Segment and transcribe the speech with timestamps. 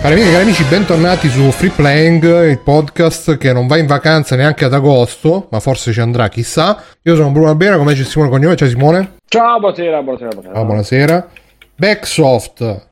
[0.00, 3.86] Cari amici e cari amici, bentornati su Free Playing, il podcast che non va in
[3.86, 6.80] vacanza neanche ad agosto, ma forse ci andrà, chissà.
[7.02, 9.16] Io sono Bruno Albera, come c'è Simone Cognome, ciao Simone.
[9.26, 10.58] Ciao, buonasera, buonasera, buonasera.
[10.58, 11.28] Ah, buonasera.
[11.74, 12.88] Backsoft.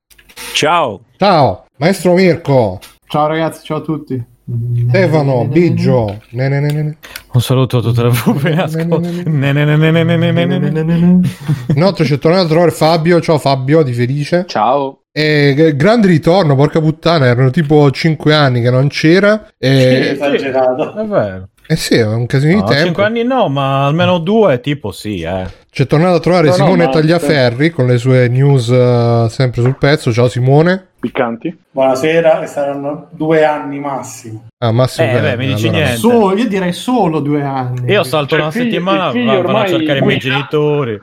[0.52, 1.00] Ciao.
[1.16, 2.80] Ciao, maestro Mirko.
[3.06, 4.24] Ciao ragazzi, ciao a tutti.
[4.88, 8.68] Stefano, Biggio, un saluto a tutta la propria
[11.74, 14.44] Inoltre ci è tornato a trovare Fabio, ciao Fabio di Felice.
[14.46, 15.05] Ciao.
[15.18, 19.46] E g- grande ritorno, porca puttana, erano tipo 5 anni che non c'era.
[19.58, 20.10] E...
[20.12, 20.94] esagerato.
[20.94, 21.48] È vero.
[21.66, 22.84] Eh sì, è un casino di No, tempo.
[22.84, 25.46] 5 anni no, ma almeno due tipo sì, eh.
[25.70, 29.62] C'è tornato a trovare No, no, Simone ma- Tagliaferri con le sue news eh, sempre
[29.62, 30.12] sul pezzo.
[30.12, 30.88] Ciao Simone.
[31.00, 31.56] Piccanti?
[31.70, 34.46] Buonasera, e saranno due anni massimo.
[34.58, 35.08] Ah, Massimo.
[35.08, 35.82] Eh, bene, beh, mi dici allora.
[35.84, 35.98] niente.
[36.00, 37.90] Solo, io direi solo due anni.
[37.90, 40.18] Io salto Cioè, una il figlio- settimana, il figlio va- vanno a cercare i miei
[40.18, 41.00] genitori.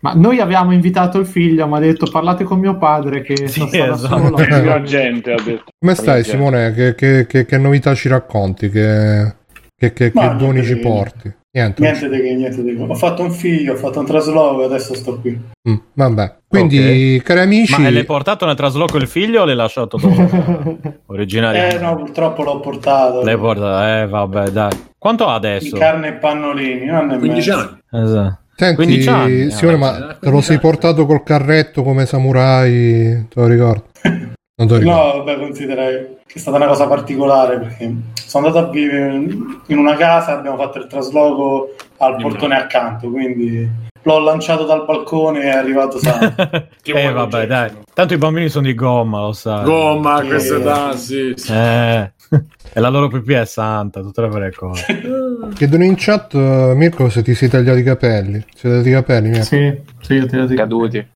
[0.00, 3.60] Ma noi abbiamo invitato il figlio, mi ha detto parlate con mio padre che Sì,
[3.60, 4.36] sta stava esatto.
[4.38, 4.82] solo.
[4.84, 5.64] Gente ha detto.
[5.78, 6.72] Come stai Simone?
[6.74, 8.68] Che, che- che- che novità ci racconti?
[8.70, 9.34] Che,
[9.74, 11.34] che- che- Ma che doni ci di- porti?
[11.56, 11.80] Niente.
[11.80, 12.82] Niente di che, niente di che.
[12.82, 15.40] Ho fatto un figlio, ho fatto un trasloco, adesso sto qui.
[15.68, 16.34] Mm, vabbè.
[16.46, 20.06] Quindi, cari amici, Ma l'hai portato nel trasloco il figlio o l'hai lasciato tu?
[21.06, 21.62] Originario.
[21.74, 23.22] Eh no, purtroppo l'ho portato.
[23.22, 24.72] L'hai portato, eh vabbè dai.
[24.98, 25.76] Quanto ha In adesso?
[25.78, 27.78] carne e pannolini, non è 15 mezzo.
[27.90, 28.04] anni.
[28.04, 28.38] Esatto.
[28.56, 32.06] Senti, 15 anni, Simone, eh, ma eh, te lo 15 sei portato col carretto come
[32.06, 33.26] samurai?
[33.28, 33.82] Te lo ricordi?
[34.02, 35.18] Non te lo ricordo.
[35.18, 39.78] No, vabbè, considerai che è stata una cosa particolare perché sono andato a vivere in
[39.78, 45.44] una casa, abbiamo fatto il trasloco al portone accanto, quindi l'ho lanciato dal balcone e
[45.44, 46.34] è arrivato sano.
[46.86, 47.70] Eh vabbè che dai.
[47.92, 49.64] Tanto i bambini sono di gomma, lo sai.
[49.64, 51.32] Gomma, questa età, sì.
[51.34, 51.52] sì.
[51.52, 52.12] Eh.
[52.72, 54.86] e la loro pipì è santa, tutte le vere cose.
[55.54, 58.38] Chiedono in chat, eh, Mirko, se ti sei tagliato i capelli.
[58.40, 59.44] Ti sei tagliato i capelli, Mirko?
[59.44, 60.60] sì, sì, te lo dico.
[60.60, 61.06] Caduti.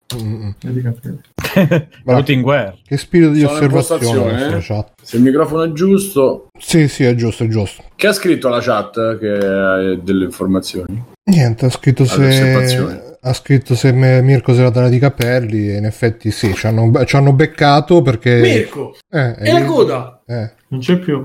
[2.05, 2.75] Tutti in guerra.
[2.87, 4.61] Che spirito di Sono osservazione eh?
[4.61, 4.93] chat.
[5.03, 6.49] Se il microfono è giusto.
[6.59, 7.83] Sì, sì, è giusto, è giusto.
[7.95, 11.03] Che ha scritto la chat che ha delle informazioni?
[11.31, 15.77] Niente, ha scritto se ha scritto se me- Mirko si era tagliato i capelli e
[15.77, 18.97] in effetti sì, ci hanno, ci hanno beccato perché Mirko!
[19.11, 20.20] eh, E la coda?
[20.31, 20.53] Eh.
[20.69, 21.25] Non c'è più.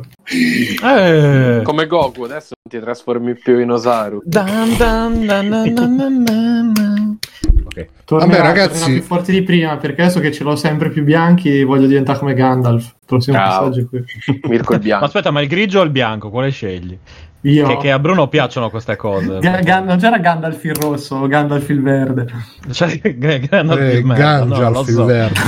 [0.83, 1.61] Eh.
[1.63, 4.21] Come Goku, adesso non ti trasformi più in Osaru.
[4.23, 7.17] Dan, dan, dan, dan, dan, dan, dan.
[7.65, 7.87] Ok.
[8.05, 8.79] Tornerà, Vabbè, ragazzi.
[8.79, 12.17] tornerà più forti di prima perché adesso che ce l'ho sempre più bianchi voglio diventare
[12.19, 12.95] come Gandalf.
[13.05, 13.47] Prossimo Ciao.
[13.69, 14.03] passaggio è qui.
[14.49, 15.05] Mirko il Ma bianco.
[15.05, 16.29] aspetta, ma il grigio o il bianco?
[16.29, 16.97] Quale scegli?
[17.45, 17.67] Io.
[17.67, 19.39] Che, che a Bruno piacciono queste cose.
[19.39, 22.25] Ga- Ga- non c'era Gandalf il rosso o Gandalf il verde.
[22.71, 23.17] Cioè, g-
[23.49, 25.05] Gandalf Eh, il merda, no, il so.
[25.05, 25.39] verde.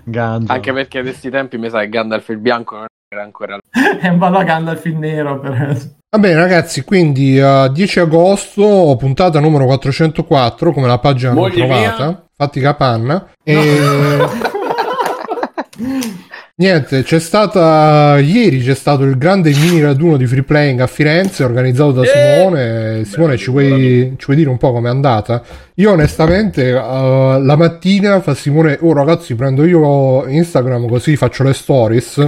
[0.04, 0.50] Gandalf.
[0.50, 3.58] Anche perché a questi tempi mi sa che Gandalf il bianco non era ancora.
[4.02, 5.94] e un ballo a Gandalf il nero per.
[6.08, 11.56] Va bene ragazzi, quindi uh, 10 agosto, puntata numero 404, come la pagina l'ho Moglie
[11.66, 12.26] trovata, mia.
[12.36, 13.26] fatti capanna.
[13.42, 13.56] E...
[16.58, 21.44] Niente, c'è stata ieri c'è stato il grande mini raduno di free playing a Firenze
[21.44, 22.06] organizzato da Eh!
[22.08, 23.04] Simone.
[23.04, 25.42] Simone, ci vuoi, ci vuoi dire un po' com'è andata?
[25.74, 31.52] Io onestamente uh, la mattina fa Simone, oh ragazzi, prendo io Instagram così faccio le
[31.52, 32.26] stories.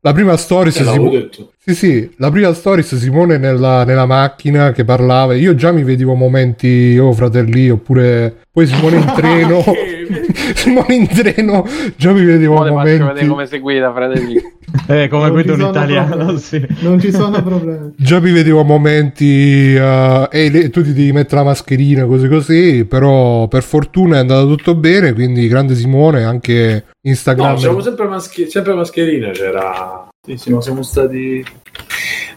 [0.00, 1.52] La prima stories Simo- detto.
[1.68, 5.34] Sì, sì, la prima stories Simone nella, nella macchina che parlava.
[5.34, 9.62] Io già mi vedevo momenti, oh fratelli, oppure poi Simone in treno.
[10.54, 13.26] Simone in treno, già mi vedevo Ora faccio vedere momenti.
[13.26, 14.36] come si guida, fratelli.
[14.86, 16.38] Eh, come guida un sono italiano, problemi.
[16.40, 16.66] sì.
[16.80, 17.92] Non ci sono problemi.
[17.96, 22.84] Già mi vedevo momenti, uh, e le- tu ti devi mettere la mascherina, così così.
[22.84, 25.14] Però per fortuna è andato tutto bene.
[25.14, 27.52] Quindi, grande Simone, anche Instagram.
[27.52, 30.06] No, siamo sempre, maschi- sempre mascherine, c'era...
[30.28, 31.42] Sì, sì, no, siamo stati...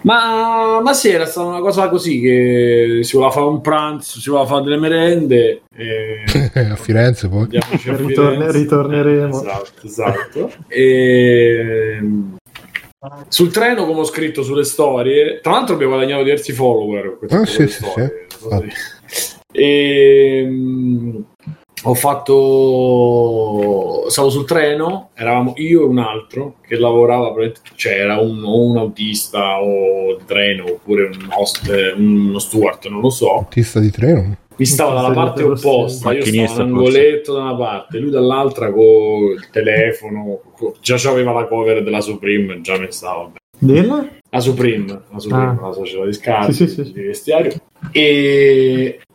[0.03, 4.29] Ma, ma sì, era stata una cosa così che si voleva fare un pranzo, si
[4.29, 6.23] voleva fare delle merende e...
[6.71, 7.49] a Firenze poi.
[7.57, 8.57] A Ritorne- Firenze.
[8.57, 9.41] ritorneremo.
[9.41, 10.51] Esatto, esatto.
[10.69, 11.99] E...
[13.27, 17.17] Sul treno, come ho scritto sulle storie, tra l'altro abbiamo guadagnato diversi follower.
[17.29, 18.27] Ah, queste sì, sì, storie,
[19.07, 19.35] sì.
[19.51, 21.23] E,
[21.83, 21.93] ho
[22.81, 27.33] fatto stavo sul treno eravamo io e un altro che lavorava
[27.75, 33.01] cioè era un, o un autista o di treno oppure un host uno steward non
[33.01, 34.35] lo so Autista di treno.
[34.55, 38.83] mi stava dalla parte opposta io stavo un angoletto da una parte lui dall'altra con
[38.83, 44.07] il telefono co- già c'aveva la cover della Supreme già mi stava Della?
[44.29, 45.67] la Supreme, la, Supreme, Ah.
[45.67, 46.93] la società di scarpe, Sì, sì, sì.
[46.93, 47.51] di vestiario.
[47.91, 48.99] E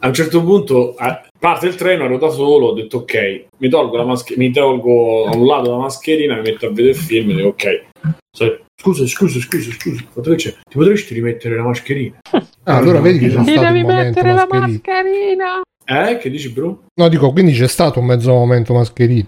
[0.00, 3.68] a un certo punto a- parte il treno, ero da solo, ho detto ok, mi
[3.68, 6.96] tolgo, la mascher- mi tolgo a un lato la mascherina, mi metto a vedere il
[6.96, 7.84] film e dico ok.
[8.78, 10.50] Scusa, scusa, scusa, scusa, quanto che c'è?
[10.50, 12.18] Ti potresti rimettere la mascherina?
[12.64, 14.66] Ah, allora vedi che c'è Ti stato devi mettere la mascherina.
[14.66, 15.60] mascherina.
[16.10, 16.84] Eh, che dici bro?
[16.94, 19.26] No, dico, quindi c'è stato un mezzo momento mascherino.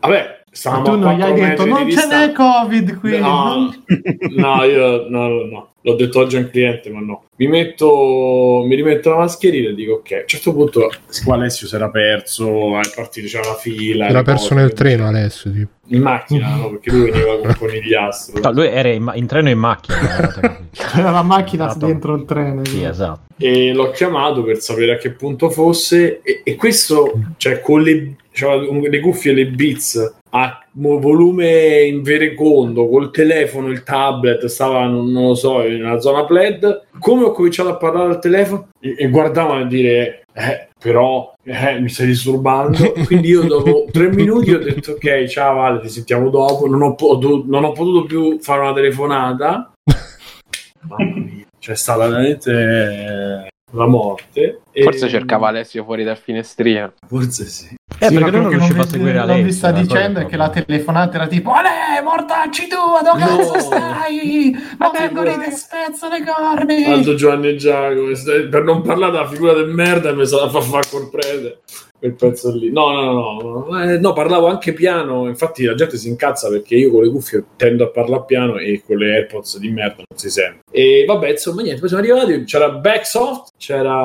[0.00, 3.18] Vabbè, stavamo tu non gli hai detto non ce n'è Covid qui.
[3.18, 3.72] No,
[4.36, 5.68] no, io no, no, no.
[5.82, 7.24] L'ho detto oggi a un cliente, ma no.
[7.36, 10.12] Mi metto, mi rimetto la mascherina e dico ok.
[10.12, 14.06] A un certo punto, siccome Alessio si era perso, è partito, c'era la fila.
[14.08, 15.50] Era perso cose, nel treno Alessio.
[15.50, 15.68] Tipo.
[15.86, 16.68] In macchina, no?
[16.70, 18.40] Perché lui veniva con un conigliastro.
[18.40, 20.58] No, lui era in, ma- in treno e in macchina.
[20.70, 21.86] C'era la macchina Esatto.
[21.86, 22.62] dentro il treno.
[22.66, 23.20] Sì, esatto.
[23.38, 28.16] e l'ho chiamato per sapere a che punto fosse e, e questo cioè con le,
[28.40, 30.14] cioè, le cuffie e le beats.
[30.30, 36.00] A volume in verecondo col telefono il tablet stava non, non lo so in una
[36.00, 36.86] zona pled.
[36.98, 38.68] Come ho cominciato a parlare al telefono?
[38.80, 42.92] E, e guardavano a dire eh, però eh, mi stai disturbando.
[43.04, 46.66] Quindi io dopo tre minuti ho detto ok ciao Vale ti sentiamo dopo.
[46.66, 49.72] Non ho, potuto, non ho potuto più fare una telefonata.
[50.88, 54.60] Mamma mia, c'è stata veramente eh, la morte.
[54.72, 56.92] E- Forse cercava Alessio fuori dal finestrino.
[57.06, 57.78] Forse sì.
[58.02, 59.44] Eh, Sì, perché non quello che riusciva a vi- seguire Alessio.
[59.44, 61.68] vi sta la cosa dicendo è che la telefonata era tipo Ale,
[62.02, 63.60] mortacci tu, dove cazzo No.
[63.60, 64.56] stai?
[64.78, 66.84] Ma vengo lì ti spezzo le corni.
[66.84, 68.08] Aldo Giovanni e Giacomo,
[68.50, 71.58] per non parlare della figura del merda mi sa fa far comprendere
[72.00, 72.72] quel pezzo lì.
[72.72, 76.74] No, no, no, no, eh, no, parlavo anche piano, infatti la gente si incazza perché
[76.74, 80.18] io con le cuffie tendo a parlare piano e con le AirPods di merda non
[80.18, 80.62] si sente.
[80.72, 83.98] E vabbè, insomma, niente, poi siamo arrivati, c'era Backsoft, c'era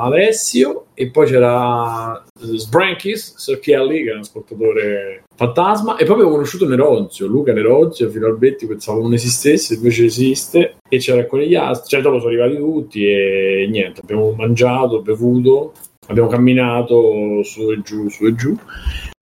[0.00, 6.30] Alessio e poi c'era Sbrankis, Sir Kelly, che è un ascoltatore fantasma, e poi avevo
[6.30, 11.40] conosciuto Neronzio, Luca Neronzio, fino al Betti pensavo non esistesse, invece esiste, e c'era con
[11.40, 15.72] gli altri, cioè dopo sono arrivati tutti e niente, abbiamo mangiato, bevuto,
[16.12, 18.56] abbiamo camminato su e giù, su e giù.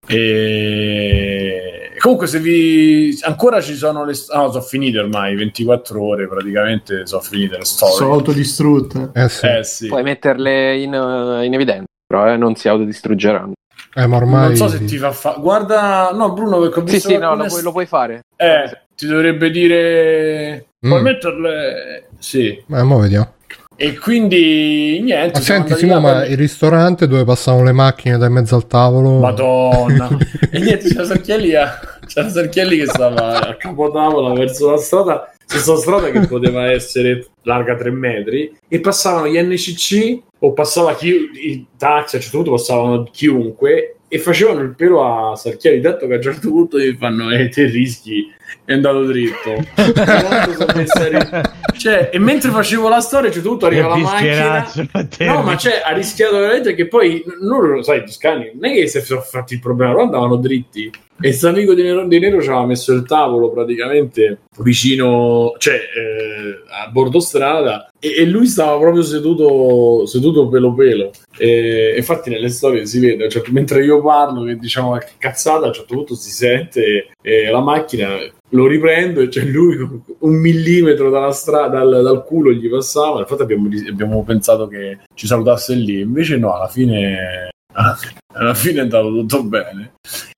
[0.06, 6.28] E comunque, se vi ancora ci sono le ah, no, sono finite ormai 24 ore
[6.28, 7.06] praticamente.
[7.06, 7.96] Sono finite le storie.
[7.96, 9.10] Sono autodistrutte.
[9.14, 9.46] Eh sì.
[9.46, 13.52] Eh sì, Puoi metterle in, eh, in evidenza, però eh, non si autodistruggeranno.
[13.96, 14.46] Eh, ma ormai...
[14.48, 17.28] non so se ti fa fa- guarda, no, Bruno, perché ho Sì, visto sì, no,
[17.30, 18.20] alcune lo puoi, lo puoi fare.
[18.36, 21.04] Eh, ti dovrebbe dire puoi Mm.
[21.04, 22.48] metterle sì.
[22.70, 23.32] Eh, mo vediamo.
[23.76, 25.38] E quindi niente.
[25.38, 28.66] Ma senti, Simo, ma poi- il ristorante dove passavano le macchine da in mezzo al
[28.66, 29.18] tavolo...
[29.18, 30.08] Madonna.
[30.50, 35.76] e niente, c'era Sarchielli, a- c'era Sarchielli che stava a capotavola verso la strada, questa
[35.76, 41.66] strada che poteva essere larga 3 metri, e passavano gli NCC o passava chi, i
[41.76, 46.12] taxi, a un certo punto passavano chiunque e facevano il pelo a Sarchielli, tanto che
[46.12, 48.32] a un certo punto gli fanno e te rischi,
[48.64, 49.56] è andato dritto.
[51.76, 54.72] Cioè, e mentre facevo la storia, certo punto arriva la macchina.
[55.18, 58.74] No, ma cioè, ha rischiato veramente che poi non lo sai, i toscani non è
[58.74, 60.92] che si sono fatti il problema, loro andavano dritti.
[61.16, 65.74] E questo amico di Nero, di Nero ci aveva messo il tavolo praticamente vicino, cioè
[65.74, 71.12] eh, a bordo strada, e, e lui stava proprio seduto, seduto pelo pelo.
[71.38, 75.68] E, infatti, nelle storie si vede, cioè, mentre io parlo, che diciamo che cazzata, a
[75.68, 78.18] un certo punto si sente e la macchina
[78.50, 83.20] lo riprendo e c'è lui con un millimetro dalla strada, dal, dal culo gli passava.
[83.20, 88.82] Infatti, abbiamo, abbiamo pensato che ci salutasse lì, invece, no, alla fine, alla fine è
[88.82, 89.94] andato tutto bene.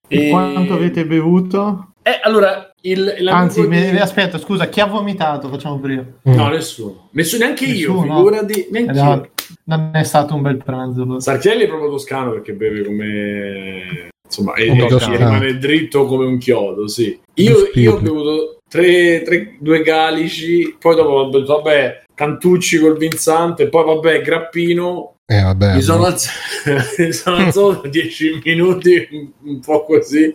[0.08, 0.30] E...
[0.30, 1.92] Quanto avete bevuto?
[2.02, 3.66] Eh, allora, il, Anzi, di...
[3.66, 5.48] me, aspetta, scusa, chi ha vomitato?
[5.48, 6.04] Facciamo prima.
[6.22, 7.08] No, nessuno.
[7.12, 8.04] Nessuno, neanche Nessuno?
[8.04, 8.68] io, figurati.
[8.70, 9.30] Neanche no, io.
[9.64, 11.18] Non è stato un bel pranzo.
[11.18, 14.10] Sarchielli è proprio toscano perché beve come...
[14.24, 15.16] Insomma, e toscano.
[15.16, 17.18] rimane dritto come un chiodo, sì.
[17.34, 22.96] Io, io ho bevuto tre, tre- due calici, poi dopo ho bevuto, vabbè, Cantucci col
[22.96, 25.74] Vinzante, poi vabbè, Grappino, Eh, vabbè.
[25.74, 26.38] mi sono alzato,
[27.02, 29.08] mi sono alzato 10 minuti,
[29.42, 30.32] un- po' così,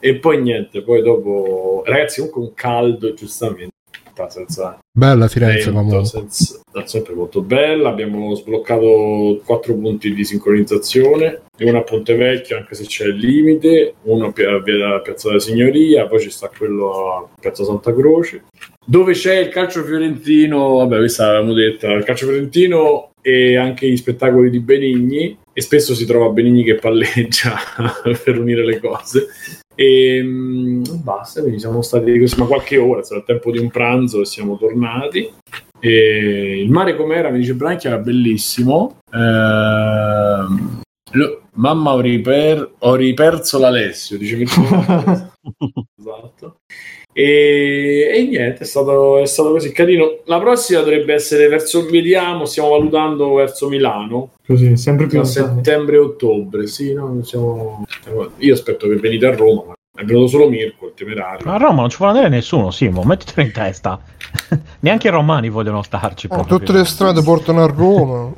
[0.00, 1.82] e poi niente, poi dopo...
[1.86, 3.70] Ragazzi, comunque un caldo, giustamente,
[4.28, 4.78] senza...
[4.94, 6.04] Bella Firenze lento, comunque.
[6.06, 7.88] senza- sempre molto bella.
[7.88, 13.94] Abbiamo sbloccato quattro punti di sincronizzazione, uno a Ponte Vecchio, anche se c'è il limite,
[14.02, 18.44] uno a Pia- via Piazza della Signoria, poi ci sta quello a Piazza Santa Croce.
[18.84, 23.96] Dove c'è il calcio fiorentino, vabbè, questa l'avevamo detta, il calcio fiorentino e anche gli
[23.96, 27.56] spettacoli di Benigni, e spesso si trova Benigni che palleggia
[28.24, 29.28] per unire le cose.
[29.74, 33.70] E mm, basta, quindi siamo stati così, ma qualche ora, stato il tempo di un
[33.70, 35.30] pranzo e siamo tornati.
[35.80, 37.30] E il mare com'era?
[37.30, 38.98] Mi dice Branchi era bellissimo.
[39.12, 40.80] Ehm,
[41.12, 44.42] lo- mamma ho, riper- ho riperso l'Alessio, dice che
[45.98, 46.56] esatto.
[47.14, 50.18] E, e niente, è stato, è stato così carino.
[50.24, 54.30] La prossima dovrebbe essere verso, vediamo, stiamo valutando verso Milano.
[54.46, 57.22] Così, sempre più A settembre-ottobre, sì, no?
[57.22, 57.84] Siamo...
[58.38, 61.44] Io aspetto che venite a Roma, ma è venuto solo Mirko, il temerario.
[61.44, 64.00] Ma a Roma non ci vuole andare nessuno, Simo, mettitelo in testa.
[64.80, 66.28] Neanche i romani vogliono starci.
[66.30, 66.58] Oh, proprio.
[66.58, 68.32] tutte le strade portano a Roma.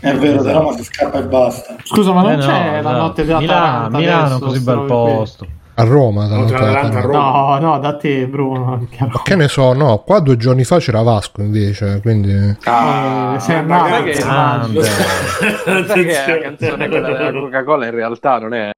[0.00, 1.76] È vero, da Roma si scappa e basta.
[1.84, 2.96] Scusa, ma non Eh no, c'è la esatto.
[2.96, 5.46] notte della Milano, Milano, così bel posto.
[5.78, 6.26] A Roma.
[6.26, 7.58] da l'Atalanta a Roma.
[7.58, 8.86] No, no, da te, Bruno.
[8.98, 12.56] Ma che ne so, no, qua due giorni fa c'era Vasco invece, quindi...
[12.64, 14.82] Ah, Eh, sei andato, che- Grande.
[14.84, 18.70] sai che la canzone quella della Coca-Cola in realtà non è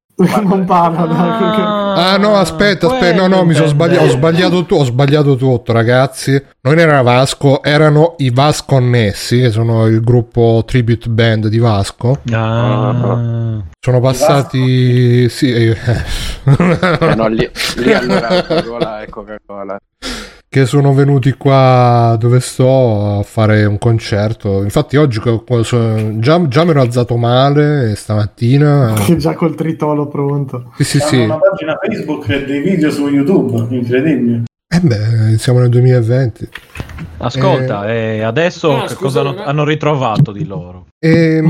[0.42, 1.94] non parla da...
[1.94, 5.72] Ah no, aspetta, aspetta, no, no, mi sono sbagliato, ho sbagliato, tu- ho sbagliato tutto,
[5.72, 6.40] ragazzi.
[6.62, 12.20] Non era Vasco, erano i Vasconnessi, che sono il gruppo tribute band di Vasco.
[12.32, 13.62] Ah.
[13.80, 15.28] Sono passati...
[15.28, 15.76] Sì, eh,
[16.44, 19.78] Eh, no, lì, lì allora Coca-Cola è Coca-Cola.
[20.50, 24.62] Che sono venuti qua dove sto a fare un concerto.
[24.62, 28.94] Infatti oggi già, già mi ero alzato male stamattina.
[29.18, 30.72] Già col tritolo pronto.
[30.78, 31.16] Sì, sì, Hanno sì.
[31.16, 34.44] una pagina Facebook e dei video su YouTube, incredibile.
[34.70, 36.48] Eh beh, siamo nel 2020.
[37.18, 40.86] Ascolta, e adesso Ah, che scusa, cosa hanno, non hanno ritrovato di loro?
[40.98, 41.40] E,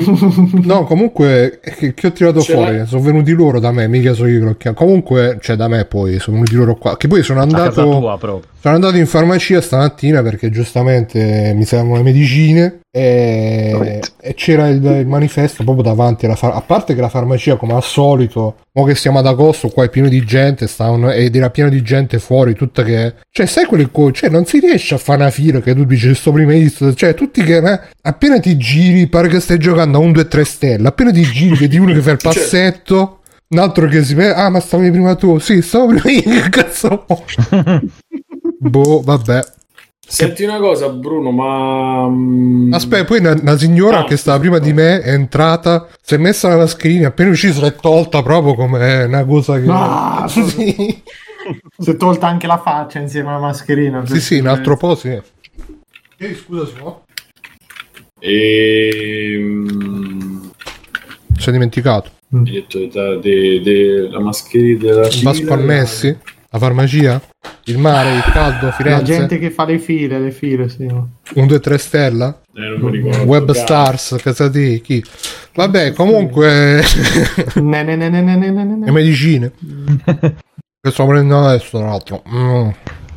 [0.62, 2.76] no, comunque, che, che ho tirato Ce fuori?
[2.78, 2.86] l'hai?
[2.86, 4.74] Sono venuti loro da me, mica so io che.
[4.74, 6.96] Comunque, cioè, da me poi sono venuti loro qua.
[6.96, 7.82] Che poi sono andato.
[7.82, 8.50] tua proprio.
[8.60, 14.84] Sono andato in farmacia stamattina perché giustamente mi servono le medicine e, e c'era il,
[14.84, 16.62] il manifesto proprio davanti alla farmacia.
[16.62, 19.88] A parte che la farmacia, come al solito, mo che siamo ad agosto, qua è
[19.88, 23.14] pieno di gente stavano, ed era pieno di gente fuori, tutta che...
[23.30, 24.12] Cioè, sai quelle cose?
[24.12, 26.52] Cioè, non si riesce a fare una fila che tu dici sto prima
[26.94, 27.58] Cioè, tutti che...
[27.58, 30.88] eh, appena ti giri, pare che stai giocando a un 2-3 stelle.
[30.88, 33.12] Appena ti giri, vedi uno che fa il passetto...
[33.50, 35.38] Un altro che si vede, ah, ma stavi prima tu?
[35.38, 37.06] Sì, stavo prima io, che cazzo.
[38.60, 39.40] boh, vabbè.
[40.10, 42.08] Senti una cosa, Bruno, ma.
[42.08, 46.14] mm, Aspetta, poi una, una signora Ah, che stava prima di me è entrata, si
[46.14, 49.66] è messa la mascherina, appena uscita se l'è tolta proprio come una cosa che...
[49.68, 51.02] Ah, sì,
[51.78, 54.04] Si è tolta anche la faccia insieme alla mascherina.
[54.06, 55.08] sì, sì, un altro po' sì.
[56.20, 57.04] Ehi, scusa, Simo.
[59.28, 60.50] Ehm.
[61.38, 62.10] Si è dimenticato.
[62.32, 65.30] Hai detto de- de- de- la mascherina della fila.
[65.30, 66.16] Vasconnessi,
[66.50, 67.20] la farmacia,
[67.64, 70.82] il mare, il caldo, La Firenze, gente che fa le file, le file, sì.
[70.84, 71.10] un
[71.46, 73.22] 2-3 stella, Eh, non mi ricordo.
[73.24, 73.52] Web.
[73.52, 75.04] Stars, casa di chi?
[75.54, 76.82] Vabbè, comunque,
[77.56, 78.90] Ne, ne, ne, ne, ne, ne, ne, le ne.
[78.90, 79.52] medicine.
[80.80, 82.22] Che sto prendendo adesso, tra l'altro.
[82.32, 82.68] Mm.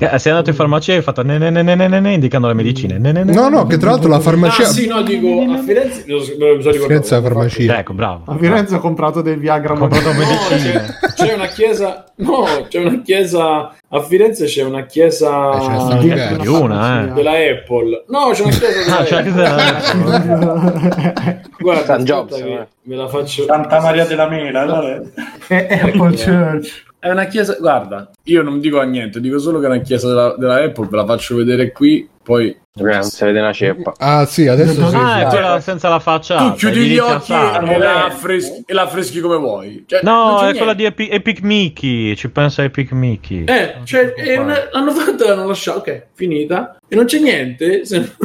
[0.09, 2.13] Eh, Sei andato in farmacia e hai fatto ne, ne, ne, ne, ne, ne, ne,
[2.13, 2.97] indicando le medicine.
[2.97, 4.63] Ne, ne, ne, No, no, che tra l'altro la Ah, farmacia...
[4.65, 6.03] sì, no, dico a Firenze.
[6.07, 6.79] Lo, lo ricordato.
[6.87, 7.77] Firenze è la farmacia.
[7.77, 8.23] Ecco, bravo.
[8.25, 10.97] A Firenze ho comprato del Viagra Ho comprato No, medicine.
[11.15, 12.05] c'è, c'è una chiesa.
[12.15, 13.75] No, c'è una chiesa.
[13.93, 15.51] A Firenze c'è una chiesa.
[15.51, 16.37] Eh, stanno Dietro diverse.
[16.39, 17.11] Di una, eh.
[17.13, 18.03] della Apple.
[18.07, 21.13] No, c'è una chiesa della Ah, cioè, Apple.
[21.13, 22.67] che- Guarda, San Jobs, eh.
[22.83, 23.43] me la faccio.
[23.43, 24.99] Santa Maria della Mela, allora...
[25.47, 26.89] È Apple Church.
[27.01, 27.57] È una chiesa.
[27.59, 30.87] Guarda, io non dico a niente, dico solo che è una chiesa della, della Apple.
[30.87, 32.07] Ve la faccio vedere qui.
[32.23, 33.93] Poi Eh, non si vede una ceppa.
[33.97, 34.95] Ah sì, adesso sì.
[34.95, 35.29] Ah, è sì.
[35.35, 36.37] quella senza la faccia.
[36.51, 39.83] tu chiudi gli occhi e la, affreschi, e la affreschi come vuoi.
[39.87, 40.57] Cioè, non No, c'è è niente.
[40.59, 42.15] quella di Epi- Epic Mickey.
[42.15, 43.45] Ci pensa Epic Mickey.
[43.45, 46.77] Eh, cioè, e una- l'hanno fatta e l'hanno lasciata, ok, finita.
[46.87, 47.83] E non c'è niente.
[47.85, 48.15] Se...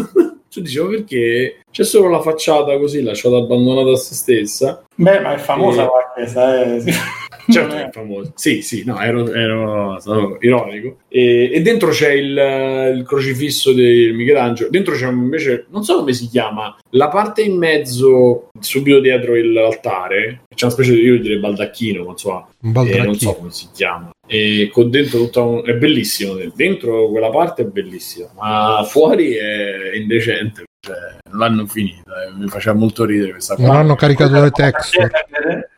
[0.50, 1.60] tu dici, ma perché?
[1.70, 4.82] C'è solo la facciata così, lasciata abbandonata a se stessa.
[4.94, 5.86] Beh, ma è famosa Eh.
[5.86, 6.82] la chiesa, eh.
[7.52, 8.32] Certo che è famoso.
[8.34, 10.98] Sì, sì, no, ero, ero stato ironico.
[11.08, 14.68] E, e dentro c'è il, il crocifisso di Michelangelo.
[14.70, 20.42] Dentro c'è invece, non so come si chiama, la parte in mezzo, subito dietro l'altare.
[20.54, 23.68] C'è una specie di, io direi baldacchino, ma insomma, Un eh, non so come si
[23.72, 24.10] chiama.
[24.28, 25.62] E con dentro tutta un...
[25.64, 26.34] è bellissimo.
[26.54, 30.64] Dentro quella parte è bellissima, ma fuori è indecente.
[30.80, 30.96] Cioè,
[31.30, 32.24] non l'hanno finita.
[32.24, 33.78] eh, Mi faceva molto ridere questa Non cosa.
[33.80, 35.10] hanno caricato le texture.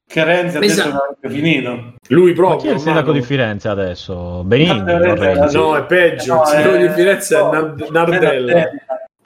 [0.09, 1.17] Che- Renzi ha detto Esatto.
[1.21, 1.95] che non è finito.
[2.09, 2.59] Lui Ma proprio.
[2.61, 4.43] chi è il sindaco di Firenze adesso?
[4.45, 5.57] Benigni, No, Renzi.
[5.57, 6.35] No, è peggio.
[6.35, 8.27] No, il sindaco è- di Firenze è no, Nard- Nardella.
[8.31, 8.71] Nardella.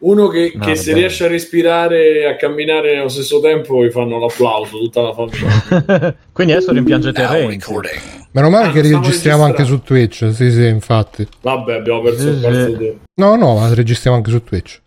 [0.03, 4.19] Uno che, che se riesce a respirare e a camminare nello stesso tempo gli fanno
[4.19, 6.15] l'applauso, tutta la famiglia.
[6.33, 7.73] Quindi adesso rimpiangete Renzi.
[8.33, 9.81] Meno male Ah, che registriamo anche su.
[9.83, 10.33] Twitch.
[10.33, 11.25] Sì, sì, infatti.
[11.43, 12.51] Vabbè, abbiamo perso il Sì, sì.
[12.51, 12.97] tempo.
[13.21, 14.81] No, no, ma registriamo anche su Twitch.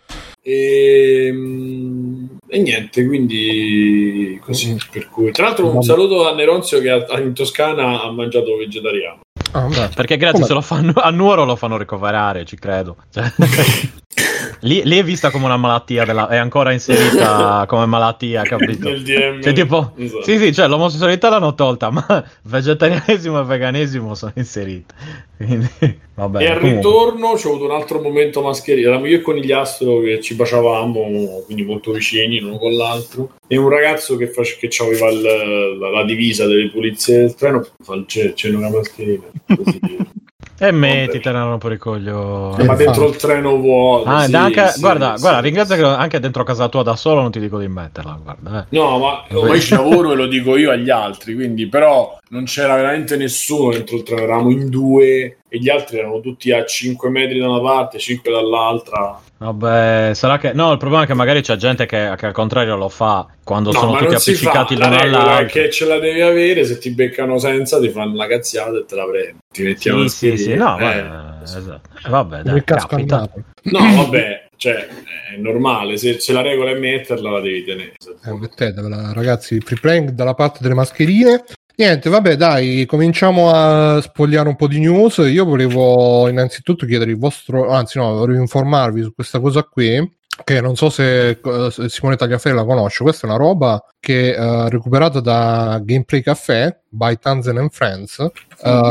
[0.47, 4.77] E, mm, e niente, quindi così.
[4.91, 9.21] Per cui, tra l'altro, un saluto a Neronzio che a- in Toscana ha mangiato vegetariano.
[9.51, 9.89] Beh.
[9.95, 10.45] Perché grazie Come?
[10.45, 12.97] se lo fanno a Nuoro lo fanno ricoverare, ci credo.
[13.11, 13.31] Cioè,
[14.61, 18.89] lì, lì è vista come una malattia, della- è ancora inserita come malattia, capito?
[18.89, 19.41] Nel DM.
[19.41, 20.23] Cioè, tipo, Esatto.
[20.23, 22.05] sì, sì, cioè l'omosessualità l'hanno tolta, ma
[22.43, 24.93] vegetarianesimo e veganesimo sono inseriti.
[25.37, 25.67] Quindi,
[26.15, 26.41] vabbè.
[26.41, 26.75] E al comunque.
[26.75, 28.87] ritorno c'è avuto un altro momento mascherino.
[28.87, 33.35] Eravamo io e con Conigliastro che ci baciavamo, quindi molto vicini l'uno con l'altro.
[33.47, 37.95] E un ragazzo che, face- che aveva la, la divisa delle pulizie del treno fa
[37.95, 39.23] il ce- cenno una mascherina.
[39.45, 39.79] Così.
[40.57, 42.63] E metti, te ne hanno per i coglioni.
[42.65, 43.09] ma Eh, dentro infatti.
[43.09, 44.09] il treno vuoto.
[44.09, 45.43] Ah, sì, anche, sì, guarda, sì, guarda, sì.
[45.43, 48.61] ringrazia che anche dentro casa tua da solo non ti dico di metterla, guarda.
[48.61, 48.65] eh.
[48.77, 52.75] No, ma ormai ci lavoro e lo dico io agli altri, quindi però non c'era
[52.75, 57.09] veramente nessuno dentro il treno, eravamo in due e gli altri erano tutti a 5
[57.09, 59.19] metri da una parte, 5 dall'altra.
[59.37, 60.53] Vabbè, sarà che...
[60.53, 63.71] No, il problema è che magari c'è gente che, che al contrario lo fa quando
[63.71, 65.61] No, sono ma tutti appiccicati l'uno è all'altro.
[65.61, 68.95] che ce la devi avere, se ti beccano senza ti fanno la cazziata e te
[68.95, 69.37] la prendi.
[69.51, 71.01] Ti mettiamo Sì, sì, sì, no, eh.
[71.01, 71.81] vabbè, esatto.
[72.05, 73.29] Eh, vabbè, dai, capita.
[73.63, 74.87] No, vabbè, cioè,
[75.33, 77.93] è normale, se, se la regola è metterla la devi tenere.
[78.23, 81.43] Eh, mettetevela, ragazzi, free prank dalla parte delle mascherine.
[81.77, 85.17] Niente, vabbè, dai, cominciamo a spogliare un po' di news.
[85.17, 90.09] Io volevo innanzitutto chiedere il vostro, anzi no, volevo informarvi su questa cosa qui,
[90.45, 93.03] che non so se, eh, Simone Tagliaferri la conosce.
[93.03, 98.29] Questa è una roba che eh, recuperata da Gameplay Café by Tanzen and Friends, eh,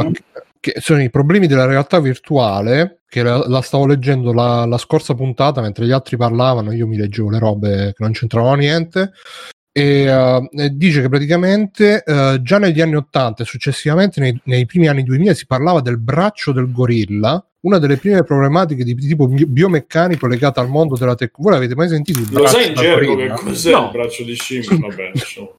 [0.04, 0.12] Mhm.
[0.60, 5.14] che sono i problemi della realtà virtuale, che la, la stavo leggendo la, la scorsa
[5.14, 9.12] puntata mentre gli altri parlavano, io mi leggevo le robe che non c'entravano niente
[9.76, 14.86] e uh, dice che praticamente uh, già negli anni 80 e successivamente nei, nei primi
[14.86, 19.47] anni 2000 si parlava del braccio del gorilla una delle prime problematiche di tipo bi-
[19.47, 21.33] biomeccanico legate al mondo della tecnologia.
[21.42, 22.21] Voi l'avete mai sentito?
[22.21, 23.85] Il Lo sai in gergo che cos'è No.
[23.87, 24.78] il braccio di scimmia?
[24.88, 25.56] Vabbè, so.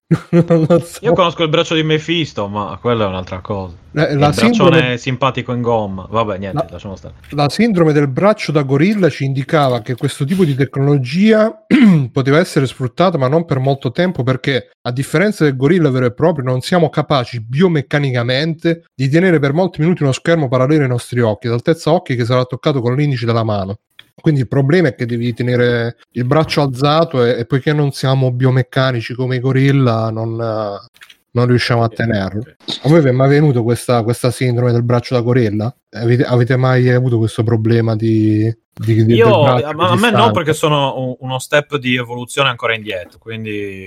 [1.01, 3.73] Io conosco il braccio di Mephisto, ma quello è un'altra cosa.
[3.91, 6.07] la, il la braccione sindrome, simpatico in gomma.
[6.09, 7.15] Vabbè, niente, La- lasciamo stare.
[7.31, 11.65] la sindrome del braccio da gorilla ci indicava che questo tipo di tecnologia
[12.11, 16.13] poteva essere sfruttata, ma non per molto tempo, perché a differenza del gorilla vero e
[16.13, 21.19] proprio, non siamo capaci biomeccanicamente di tenere per molti minuti uno schermo parallelo ai nostri
[21.21, 23.79] occhi, ad altezza occhi che sarà toccato con l'indice della mano.
[24.21, 28.31] Quindi il problema è che devi tenere il braccio alzato e, e poiché non siamo
[28.31, 32.43] biomeccanici come i gorilla, non, non riusciamo a tenerlo.
[32.83, 35.75] A voi vi è mai venuto questa, questa sindrome del braccio da gorilla?
[35.91, 38.51] Avete, avete mai avuto questo problema di...
[38.73, 42.73] di, di Io, a, a me no, perché sono un- uno step di evoluzione ancora
[42.73, 43.19] indietro.
[43.19, 43.85] Quindi,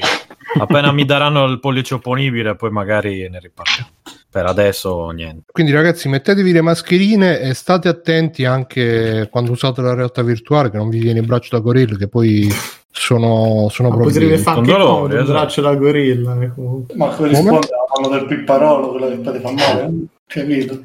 [0.61, 3.91] appena mi daranno il pollice opponibile, poi magari ne riparliamo.
[4.31, 5.45] Per adesso, niente.
[5.51, 10.77] Quindi ragazzi mettetevi le mascherine e state attenti anche quando usate la realtà virtuale che
[10.77, 12.47] non vi viene il braccio da gorilla che poi
[12.91, 14.43] sono, sono Ma potrebbe problemi.
[14.43, 15.33] fare anche dolore, il esatto.
[15.39, 16.41] braccio da gorilla.
[16.43, 16.95] eh, comunque.
[16.97, 19.93] Ma come risponde alla mano del pipparolo, quella che poi ti fa male?
[20.27, 20.85] Capito?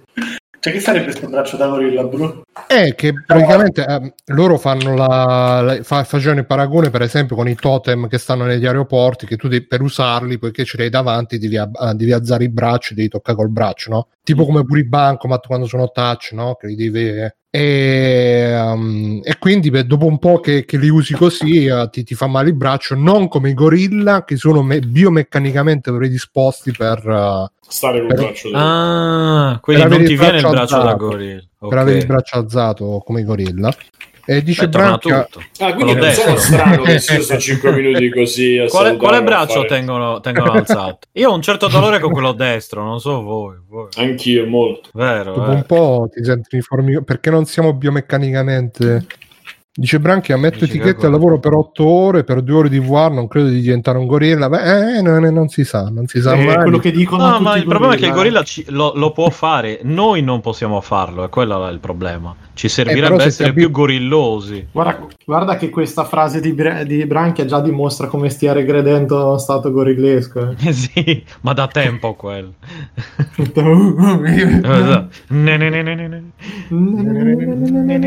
[0.63, 2.43] Cioè, che sarebbe questo braccio da gorilla, bro?
[2.65, 7.49] È che praticamente eh, loro fanno la, la- fa- facevano il paragone per esempio con
[7.49, 10.89] i totem che stanno negli aeroporti che tu devi- per usarli poiché ce li hai
[10.89, 14.07] davanti devi, ah, devi alzare i bracci devi toccare col braccio no?
[14.23, 16.55] tipo come pure i bancomat quando sono touch no?
[16.55, 21.13] che li devi e, um, e quindi beh, dopo un po' che, che li usi
[21.13, 24.79] così eh, ti, ti fa male il braccio non come i gorilla che sono me-
[24.79, 28.59] biomeccanicamente predisposti per, eh, Stare col Per- braccio da
[29.51, 31.05] Ah, quindi Per non ti il viene il braccio braccio da alzato.
[31.05, 31.41] gorilla.
[31.69, 33.73] per avere il braccio alzato come gorilla
[34.25, 35.41] e dice Beh, tutto.
[35.59, 36.37] Ah, quindi Quello non sono destro.
[36.37, 40.99] strano che sono 5 minuti così a Quale, quale braccio tengono, tengono alzato?
[41.13, 43.57] Io ho un certo dolore con quello destro, non so voi.
[43.67, 43.87] voi.
[43.97, 44.89] Anch'io, molto.
[44.93, 45.55] Vero, dopo eh.
[45.55, 49.05] un po' ti senti uniformi perché non siamo biomeccanicamente
[49.75, 51.07] dice Branchia metto cosa?
[51.07, 54.05] al lavoro per 8 ore per 2 ore di VR non credo di diventare un
[54.05, 57.23] gorilla Beh, eh, non, non si sa non si sa È mai quello che dicono
[57.25, 58.43] No, tutti ma il problema è che il gorilla.
[58.43, 62.35] ci- lo, lo può fare, noi non possiamo farlo, è quello il problema.
[62.53, 64.67] Ci Eh, servirebbe se essere abbi- più gorillosi.
[64.71, 66.53] Guarda, guarda che questa frase di,
[66.85, 70.51] di Branchia già dimostra come stia regredendo lo stato gorillesco.
[70.51, 70.67] eh.
[70.67, 72.53] Eh sì, ma da tempo quello.
[74.23, 75.07] Esatto.
[75.29, 76.23] Ne, ne.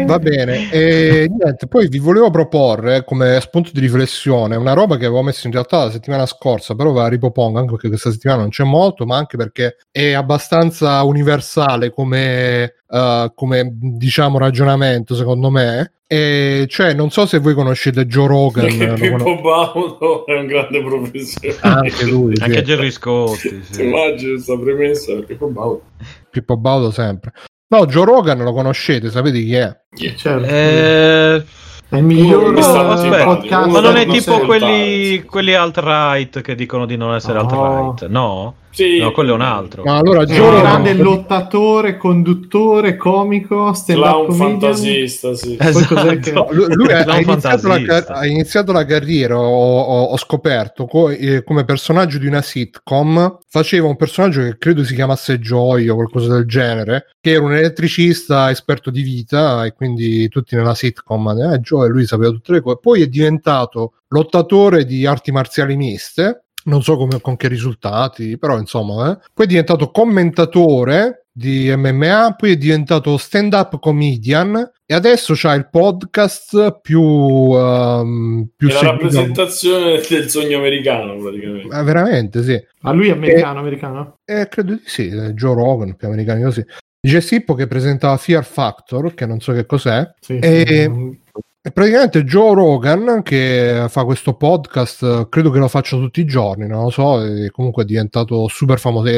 [0.07, 5.07] Va bene, e niente, poi vi volevo proporre come spunto di riflessione una roba che
[5.07, 8.41] avevo messo in realtà la settimana scorsa, però ve la ripropongo anche perché questa settimana
[8.43, 15.51] non c'è molto, ma anche perché è abbastanza universale come, eh, come diciamo ragionamento, secondo
[15.51, 15.93] me.
[16.09, 20.47] E cioè, non so se voi conoscete Joe Rogan, Perché Pippo conos- Baudo è un
[20.47, 21.79] grande professionista.
[21.81, 22.35] anche lui.
[22.39, 23.49] Anche Gerry Scotti.
[23.49, 23.83] Ti Sì.
[23.83, 25.15] immagini questa premessa?
[25.27, 25.83] Pippo Baudo.
[26.31, 27.33] Pippo Baudo sempre.
[27.69, 29.77] No, Joe Rogan lo conoscete, sapete chi è?
[30.17, 30.45] Certo.
[30.47, 31.45] Eh,
[31.89, 36.97] È il miglior aspetta, podcast ma non è tipo quelli, quelli alt-right che dicono di
[36.97, 37.41] non essere No.
[37.41, 38.09] alt-right?
[38.09, 38.55] No?
[38.77, 38.99] Sì.
[38.99, 39.85] No, quello è un altro.
[39.85, 45.57] Ma allora È Joe un Rogan grande lottatore, conduttore, comico, stand-up fantasista, sì.
[45.57, 46.49] Che- Esatto.
[46.51, 51.09] lui, lui ha, ha iniziato car- ha iniziato la carriera, ho, ho- ho scoperto, co-
[51.09, 55.95] eh, come personaggio di una sitcom, faceva un personaggio che credo si chiamasse Joy o
[55.95, 61.29] qualcosa del genere, che era un elettricista esperto di vita e quindi tutti nella sitcom,
[61.55, 62.79] eh, Joy, lui sapeva tutte le cose.
[62.81, 68.59] Poi è diventato lottatore di arti marziali miste, non so come, con che risultati, però
[68.59, 69.19] insomma, eh.
[69.33, 75.69] poi è diventato commentatore di MMA, poi è diventato stand-up comedian e adesso c'ha il
[75.69, 79.03] podcast più, um, più la seguito.
[79.03, 81.75] rappresentazione del sogno americano, praticamente.
[81.75, 82.59] Ah, veramente, sì.
[82.81, 84.19] Ma lui è americano, americano?
[84.25, 86.65] Eh, credo di sì, eh, Joe Rogan, più americani così.
[86.99, 90.11] Dice Sippo che presentava Fear Factor, che non so che cos'è.
[90.19, 91.21] Sì, E- sì.
[91.67, 96.69] E praticamente Joe Rogan, che fa questo podcast, credo che lo faccia tutti i giorni,
[96.69, 99.11] non lo so, e comunque è diventato super famoso.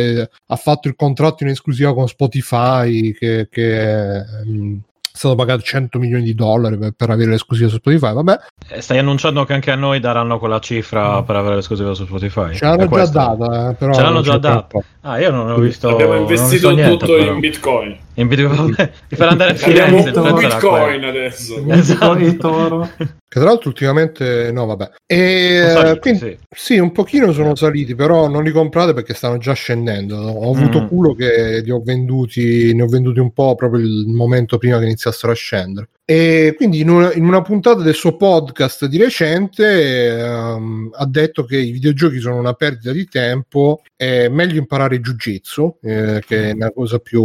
[0.46, 4.87] ha fatto il contratto in esclusiva con Spotify, che, che ehm, è
[5.18, 8.12] stato pagato 100 milioni di dollari per, per avere l'esclusiva su Spotify.
[8.14, 8.38] Vabbè,
[8.70, 12.54] Eh, Stai annunciando che anche a noi daranno quella cifra per avere l'esclusiva su Spotify?
[12.54, 14.78] ce l'hanno già data, eh, però Ce l'hanno già data.
[15.02, 15.88] Ah, io non ho visto.
[15.88, 17.32] Abbiamo investito niente, tutto però.
[17.32, 17.96] in bitcoin.
[18.14, 18.74] In Bitcoin.
[18.74, 21.64] per andare a Abbiamo Firenze era bitcoin adesso.
[21.68, 22.16] Esatto.
[22.16, 22.88] e Toro.
[23.30, 24.90] Che tra l'altro ultimamente no, vabbè.
[25.06, 26.38] E Sono saliti, quindi, sì.
[26.50, 30.16] sì, un pochino sono saliti, però non li comprate perché stanno già scendendo.
[30.16, 30.86] Ho avuto Mm.
[30.86, 34.84] culo che li ho venduti, ne ho venduti un po' proprio il momento prima che
[34.86, 35.88] iniziassero a scendere.
[36.10, 41.44] E quindi in una, in una puntata del suo podcast di recente ehm, ha detto
[41.44, 46.52] che i videogiochi sono una perdita di tempo, è meglio imparare jiu-jitsu, eh, che è
[46.54, 47.22] una cosa più...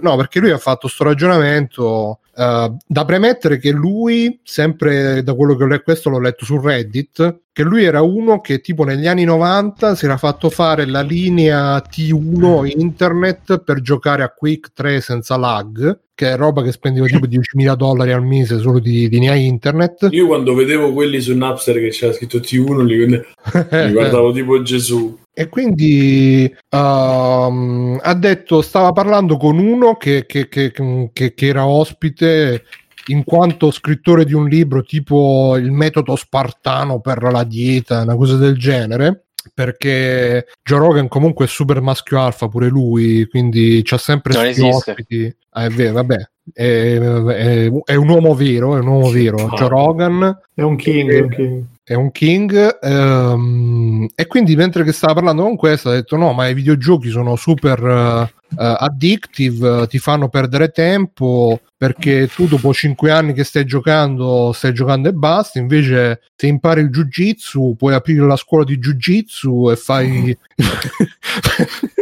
[0.00, 5.54] No, perché lui ha fatto sto ragionamento eh, da premettere che lui, sempre da quello
[5.54, 9.08] che ho letto, questo l'ho letto su Reddit, che lui era uno che tipo negli
[9.08, 15.00] anni 90 si era fatto fare la linea T1 internet per giocare a Quake 3
[15.00, 19.34] senza lag, che è roba che spendeva tipo 10.000 dollari al mese solo di linea
[19.34, 20.06] internet.
[20.12, 25.18] Io quando vedevo quelli su Napster che c'era scritto T1 li, li guardavo tipo Gesù.
[25.34, 30.70] E quindi ehm, ha detto, stava parlando con uno che- che- che-
[31.12, 32.62] che era ospite
[33.08, 38.36] in quanto scrittore di un libro tipo il metodo spartano per la dieta, una cosa
[38.36, 39.24] del genere.
[39.54, 44.60] Perché Joe Rogan comunque è super maschio alfa pure lui, quindi c'ha sempre Non sti
[44.66, 44.90] esiste.
[44.90, 45.36] ospiti.
[45.50, 46.16] Ah, è vero, vabbè,
[46.52, 49.36] è, è- è un uomo vero, è un uomo vero.
[49.56, 51.64] Joe Rogan È un king, è un king.
[51.88, 56.34] È un king ehm, e quindi mentre che stava parlando con questo ha detto no
[56.34, 63.10] ma i videogiochi sono super eh, addictive ti fanno perdere tempo perché tu dopo 5
[63.10, 65.58] anni che stai giocando stai giocando e basta.
[65.58, 70.36] Invece se impari il jiu jitsu puoi aprire la scuola di jiu jitsu e fai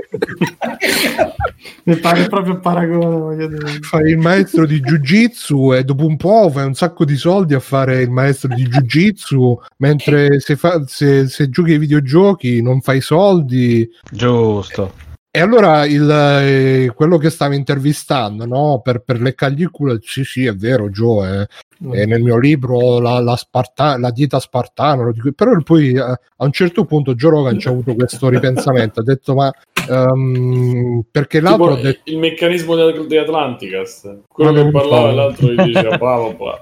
[1.84, 3.78] Mi pare proprio paragone, voglio dire.
[3.80, 7.54] fai il maestro di jiu jitsu e dopo un po' fai un sacco di soldi
[7.54, 12.60] a fare il maestro di jiu jitsu mentre se, fa- se- se giochi ai videogiochi
[12.60, 15.04] non fai soldi Giusto.
[15.36, 20.24] E allora il, eh, quello che stava intervistando no, per, per leccargli il culo, sì,
[20.24, 21.42] sì, è vero, Joe.
[21.42, 21.46] eh,
[21.92, 26.18] è nel mio libro la, la, Sparta- la dieta spartana, dico- però poi eh, a
[26.44, 29.00] un certo punto Joe Rogan ci ha avuto questo ripensamento.
[29.00, 29.52] Ha detto, ma
[29.88, 32.00] ehm, perché l'altro Tipo detto.
[32.10, 34.20] il meccanismo di, di Atlanticast.
[34.28, 35.08] Quello che parlava so.
[35.08, 36.60] e l'altro gli diceva bravo, bravo.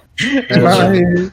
[0.49, 1.31] Eh, ma, eh,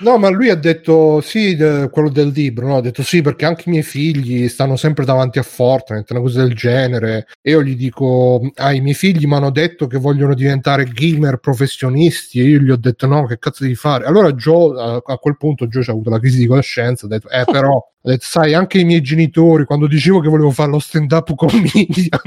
[0.00, 2.66] no, ma lui ha detto sì, de- quello del libro.
[2.66, 2.76] No?
[2.76, 6.42] Ha detto sì, perché anche i miei figli stanno sempre davanti a Fortnite, una cosa
[6.42, 7.26] del genere.
[7.40, 11.38] E io gli dico: Ah, i miei figli mi hanno detto che vogliono diventare gamer
[11.38, 12.40] professionisti.
[12.40, 14.04] E io gli ho detto: No, che cazzo devi fare?
[14.04, 17.06] Allora, Joe, a, a quel punto, Joe ci ha avuto la crisi di coscienza.
[17.06, 20.50] Ha detto: Eh, però, ha detto, sai, anche i miei genitori, quando dicevo che volevo
[20.50, 22.20] fare lo stand-up comedian.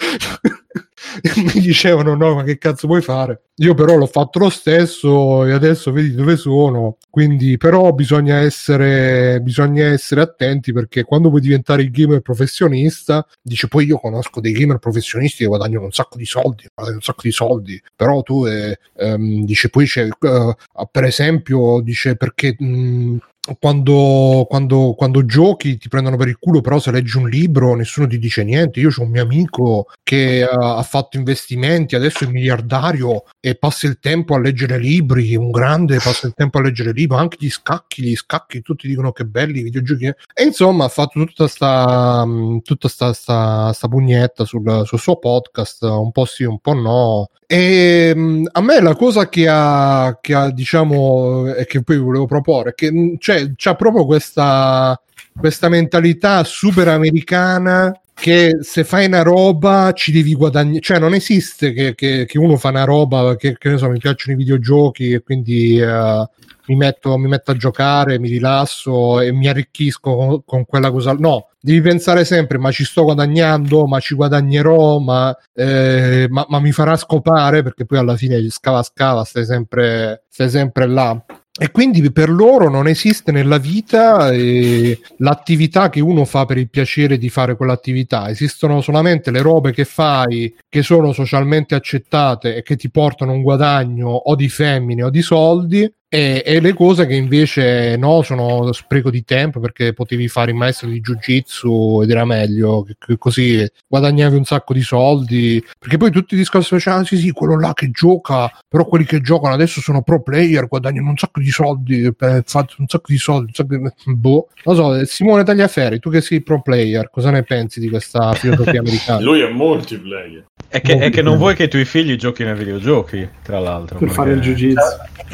[1.54, 3.42] mi dicevano no ma che cazzo vuoi fare?
[3.56, 6.96] Io però l'ho fatto lo stesso e adesso vedi dove sono.
[7.10, 13.68] Quindi però bisogna essere bisogna essere attenti perché quando vuoi diventare il gamer professionista dice
[13.68, 17.32] poi io conosco dei gamer professionisti che guadagnano un sacco di soldi un sacco di
[17.32, 17.82] soldi.
[17.94, 20.56] Però tu eh, ehm, dice poi c'è eh,
[20.90, 23.16] per esempio dice perché mh,
[23.58, 28.06] quando, quando, quando giochi ti prendono per il culo, però se leggi un libro nessuno
[28.06, 28.80] ti dice niente.
[28.80, 33.86] Io ho un mio amico che uh, ha fatto investimenti, adesso è miliardario e passa
[33.86, 37.48] il tempo a leggere libri, un grande passa il tempo a leggere libri, anche gli
[37.48, 40.04] scacchi, gli scacchi, tutti dicono che belli i videogiochi.
[40.04, 42.26] E insomma ha fatto tutta sta,
[42.62, 47.30] tutta sta, sta, sta pugnetta sul, sul suo podcast, un po' sì, un po' no.
[47.46, 52.26] E mh, a me la cosa che ha, che ha diciamo, e che poi volevo
[52.26, 55.00] proporre, che mh, cioè, c'ha proprio questa,
[55.34, 61.72] questa mentalità super americana che se fai una roba ci devi guadagnare, cioè non esiste
[61.72, 65.12] che, che, che uno fa una roba che, che ne so, mi piacciono i videogiochi
[65.12, 66.28] e quindi uh,
[66.66, 71.14] mi, metto, mi metto a giocare, mi rilasso e mi arricchisco con, con quella cosa.
[71.14, 76.60] No, devi pensare sempre ma ci sto guadagnando ma ci guadagnerò ma, eh, ma, ma
[76.60, 81.24] mi farà scopare perché poi alla fine scava scava stai sempre, stai sempre là
[81.62, 86.70] e quindi per loro non esiste nella vita eh, l'attività che uno fa per il
[86.70, 92.62] piacere di fare quell'attività, esistono solamente le robe che fai che sono socialmente accettate e
[92.62, 97.06] che ti portano un guadagno o di femmine o di soldi e, e, le cose
[97.06, 102.00] che invece no, sono spreco di tempo perché potevi fare il maestro di jiu jitsu
[102.02, 105.64] ed era meglio, che, che così guadagnavi un sacco di soldi.
[105.78, 109.04] Perché poi tutti i discorsi facevano: ah, sì, sì, quello là che gioca, però quelli
[109.04, 112.42] che giocano adesso sono pro player, guadagnano un sacco di soldi, fanno
[112.78, 113.46] un sacco di soldi.
[113.46, 113.90] Un sacco di...
[114.12, 114.48] Boh.
[114.64, 118.80] Non so, Simone Tagliaferri, tu che sei pro player, cosa ne pensi di questa filosofia
[118.82, 119.20] americana?
[119.20, 120.44] Lui è multiplayer.
[120.66, 123.98] È che, è che, non vuoi che i tuoi figli giochino ai videogiochi, tra l'altro.
[123.98, 124.80] Per fare il jiu-jitsu.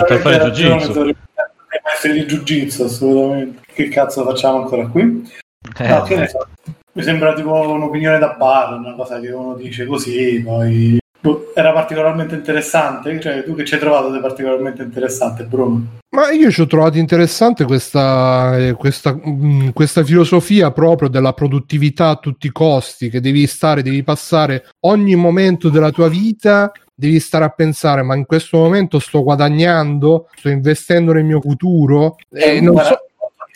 [0.06, 0.65] Per fare il jiu-jitsu.
[0.74, 3.60] Essere di jiu-jitsu, assolutamente.
[3.72, 5.28] Che cazzo facciamo ancora qui?
[5.78, 6.46] Eh, no, che ne so.
[6.92, 11.72] Mi sembra tipo un'opinione da bar, una cosa che uno dice così, poi boh, era
[11.72, 13.20] particolarmente interessante.
[13.20, 15.98] Cioè, tu che ci hai trovato di particolarmente interessante, Bruno?
[16.16, 21.34] Ma io ci ho trovato interessante questa, eh, questa, mh, mm, questa, filosofia proprio della
[21.34, 26.72] produttività a tutti i costi, che devi stare, devi passare ogni momento della tua vita,
[26.96, 32.16] devi stare a pensare, ma in questo momento sto guadagnando, sto investendo nel mio futuro.
[32.30, 32.98] E non so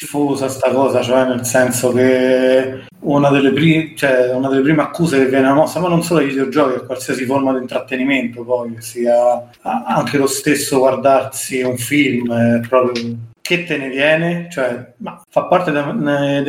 [0.00, 5.18] diffusa sta cosa, cioè nel senso che una delle, prime, cioè una delle prime accuse
[5.18, 9.50] che viene mossa, ma non solo ai videogiochi, a qualsiasi forma di intrattenimento, poi sia
[9.60, 13.16] anche lo stesso guardarsi un film, è proprio
[13.50, 15.78] che te ne viene, cioè, ma fa parte di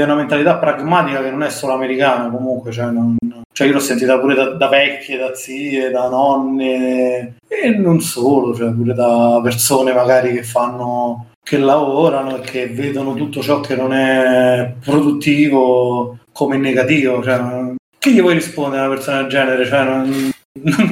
[0.01, 3.17] una mentalità pragmatica che non è solo americana comunque, cioè, non,
[3.51, 8.53] cioè io l'ho sentita pure da, da, vecchie, da zie, da nonne e non solo,
[8.53, 13.75] cioè pure da persone magari che fanno che lavorano e che vedono tutto ciò che
[13.75, 17.23] non è produttivo come negativo.
[17.23, 19.65] Cioè, che gli vuoi rispondere a una persona del genere?
[19.65, 20.31] Cioè, non,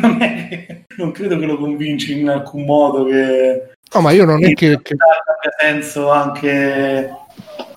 [0.01, 3.73] non, che, non, credo che lo convinci in alcun modo che...
[3.93, 4.79] No, ma io non è che...
[4.81, 4.95] che...
[5.39, 7.09] abbia senso anche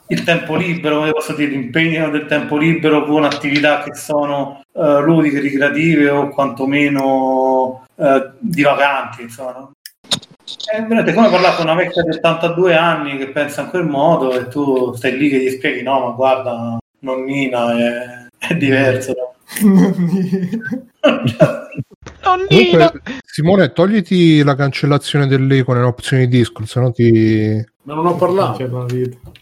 [0.08, 5.00] il tempo libero, come posso dire, l'impegno del tempo libero con attività che sono uh,
[5.00, 9.70] ludiche, ricreative o quantomeno uh, divaganti, insomma.
[10.04, 14.32] È veramente come parlare con una vecchia di 82 anni che pensa in quel modo
[14.32, 19.14] e tu stai lì che gli spieghi no, ma guarda, nonnina è, è diverso.
[22.22, 27.64] Comunque, Simone, togliti la cancellazione dell'eco nelle opzioni Discord, se no ti...
[27.84, 28.86] Ma non ho parlato.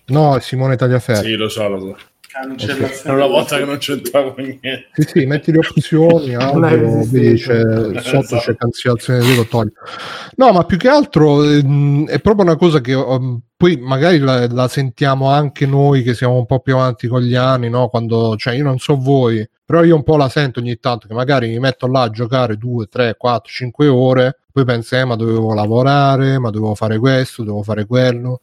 [0.07, 1.29] No, Simone Tagliaferri.
[1.29, 1.97] Sì, lo so, lo so.
[2.33, 3.03] Okay.
[3.03, 4.89] È una volta che non c'entravo niente.
[4.93, 7.61] Sì, sì, metti le opzioni, audio, vedi, c'è,
[8.01, 9.73] sotto c'è cancellazione di togli.
[10.37, 14.47] No, ma più che altro ehm, è proprio una cosa che um, poi magari la,
[14.47, 17.89] la, sentiamo anche noi che siamo un po' più avanti con gli anni, no?
[17.89, 21.15] Quando, cioè, io non so voi, però io un po' la sento ogni tanto che
[21.15, 25.17] magari mi metto là a giocare 2, 3, 4, 5 ore, poi penso, eh, ma
[25.17, 28.41] dovevo lavorare, ma dovevo fare questo, dovevo fare quello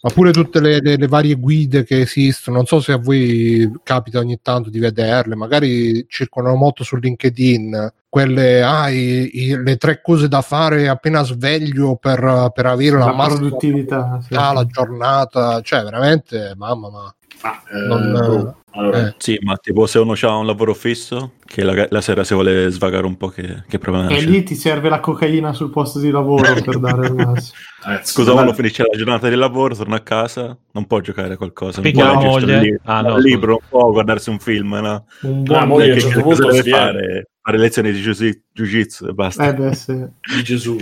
[0.00, 3.70] ma pure tutte le, le, le, varie guide che esistono, non so se a voi
[3.82, 9.76] capita ogni tanto di vederle, magari circolano molto su LinkedIn, quelle, ah, i, i, le
[9.76, 14.34] tre cose da fare appena sveglio per, per avere la, la produttività, sì.
[14.34, 17.12] la giornata, cioè veramente, mamma, ma...
[17.42, 18.56] Ah, eh, non, boh.
[18.72, 19.14] Allora, eh.
[19.18, 22.70] Sì, ma tipo se uno ha un lavoro fisso, che la, la, sera si vuole
[22.70, 26.10] svagare un po', che, che problema E lì ti serve la cocaina sul posto di
[26.10, 27.58] lavoro per dare il massimo.
[27.86, 31.36] Eh, scusa, uno finisce la giornata di lavoro, torna a casa, non può giocare a
[31.36, 31.80] qualcosa.
[31.80, 35.06] Non può leggere un, ah, no, libro, non può guardarsi un film, no?
[35.22, 37.28] Un buon ah, moglie, che, che cosa deve fare?
[37.48, 39.48] Fare lezioni di jiu-jitsu e basta.
[39.48, 39.94] Eh beh, sì.
[39.94, 40.76] Di Gesù.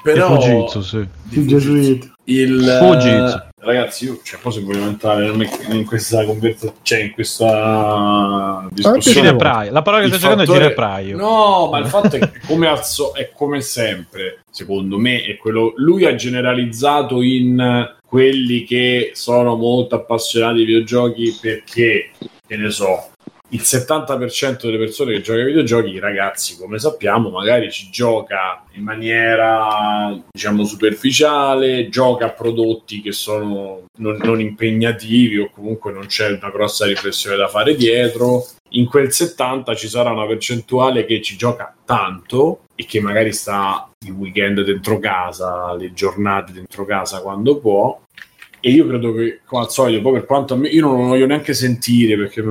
[0.00, 0.36] Però...
[0.36, 1.08] Di jiu-jitsu, sì.
[1.24, 2.12] Di gesuiti.
[2.26, 2.78] Il...
[2.78, 5.26] Fujitsu ragazzi, io cioè, poi se voglio entrare
[5.70, 9.32] in questa conversazione, cioè in questa discussione,
[9.70, 11.16] la parola che sto cercando è girepraio.
[11.16, 15.72] No, ma il fatto è che come, alzo, è come sempre, secondo me, è quello
[15.76, 22.10] lui ha generalizzato in quelli che sono molto appassionati di videogiochi perché,
[22.46, 23.08] che ne so,
[23.54, 28.82] il 70% delle persone che gioca ai videogiochi, ragazzi, come sappiamo, magari ci gioca in
[28.82, 36.32] maniera diciamo superficiale, gioca a prodotti che sono non, non impegnativi o comunque non c'è
[36.32, 38.44] una grossa riflessione da fare dietro.
[38.70, 43.88] In quel 70 ci sarà una percentuale che ci gioca tanto e che magari sta
[44.04, 48.00] il weekend dentro casa, le giornate dentro casa quando può.
[48.58, 51.06] E io credo che, come al solito, poi per quanto a me, io non lo
[51.06, 52.42] voglio neanche sentire perché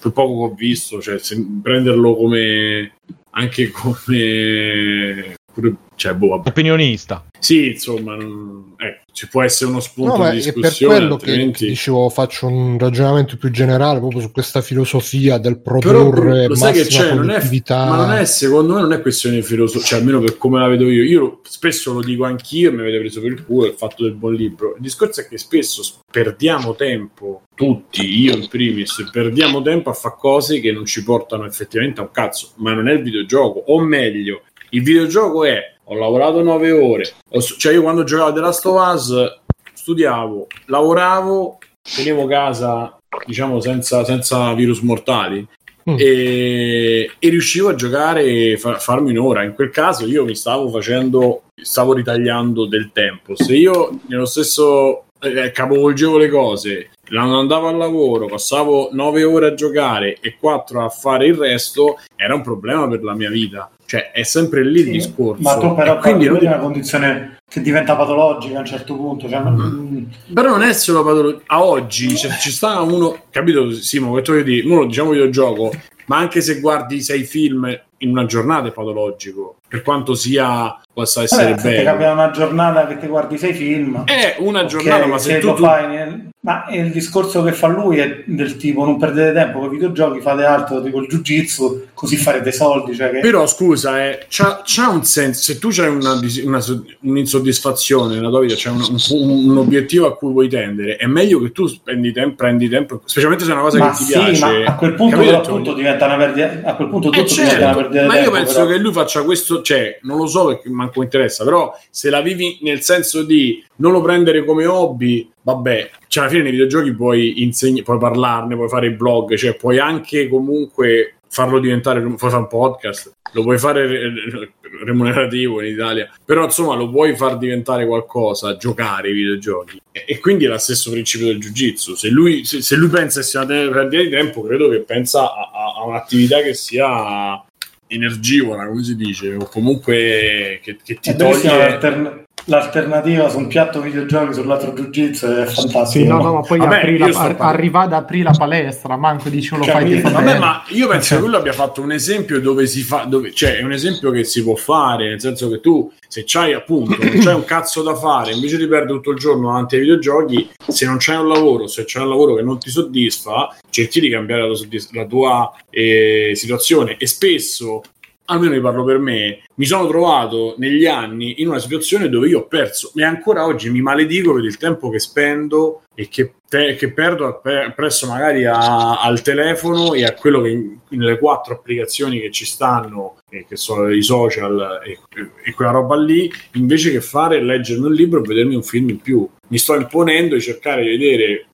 [0.00, 1.18] per poco che ho visto, cioè,
[1.62, 2.92] prenderlo come
[3.30, 6.48] anche come pure, cioè, boh, vabbè.
[6.50, 7.24] Opinionista.
[7.38, 11.16] Sì, insomma, non- ecco, ci può essere uno spunto No, di è per discussione, quello
[11.16, 11.66] che altrimenti...
[11.66, 16.74] dicevo, faccio un ragionamento più generale proprio su questa filosofia del Però produrre lo sai
[16.74, 19.98] che c'è, non è, ma non è secondo me non è questione di filosofia, cioè
[20.00, 21.02] almeno per come la vedo io.
[21.02, 24.34] Io spesso lo dico anch'io, mi avete preso per il culo il fatto del buon
[24.34, 24.74] libro.
[24.76, 30.16] Il discorso è che spesso perdiamo tempo, tutti, io in primis, perdiamo tempo a fare
[30.18, 33.80] cose che non ci portano effettivamente a un cazzo, ma non è il videogioco, o
[33.80, 38.66] meglio, il videogioco è ho lavorato nove ore, ho cioè io quando giocavo The Last
[38.66, 39.38] of Us
[39.72, 41.58] studiavo, lavoravo,
[41.94, 45.46] tenevo casa diciamo senza, senza virus mortali
[45.88, 45.94] Mm.
[46.00, 49.44] e, e riuscivo a giocare e fa- farmi un'ora.
[49.44, 53.36] In quel caso io mi stavo facendo, stavo ritagliando del tempo.
[53.36, 59.46] Se io nello stesso eh, capovolgevo le cose, non andavo al lavoro, passavo 9 ore
[59.48, 63.70] a giocare e 4 a fare il resto, era un problema per la mia vita.
[63.86, 65.42] Cioè, è sempre lì il Sì, discorso.
[65.42, 68.96] Ma tu però E quindi non- è una condizione che diventa patologica a un certo
[68.96, 69.28] punto.
[69.28, 71.42] Cioè, mm, Però non è solo patologia.
[71.46, 74.32] A oggi cioè, ci sta uno, capito Simo, che tu
[74.68, 75.70] non lo diciamo videogioco,
[76.06, 81.22] ma anche se guardi sei film in una giornata è patologico, per quanto sia possa
[81.22, 81.90] essere vabbè, se ti bello.
[81.90, 85.46] capita una giornata che ti guardi sei film, È una ok, giornata, ma se, tu,
[85.48, 89.32] lo tu- fai nel- ma il discorso che fa lui è del tipo non perdete
[89.32, 92.94] tempo con i videogiochi, fate altro tipo il jiu-jitsu, così farete soldi.
[92.94, 93.18] Cioè che...
[93.18, 95.42] Però scusa, eh, c'ha, c'ha un senso.
[95.42, 100.06] Se tu c'hai una, una so- un'insoddisfazione nella tua vita, c'è un, un- un obiettivo
[100.06, 103.54] a cui vuoi tendere, è meglio che tu spendi tempo, prendi tempo, specialmente se è
[103.54, 104.40] una cosa ma che ti sì, piace.
[104.44, 107.58] ma a quel punto appunto diventa una perdita, a quel punto tutto Eh, diventa una
[107.64, 108.66] certo, perdita di ma io tempo, penso però.
[108.66, 112.58] che lui faccia questo, cioè, non lo so perché manco interessa, però se la vivi
[112.62, 117.42] nel senso di non lo prendere come hobby, vabbè, cioè alla fine nei videogiochi puoi
[117.42, 122.36] insegnare, puoi parlarne, puoi fare i blog, cioè puoi anche comunque farlo diventare, puoi fare
[122.36, 124.52] un podcast, lo puoi fare re-
[124.84, 129.80] remunerativo in Italia, però insomma lo puoi far diventare qualcosa, giocare ai videogiochi.
[129.92, 131.94] E, e quindi è lo stesso principio del jiu-jitsu.
[131.94, 135.32] Se lui, se, se lui pensa che sia una perdita di tempo, credo che pensa
[135.32, 137.44] a, a- a un'attività che sia
[137.88, 141.68] energivora, come si dice, o comunque che, che ti bellissima toglie...
[141.68, 145.86] l'altern- l'alternativa su un piatto videogiochi sull'altro jiu-jitsu è fantastico.
[145.86, 149.28] Sì, no, no, ma poi Vabbè, apri la, ar- arriva ad aprire la palestra, manco
[149.28, 152.40] dici non lo Cioè, fai Vabbè, ma io penso che lui abbia fatto un esempio
[152.40, 155.60] dove si fa, dove, cioè è un esempio che si può fare, nel senso che
[155.60, 159.18] tu, se c'hai appunto, non c'hai un cazzo da fare, invece di perdere tutto il
[159.18, 162.58] giorno davanti ai videogiochi, se non c'hai un lavoro, se c'hai un lavoro che non
[162.58, 166.96] ti soddisfa, cerchi di cambiare la tua, la tua, eh, situazione.
[166.98, 167.82] E spesso
[168.26, 172.40] almeno ne parlo per me, mi sono trovato negli anni in una situazione dove io
[172.40, 176.76] ho perso e ancora oggi mi maledico per il tempo che spendo e che, te-
[176.76, 182.20] che perdo pe- presso magari a- al telefono e a quello che nelle quattro applicazioni
[182.20, 184.98] che ci stanno, e che sono i social e,
[185.44, 189.00] e quella roba lì, invece che fare leggermi un libro e vedermi un film in
[189.00, 189.28] più.
[189.48, 191.46] Mi sto imponendo di cercare di vedere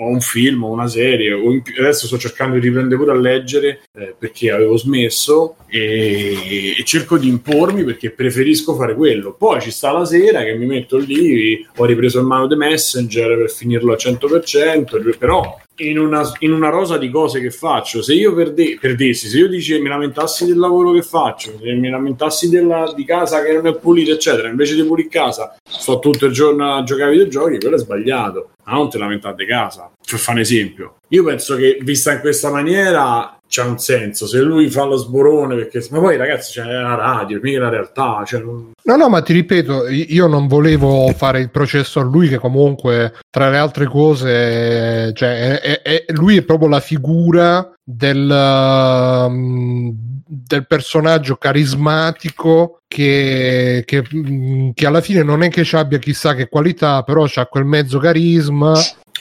[0.00, 3.18] o un film o una serie o in adesso sto cercando di riprendere pure a
[3.18, 9.34] leggere eh, perché avevo smesso e, e cerco di impormi perché preferisco fare quello.
[9.34, 13.36] Poi ci sta la sera che mi metto lì ho ripreso in mano The Messenger
[13.36, 18.02] per finirlo al 100% però in una, in una rosa di cose che faccio.
[18.02, 21.88] Se io perde, perdessi se io dici, mi lamentassi del lavoro che faccio se mi
[21.88, 26.26] lamentassi della, di casa che non è pulita eccetera invece di pulire casa sto tutto
[26.26, 28.50] il giorno a giocare ai videogiochi quello è sbagliato.
[28.64, 30.96] Ma non te lamentate casa per fare un esempio.
[31.08, 34.28] Io penso che vista in questa maniera c'ha un senso.
[34.28, 38.22] Se lui fa lo sborone perché ma poi ragazzi c'è la radio mica la realtà
[38.24, 38.70] cioè non...
[38.84, 43.14] No, no, ma ti ripeto, io non volevo fare il processo a lui che comunque,
[43.28, 49.94] tra le altre cose, cioè, è- è- lui è proprio la figura del, um,
[50.26, 56.34] del personaggio carismatico che, che, mm, che alla fine non è che ci abbia chissà
[56.34, 58.72] che qualità, però c'ha quel mezzo carisma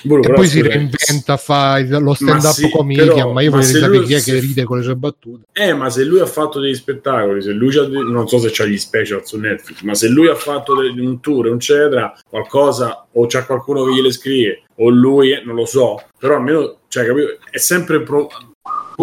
[0.04, 3.64] Boh, e poi si reinventa, fa lo stand up sì, comedian, però- ma io voglio
[3.64, 5.44] sapere lui- chi è se- che ride con le sue battute.
[5.52, 8.66] Eh, ma se lui ha fatto degli spettacoli, se lui c'ha non so se c'ha
[8.66, 13.46] gli special su Netflix, ma se lui ha fatto un tour, eccetera, qualcosa, o c'è
[13.46, 17.38] qualcuno che gliele scrive, o lui, eh, non lo so, però almeno, cioè, capito?
[17.50, 18.30] È sempre pro...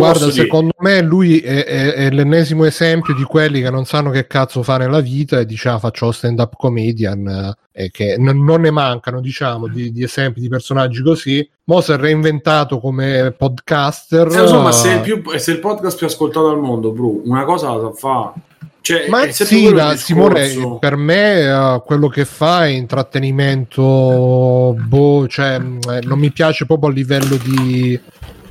[0.00, 4.26] Guarda, secondo me lui è, è- è l'ennesimo esempio di quelli che non sanno che
[4.26, 7.26] cazzo fare nella vita e dice ah, faccio stand up comedian
[7.72, 11.80] eh, e che non, non ne mancano diciamo di, di esempi di personaggi così mo
[11.80, 15.96] si è reinventato come podcaster Eh, lo so, ma se il più- se il podcast
[15.96, 18.32] più ascoltato al mondo, Bru, una cosa la fa.
[18.82, 19.96] Cioè, ma sì, la-.
[19.96, 26.66] Simone, per me eh, quello che fa è intrattenimento, boh, cioè, eh, non mi piace
[26.66, 27.98] proprio a livello di,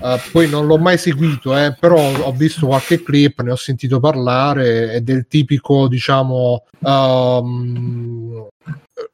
[0.06, 3.99] Uh, poi non l'ho mai seguito, eh, però ho visto qualche clip, ne ho sentito
[3.99, 8.47] parlare, è del tipico, diciamo, um,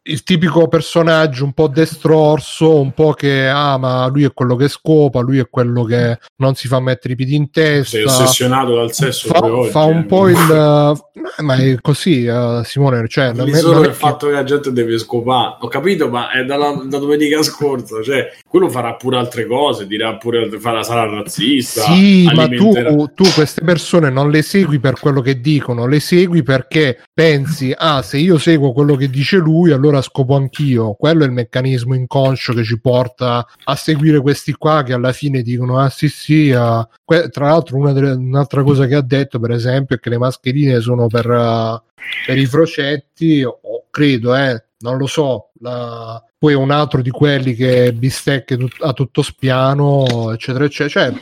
[0.04, 4.68] il tipico personaggio un po' destrorso, un po' che ama, ah, lui è quello che
[4.68, 7.98] scopa, lui è quello che non si fa mettere i piedi in testa.
[7.98, 9.40] Sei ossessionato dal sesso fa,
[9.70, 10.38] fa un po' il...
[10.38, 13.32] Uh, ma è così, uh, Simone, cioè...
[13.32, 15.58] È solo il fatto che la gente deve scopare.
[15.60, 20.16] Ho capito, ma è dalla, da domenica scorsa, cioè, quello farà pure altre cose, dirà
[20.18, 21.84] pure, farà, sarà razzista.
[21.84, 22.74] Sì, ma tu,
[23.14, 28.02] tu queste persone non le segui per quello che dicono, le segui perché pensi, ah,
[28.02, 30.94] se io seguo quello che dice lui, allora scopo anch'io.
[30.94, 35.42] Quello è il meccanismo inconscio che ci porta a seguire questi qua che alla fine
[35.42, 36.52] dicono: Ah, sì, sì.
[36.52, 36.88] Uh.
[37.04, 40.80] Que- tra l'altro, delle, un'altra cosa che ha detto, per esempio, è che le mascherine
[40.80, 41.82] sono per, uh,
[42.26, 45.51] per i frocetti, o credo, eh, non lo so.
[45.62, 46.24] La...
[46.38, 51.12] Poi un altro di quelli che bistecche tut- a tutto spiano, eccetera, eccetera.
[51.12, 51.20] Cioè,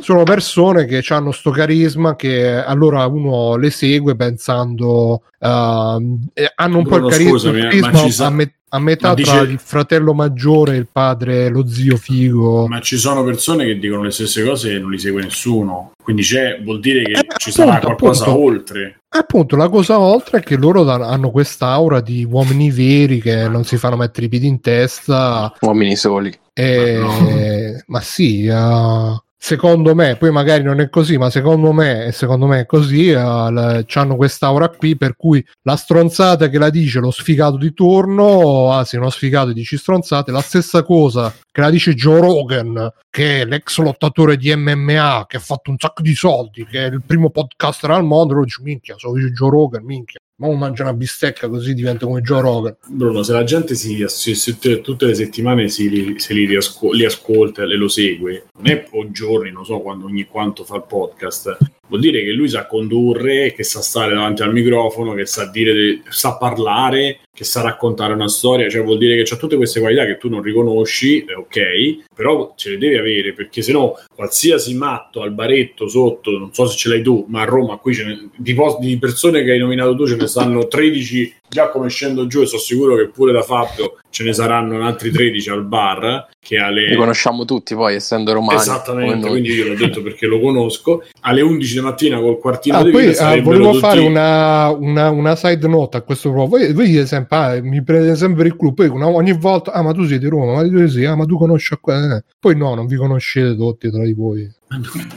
[0.00, 6.82] sono persone che hanno sto carisma che allora uno le segue pensando uh, hanno un
[6.82, 9.30] Bruno, po' il carisma, scusami, carisma sa- a, me- a, metà dice...
[9.30, 12.66] tra il fratello maggiore il padre lo zio figo.
[12.66, 15.92] Ma ci sono persone che dicono le stesse cose e non li segue nessuno.
[16.02, 19.00] Quindi c'è, vuol dire che eh, ci appunto, sarà qualcosa appunto, oltre.
[19.08, 23.64] Appunto la cosa oltre è che loro da- hanno quest'aura di uomini veri che non
[23.64, 26.98] si fanno mettere i piedi in testa uomini soli e...
[26.98, 27.82] ma, no.
[27.86, 32.60] ma sì uh secondo me, poi magari non è così, ma secondo me, secondo me
[32.62, 37.56] è così, uh, hanno quest'aura qui per cui la stronzata che la dice lo sfigato
[37.56, 42.92] di turno, anzi uno sfigato dici stronzate, la stessa cosa che la dice Joe Rogan,
[43.08, 46.88] che è l'ex lottatore di MMA, che ha fatto un sacco di soldi, che è
[46.88, 50.18] il primo podcaster al mondo, lo dice minchia, so dice Joe Rogan, minchia.
[50.38, 52.76] Ma mangia una bistecca così diventa come Joe Rogan.
[52.88, 57.06] Bruno, se la gente si, si, si tutte le settimane si, se li, riasco, li
[57.06, 60.84] ascolta e lo segue, non è o giorni, non so quando, ogni quanto fa il
[60.86, 61.56] podcast,
[61.88, 66.02] vuol dire che lui sa condurre, che sa stare davanti al microfono, che sa dire,
[66.08, 70.06] sa parlare, che sa raccontare una storia, cioè vuol dire che c'ha tutte queste qualità
[70.06, 75.20] che tu non riconosci, ok, però ce le devi avere, perché se no qualsiasi matto
[75.20, 78.54] al baretto sotto, non so se ce l'hai tu, ma a Roma qui ne, di,
[78.54, 82.42] post, di persone che hai nominato tu ce ne stanno 13 già come scendo giù
[82.42, 86.56] e sono sicuro che pure da Fabio ce ne saranno altri 13 al bar che
[86.58, 86.88] alle...
[86.88, 91.04] li conosciamo tutti poi essendo romani esattamente quindi io l'ho detto perché lo conosco.
[91.20, 93.80] Alle 11 di mattina col quartino ah, di poi, vita uh, volevo tutti...
[93.80, 96.56] fare una, una, una, side note a questo proposito.
[96.56, 99.82] Voi, voi dite sempre ah, mi prendete sempre il club poi una, ogni volta ah
[99.82, 102.24] ma tu sei di Roma ma tu sei ah ma tu conosci a qua eh.
[102.38, 104.50] poi no non vi conoscete tutti tra di voi.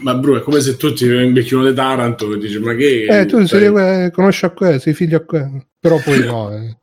[0.02, 3.46] Ma Bruno è come se tutti invecchiano di Taranto e dici ma che eh tu
[3.46, 4.12] sei, sei...
[4.12, 5.50] conosci a qua sei figlio a qua
[5.80, 6.78] però poi no eh.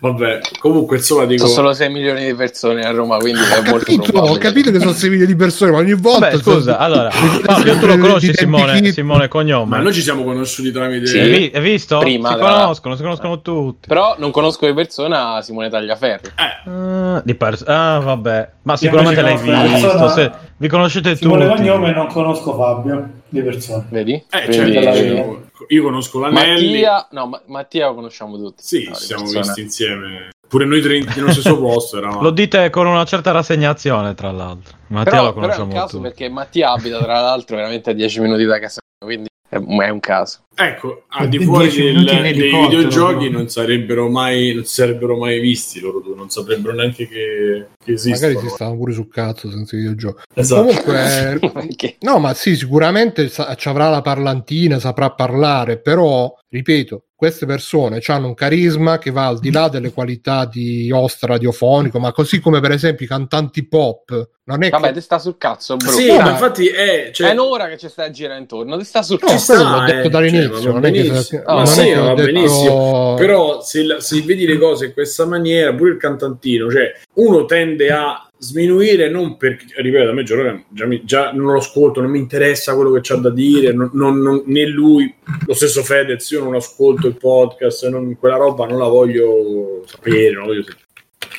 [0.00, 1.46] Vabbè, comunque insomma dico...
[1.46, 4.34] Sono solo 6 milioni di persone a Roma, quindi è molto capito, probabile.
[4.34, 6.28] Ho capito che sono 6 milioni di persone, ma ogni volta...
[6.30, 6.76] Vabbè, scusa, sono...
[6.76, 9.76] allora, Fabio, tu lo conosci Simone, Simone Cognome?
[9.76, 11.06] Ma noi ci siamo conosciuti tramite...
[11.06, 11.98] Sì, hai visto?
[11.98, 12.40] Prima, si da...
[12.40, 13.88] conoscono, si conoscono tutti.
[13.88, 16.30] Però non conosco di persona Simone Tagliaferri.
[16.36, 16.70] Eh.
[16.70, 18.50] Uh, di pers- ah, vabbè.
[18.62, 20.08] Ma sicuramente l'hai visto.
[20.10, 20.30] Se...
[20.58, 21.56] Vi conoscete Simone tutti.
[21.56, 23.86] Simone Cognome non conosco Fabio di persona.
[23.88, 24.12] Vedi?
[24.30, 24.72] Eh, Quindi...
[24.72, 26.72] certo, io conosco l'Anelli.
[26.72, 28.62] Mattia, no, ma- Mattia lo conosciamo tutti.
[28.62, 29.44] Sì, no, ci siamo persone.
[29.44, 30.28] visti insieme.
[30.48, 32.22] Pure noi tre nello stesso posto eravamo.
[32.22, 34.76] Lo dite con una certa rassegnazione, tra l'altro.
[34.88, 36.08] Mattia però, lo conosciamo però è un caso tutti.
[36.08, 40.00] perché Mattia abita tra l'altro veramente a 10 minuti da casa, quindi è, è un
[40.00, 40.40] caso.
[40.54, 46.00] Ecco, al di fuori del, dei videogiochi non sarebbero, mai, non sarebbero mai visti loro
[46.00, 48.32] due, non saprebbero neanche che, che esistono.
[48.32, 50.22] Magari si stavano pure sul cazzo senza videogiochi.
[50.34, 50.66] Esatto.
[50.66, 57.46] Comunque, no, ma sì, sicuramente sa- ci avrà la parlantina, saprà parlare, però, ripeto, queste
[57.46, 62.12] persone hanno un carisma che va al di là delle qualità di host radiofonico, ma
[62.12, 64.28] così come per esempio i cantanti pop.
[64.44, 64.92] Non è Vabbè, che...
[64.92, 65.90] ti sta sul cazzo, bro.
[65.90, 67.30] Sì, ma infatti è, cioè...
[67.30, 69.52] è un'ora che ci stai a girare intorno, ti sta sul no, cazzo.
[69.52, 72.14] l'ho detto eh, dall'inizio, cioè, non è che, oh, ma non sì, è che va
[72.14, 72.32] detto...
[72.32, 73.14] benissimo.
[73.14, 77.90] Però se, se vedi le cose in questa maniera, pure il cantantino, cioè uno tende
[77.90, 82.18] a sminuire non perché ripeto a me Giorgio già, già, non lo ascolto non mi
[82.18, 85.12] interessa quello che c'ha da dire non, non, non, né lui
[85.44, 90.30] lo stesso Fedez io non ascolto il podcast non, quella roba non la voglio sapere
[90.30, 90.84] non voglio sapere.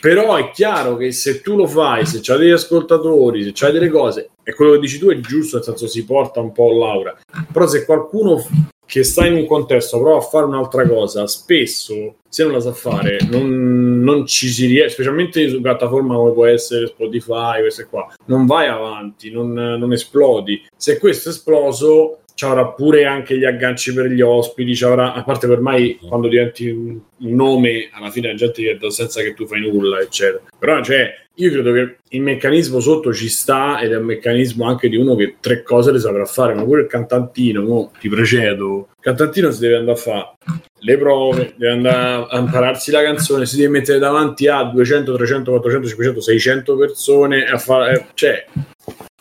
[0.02, 3.89] però è chiaro che se tu lo fai se c'hai degli ascoltatori se c'hai delle
[3.89, 7.18] cose e quello che dici tu è giusto nel senso si porta un po' l'aura
[7.52, 8.45] però se qualcuno
[8.90, 12.74] che sta in un contesto prova a fare un'altra cosa spesso se non la sa
[12.74, 18.12] fare non, non ci si riesce specialmente su piattaforma come può essere Spotify queste qua
[18.26, 20.66] non vai avanti non, non esplodi.
[20.76, 25.46] Se questo è esploso c'avrà pure anche gli agganci per gli ospiti, c'avrà, a parte
[25.46, 29.46] che ormai quando diventi un, un nome, alla fine la gente vede senza che tu
[29.46, 30.44] fai nulla, eccetera.
[30.58, 34.88] Però, cioè, io credo che il meccanismo sotto ci sta ed è un meccanismo anche
[34.88, 38.88] di uno che tre cose le saprà fare, ma pure il cantantino, mo, ti precedo,
[38.90, 40.32] il cantantino si deve andare a fare
[40.80, 45.52] le prove, deve andare a impararsi la canzone, si deve mettere davanti a 200, 300,
[45.52, 48.46] 400, 500, 600 persone a fare, cioè,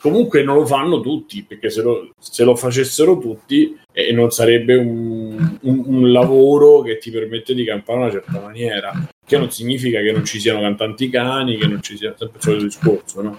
[0.01, 4.77] comunque non lo fanno tutti, perché se lo, se lo facessero tutti eh, non sarebbe
[4.77, 9.51] un, un, un lavoro che ti permette di campare in una certa maniera che non
[9.51, 13.21] significa che non ci siano cantanti cani, che non ci sia sempre il solito discorso,
[13.23, 13.37] no?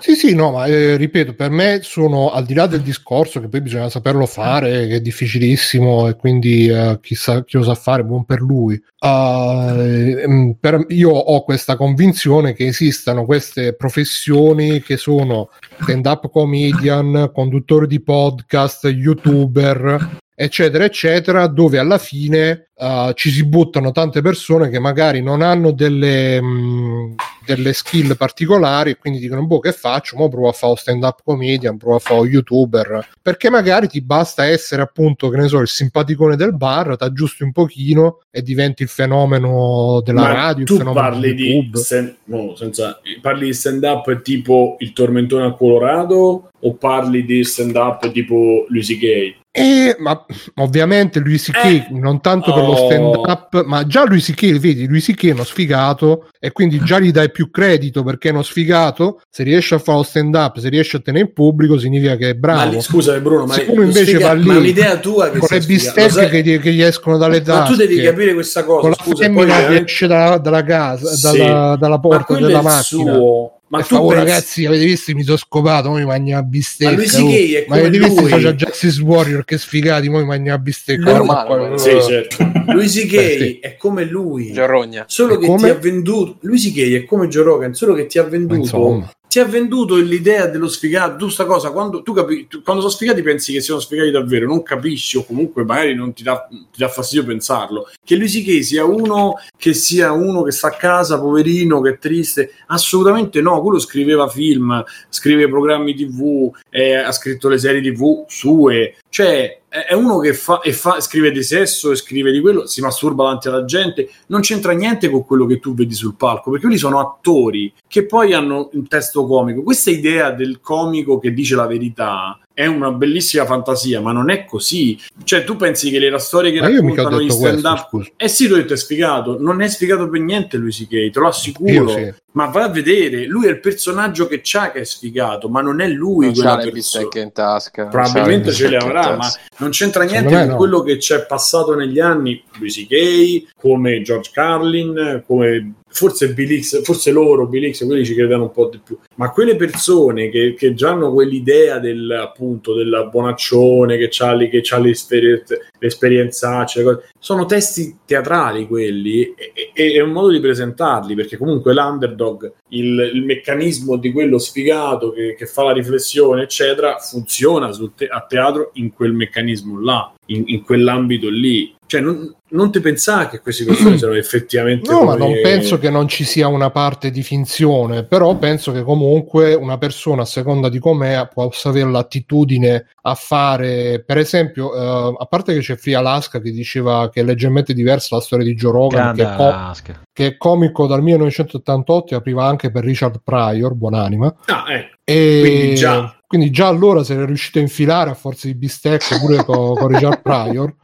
[0.00, 3.48] Sì, sì, no, ma eh, ripeto, per me sono al di là del discorso che
[3.48, 8.04] poi bisogna saperlo fare, che è difficilissimo e quindi eh, chissà chi lo sa fare,
[8.04, 8.80] buon per lui.
[9.00, 17.88] Uh, per, io ho questa convinzione che esistano queste professioni che sono stand-up comedian, conduttori
[17.88, 24.78] di podcast, youtuber, eccetera, eccetera, dove alla fine uh, ci si buttano tante persone che
[24.78, 27.14] magari non hanno delle, mh,
[27.44, 30.16] delle skill particolari e quindi dicono, boh, che faccio?
[30.16, 34.44] Mo provo a fare stand up comedian, provo a fare youtuber, perché magari ti basta
[34.44, 38.84] essere appunto, che ne so, il simpaticone del bar, ti aggiusti un pochino e diventi
[38.84, 43.54] il fenomeno della Ma radio, tu il fenomeno parli di stand- no, senza- parli di
[43.54, 49.36] stand up tipo il tormentone al Colorado o parli di stand up tipo Lucy Gay?
[49.58, 50.24] Eh, ma
[50.56, 51.64] ovviamente lui C.K.
[51.64, 51.86] Eh.
[51.92, 52.86] non tanto per lo Oh.
[52.86, 54.58] stand up, ma già lui C.K.
[54.58, 55.26] vedi, lui C.K.
[55.28, 59.20] è uno sfigato e quindi già gli dai più credito perché è uno sfigato.
[59.30, 62.30] Se riesce a fare lo stand up, se riesce a tenere in pubblico, significa che
[62.30, 62.70] è Ma bravo.
[62.72, 66.28] lì- scusami Bruno, ma lo invece sfiga- lì ma l'idea tua che con le bistecche
[66.28, 68.96] che, gli- che gli escono dalle tasche, ma tu devi capire questa cosa, con la
[69.00, 71.22] scusa, poi che veramente- esce da- dalla casa, Sì.
[71.38, 73.12] dalla, dalla Ma porta della macchina.
[73.14, 73.57] suo.
[73.70, 75.14] Ma tu fa, oh, pensi- ragazzi, avete visto?
[75.14, 76.90] Mi sono scopato, mi mangia la bistecca.
[76.90, 77.28] Ma lui sì oh.
[77.30, 78.30] è Ma come avete visto lui.
[78.30, 81.16] faccia Justice Warrior che sfigati, mo mi mangia la bistecca.
[81.18, 82.02] Lui- qua, normale, Sì, eh.
[82.02, 82.36] certo.
[82.64, 83.58] Gay Eh, sì.
[83.60, 84.52] è come lui.
[84.52, 85.04] Giorrogna.
[85.06, 85.62] Solo E che come?
[85.64, 89.10] ti ha venduto Luigi Gay è come Joe Rogan, solo che ti ha venduto insomma.
[89.28, 91.16] Ti ha venduto l'idea dello sfigato.
[91.16, 94.46] Tu sta cosa, quando, tu capi, tu- quando sono sfigati pensi che siano sfigati davvero,
[94.46, 97.90] non capisci o comunque magari non ti dà, ti dà fastidio pensarlo.
[98.02, 101.98] Che Luigi Gay sia uno che sia uno che sta a casa, poverino, che è
[101.98, 102.52] triste.
[102.68, 108.96] Assolutamente no, quello scriveva film, scrive programmi tv, eh, ha scritto le serie tv sue.
[109.10, 112.80] Cioè, è uno che fa, e fa, scrive di sesso e scrive di quello, si
[112.80, 116.66] masturba davanti alla gente, non c'entra niente con quello che tu vedi sul palco, perché
[116.66, 119.62] quelli sono attori che poi hanno un testo comico.
[119.62, 124.44] Questa idea del comico che dice la verità è una bellissima fantasia, ma non è
[124.44, 125.00] così.
[125.22, 128.54] Cioè, tu pensi che le storie che Ma raccontano gli stand up eh sì, tu
[128.54, 131.88] hai detto è sfigato, non è sfigato per niente lui C.K., te lo assicuro.
[131.90, 132.12] Sì.
[132.32, 135.80] Ma vai a vedere, lui è il personaggio che c'ha che è sfigato, ma non
[135.80, 136.72] è lui Non quella persona.
[136.72, 137.86] bistecche in tasca.
[137.86, 140.56] Probabilmente ce le avrà, ma non c'entra niente con no.
[140.56, 142.42] quello che c'è passato negli anni.
[142.58, 148.14] Lui C.K., come George Carlin, come forse Bill X, forse loro, Bill X, quelli ci
[148.14, 148.98] credono un po' di più.
[149.16, 154.60] Ma quelle persone che, che già hanno quell'idea del appunto del bonaccione che lì, che
[154.62, 161.36] c'ha l'esperienza, cose, sono testi teatrali quelli e, e- è un modo di presentarli perché
[161.36, 167.70] comunque l'underdog, il, il meccanismo di quello sfigato che, che fa la riflessione, eccetera, funziona
[167.94, 171.74] te- a teatro in quel meccanismo là, in, in quell'ambito lì.
[171.88, 174.90] Cioè, non, non ti pensare che queste persone siano effettivamente.
[174.90, 178.82] No, ma non penso che non ci sia una parte di finzione, però penso che
[178.82, 185.16] comunque una persona, a seconda di com'è, possa avere l'attitudine a fare, per esempio, eh,
[185.18, 188.54] a parte che c'è Free Alaska che diceva che è leggermente diversa la storia di
[188.54, 189.72] Joe Rogan, che è, co-
[190.12, 194.36] che è comico dal 1988 e apriva anche per Richard Pryor, buonanima.
[194.44, 194.96] Ah, ecco.
[195.10, 196.14] E Quindi già.
[196.26, 199.88] quindi già allora si era riuscito a infilare a forza di bistecche pure con, con
[199.88, 200.74] Richard Pryor.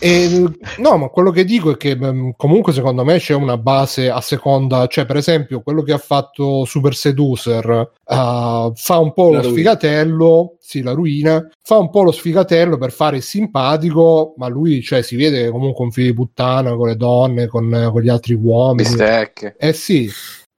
[0.00, 0.44] E,
[0.78, 4.20] no, ma quello che dico è che mh, comunque secondo me c'è una base a
[4.20, 7.66] seconda, cioè per esempio quello che ha fatto Super Seducer
[8.04, 9.78] uh, fa un po' La lo ruina.
[9.78, 14.82] sfigatello, sì, la ruina, fa un po' lo sfigatello per fare il simpatico, ma lui
[14.82, 18.08] cioè, si vede che comunque un figlio di puttana con le donne, con, con gli
[18.08, 18.88] altri uomini.
[18.88, 19.54] Bistecche.
[19.56, 20.10] Eh sì,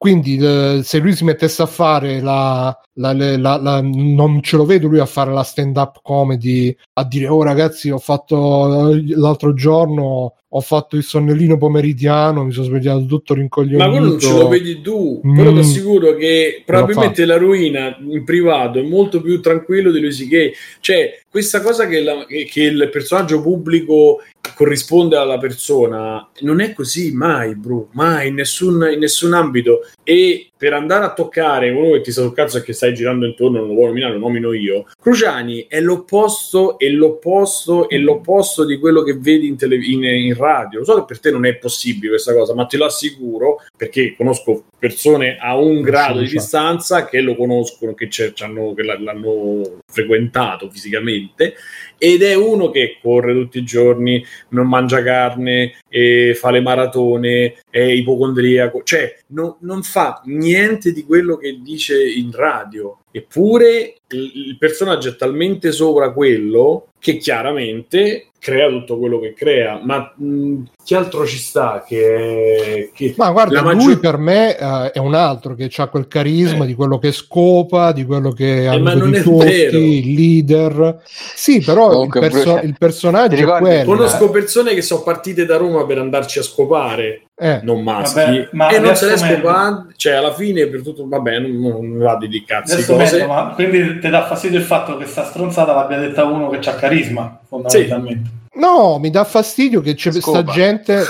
[0.05, 4.65] quindi eh, se lui si mettesse a fare la, la- la- la- non ce lo
[4.65, 9.03] vedo lui a fare la stand up comedy a dire oh ragazzi ho fatto eh,
[9.09, 14.19] l'altro giorno ho fatto il sonnellino pomeridiano mi sono svegliato tutto rincoglionito Ma quello non
[14.19, 15.55] ce lo vedi tu, però Mm.
[15.55, 20.51] ti assicuro che probabilmente la ruina in privato è molto più tranquillo di Lucy Gay.
[20.81, 24.21] Cioè, questa cosa che, che- che il personaggio pubblico
[24.61, 29.89] corrisponde alla persona non è così mai, bro, mai in nessun, in nessun ambito.
[30.05, 33.25] E per andare a toccare uno che ti sta sul cazzo e che stai girando
[33.25, 34.85] intorno, non lo vuoi nominare, lo nomino io.
[35.01, 40.35] Cruciani è l'opposto e l'opposto e l'opposto di quello che vedi in, tele- in, in
[40.35, 40.81] radio.
[40.81, 44.15] Lo so che per te non è possibile questa cosa, ma te lo assicuro perché
[44.15, 51.55] conosco persone a un grado di distanza che lo conoscono, che, che l'hanno frequentato fisicamente
[52.03, 57.57] ed è uno che corre tutti i giorni, non mangia carne, e fa le maratone,
[57.69, 63.00] è ipocondriaco, cioè no- non fa niente di quello che dice in radio.
[63.11, 69.81] Eppure il, il personaggio è talmente sopra quello che chiaramente crea tutto quello che crea.
[69.83, 71.85] Ma mh, chi altro ci sta?
[71.87, 75.89] Che, che Ma guarda, la lui maggior- per me eh, è un altro che ha
[75.89, 76.67] quel carisma Eh.
[76.69, 79.79] di quello che scopa, di quello che ha ma non di è tutti, vero.
[79.79, 81.03] il leader.
[81.07, 83.85] Sì, però il, Comunque, perso- il personaggio è quello.
[83.85, 87.61] Conosco persone che sono partite da Roma per andarci a scopare, Eh.
[87.63, 89.89] non maschi, Vabbè, ma e non se ne scopano.
[89.97, 93.27] Cioè, alla fine, per tutto, vabbè, non, non va di cazzi Adesso cose.
[93.27, 96.75] ma quindi ti dà fastidio il fatto che sta stronzata l'abbia detta uno che c'ha
[96.77, 98.39] carisma, fondamentalmente.
[98.53, 100.43] No, mi dà fastidio che c'è Scopa.
[100.43, 101.05] questa gente.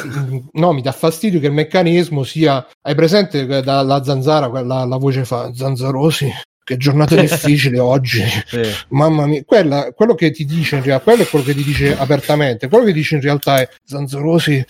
[0.53, 2.66] No, mi dà fastidio che il meccanismo sia.
[2.82, 6.30] Hai presente che dalla zanzara quella la voce fa Zanzarosi?
[6.62, 8.22] Che giornata difficile oggi.
[8.47, 8.61] Sì.
[8.88, 11.97] Mamma mia, quella, quello che ti dice in realtà, quello è quello che ti dice
[11.97, 12.68] apertamente.
[12.68, 14.62] Quello che dice in realtà è Zanzarosi.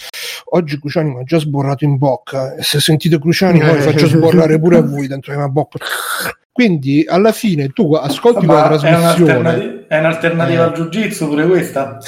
[0.53, 2.55] Oggi Cruciani mi ha già sborrato in bocca.
[2.55, 5.79] E se sentite Cruciani, poi vi faccio sborrare pure a voi dentro la mia bocca.
[6.53, 9.87] Quindi alla fine tu ascolti Ma quella è, trasmissione.
[9.87, 10.67] è un'alternativa Eh.
[10.67, 11.99] al jiu-jitsu pure questa?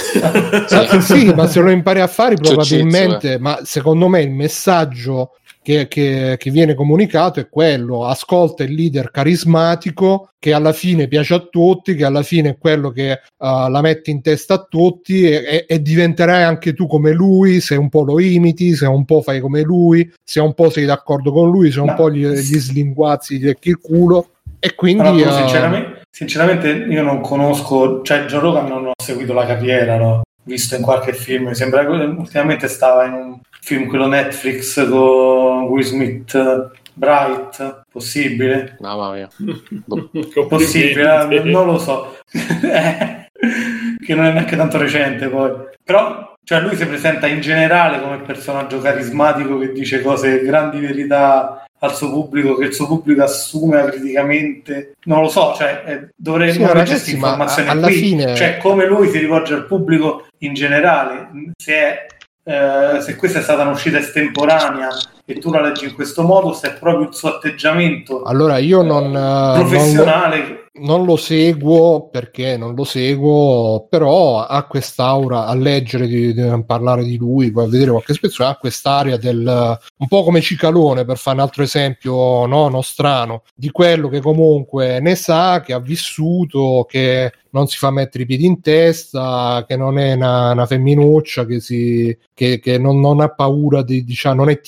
[1.01, 6.35] Sì, ma se lo impari a fare probabilmente, ma secondo me il messaggio che, che-
[6.39, 11.95] che viene comunicato è quello, ascolta il leader carismatico che alla fine piace a tutti,
[11.95, 15.65] che alla fine è quello che uh, la mette in testa a tutti e, e-
[15.69, 19.41] e diventerai anche tu come lui, se un po' lo imiti, se un po' fai
[19.41, 22.59] come lui, se un po' sei d'accordo con lui, se un Ma- po' gli, gli
[22.59, 25.03] slinguazzi, gli lecchi il culo e quindi...
[25.23, 29.97] Però, uh, sinceramente, sinceramente io non conosco, cioè Joe Rogan non ho seguito la carriera,
[29.97, 34.89] l'ho visto in qualche film, mi sembra che ultimamente stava in un film, quello Netflix
[34.89, 38.77] con Will Smith, Bright, possibile?
[38.81, 39.29] Mamma mia.
[40.49, 42.17] Possibile, eh, non lo so.
[42.31, 45.51] che non è neanche tanto recente poi.
[45.83, 51.65] Però cioè lui si presenta in generale come personaggio carismatico che dice cose, grandi verità
[51.79, 54.95] al suo pubblico, che il suo pubblico assume acriticamente.
[55.05, 57.95] Non lo so, cioè eh, dovremmo Sì, avere questa ma informazione alla qui.
[57.97, 61.31] fine- Cioè come lui si rivolge al pubblico in generale.
[61.57, 62.07] Se, è,
[62.45, 64.89] eh, se questa è stata un'uscita estemporanea
[65.33, 68.83] e tu la leggi in questo modo, se è proprio il suo atteggiamento allora io
[68.83, 69.07] non...
[69.07, 70.69] uh, non lo- professionale.
[70.75, 77.05] non lo seguo perché non lo seguo, però ha quest'aura a leggere, di, di- parlare
[77.05, 81.37] di lui, a vedere qualche spezzone, ha quest'aria del un po' come Cicalone per fare
[81.37, 87.33] un altro esempio no, nostrano di quello che comunque ne sa, che ha vissuto, che
[87.53, 91.61] non si fa mettere i piedi in testa, che non è una, una femminuccia, che,
[91.61, 94.61] si, che, che non, non ha paura di, diciamo, non è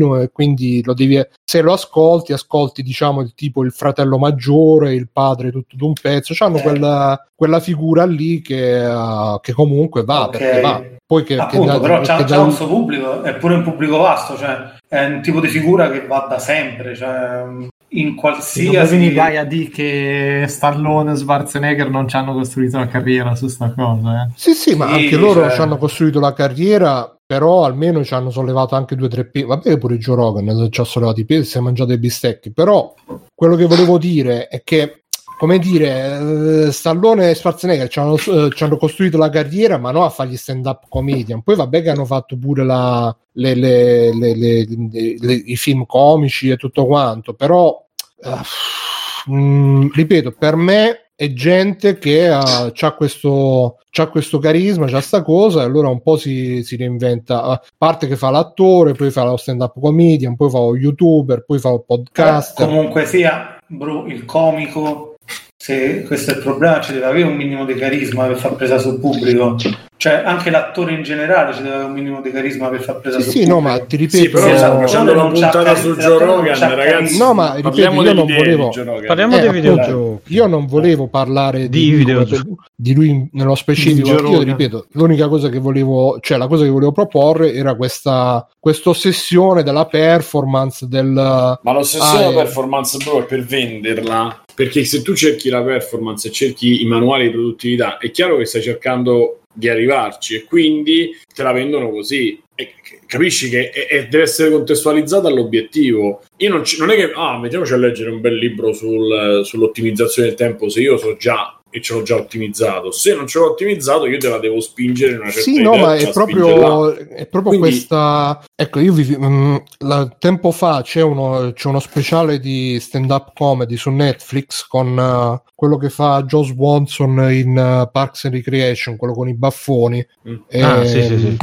[0.00, 4.94] timidino e quindi lo devi, se lo ascolti, ascolti diciamo il tipo il fratello maggiore,
[4.94, 6.62] il padre tutto d'un pezzo, hanno Eh.
[6.62, 10.30] quella, quella figura lì che, uh, che comunque va, Ok.
[10.38, 10.82] perché va.
[11.06, 13.98] Poi che, Appunto, che da- però c'ha, da- un suo pubblico, è pure un pubblico
[13.98, 17.44] vasto, cioè è un tipo di figura che va da sempre, cioè
[17.92, 18.96] in qualsiasi...
[18.96, 23.48] mi vai a dire che Stallone e Schwarzenegger non ci hanno costruito la carriera su
[23.48, 24.32] sta cosa, eh?
[24.36, 28.12] Sì, sì, ma Sì, anche loro cioè- ci hanno costruito la carriera, però almeno ci
[28.12, 29.46] hanno sollevato anche due o tre pesi.
[29.46, 32.52] Vabbè, pure Joe Rogan ci ha sollevato i pesi, si è mangiato i bistecchi.
[32.52, 32.92] Però
[33.32, 35.04] quello che volevo dire è che,
[35.38, 39.92] come dire, eh, Stallone e Schwarzenegger ci hanno, eh, ci hanno costruito la carriera, ma
[39.92, 41.42] no a fare gli stand-up comedian.
[41.42, 46.84] Poi vabbè che hanno fatto pure la, le- le- le- i film comici e tutto
[46.84, 47.80] quanto, però...
[48.24, 55.02] eh, mm, ripeto, per me è gente che ha c'ha questo, c'ha questo carisma, c'ha
[55.02, 57.42] sta cosa, e allora un po' si, si reinventa.
[57.42, 61.58] A parte che fa l'attore, poi fa lo stand-up comedian, poi fa lo youtuber, poi
[61.58, 62.66] fa il podcaster.
[62.66, 65.16] Comunque sia, bro, il comico,
[65.58, 68.78] se questo è il problema, ci deve avere un minimo di carisma per far presa
[68.78, 69.56] sul pubblico.
[70.00, 73.20] Cioè, anche l'attore in generale ci deve avere un minimo di carisma per far presa
[73.20, 74.80] Sì, sì, no, ma ti ripeto, Sì, però stiamo esatto.
[74.80, 77.18] facendo una puntata su Joe Rogan, ragazzi.
[77.18, 78.70] No, ma ripeto, Parliamo io non volevo-.
[79.06, 80.32] Parliamo Eh, dei videogiochi.
[80.32, 82.26] Io non volevo parlare Di di, lui,
[82.74, 84.08] di lui nello specifico.
[84.08, 88.88] Io ripeto, l'unica cosa che volevo, cioè la cosa che volevo proporre era questa questa
[88.88, 92.34] ossessione della performance del Ma l'ossessione Ah, eh.
[92.36, 94.44] performance bro è per venderla.
[94.54, 98.44] Perché se tu cerchi la performance e cerchi i manuali di produttività, è chiaro che
[98.46, 102.40] stai cercando di arrivarci e quindi te la vendono così.
[102.60, 102.74] eh,
[103.06, 106.22] capisci che è- è- deve essere contestualizzata all'obiettivo.
[106.36, 110.28] Io non, ci- non è che, ah, mettiamoci a leggere un bel libro sul- sull'ottimizzazione
[110.28, 112.90] del tempo se io so già e ce l'ho già ottimizzato.
[112.90, 115.76] Se non ce l'ho ottimizzato, io te la devo spingere in una certa Sì, no,
[115.76, 118.42] ma te è proprio, è proprio Quindi- questa.
[118.54, 123.76] Ecco, io vi, mm, la- tempo fa c'è uno, c'è uno speciale di stand-up comedy
[123.76, 129.14] su Netflix con eh, quello che fa Joe Swanson in eh, Parks and Recreation, quello
[129.14, 130.04] con i baffoni.
[130.28, 130.34] Mm.
[130.62, 131.36] Ah, E- sì, sì, sì.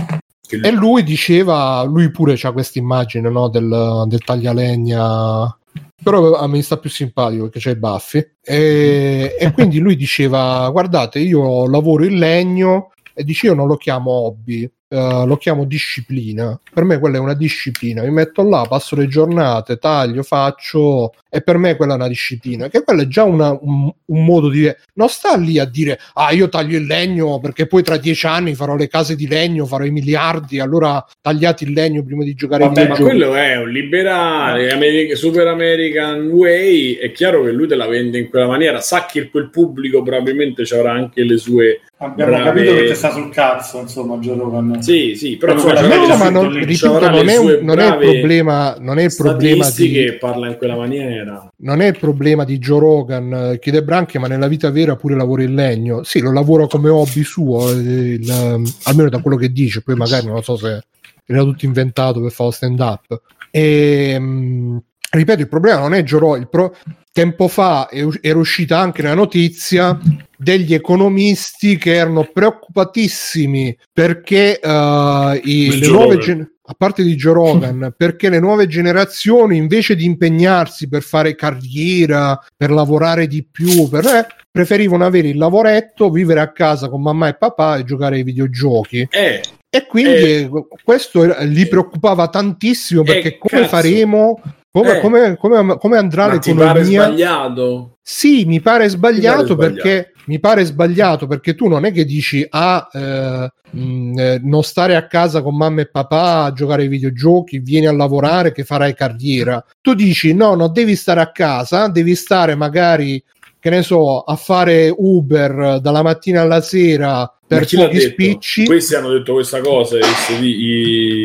[0.47, 5.57] Che- E lui diceva, lui pure c'ha questa immagine no, del, del taglialegna,
[6.01, 8.25] però a me sta più simpatico perché c'ha i baffi.
[8.43, 13.75] E, e quindi lui diceva, guardate, io lavoro in legno e dice io non lo
[13.77, 16.59] chiamo hobby, eh, lo chiamo disciplina.
[16.71, 21.41] Per me quella è una disciplina, mi metto là, passo le giornate, taglio, faccio e
[21.41, 24.69] per me quella è una disciplina, che quella è già una- un, un modo di...
[24.93, 28.55] Non sta lì a dire, ah io taglio il legno perché poi tra dieci anni
[28.55, 32.63] farò le case di legno, farò i miliardi, allora tagliate il legno prima di giocare
[32.63, 33.09] Vabbè, ma videogiochi.
[33.17, 36.93] quello è un liberale, Ameri- super American way.
[36.93, 38.79] È chiaro che lui te la vende in quella maniera.
[38.81, 41.81] Sa che quel pubblico probabilmente ci avrà anche le sue.
[41.99, 42.45] Abbiamo Brave.
[42.45, 44.81] capito che ti sta sul cazzo, insomma, Joe Rogan.
[44.81, 47.97] Sì, sì, però No, insomma, le ma non, ripeto, non è, un- non è il
[47.97, 51.26] problema, non è il problema di, parla in quella maniera.
[51.57, 54.95] Non è il problema di Joe Rogan eh, che De Branche, ma nella vita vera
[54.95, 56.03] pure lavora in legno.
[56.03, 59.95] Sì, lo lavora come hobby suo, eh, il, ehm, almeno da quello che dice, poi
[59.95, 60.83] magari non so se
[61.25, 63.21] era tutto inventato per fare lo stand up.
[63.51, 64.77] E, mm,
[65.11, 66.75] ripeto, il problema non è Joe Rogan, pro-
[67.11, 69.97] tempo fa era uscita anche la notizia
[70.37, 76.51] degli economisti che erano preoccupatissimi perché eh, i- le nuove Rogan.
[76.69, 82.37] A parte di Joe Rogan, perché le nuove generazioni invece di impegnarsi per fare carriera,
[82.55, 87.27] per lavorare di più, per, eh, preferivano avere il lavoretto, vivere a casa con mamma
[87.29, 89.07] e papà e giocare ai videogiochi.
[89.09, 90.49] Eh, E quindi Eh.
[90.83, 93.75] questo li preoccupava tantissimo perché Eh, come cazzo.
[93.75, 94.41] faremo,
[94.81, 94.99] come, Eh.
[95.01, 97.03] come- come- come andrà ma ti pare l'economia?
[97.05, 97.97] sbagliato?
[98.01, 99.55] Sì, mi pare sbagliato, sbagliato.
[99.81, 104.63] perché mi pare sbagliato perché tu non è che dici ah, eh, mh, eh, non
[104.63, 108.63] stare a casa con mamma e papà a giocare ai videogiochi, vieni a lavorare che
[108.63, 109.63] farai carriera.
[109.81, 113.21] Tu dici no, non devi stare a casa, devi stare magari
[113.59, 118.65] che ne so, a fare Uber dalla mattina alla sera per pochi spicci.
[118.65, 119.97] Questi hanno detto questa cosa.
[119.97, 120.45] i-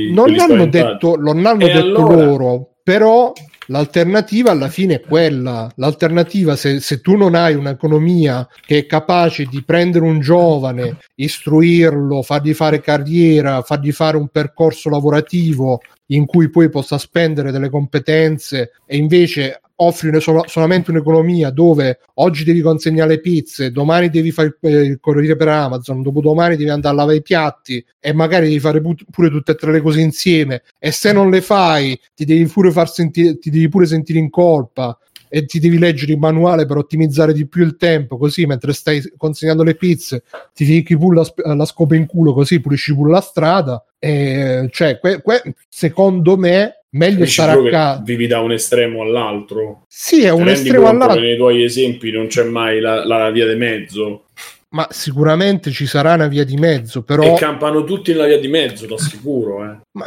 [0.09, 0.71] i- non spaventati.
[0.71, 2.25] detto, non l'hanno E detto allora?
[2.25, 3.33] loro, però
[3.67, 5.71] l'alternativa alla fine è quella.
[5.77, 12.23] L'alternativa, se, se tu non hai un'economia che è capace di prendere un giovane, istruirlo,
[12.23, 18.73] fargli fare carriera, fargli fare un percorso lavorativo in cui poi possa spendere delle competenze
[18.87, 24.57] e invece offri una- solamente un'economia dove oggi devi consegnare le pizze, domani devi fare
[24.61, 28.61] eh, il corriere per Amazon, dopodomani devi andare a lavare i piatti e magari devi
[28.61, 30.63] fare put- pure tutte e tre le cose insieme.
[30.79, 34.31] E se non le fai ti devi pure far sentire ti devi pure sentire in
[34.31, 34.97] colpa
[35.35, 39.03] e ti devi leggere il manuale per ottimizzare di più il tempo così mentre stai
[39.17, 43.11] consegnando le pizze ti ficchi pure la, sp- la scopa in culo così pulisci pure
[43.13, 43.83] la strada.
[43.99, 48.41] E cioè que- que- secondo me meglio Capisci stare a proprio che casa Vivi da
[48.41, 49.85] un estremo all'altro.
[49.89, 53.55] sì è un estremo all'altro Nei tuoi esempi non c'è mai la, la via di
[53.57, 54.25] mezzo.
[54.71, 58.49] ma sicuramente ci sarà una via di mezzo E però campano tutti nella via di
[58.49, 59.65] mezzo, ti assicuro.
[59.65, 59.77] Eh.
[59.93, 60.05] ma,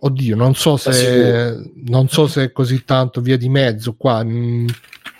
[0.00, 1.70] oddio non so se Sicuro.
[1.86, 4.66] non so se è così tanto via di mezzo qua Mm,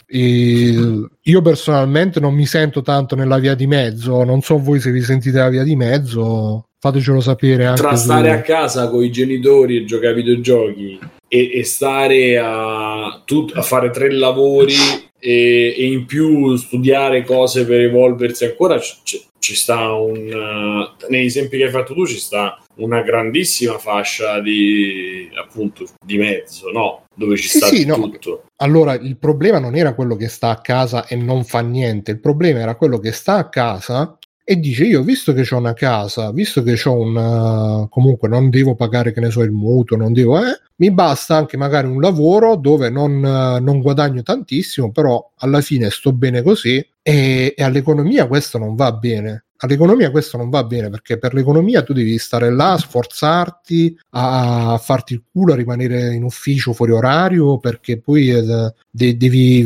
[0.09, 0.74] e
[1.20, 5.02] io personalmente non mi sento tanto nella via di mezzo non so voi se vi
[5.02, 9.84] sentite la via di mezzo fatecelo sapere Tra stare a casa con i genitori e
[9.84, 14.74] giocare ai videogiochi e, e stare a, tut- a fare tre lavori
[15.18, 20.16] e, e in più studiare cose per evolversi ancora, c- c- ci sta un...
[20.16, 26.18] uh, negli esempi che hai fatto tu ci sta una grandissima fascia di appunto di
[26.18, 27.05] mezzo, no?
[27.14, 27.95] Dove ci Sì, sta sì, di no.
[27.95, 28.45] tutto.
[28.57, 32.20] Allora, il problema non era quello che sta a casa e non fa niente, il
[32.20, 34.16] problema era quello che sta a casa
[34.49, 38.76] e dice io visto che ho una casa, visto che ho un comunque non devo
[38.76, 42.55] pagare che ne so il mutuo, non devo eh, mi basta anche magari un lavoro
[42.55, 48.28] dove non, eh, non guadagno tantissimo, però alla fine sto bene così e, e all'economia
[48.28, 49.47] questo non va bene.
[49.59, 55.14] All'economia questo non va bene perché per l'economia tu devi stare là, sforzarti a farti
[55.14, 59.64] il culo, a rimanere in ufficio fuori orario perché poi eh, de- devi,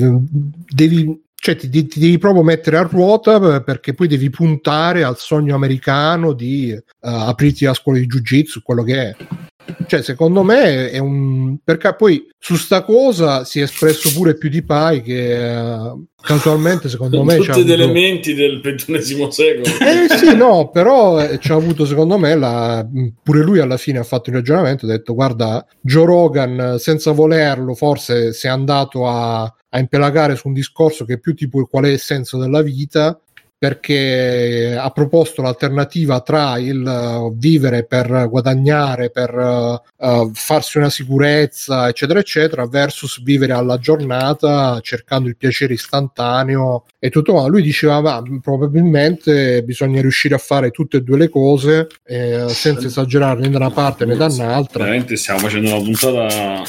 [0.68, 5.16] devi, cioè ti, ti devi proprio mettere a ruota per- perché poi devi puntare al
[5.16, 9.16] sogno americano di eh, aprirti la scuola di jiu-jitsu, quello che è.
[9.86, 11.58] Cioè, secondo me è un.
[11.62, 15.92] Perché poi su sta cosa si è espresso pure più di Pai che eh,
[16.22, 17.36] casualmente, secondo me.
[17.36, 19.64] Tutti gli avuto- elementi del ventunesimo secolo.
[19.80, 22.86] Eh sì, no, però eh, ci ha avuto secondo me la...
[23.22, 27.74] pure lui alla fine ha fatto il ragionamento, ha detto guarda, Joe Rogan senza volerlo
[27.74, 31.84] forse si è andato a, a impelagare su un discorso che è più tipo qual
[31.84, 33.18] è il senso della vita
[33.60, 39.34] perché ha proposto l'alternativa tra il uh, vivere per guadagnare, per
[39.98, 47.10] uh, farsi una sicurezza, eccetera, eccetera, versus vivere alla giornata cercando il piacere istantaneo e
[47.10, 47.50] tutto quanto.
[47.50, 52.86] Lui diceva, ma probabilmente bisogna riuscire a fare tutte e due le cose eh, senza
[52.86, 54.84] esagerare né da una parte né dall'altra.
[54.84, 56.64] Veramente stiamo facendo una puntata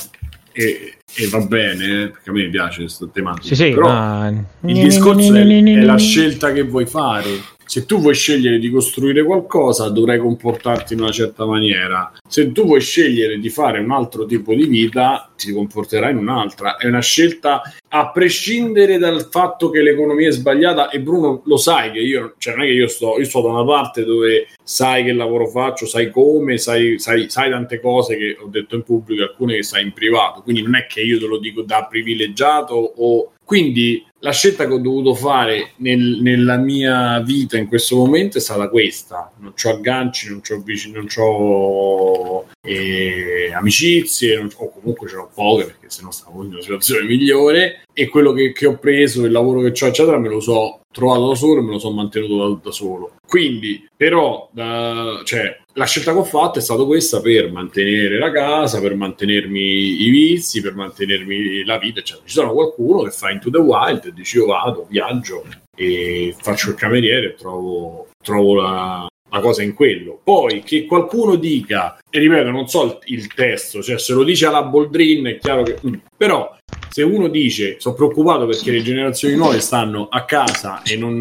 [0.51, 3.47] e, e va bene, perché a me piace questo tematica.
[3.47, 4.27] Sì, sì, Però ma...
[4.27, 7.29] il discorso è, è la scelta che vuoi fare.
[7.71, 12.11] Se tu vuoi scegliere di costruire qualcosa, dovrai comportarti in una certa maniera.
[12.27, 16.75] Se tu vuoi scegliere di fare un altro tipo di vita, ti comporterai in un'altra.
[16.75, 20.89] È una scelta a prescindere dal fatto che l'economia è sbagliata.
[20.89, 23.47] E Bruno, lo sai che io, cioè non è che io sto, io sto da
[23.47, 28.35] una parte dove sai che lavoro faccio, sai come, sai, sai, sai tante cose che
[28.37, 30.41] ho detto in pubblico, alcune che sai in privato.
[30.41, 34.73] Quindi non è che io te lo dico da privilegiato o quindi la scelta che
[34.73, 39.31] ho dovuto fare nel, nella mia vita in questo momento è stata questa.
[39.39, 45.29] Non ho agganci, non ho vicini, non ho eh, amicizie, non o comunque ce n'ho
[45.33, 47.83] poche perché sennò stavo in una situazione migliore.
[47.93, 51.27] E quello che, che ho preso, il lavoro che ho, eccetera, me lo so trovato
[51.27, 53.15] da solo e me lo sono mantenuto da, da solo.
[53.25, 58.31] Quindi, però, da, cioè, la scelta che ho fatto è stata questa per mantenere la
[58.31, 62.25] casa, per mantenermi i vizi, per mantenermi la vita, eccetera.
[62.27, 66.69] Ci sono qualcuno che fa Into the Wild e dice io vado, viaggio e faccio
[66.69, 70.19] il cameriere e trovo, trovo la, la cosa in quello.
[70.21, 74.45] Poi che qualcuno dica, e ripeto, non so il, il testo, cioè se lo dice
[74.45, 75.77] alla Boldrin è chiaro che...
[75.85, 76.55] mm, però
[76.91, 81.19] se uno dice sono preoccupato perché le generazioni nuove stanno a casa e non,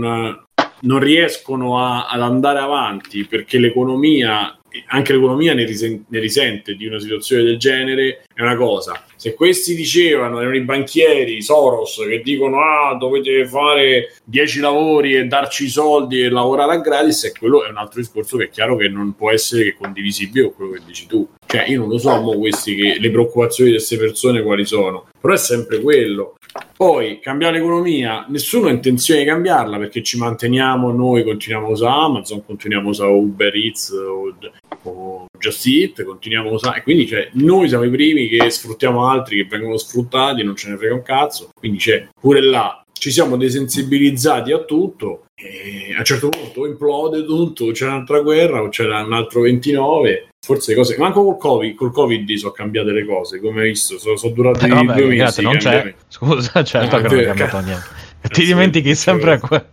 [0.80, 4.54] non riescono a- ad andare avanti perché l'economia
[4.86, 9.04] anche l'economia ne, risen- ne risente di una situazione del genere è una cosa.
[9.16, 15.24] Se questi dicevano erano i banchieri Soros che dicono ah dovete fare 10 lavori e
[15.24, 18.48] darci i soldi e lavorare a gratis e quello è un altro discorso che è
[18.50, 21.88] chiaro che non può essere che condivisibile con quello che dici tu cioè io non
[21.88, 25.08] lo so mo questi che le preoccupazioni di queste persone quali sono.
[25.20, 26.36] Però è sempre quello.
[26.76, 32.04] Poi cambiare l'economia, nessuno ha intenzione di cambiarla perché ci manteniamo noi, continuiamo a usare
[32.04, 34.36] Amazon, continuiamo a usare Uber Eats o,
[34.84, 39.08] o Just Eat, continuiamo a usare, e quindi cioè, noi siamo i primi che sfruttiamo
[39.08, 43.10] altri che vengono sfruttati, non ce ne frega un cazzo, quindi c'è pure là ci
[43.10, 48.68] siamo desensibilizzati a tutto e a un certo punto implode tutto, c'è un'altra guerra o
[48.68, 53.40] c'è un altro 29 forse cose manco col covid col covid sono cambiate le cose
[53.40, 55.94] come hai visto sono, sono durati Eh, vabbè, due mesi grazie, non c'è.
[56.08, 57.84] Scusa, certo Ah, che non è cambiato niente.
[58.22, 59.46] Eh, Ti dimentichi sempre sì.
[59.46, 59.66] que-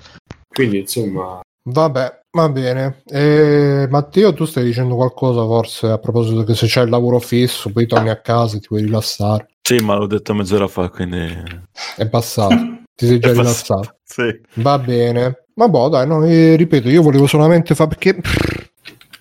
[0.47, 1.39] quindi insomma
[1.69, 3.01] Vabbè, va bene.
[3.05, 7.69] E, Matteo, tu stai dicendo qualcosa forse a proposito che se c'è il lavoro fisso,
[7.73, 9.49] poi torni a casa e ti vuoi rilassare.
[9.61, 11.29] Sì, ma l'ho detto mezz'ora fa, quindi...
[11.97, 12.55] È passato.
[12.97, 13.99] ti sei già rilassato.
[14.03, 14.41] Sì.
[14.55, 15.43] Va bene.
[15.53, 18.19] Ma boh, dai, no, eh, ripeto, io volevo solamente fare perché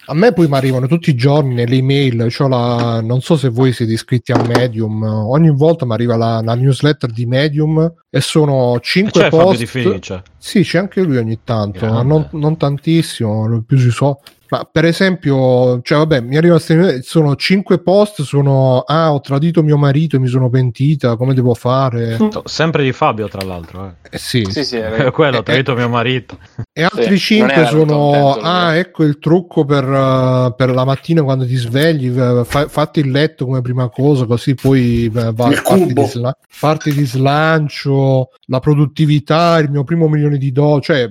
[0.09, 3.49] a me poi mi arrivano tutti i giorni nelle email, c'ho la, non so se
[3.49, 8.21] voi siete iscritti a Medium, ogni volta mi arriva la, la newsletter di Medium e
[8.21, 9.59] sono E 5 c'è Fabio post.
[9.59, 10.23] Di Felice.
[10.47, 14.21] Sì, c'è anche lui ogni tanto, non, non tantissimo, più si so.
[14.49, 16.57] Ma per esempio, cioè vabbè, mi arriva
[17.03, 22.17] sono 5 post, sono ah, ho tradito mio marito, mi sono pentita, come devo fare?
[22.45, 23.95] Sempre di Fabio, tra l'altro.
[24.09, 24.45] Eh, sì.
[24.49, 24.91] Sì, sì, è Eh.
[24.91, 25.11] vero.
[25.11, 26.39] Quello, Eh, ho tradito mio marito.
[26.73, 30.71] E altri Sì, non 5 era molto sono ah, ecco il trucco per, uh, per
[30.71, 35.07] la mattina quando ti svegli, eh, fa- fatti il letto come prima cosa, così poi
[35.07, 36.03] eh, va, cubo.
[36.03, 41.11] di sla- parti di slancio, la produttività, il mio primo milione di do, cioè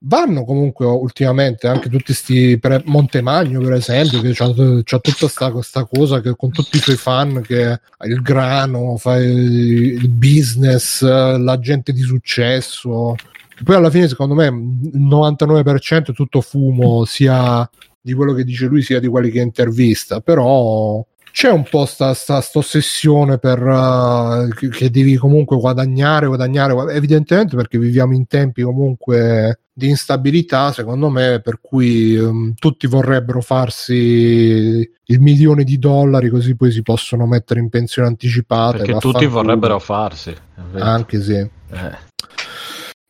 [0.00, 5.84] vanno comunque ultimamente anche tutti sti per Montemagno per esempio che c'ha, tutta sta, questa
[5.86, 11.58] cosa che con tutti i suoi fan che ha il grano fa il business la
[11.58, 13.16] gente di successo.
[13.64, 17.68] Poi alla fine secondo me il 99% è tutto fumo sia
[18.00, 21.04] di quello che dice lui sia di quelli che intervista però
[21.38, 26.72] c'è un po' sta, sta, sta ossessione per uh, che, che devi comunque guadagnare, guadagnare,
[26.72, 32.88] guad- evidentemente perché viviamo in tempi comunque di instabilità, secondo me, per cui um, tutti
[32.88, 38.78] vorrebbero farsi il milione di dollari così poi si possono mettere in pensione anticipata.
[38.78, 40.34] Perché tutti vorrebbero farsi.
[40.72, 41.34] Anche sì.
[41.34, 42.07] Eh.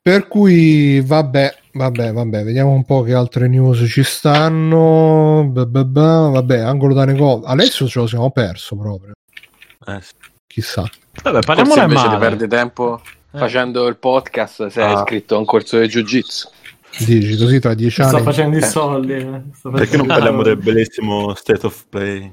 [0.09, 5.47] Per cui vabbè, vabbè, vabbè, vediamo un po' che altre news ci stanno.
[5.51, 7.47] Ba, ba, ba, Vabbè, angolo da negozio.
[7.47, 9.13] Adesso ce lo siamo perso proprio.
[9.87, 10.13] Eh, sì.
[10.47, 10.81] Chissà.
[11.23, 12.19] Vabbè, Forse parliamone invece di male.
[12.21, 13.39] perdere tempo Eh.
[13.39, 14.93] facendo il podcast sei Ah.
[14.95, 16.49] iscritto a un corso di jiu-jitsu.
[17.05, 18.23] Dici così tra dieci anni.
[18.23, 18.65] facendo i Eh.
[18.65, 19.13] soldi.
[19.13, 19.43] eh.
[19.53, 22.33] Sta Perché non facendo- parliamo del bellissimo State of Play?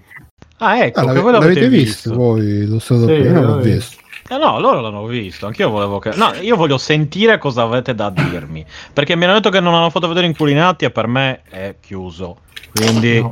[0.59, 2.15] Ah, ecco, Ah, l'ave- l'avete visto visto.
[2.15, 2.65] voi?
[2.67, 3.97] Lo stato Sì, Io non l'ho l'ho visto.
[4.27, 5.45] Eh no, loro l'hanno visto.
[5.45, 6.11] Anch'io volevo che.
[6.15, 8.65] No, io voglio sentire cosa avete da dirmi.
[8.91, 12.37] Perché mi hanno detto che non hanno fatto vedere inculinati e per me è chiuso.
[12.73, 13.31] Quindi, No.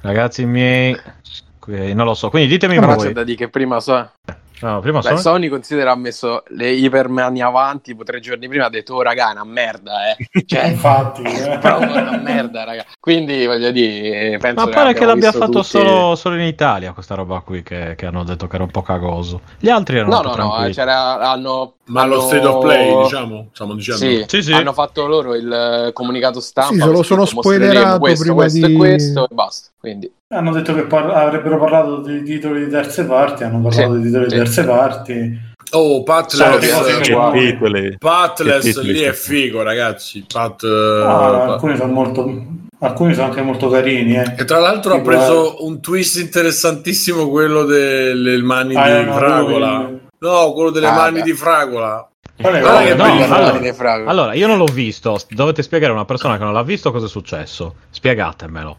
[0.00, 0.96] ragazzi miei.
[1.66, 3.06] Non lo so, quindi ditemi Però voi.
[3.06, 4.10] c'è da dire che prima so-
[4.62, 8.66] No, prima Beh, sono- Sony considera ha messo le ipermani avanti tipo tre giorni prima
[8.66, 11.58] ha detto oh raga è una merda eh cioè Infatti, eh.
[11.58, 16.14] proprio una merda raga quindi voglio dire penso Ma pare che l'abbia fatto tutti- solo,
[16.14, 19.40] solo in Italia questa roba qui che, che hanno detto che era un po' cagoso.
[19.58, 20.72] Gli altri erano no no no tranquilli.
[20.72, 23.98] c'era hanno Ma lo hanno- state of play, diciamo, stiamo dicendo.
[24.00, 24.52] sì, Sì, sì.
[24.52, 25.52] hanno fatto loro il
[25.88, 29.34] eh, comunicato stampa Sì, se lo sono spoilerato questo, prima questo di- e questo e
[29.34, 33.94] basta quindi Hanno detto che par- avrebbero parlato di titoli di terze parti, hanno parlato
[33.94, 34.30] Sì, di titoli sì.
[34.30, 35.50] di terze parti.
[35.74, 36.02] Oh.
[36.02, 36.60] Patless
[38.62, 40.24] Che titoli lì è figo, ragazzi.
[40.30, 42.44] Pat, Ah, eh, alcuni sono molto
[42.80, 44.34] alcuni sono anche molto carini eh.
[44.38, 49.78] E tra l'altro ha preso un twist interessantissimo quello delle mani Ah, di no, Fragola.
[49.78, 51.22] lui- No, quello delle Ah, mani beh.
[51.24, 52.08] di Fragola.
[52.40, 52.56] Quello?
[52.78, 53.72] che no, allora- Di.
[54.06, 55.18] Allora, io non l'ho visto.
[55.30, 57.74] Dovete spiegare a una persona che non l'ha visto cosa è successo.
[57.90, 58.76] Spiegatemelo.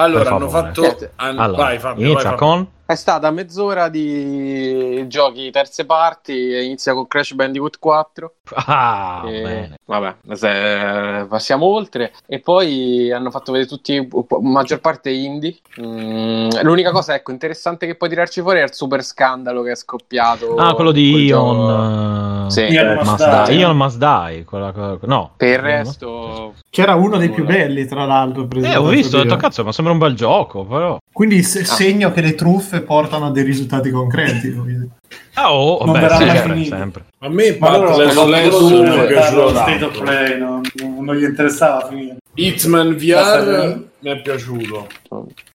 [0.00, 0.80] Allora, hanno fatto...
[0.80, 1.12] Niente.
[1.16, 2.46] hanno- Allora, vai Fabio, inizia vai, Fabio.
[2.46, 2.66] con.
[2.90, 8.32] È stata mezz'ora di giochi terze parti, e inizia con Crash Bandicoot 4.
[8.66, 9.78] Ah, e- bene.
[9.84, 12.10] Vabbè, se- passiamo oltre.
[12.26, 14.08] E poi hanno fatto vedere tutti,
[14.40, 15.54] maggior parte indie.
[15.80, 19.76] Mm, l'unica cosa, ecco, interessante che puoi tirarci fuori è il super scandalo che è
[19.76, 20.56] scoppiato.
[20.56, 21.26] Ah, quello di.
[21.26, 22.46] Ion.
[22.46, 22.62] eh, Sì.
[22.62, 23.44] Ion Must Must Die.
[23.44, 23.54] Die.
[23.60, 24.44] Ion Must Die.
[24.44, 25.30] quella cosa- no.
[25.36, 28.48] Per il resto, C'era uno dei più belli, tra l'altro.
[28.60, 30.98] Eh, ho visto, ho detto cazzo, ma sembra un bel gioco, però.
[31.12, 34.88] Quindi se- segno che le truffe portano a dei risultati concreti.
[35.34, 36.76] Ah, oh, Non beh, verrà mai sempre, finito.
[36.76, 37.04] sempre.
[37.20, 39.84] A me Ma loro Patless loro- Lens loro 1 mi è aspettavano piaciuto lo State
[39.84, 40.00] of.
[40.00, 40.60] Play, no?
[41.00, 42.16] non gli interessava finire.
[42.34, 44.86] Hitman VR mi è piaciuto.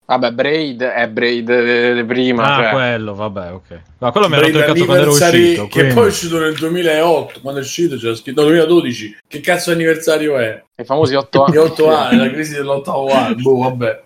[0.05, 2.55] vabbè, Braid è Braid eh, prima.
[2.55, 3.79] Ah, cioè, quello, vabbè, ok.
[3.99, 5.63] Ma quello mi ha rotto il cazzo quando ero uscito.
[5.63, 9.39] che quindi- poi è uscito nel 2008 quando è uscito c'era scritto no, 2012 che
[9.39, 10.63] cazzo di anniversario è?
[10.77, 11.67] I famosi 8 Di anni.
[11.67, 14.03] 8 anni la crisi dell'ottavo anno boh vabbè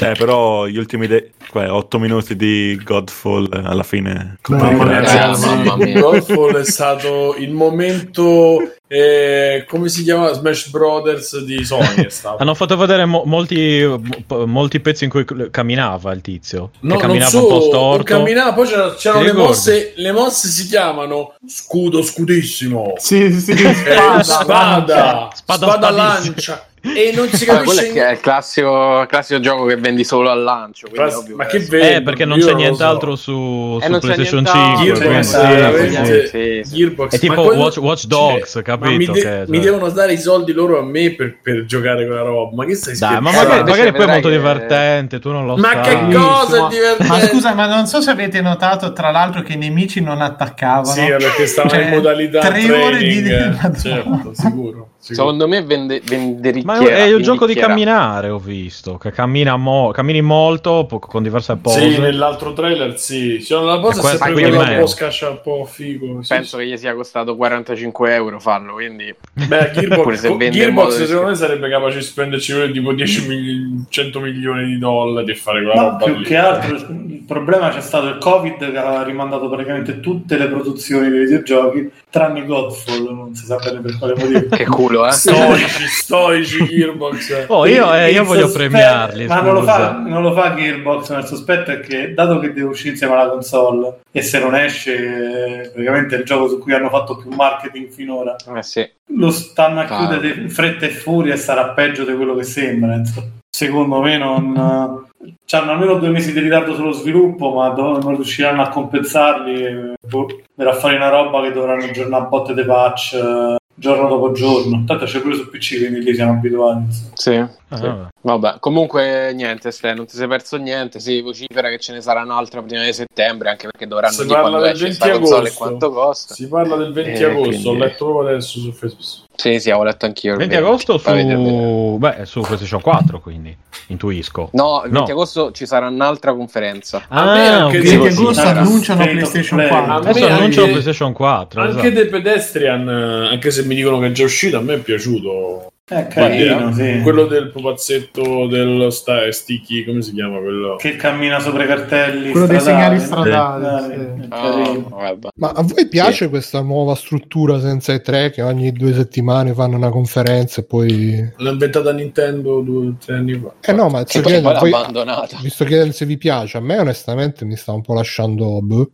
[0.00, 1.08] Eh, però gli ultimi
[1.52, 4.38] 8 minuti di Godfall eh, alla fine.
[4.48, 6.00] Mamma mia, Ragazzi, mamma mia.
[6.00, 12.36] Godfall è stato il momento eh, come si chiama Smash Brothers di Sony è stato
[12.42, 13.84] Hanno fatto vedere mo- molti,
[14.26, 16.70] mo- molti pezzi in cui camminava il tizio.
[16.80, 18.02] No, camminava non un po' storto.
[18.02, 23.54] camminava, poi c'era- c'erano Ti le mosse, le mosse si chiamano scudo scudissimo, Sì, sì,
[23.56, 25.90] sì, eh, spada, spada, Spada spada, spadissima.
[25.90, 30.30] lancia e non si capisce è, che è il classico, classico gioco che vendi solo
[30.30, 30.88] al lancio.
[30.90, 31.94] quindi Ma- ovvio ma che vedi?
[31.94, 33.22] Eh, perché non Io c'è nient'altro so.
[33.22, 35.00] su, Eh, su PlayStation nient'altro, 5.
[35.00, 36.76] Gearbox sì, quindi- è sì, sì, sì.
[36.76, 38.90] Gearbox È tipo ma quello- Watch- Watch Dogs, cioè, capito?
[38.90, 42.04] ma mi, de- Che- mi devono dare i soldi loro a me per, per giocare
[42.06, 45.30] quella roba ma che stai Dai, ma magari, magari poi è molto che- divertente, tu
[45.30, 45.82] non lo Ma sai.
[46.08, 47.06] che cosa è divertente?
[47.12, 50.84] Ma scusa, ma non so se avete notato, tra l'altro, che i nemici non attaccavano.
[50.84, 53.24] sì perché stava Cioè, in modalità tre ore di-
[53.80, 54.88] certo sicuro.
[55.12, 56.72] Secondo me vende, vendericchia.
[56.72, 58.96] Ma è il gioco di camminare, ho visto.
[58.96, 61.90] Che cammina mo- cammini molto po- con diverse pose.
[61.92, 63.42] Sì, nell'altro trailer sì.
[63.44, 66.22] Cioè, la cosa è sempre un po' scascia un po' figo.
[66.22, 69.46] sì, Penso che gli sia costato 45 euro farlo, quindi sì.
[69.46, 74.20] Beh, Gearbox, se Gearbox modo secondo me sarebbe capace di spenderci tipo 10 mili- 100
[74.20, 76.24] milioni di dollari e fare quella Ma roba più lì.
[76.24, 81.08] che altro il problema c'è stato il Covid che ha rimandato praticamente tutte le produzioni
[81.10, 84.48] dei videogiochi, tranne Godfall, non si sa bene per quale motivo.
[84.54, 85.12] che culo, eh.
[85.12, 87.44] Storici, storici Gearbox.
[87.48, 89.26] Oh, io, eh, io voglio sospetto- premiarli.
[89.26, 92.52] Ma non lo, fa, non lo fa Gearbox, ma il sospetto è che dato che
[92.52, 96.58] deve uscire insieme alla console e se non esce eh, praticamente è il gioco su
[96.58, 98.88] cui hanno fatto più marketing finora, Eh sì.
[99.18, 99.96] lo stanno a Ah.
[99.96, 102.94] chiudere in fretta e furia e sarà peggio di quello che sembra.
[102.94, 103.26] insomma.
[103.50, 105.02] Secondo me non...
[105.50, 109.64] Hanno almeno due mesi di ritardo sullo sviluppo, ma do- non riusciranno a compensarli.
[109.64, 110.26] e, Boh,
[110.56, 114.32] verrà a fare una roba che dovranno aggiornare a botte dei patch eh, giorno dopo
[114.32, 114.84] giorno.
[114.86, 116.84] Tanto c'è pure su PC, quindi lì siamo abituati.
[117.14, 117.90] Sì, Ah, sì.
[118.22, 118.56] vabbè.
[118.60, 121.00] Comunque niente, Ste, non ti sei perso niente.
[121.00, 124.34] Si vocifera che ce ne sarà un'altra prima di settembre, anche perché dovranno Si dire
[124.34, 125.58] parla quando del esce 20 sta console e agosto.
[125.64, 126.34] quanto costa.
[126.34, 129.22] Si parla del 20 Eh, agosto, quindi- ho letto proprio adesso su Facebook.
[129.36, 130.32] Sì, sì, avevo letto anch'io.
[130.32, 133.54] il 20 agosto su, beh, su PlayStation 4, quindi
[133.88, 134.48] intuisco.
[134.52, 135.16] No, il 20 No.
[135.16, 137.02] agosto ci sarà un'altra conferenza.
[137.08, 139.68] A me Ah, se- 20 sì, agosto sì, annunciano of PlayStation Play.
[139.68, 139.92] 4.
[139.92, 141.60] A Adesso annunciano anche- PlayStation 4.
[141.60, 141.94] Anche esatto.
[141.94, 145.72] The Pedestrian, eh, anche se mi dicono che è già uscito, a me è piaciuto.
[145.86, 147.00] È carino, sì.
[147.02, 150.76] Quello del pupazzetto dello sta- sticky, come si chiama quello?
[150.76, 152.98] Che cammina sopra i cartelli Quello dei stradali.
[152.98, 153.92] segnali stradali.
[153.92, 154.24] Eh, sì.
[154.24, 154.88] è carino.
[154.88, 155.28] vabbè.
[155.36, 159.76] Ma a voi piace questa nuova struttura senza i tre che ogni due settimane fanno
[159.76, 161.32] una conferenza e poi...
[161.36, 163.52] L'ha inventata Nintendo due o tre anni fa.
[163.60, 165.38] Eh no, ma Che sto poi, chiedendo, poi l'ha poi- abbandonata.
[165.42, 166.56] vi sto chiedendo se vi piace.
[166.56, 168.58] A me onestamente mi sta un po' lasciando...
[168.62, 168.90] boh.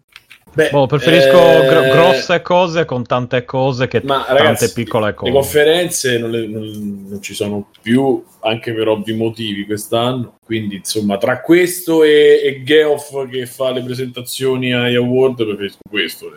[0.53, 5.07] Beh, Boh, preferisco eh, gro- grosse cose con tante cose che Ma tante ragazzi, piccole
[5.07, 5.33] le cose.
[5.33, 10.39] conferenze non, le- non- non ci sono più, anche per ovvi motivi quest'anno.
[10.45, 16.33] Quindi, insomma, tra questo e, e Geoff che fa le presentazioni agli award, preferisco questo.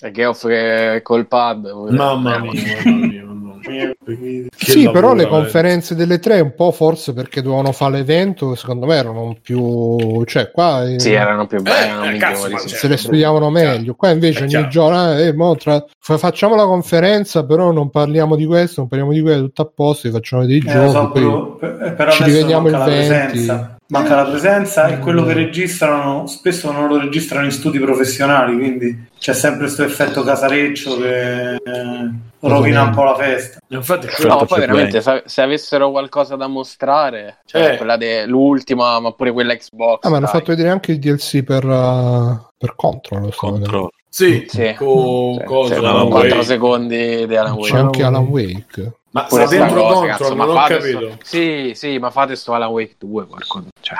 [0.00, 1.70] È Geoff che col pad.
[1.90, 2.52] Mamma mia,
[2.84, 3.92] mamma mia, mamma mia.
[4.04, 5.28] Che sì, però lavoro, le eh.
[5.28, 10.24] conferenze delle tre un po' forse perché dovevano fare l'evento, secondo me erano più...
[10.24, 10.88] cioè qua...
[10.88, 12.66] eh, Sì, erano più belli, erano eh, cazzo, sì.
[12.68, 13.94] c'è- se le studiavano meglio.
[13.94, 14.68] Qua invece È ogni chiaro.
[14.68, 19.12] giorno eh, mo tra- fa- facciamo la conferenza, però non parliamo di questo, non parliamo
[19.12, 20.90] di quello, tutto a posto, facciamo dei Eh, giochi.
[20.90, 23.06] so, poi- però, per- però ci rivediamo il la 20.
[23.32, 23.77] presenza.
[23.90, 25.26] Manca la presenza e quello Mm.
[25.26, 30.98] che registrano spesso non lo registrano in studi professionali, quindi c'è sempre questo effetto casareccio
[30.98, 32.10] che eh,
[32.40, 33.58] rovina un po' la festa.
[33.68, 37.76] Infatti, No, poi c'è veramente se, se avessero qualcosa da mostrare, cioè Eh.
[37.78, 40.04] quella dell'ultima, ma pure quella Xbox.
[40.04, 43.22] Ah, ma hanno fatto vedere anche il DLC per, uh, per Control.
[43.22, 43.70] lo sto vedendo.
[43.70, 43.92] Contro.
[44.10, 44.74] Sì, Sì.
[44.76, 46.42] con Cioè, cosa, cioè, Alan 4 Wake.
[46.44, 47.70] secondi di Alan Wake.
[47.70, 48.92] C'è anche Alan Wake.
[49.10, 50.98] Ma sta dentro cosa, Control, cazzo, non ma ho fate capito.
[50.98, 53.66] sto- Sì, sì, ma fate sto Alan Wake 2 qualcosa.
[53.80, 53.96] Cioè,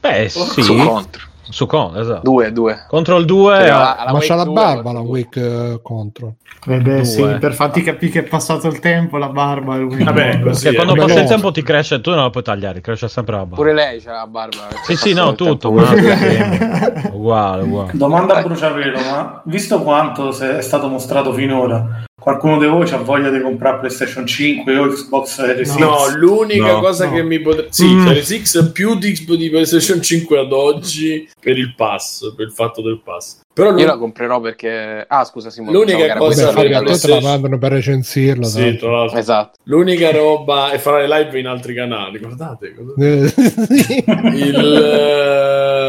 [0.00, 1.22] Beh, sì, su contro.
[1.48, 2.20] su con, esatto.
[2.24, 2.86] 2, 2.
[2.88, 3.70] Control 2 Cioè, eh,
[4.12, 6.32] Ma c'ha la 2, barba Control Wake uh, Control.
[6.66, 9.76] Eh beh, sì, per farti capire che è passato il tempo, la barba.
[9.76, 13.08] lui- Vabbè, così quando passa il tempo ti cresce, tu non la puoi tagliare, cresce
[13.08, 13.54] sempre la barba.
[13.56, 14.66] Pure lei c'ha la barba.
[14.82, 15.82] Sì, sì, no, tutto, Ma...
[15.82, 17.92] ma uguale, uguale.
[17.94, 23.30] Domanda a bruciapelo, ma visto quanto è stato mostrato finora, qualcuno di voi ha voglia
[23.30, 25.76] di comprare PlayStation 5 o Xbox Series X?
[25.76, 26.80] No, l'unica No.
[26.80, 27.12] cosa No.
[27.12, 27.68] che mi potrebbe...
[27.70, 28.06] Sì, Mm.
[28.06, 32.82] Series X più di, di PlayStation 5 ad oggi per il pass, per il fatto
[32.82, 33.40] del pass.
[33.64, 35.04] Però Io la comprerò perché...
[35.08, 35.72] Ah, scusa Simone.
[35.76, 37.24] L'unica era cosa l'unica te te la sì.
[37.24, 38.46] mandano per recensirla.
[38.46, 39.18] Sì, tra l'altro.
[39.18, 39.58] Esatto.
[39.64, 42.72] L'unica roba è fare le live in altri canali, guardate.
[42.72, 43.24] guardate.
[43.24, 44.04] Eh, sì.
[44.34, 44.64] Il,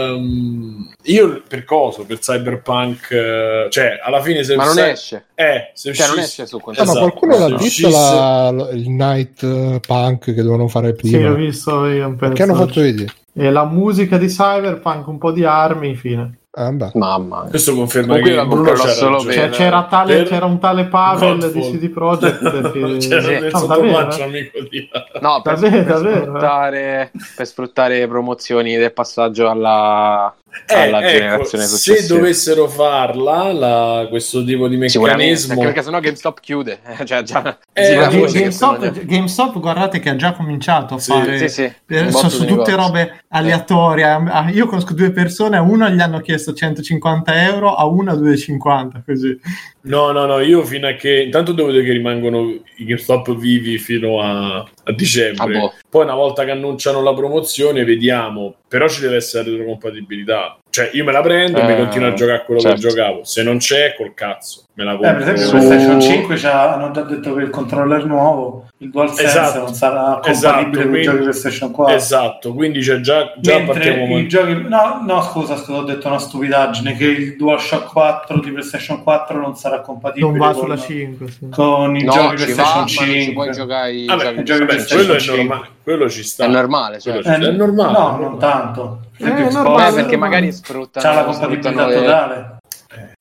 [0.07, 5.25] ehm, io per coso, per Cyberpunk, eh, cioè alla fine se Ma non se- esce.
[5.35, 6.85] Eh, se Cioè, non uscisse- esce su console.
[6.87, 7.07] ma Esatto.
[7.11, 11.29] qualcuno l'ha Se visto la- il Night eh, Punk che dovevano fare Sì, prima?
[11.29, 12.33] l'ho visto io un pezzo.
[12.33, 13.11] che hanno fatto vedere?
[13.33, 16.38] E la musica di Cyberpunk, un po' di armi, fine.
[16.51, 16.71] Ah.
[16.95, 17.49] Mamma mia.
[17.51, 19.19] Questo conferma Comunque che Bruno c'era solo.
[19.19, 21.77] Cioè, c'era, tale- per- c'era un tale Pavel di Godfall.
[21.77, 22.41] CD Projekt
[22.73, 22.97] che...
[22.97, 23.29] c'era Sì.
[23.29, 24.23] nel No, sottobraccio davvero?
[24.23, 24.89] amico di
[25.21, 26.21] No, per, Davvero, per davvero, eh.
[26.23, 30.33] sfruttare, per sfruttare promozioni del passaggio alla,
[30.67, 32.15] alla Eh, generazione ecco, se successiva.
[32.15, 36.79] dovessero farla la- questo tipo di meccanismo perché sennò GameStop chiude.
[37.05, 40.15] cioè, già, Eh, gira ma la Ga- voce che sono GameStop, GameStop, guardate che ha
[40.15, 44.03] già cominciato a Sì, fare Sì, sì, eh, un so- botto su tutte robe aleatorie.
[44.05, 49.01] Ah, Io conosco due persone, a una gli hanno chiesto 150 euro, a una 250,
[49.05, 49.37] così.
[49.81, 52.41] No, no, no, io fino a che intanto devo dire che rimangono
[52.77, 55.57] i GameStop vivi fino a, a dicembre.
[55.57, 55.73] Ah, boh.
[55.89, 60.59] Poi una volta che annunciano la promozione vediamo, però ci deve essere retrocompatibilità.
[60.71, 62.75] Cioè io me la prendo e mi Eh, continuo a giocare a quello certo.
[62.79, 63.23] che giocavo.
[63.23, 65.21] Se non c'è, col cazzo, me la Eh, per compro.
[65.33, 69.59] esempio, Su- PlayStation 5 c'ha- hanno già detto che il controller nuovo, il DualSense, Esatto.
[69.61, 71.95] non sarà compatibile Esatto, con i giochi PlayStation 4.
[71.95, 74.65] Esatto, quindi c'è già, già Mentre i giochi...
[74.67, 79.39] No, no, scusa, scusa, ho detto una stupidaggine, che il DualShock 4 di PlayStation 4
[79.39, 81.31] non sarà compatibile Non va con, sulla 5.
[81.31, 81.49] Sì.
[81.49, 83.33] con i No, giochi va, PlayStation non ci 5.
[83.33, 85.43] puoi giocare i Vabbè, giochi vabbè, PlayStation quello è 5.
[85.43, 86.45] normale, quello ci sta.
[86.45, 87.13] È normale, cioè.
[87.21, 87.49] Quello ci sta.
[87.51, 87.91] è normale.
[87.97, 88.99] No, non tanto.
[89.21, 92.57] Eh, Xbox normale, Beh, perché magari sfruttano, c'ha la compatibilità sfruttano le- totale.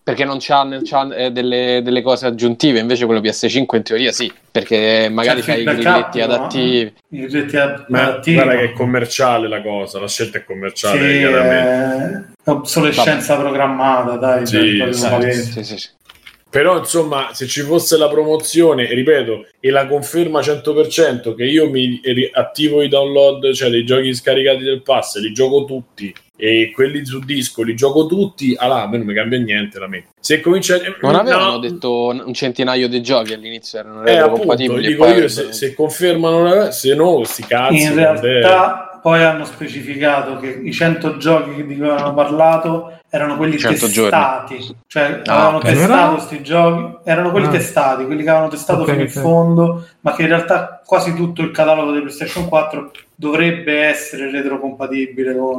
[0.02, 4.32] perché non c'ha, c'ha, eh, delle, delle cose aggiuntive, invece quello PS5 in teoria sì,
[4.50, 6.24] perché magari C'è c'hai i grilletti no?
[6.24, 6.94] adattivi.
[7.10, 8.36] I grilletti ad- Ma adattivi.
[8.36, 12.32] guarda che è commerciale la cosa, la scelta è commerciale, Sì, chiaramente.
[12.42, 14.46] è obsolescenza programmata, dai.
[14.46, 15.42] Sì, paese.
[15.42, 15.88] Sì, sì, sì.
[16.50, 22.00] Però, insomma, se ci fosse la promozione, ripeto, e la conferma 100% che io mi
[22.32, 27.18] attivo i download, cioè dei giochi scaricati del pass, li gioco tutti e quelli su
[27.18, 30.10] disco li gioco tutti, allora a me non mi cambia niente la mente.
[30.20, 34.86] Se comincia Non avevano no, detto un centinaio di giochi all'inizio, erano eh, appunto, compatibili.
[34.86, 37.82] dico io, se, se confermano, la- se no, sti cazzi.
[37.82, 43.56] In realtà poi hanno specificato che i 100 giochi di cui avevano parlato erano quelli
[43.58, 45.64] 100 testati, cioè Ah, avevano ok.
[45.64, 47.50] testato questi giochi, erano quelli Ah.
[47.50, 49.18] testati, quelli che avevano testato Ok, fino in ok.
[49.18, 55.34] fondo, ma che in realtà quasi tutto il catalogo di PlayStation 4 dovrebbe essere retrocompatibile
[55.34, 55.56] con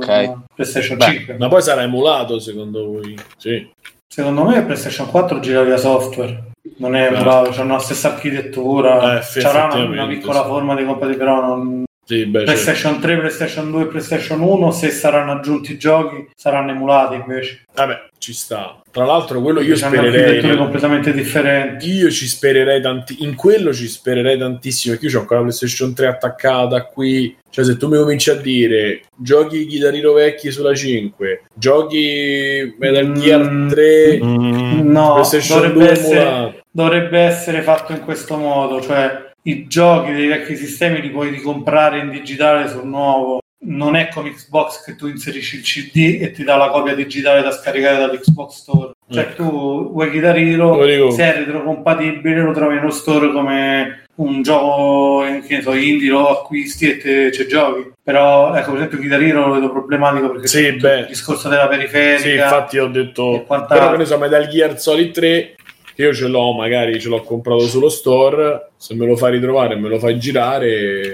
[0.53, 1.37] PlayStation Beh, 5.
[1.39, 3.17] Ma poi sarà emulato secondo voi?
[3.37, 3.67] Sì.
[4.07, 6.43] Secondo me PlayStation 4 gira via software.
[6.77, 10.47] Non è emulato, hanno la stessa architettura, Eh, eff- c'avrà una, una piccola sì.
[10.47, 12.51] forma di compatibilità, però non, Sì, beh, certo.
[12.53, 17.65] PlayStation 3, PlayStation 2 e PlayStation 1, se saranno aggiunti i giochi, saranno emulati invece.
[17.71, 18.81] Vabbè, ci sta.
[18.89, 20.57] Tra l'altro, quello io spererei.
[20.57, 21.87] completamente differenti.
[21.91, 23.17] Io ci spererei tanti.
[23.23, 24.95] In quello ci spererei tantissimo.
[24.95, 27.37] Perché io ho ancora la PlayStation 3 attaccata qui.
[27.51, 33.51] Cioè, se tu mi cominci a dire giochi chitarrino vecchi sulla 5, giochi Metal Gear
[33.51, 36.63] Mm, 3, Mm, No, PlayStation 2 dovrebbe essere, emulato.
[36.71, 41.99] dovrebbe essere fatto in questo modo, cioè i giochi dei vecchi sistemi li puoi ricomprare
[41.99, 43.39] in digitale sul nuovo.
[43.61, 47.41] Non è come Xbox che tu inserisci il CD e ti dà la copia digitale
[47.41, 48.91] da scaricare dall'Xbox Store.
[49.11, 51.11] Cioè tu vuoi Guitar Hero, Lo dico.
[51.11, 56.09] se è retrocompatibile lo trovi nello store come un gioco eh, che ne so, indie,
[56.09, 57.91] lo acquisti e te ci giochi.
[58.01, 62.19] Però ecco, per esempio Guitar Hero lo vedo problematico perché Sì, il discorso della periferica.
[62.19, 63.45] Sì, infatti ho detto.
[63.47, 65.55] Però che ne so, Metal Gear Solid 3.
[65.99, 68.69] Io ce l'ho, magari ce l'ho comprato sullo store.
[68.77, 70.69] Se me lo fai ritrovare e me lo fai girare,
[71.11, 71.13] eh,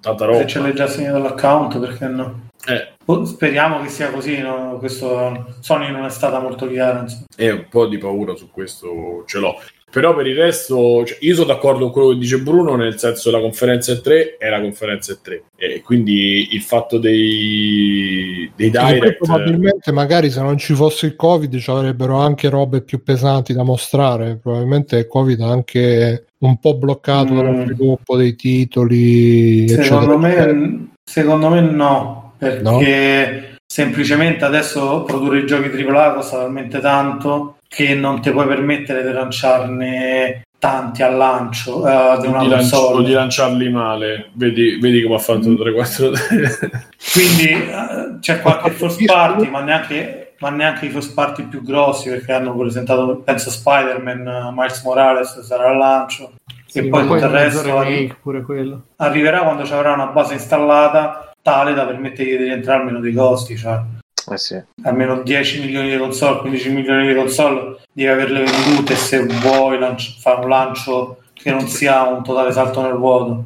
[0.00, 0.38] tanta roba.
[0.40, 2.48] se ce l'hai già segnato l'account, perché no?
[2.66, 4.78] Eh, Oh, Speriamo che sia così, no?
[4.80, 7.06] Questo Sony non è stata molto chiara.
[7.36, 9.54] e un po' di paura su questo ce l'ho.
[9.96, 13.30] Però per il resto, cioè, io sono d'accordo con quello che dice Bruno, nel senso
[13.30, 15.42] la conferenza è 3 è la conferenza è 3.
[15.56, 19.24] E quindi il fatto dei, dei E poi direct...
[19.24, 23.62] probabilmente magari se non ci fosse il covid ci avrebbero anche robe più pesanti da
[23.62, 27.38] mostrare probabilmente il covid ha anche un po' bloccato Mm.
[27.38, 30.52] lo sviluppo dei titoli Secondo eccetera.
[30.52, 37.94] me, secondo me no, perché semplicemente adesso produrre i giochi AAA costa talmente tanto che
[37.94, 42.80] non ti puoi permettere di lanciarne tanti al lancio eh, di una di, lanci- o
[42.86, 43.04] console.
[43.04, 46.80] di lanciarli male, vedi, vedi come ha fatto 3-4
[47.12, 52.08] Quindi eh, c'è qualche first party, ma neanche, ma neanche i first party più grossi
[52.08, 56.32] perché hanno presentato, penso, Spider-Man, eh, Miles Morales sarà al lancio.
[56.64, 58.84] Sì, e poi tutto il resto quello.
[58.96, 63.54] arriverà quando ci avrà una base installata tale da permettergli di rientrare almeno dei costi,
[63.54, 63.80] cioè
[64.28, 64.60] Eh sì.
[64.82, 70.16] almeno 10 milioni di console, 15 milioni di console devi averle vendute se vuoi lanci-
[70.20, 73.44] fare un lancio che non sia un totale salto nel vuoto.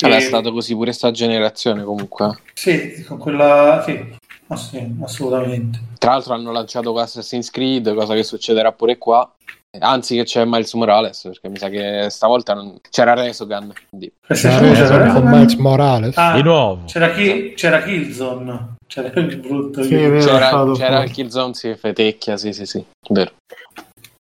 [0.00, 2.38] Vabbè, E- è stato così pure sta generazione comunque.
[2.54, 3.98] Sì, con quella sì,
[4.46, 5.78] ah, sì, assolutamente.
[5.98, 9.30] Tra l'altro hanno lanciato Assassin's Creed, cosa che succederà pure qua.
[9.78, 12.78] Anzi che c'è Miles Morales, perché mi sa che stavolta non...
[12.90, 13.72] c'era Resogun.
[13.88, 14.12] Quindi...
[14.26, 16.82] C'era PlayStation reso c'era- con Miles Morales Ah, Di nuovo.
[16.86, 21.74] C'era, chi, c'era Killzone, c'era il brutto Sì, vero, C'era, stato c'era il Killzone, sì,
[21.76, 23.30] fetecchia, sì, sì, sì, vero.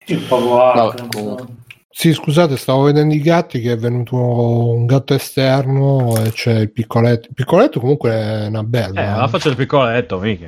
[0.06, 1.46] il comunque.
[1.90, 6.70] sì scusate stavo vedendo i gatti che è venuto un gatto esterno e c'è il
[6.70, 10.46] piccoletto il piccoletto comunque è una bella Eh, la faccia del piccoletto, mica.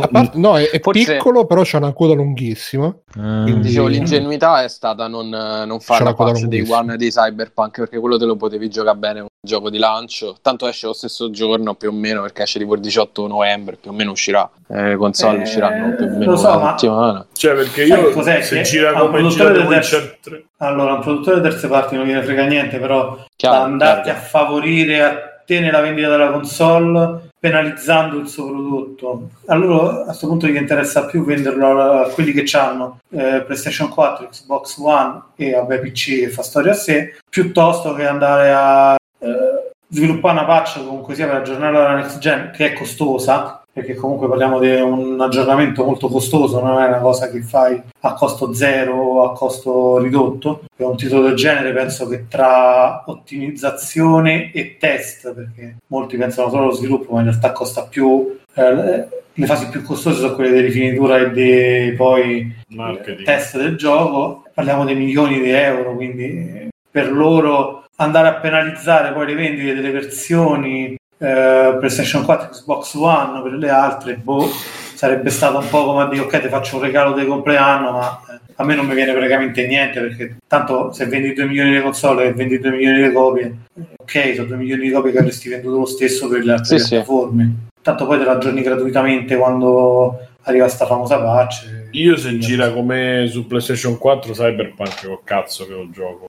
[0.00, 3.60] A parte- no è, è Forse- piccolo però c'ha una coda lunghissima Mm.
[3.62, 6.68] Dicevo, l'ingenuità è stata non, non fare C'è la patch dei.
[6.68, 10.36] One di Cyberpunk, perché quello te lo potevi giocare bene un gioco di lancio.
[10.42, 13.90] Tanto esce lo stesso giorno più o meno, perché esce tipo il 18 novembre, più
[13.90, 14.50] o meno uscirà.
[14.68, 17.26] Eh, le console Eh, usciranno più o lo meno so, una ma- settimana.
[17.32, 20.44] Cioè, perché Sai io cos'è se gira come produttore gira del Witcher 3...
[20.58, 24.18] Allora, un produttore di terze parti non gliene frega niente, però Chiaro, da andarti chiaro.
[24.18, 29.28] a favorire a te nella vendita della console penalizzando il suo prodotto.
[29.46, 34.28] Allora a questo punto gli interessa più venderlo a a quelli che hanno PlayStation 4,
[34.28, 39.72] Xbox One e vabbè PC che fa storia a sé, piuttosto che andare a eh,
[39.88, 44.26] sviluppare una patch comunque sia per aggiornare la next gen che è costosa perché comunque
[44.26, 48.94] parliamo di un aggiornamento molto costoso, non è una cosa che fai a costo zero
[48.94, 50.62] o a costo ridotto.
[50.74, 56.62] Per un titolo del genere penso che tra ottimizzazione e test, perché molti pensano solo
[56.62, 58.38] allo sviluppo, ma in realtà costa più.
[58.54, 63.26] eh, le fasi più costose sono quelle di rifinitura e di poi Marketing.
[63.26, 69.26] test del gioco, parliamo di milioni di euro, quindi per loro andare a penalizzare poi
[69.26, 74.48] le vendite delle versioni eh, PlayStation 4 Xbox One per le altre, boh,
[74.94, 78.20] sarebbe stato un po' come a dire ok ti faccio un regalo di compleanno, ma
[78.30, 81.80] eh, a me non mi viene praticamente niente perché tanto se vendi 2 milioni di
[81.82, 83.56] console e vendi 2 milioni di copie,
[83.96, 86.84] ok, sono 2 milioni di copie che avresti venduto lo stesso per le altre Sì,
[86.84, 86.88] sì.
[86.90, 87.54] piattaforme.
[87.82, 91.88] Tanto poi te la aggiorni gratuitamente quando arriva sta famosa patch.
[91.92, 96.26] Io se gira come su PlayStation 4 Cyberpunk, che cazzo che lo gioco.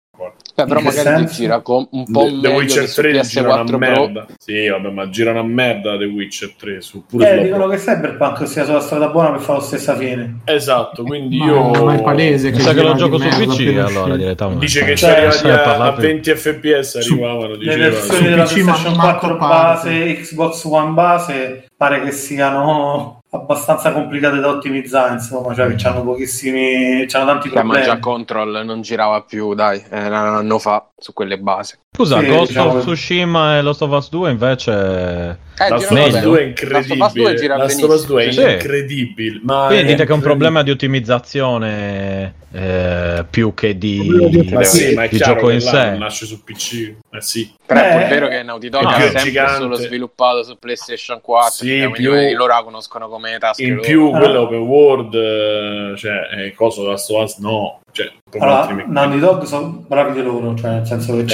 [0.58, 1.34] Beh, però magari ti senso?
[1.36, 3.78] gira con un po' The, The Witcher che su 3 gira una PS4 Pro.
[3.78, 4.26] merda.
[4.40, 8.48] Sì, vabbè, ma gira una merda The Witcher 3 su pure Eh, dicono che Cyberpunk
[8.48, 10.40] sia sulla strada buona per fare la stessa fine.
[10.46, 14.16] Esatto, quindi Ma, io ma è palese che sa che lo gioco su PC allora
[14.18, 14.66] direttamente.
[14.66, 17.58] dice che Cioè, ci arrivati se ne a, a parlate- 20 fps Su- arrivavano, Le
[17.60, 17.78] diceva.
[17.78, 19.90] versioni su della PlayStation manco 4 parte.
[19.90, 26.04] base, Xbox One base, pare che siano abbastanza complicate da ottimizzare, insomma, cioè che hanno
[26.04, 27.86] pochissimi, c'hanno tanti Cioè, ma problemi.
[27.86, 31.76] già Control non girava più, dai, era un anno fa su quelle basi.
[31.92, 35.40] Scusa, Sì, Ghost diciamo- of Tsushima e Lost of Us 2 invece...
[35.60, 36.30] Eh, Last of Us meglio.
[36.30, 37.36] 2 è Last of Us 2 incredibile.
[37.36, 38.32] gira Last of Us 2 è.
[38.32, 38.42] Sì.
[38.42, 39.40] incredibile.
[39.44, 44.64] Ma Quindi dite che è un problema di ottimizzazione eh, più che di, di Ma
[44.64, 45.90] sì, ma è di chiaro gioco che in sé.
[45.90, 46.94] non nasce su PC.
[47.12, 47.54] Eh sì.
[47.66, 49.58] Però è Eh, pur vero che Naughty Dog ha è sempre gigante.
[49.62, 53.82] solo sviluppato su PlayStation 4, Sì, più- loro la conoscono come tasche In loro.
[53.88, 54.20] più, Ah.
[54.20, 57.38] quello open world, eh, cioè, è cosa da Last of Us?
[57.40, 57.80] No.
[57.98, 61.26] Cioè, Allora, Naughty Dog sono bravi di loro, cioè nel senso che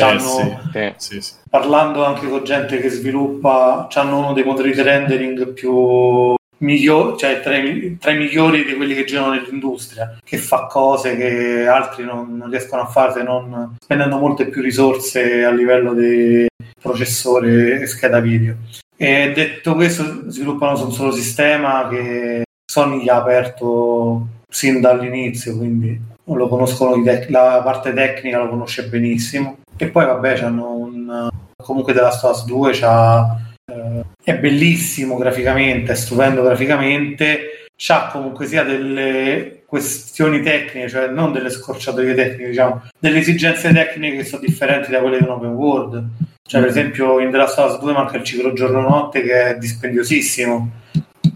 [0.74, 0.94] Eh.
[0.98, 1.16] Sì.
[1.16, 1.34] Sì, sì.
[1.50, 7.42] parlando anche con gente che sviluppa, hanno uno dei motori di rendering più migliori, cioè
[7.42, 12.06] tra i, tra i migliori di quelli che girano nell'industria, che fa cose che altri
[12.06, 16.48] non, non riescono a fare se non spendendo molte più risorse a livello di
[16.82, 18.56] processore e scheda video.
[18.96, 25.58] E detto questo, sviluppano su un solo sistema che Sony gli ha aperto sin dall'inizio,
[25.58, 29.58] quindi lo conoscono tec- la parte tecnica lo conosce benissimo.
[29.76, 31.30] E poi vabbè, c'hanno un
[31.64, 38.64] comunque della Stas 2 c'ha, eh, è bellissimo graficamente, è stupendo graficamente, c'ha comunque sia
[38.64, 44.92] delle questioni tecniche, cioè non delle scorciatoie tecniche, diciamo, delle esigenze tecniche che sono differenti
[44.92, 46.04] da quelle di un open world.
[46.46, 49.58] Cioè, per esempio, in The Last of Us 2 manca il ciclo giorno-notte che è
[49.58, 50.70] dispendiosissimo.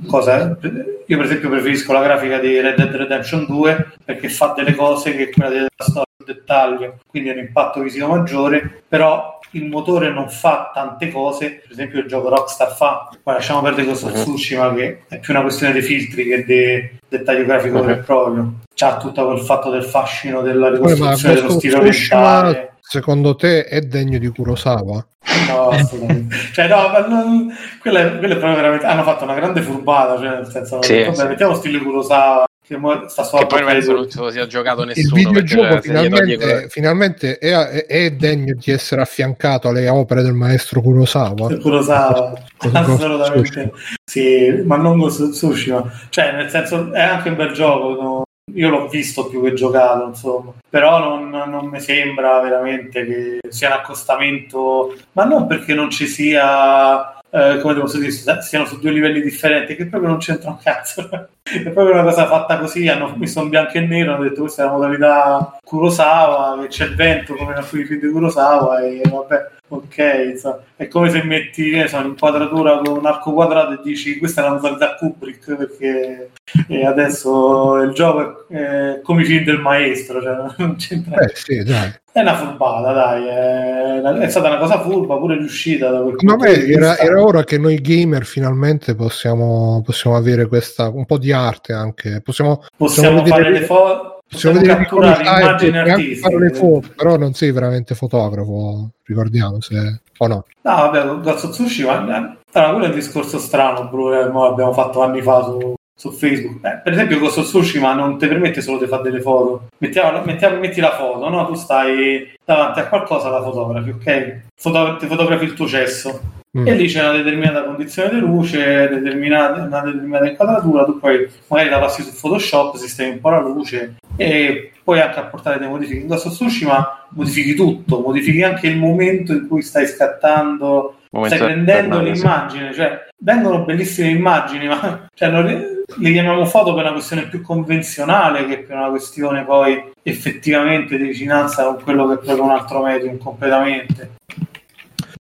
[0.07, 0.57] Cosa?
[1.05, 5.15] Io, per esempio, preferisco la grafica di Red Dead Redemption 2 perché fa delle cose
[5.15, 10.29] che quella of Us dettaglio, quindi ha un impatto visivo maggiore, però il motore non
[10.29, 14.13] fa tante cose, per esempio il gioco Rockstar fa, poi lasciamo perdere questo Mhm.
[14.13, 18.53] Tsushima che è più una questione dei filtri che di dettaglio grafico vero e proprio,
[18.75, 22.73] c'ha tutto quel fatto del fascino della ricostruzione dello Ghost of stile orientale.
[22.89, 25.05] Secondo te è degno di Kurosawa?
[25.49, 26.35] No, assolutamente.
[26.53, 28.85] cioè, no, ma non, quella, è- quella è proprio veramente.
[28.85, 30.17] Hanno fatto una grande furbata.
[30.17, 31.25] Cioè, nel senso, Sì, vabbè, sì.
[31.27, 32.45] mettiamo stile Kurosawa.
[32.67, 35.13] Che mo sta solo Che poi a non non si sia giocato Il nessuno.
[35.13, 40.81] perché videogioco finalmente, finalmente è, è- è degno di essere affiancato alle opere del maestro
[40.81, 41.49] Kurosawa.
[41.49, 42.33] il Kurosawa.
[42.73, 43.71] Assolutamente.
[44.03, 45.89] Sì, ma non Ghost of Tsushima.
[46.09, 48.01] Cioè, nel senso, è anche un bel gioco.
[48.01, 48.21] no?
[48.53, 50.53] Io l'ho visto più che giocato, insomma.
[50.69, 56.07] Però non, non mi sembra veramente che sia un accostamento, ma non perché non ci
[56.07, 57.19] sia.
[57.29, 58.11] eh, come devo dire,
[58.41, 61.29] siano su due livelli differenti, che proprio non c'entra un cazzo.
[61.53, 62.87] È proprio una cosa fatta così.
[62.87, 66.85] Hanno messo in bianco e nero, hanno detto questa è la modalità Kurosawa, che c'è
[66.85, 69.97] il vento come in alcuni film di Kurosawa, e vabbè, ok.
[70.31, 70.59] Insomma.
[70.75, 74.43] È come se metti ne so, un'inquadratura con un arco quadrato e dici questa è
[74.43, 76.29] la modalità Kubrick perché
[76.69, 81.19] e adesso il gioco è, come i film del maestro, cioè non c'entra.
[81.19, 81.91] Eh sì, dai.
[82.11, 86.97] È una furbata, dai, è, è stata una cosa furba, pure riuscita da quel era,
[86.97, 92.21] era ora che noi gamer finalmente possiamo, possiamo avere questa un po' di arte anche.
[92.21, 96.15] Possiamo, Possiamo vedere- fare le foto, possiamo possiamo catturare e anche artistiche.
[96.19, 100.45] fare le foto, però non sei veramente fotografo, ricordiamo se o no.
[100.61, 104.45] No, vabbè, Ghost of Tsushima, eh, allora, quello è un discorso strano, bro, eh, mo
[104.47, 106.63] l'abbiamo fatto anni fa su, su Facebook.
[106.63, 109.67] Eh, per esempio, of Tsushima non ti permette solo di fare delle foto.
[109.79, 111.47] Mettiamo, mettiamo- metti la foto, no?
[111.47, 114.41] Tu stai davanti a qualcosa, la fotografi, ok?
[114.55, 116.35] Foto- ti fotografi il tuo cesso.
[116.57, 116.67] Mm.
[116.67, 121.69] E lì c'è una determinata condizione di luce, determinata, una determinata inquadratura, tu poi magari
[121.69, 125.99] la passi su Photoshop, sistemi un po' la luce e puoi anche apportare delle modifiche.
[125.99, 131.47] In of Tsushima modifichi tutto, modifichi anche il momento in cui stai scattando Momento stai
[131.47, 137.27] prendendo l'immagine, cioè vengono bellissime immagini, ma cioè, non le, chiamiamo foto per una questione
[137.27, 142.43] più convenzionale che per una questione poi effettivamente di vicinanza con quello che è proprio
[142.43, 144.15] un altro medium completamente.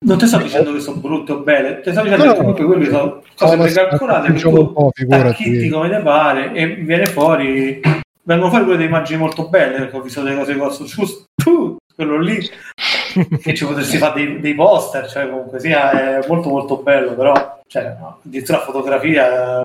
[0.06, 2.65] Non ti sto dicendo che sono brutte o belle, ti sto dicendo No, che comunque
[2.65, 5.28] quelle sono cose precalcolate che un tu po', figurati.
[5.28, 7.81] tacchitti come te pare e viene fuori
[8.27, 11.77] vengono fuori quelle delle immagini molto belle perché ho visto delle cose cose giusto tu,
[11.95, 12.39] quello lì
[13.41, 17.62] che ci potresti fare dei, dei poster cioè comunque sia è molto molto bello però
[17.66, 19.62] cioè, addirittura la fotografia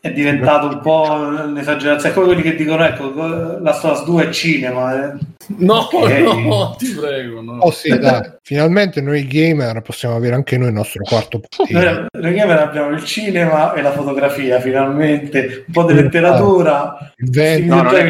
[0.00, 2.10] è diventato un po' un'esagerazione.
[2.10, 3.12] È come quelli che dicono, ecco,
[3.60, 4.94] la Stas 2 è cinema.
[5.12, 5.12] Eh.
[5.58, 6.08] No, Ok.
[6.18, 7.40] no, ti prego.
[7.40, 7.56] No.
[7.60, 12.06] Oh sì, dai, finalmente noi gamer possiamo avere anche noi il nostro quarto potere.
[12.12, 17.12] Noi, noi gamer abbiamo il cinema e la fotografia, finalmente, un po' di letteratura.
[17.16, 17.74] Il Questi vento.
[17.74, 18.04] No, non è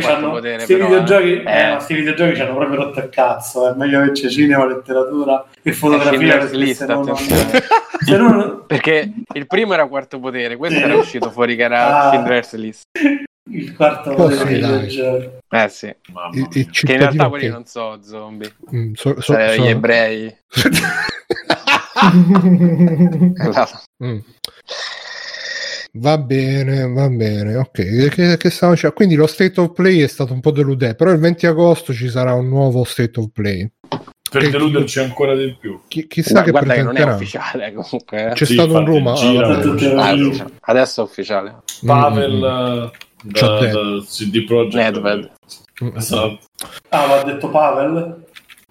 [0.67, 1.77] videogiochi, eh.
[1.79, 3.71] eh, videogiochi ci hanno proprio rotto il cazzo.
[3.73, 6.43] È meglio che c'è cinema, letteratura e fotografia.
[6.51, 11.31] List, se no non- se no- Perché il primo era quarto potere, questo era uscito
[11.31, 12.09] fuori che era Ah.
[12.11, 12.83] Schindler's List.
[13.51, 15.29] il quarto Oh, sì, videogiochi.
[15.49, 16.49] Eh sì, Mamma Il, mia.
[16.53, 19.69] il che in realtà quelli che- non so zombie, Mm, so- so- Sarebbero so- gli
[19.71, 20.37] ebrei.
[24.05, 24.19] Mm.
[25.95, 28.09] Va bene, va bene, ok.
[28.09, 28.75] Che, che stavo?
[28.93, 32.09] Quindi lo state of play è stato un po' deludente, però il 20 agosto ci
[32.09, 33.69] sarà un nuovo state of play.
[34.31, 35.81] Per deluderci ancora di più.
[35.89, 38.31] Chi- chissà che Guarda che non è ufficiale comunque.
[38.31, 38.33] eh.
[38.35, 39.47] C'è Sì, stato un gira.
[39.47, 39.63] ah, vabbè.
[39.63, 40.51] Tutti è i- ufficiale.
[40.61, 41.57] Adesso è ufficiale.
[41.85, 44.75] Pavel Mm, eh, C'ha da, da CD Projekt.
[44.75, 45.31] Nedved.
[45.85, 45.97] mm.
[45.97, 46.39] Esatto.
[46.91, 48.25] Ah, l'ha detto Pavel?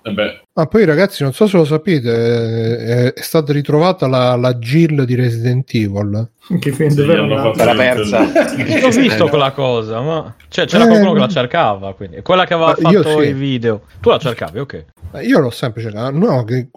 [0.07, 4.07] E beh, Ah, poi ragazzi, non so se lo sapete, eh, è, è stata ritrovata
[4.07, 6.29] la, la Jill di Resident Evil.
[6.59, 8.21] Che film fatto Era persa.
[8.21, 12.53] Ho visto quella cosa, ma cioè, c'era Eh, qualcuno che la cercava, quindi quella che
[12.53, 13.27] aveva Ma fatto sì.
[13.27, 13.81] i video.
[13.99, 14.85] Tu la cercavi, ok.
[15.13, 16.69] Eh, Io l'ho sempre cercato, no, che,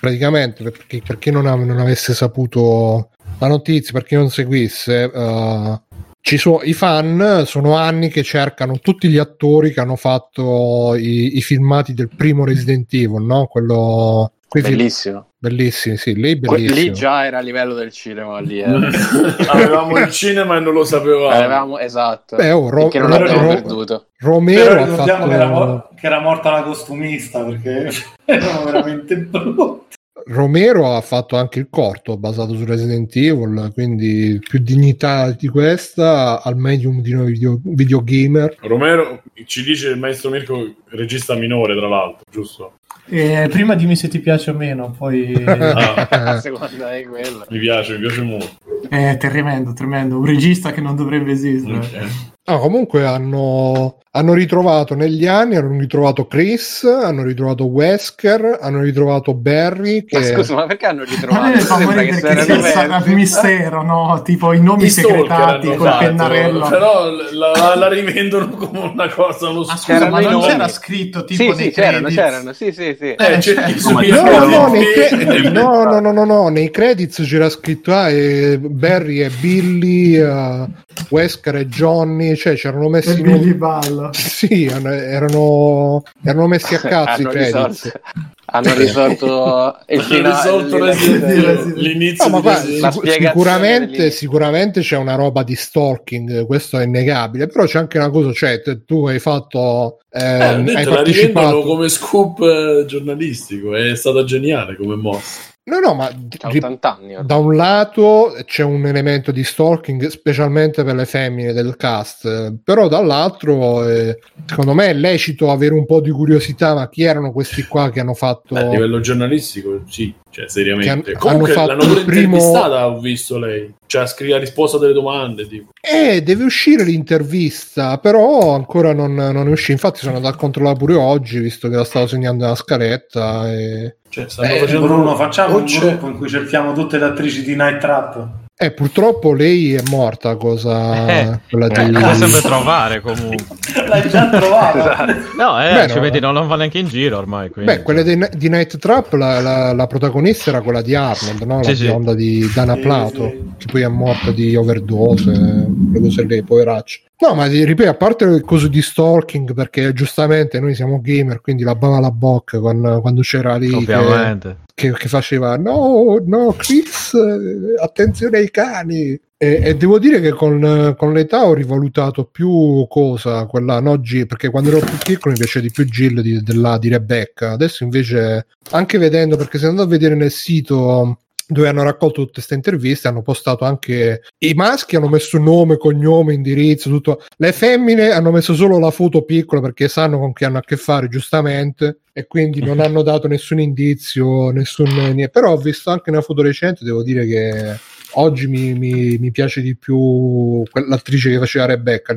[0.00, 4.30] praticamente per, per chi, per chi non, non avesse saputo la notizia, per chi non
[4.30, 5.80] seguisse, eh,
[6.26, 11.36] ci sono, i fan sono anni che cercano tutti gli attori che hanno fatto i,
[11.36, 13.46] i filmati del primo Resident Evil, no?
[13.46, 15.26] Quello, film- Bellissimo.
[15.38, 16.74] bellissimi, sì, lì bellissimo.
[16.80, 18.58] Lì già era a livello del cinema lì.
[18.58, 18.64] Eh.
[19.46, 21.28] avevamo il cinema e non lo sapevamo.
[21.28, 22.34] Avevamo, esatto.
[22.34, 24.06] Beh, oh, Ro- che non Ro- abbiamo Ro- perduto.
[24.18, 25.58] Romero ha ricordiamo che, era fatto...
[25.58, 27.88] mor- che era morta la costumista perché
[28.26, 29.85] erano veramente brutti.
[30.28, 36.42] Romero ha fatto anche il corto basato su Resident Evil, quindi più dignità di questa
[36.42, 38.56] al medium di noi video, videogamer.
[38.62, 42.72] Romero ci dice il maestro Mirko, regista minore, tra l'altro, giusto?
[43.08, 47.46] Eh, prima dimmi se ti piace o meno, poi Ah, seconda di quello.
[47.48, 48.48] mi piace, mi piace molto.
[48.88, 50.18] è tremendo, tremendo.
[50.18, 51.76] Un regista che non dovrebbe esistere.
[51.76, 52.34] Ok.
[52.48, 59.34] Ah, comunque hanno, hanno ritrovato negli anni, hanno ritrovato Chris, hanno ritrovato Wesker, hanno ritrovato
[59.34, 60.04] Barry.
[60.04, 60.16] Che...
[60.16, 61.58] Ma scusa, ma perché hanno ritrovato?
[61.58, 63.14] Sembra che il persi.
[63.14, 64.22] mistero, no?
[64.24, 66.68] Tipo i nomi I segretati col fatto, pennarello.
[66.68, 70.46] Però la, la- la rivendono come una cosa, uno Ma scusa, ma non nomi.
[70.46, 73.12] c'era scritto tipo Sì, nei sì, c'erano, c'erano, sì, sì, sì.
[73.14, 73.40] Eh,
[73.76, 78.08] su No, No, no, cre- no, no, no, no, no, nei credits c'era scritto ah,
[78.08, 80.66] eh, Barry e Billy, eh,
[81.10, 84.10] Wesker e Johnny, cioè c'erano messi E i Billy nomi- Balla.
[84.14, 87.82] Sì, erano, erano messi a cazzo i hanno credits.
[87.84, 88.00] risolto,
[88.46, 91.64] hanno risolto il finale.
[91.74, 96.84] l'inizio No, ma di guarda, sic- sicuramente, sicuramente c'è una roba di stalking, questo è
[96.84, 100.78] innegabile, però c'è anche una cosa, cioè te- tu hai fatto, Eh, ehm, ho detto,
[100.78, 101.60] hai la rivendono partecipato...
[101.62, 105.40] come scoop eh, giornalistico, è stata geniale come mossa.
[105.68, 107.16] No, no, ma 80 anni.
[107.24, 112.86] da un lato c'è un elemento di stalking, specialmente per le femmine del cast, però
[112.86, 114.16] dall'altro eh,
[114.46, 117.98] secondo me è lecito avere un po' di curiosità, ma chi erano questi qua che
[117.98, 118.54] hanno fatto...
[118.54, 121.12] Beh, a livello giornalistico, sì, cioè seriamente.
[121.12, 123.74] Che Comunque hanno fatto l'hanno pure primo- intervistata, ho visto lei.
[123.86, 125.70] Cioè, scrive la risposta delle domande, tipo.
[125.80, 129.72] Eh, deve uscire l'intervista, però ancora non, non è uscita.
[129.72, 133.50] Infatti sono andato a controllare pure oggi, visto che la stavo segnando nella scaletta.
[133.50, 133.96] E...
[134.10, 137.54] Cioè, stanno Eh, facendo Bruno, facciamo un gruppo in cui cerchiamo tutte le attrici di
[137.56, 138.28] Night Trap.
[138.58, 140.94] Eh, purtroppo lei è morta, cosa...
[141.06, 141.90] Eh, quella di...
[141.90, 143.44] la sempre trovare comunque.
[143.86, 145.04] L'hai già trovata?
[145.36, 146.00] No, eh, Beh, ci no.
[146.00, 147.50] vedi, non lo fa neanche in giro ormai.
[147.50, 147.70] Quindi.
[147.72, 151.56] Beh, quelle di, di Night Trap, la, la- la protagonista era quella di Arnold, no?
[151.58, 151.82] la Sì, sì.
[151.84, 153.52] bionda di Dana Sì, Plato, sì.
[153.58, 157.00] che poi è morta di overdose, le cose lì, poveraccia.
[157.18, 161.62] No, ma ripeto, a parte il coso di stalking, perché giustamente noi siamo gamer, quindi
[161.62, 164.56] la bava la bocca quando, quando c'era lì che, Ovviamente.
[164.74, 169.20] che, che faceva no, no, Chris, eh, attenzione ai cani.
[169.38, 174.24] E, e devo dire che con, con l'età ho rivalutato più cosa quella no, G-
[174.24, 177.50] perché quando ero più piccolo mi piaceva di più Jill di, della, di Rebecca.
[177.52, 181.18] Adesso invece, anche vedendo, perché se andando a vedere nel sito
[181.48, 186.34] dove hanno raccolto tutte queste interviste, hanno postato anche i maschi, hanno messo nome, cognome,
[186.34, 187.22] indirizzo, tutto.
[187.36, 190.76] Le femmine hanno messo solo la foto piccola perché sanno con chi hanno a che
[190.76, 195.28] fare, giustamente, e quindi non hanno dato nessun indizio, nessun niente.
[195.28, 197.76] Però ho visto anche una foto recente, devo dire che
[198.12, 202.14] oggi mi, mi- mi piace di più quell'attrice che faceva Rebecca.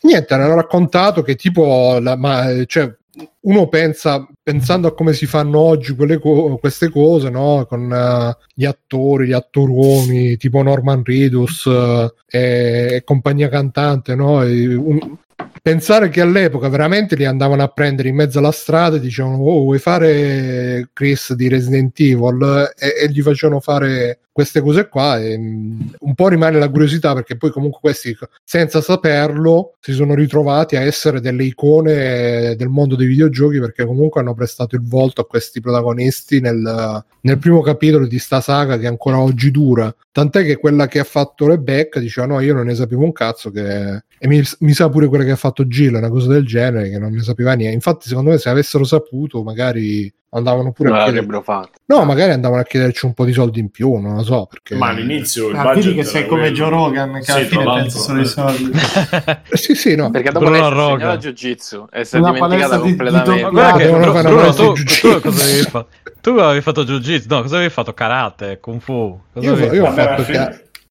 [0.00, 2.92] Niente, hanno raccontato che tipo, la- ma, cioè,
[3.40, 7.66] uno pensa, pensando a come si fanno oggi co- queste cose, no?
[7.68, 14.42] Con eh, gli attori, gli attoroni tipo Norman Reedus eh, e, e compagnia cantante, no?
[14.42, 15.16] E un-
[15.62, 19.62] pensare che all'epoca veramente li andavano a prendere in mezzo alla strada e dicevano oh
[19.62, 25.36] vuoi fare Chris di Resident Evil e, e gli facevano fare queste cose qua e
[25.36, 30.76] mm, un po' rimane la curiosità perché poi comunque questi senza saperlo si sono ritrovati
[30.76, 35.26] a essere delle icone del mondo dei videogiochi perché comunque hanno prestato il volto a
[35.26, 39.92] questi protagonisti nel, nel primo capitolo di sta saga che ancora oggi dura.
[40.12, 43.50] Tant'è che quella che ha fatto Rebecca diceva no io non ne sapevo un cazzo
[43.50, 44.04] che...
[44.18, 46.98] e mi, mi sa pure quella che ha fatto Jill una cosa del genere che
[47.00, 47.74] non ne sapeva niente.
[47.74, 51.70] Infatti secondo me se avessero saputo magari andavano pure Non a chiedere fatto.
[51.86, 54.74] no magari andavano a chiederci un po' di soldi in più non lo so perché
[54.76, 56.52] Ma all'inizio il Ah, budget che sei come.
[56.52, 58.70] Joe Rogan, che Sì, alla fine pensa solo ai soldi.
[59.50, 60.94] Eh, sì sì no Perché dopo Bruno lei si è Rogan.
[60.94, 63.42] insegnato jiu-jitsu e si è Una dimenticata palestra di- di completamente.
[63.42, 65.88] Ma guarda che fare Bruno, palestra tu, tu cosa avevi fatto?
[66.20, 67.26] Tu avevi fatto jiu-jitsu?
[67.28, 67.94] No, cosa avevi fatto?
[67.94, 69.20] Karate, kung fu?
[69.32, 70.22] Cosa io, avevi io ho fatto?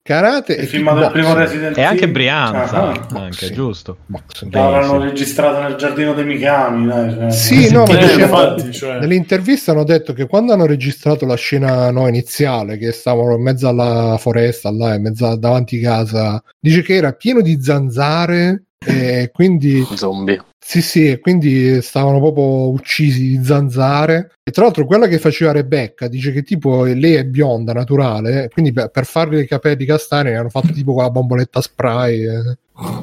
[0.08, 1.34] Karate Il e film del primo.
[1.34, 2.08] Resident E anche.
[2.08, 3.20] Brianza, Ah, ah.
[3.24, 3.54] anche Sì.
[3.54, 3.98] giusto.
[4.06, 4.54] Boxing.
[4.54, 5.04] L'avranno Sì, sì.
[5.10, 6.88] registrato nel giardino dei Mikami.
[6.88, 7.30] Dai, cioè.
[7.32, 11.92] Sì, no, ma Eh, diceva- cioè, Nell'intervista hanno detto che quando hanno registrato la scena
[11.92, 16.82] no, iniziale, che stavano in mezzo alla foresta, là, in mezzo a- davanti casa, dice
[16.84, 20.42] che era pieno di zanzare e quindi Zombie.
[20.60, 24.32] sì, sì, e quindi stavano proprio uccisi di zanzare.
[24.44, 28.72] E tra l'altro, quella che faceva Rebecca dice che tipo lei è bionda naturale, quindi
[28.72, 32.26] per, per farle i capelli castani hanno fatto tipo con la bomboletta spray.
[32.26, 32.58] eh.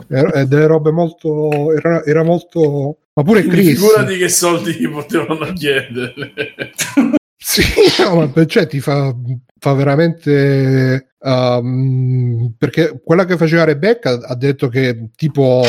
[0.09, 1.73] E, e delle robe molto.
[1.73, 2.99] Era, era molto.
[3.15, 3.79] Ma pure Chris.
[3.81, 6.15] figurati che soldi gli potevano chiedere.
[7.37, 7.63] Sì,
[8.03, 9.15] no, ma per- cioè, ti fa,
[9.65, 11.09] fa veramente.
[11.19, 15.63] ehm, perché quella che faceva Rebecca ha detto che tipo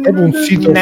[0.02, 0.72] proprio un sito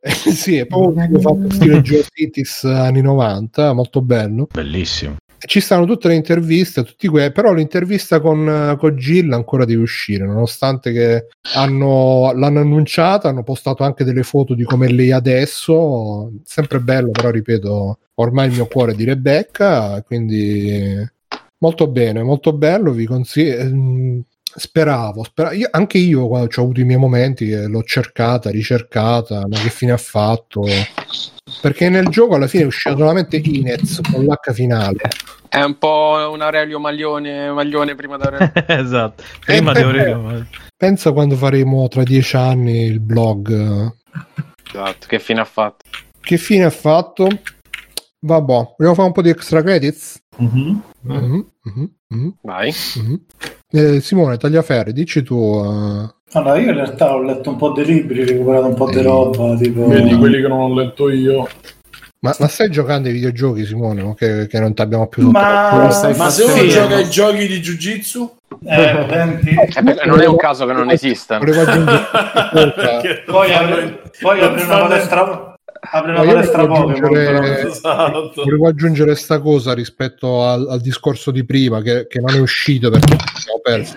[0.04, 4.48] sì è proprio un sito fatto stile GeoCities anni 90 molto bello.
[4.52, 5.16] Bellissimo.
[5.46, 10.26] Ci stanno tutte le interviste tutti que- però l'intervista con, con Jill ancora deve uscire
[10.26, 16.80] nonostante che hanno, l'hanno annunciata hanno postato anche delle foto di come lei adesso sempre
[16.80, 20.94] bello però ripeto ormai il mio cuore di Rebecca quindi
[21.58, 24.24] molto bene molto bello vi consiglio
[24.58, 29.46] Speravo, spera- io- anche io quando ho avuto i miei momenti che l'ho cercata, ricercata,
[29.46, 30.64] ma che fine ha fatto?
[31.62, 34.98] Perché nel gioco alla fine è uscito solamente Inez con l'H finale.
[35.48, 39.22] È un po' un Aurelio Maglione, Maglione prima da esatto.
[39.44, 40.46] Prima Eh, di eh, Aurelio.
[40.76, 43.92] Pensa quando faremo tra dieci anni il blog.
[44.66, 45.84] Esatto, che fine ha fatto?
[46.20, 47.28] Che fine ha fatto?
[48.20, 50.20] Vabbè, vogliamo fare un po' di extra credits?
[50.36, 50.82] Mhm.
[51.08, 52.72] Mhm, mhm, mhm, Vai.
[52.96, 53.20] mhm.
[53.70, 55.62] Eh, Simone, Tagliaferri, dici tu.
[55.64, 58.98] eh, Allora, io in realtà ho letto un po' dei libri, recuperato un po' di
[58.98, 59.02] Eh.
[59.02, 59.86] roba, tipo...
[59.86, 61.48] Vedi quelli che non ho letto io.
[62.20, 64.14] Ma, ma stai giocando ai videogiochi, Simone?
[64.16, 65.70] Che, che non ti abbiamo più Ma,
[66.16, 68.34] Ma se uno gioca ai giochi di Jiu-Jitsu?
[68.64, 71.40] eh, senti, Eh, non è un caso che non Perché
[73.24, 73.50] poi,
[74.20, 75.47] poi non apre una palestra,
[75.92, 77.04] una Ma palestra volevo Pokémon.
[77.14, 77.68] aggiungere- però.
[77.68, 78.32] Esatto.
[78.44, 82.90] Volevo aggiungere sta cosa rispetto al, al discorso di prima, che, che non è uscito
[82.90, 83.94] perché abbiamo perso.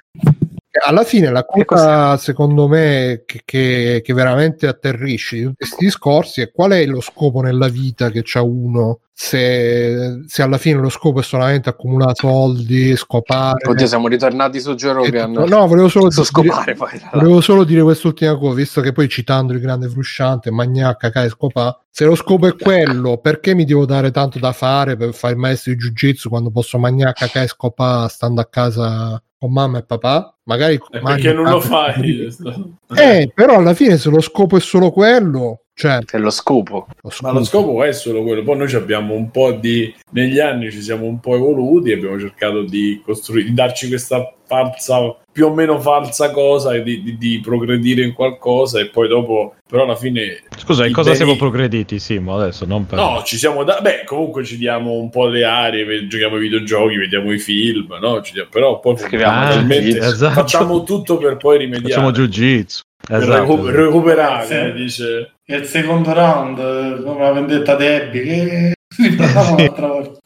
[0.84, 6.42] Alla fine la cosa, secondo me, che, che- che veramente atterrisce di tutti questi discorsi
[6.42, 10.90] è qual è lo scopo nella vita che c'ha uno se, se alla fine lo
[10.90, 13.70] scopo è solamente accumulare soldi, scopare.
[13.70, 15.34] Oddio, siamo ritornati su Joe e Rogan.
[15.34, 15.48] tutto.
[15.48, 16.90] No, volevo solo, su dire, scopare poi.
[16.90, 17.20] tra l'altro.
[17.20, 21.84] volevo solo dire quest'ultima cosa, visto che poi citando il grande frusciante, Magnacca, Kai Scopà,
[21.88, 25.40] se lo scopo è quello, perché mi devo dare tanto da fare per fare il
[25.40, 30.38] maestro di jiu-jitsu quando posso Magnacca, Kai Scopà stando a casa con mamma e papà?
[30.44, 32.28] Magari Eh, Perché non lo fai?
[32.96, 36.86] Eh, però alla fine se lo scopo è solo quello, cioè È lo scopo.
[37.02, 38.44] lo Ma lo scopo- scopo è solo quello.
[38.44, 39.92] Poi noi ci abbiamo un po' di.
[40.12, 44.32] Negli anni ci siamo un po' evoluti e abbiamo cercato di costruire, di darci questa
[44.52, 49.08] falsa, più o meno falsa cosa e di, di, di progredire in qualcosa e poi
[49.08, 50.44] dopo, però alla fine...
[50.58, 52.66] Scusa, in cosa beni- siamo progrediti, Simo, adesso?
[52.66, 53.00] Non per...
[53.00, 53.80] No, ci siamo da...
[53.80, 58.22] Beh, comunque ci diamo un po' le aree, giochiamo ai videogiochi, vediamo i film, no?
[58.22, 60.34] Ci diamo- Però poi Scriviamo Ah, esatto.
[60.34, 61.94] facciamo tutto per poi rimediare.
[61.94, 62.82] Facciamo jiu-jitsu.
[63.08, 63.76] per Esatto, recu- esatto.
[63.86, 64.54] recuperare, Sì.
[64.54, 65.32] eh, dice...
[65.46, 69.64] Il secondo round, eh, come la vendetta Debbie, che riparlavamo Sì.
[69.66, 70.20] l'altra volta.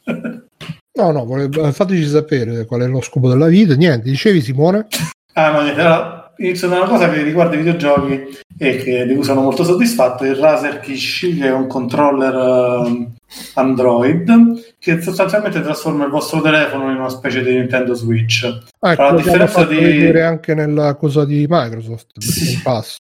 [0.96, 3.74] No, no, fateci sapere qual è lo scopo della vita.
[3.74, 4.86] Niente, dicevi Simone?
[5.34, 9.14] Ah, no, niente, allora, inizio da una cosa che riguarda i videogiochi e che, di
[9.14, 13.12] cui sono molto soddisfatto, il Razer Kishi, che è un controller ehm,
[13.54, 18.44] Android, che sostanzialmente trasforma il vostro telefono in una specie di Nintendo Switch.
[18.80, 22.58] Ah, Tra la differenza di- vedere anche nella cosa di Microsoft, Sì.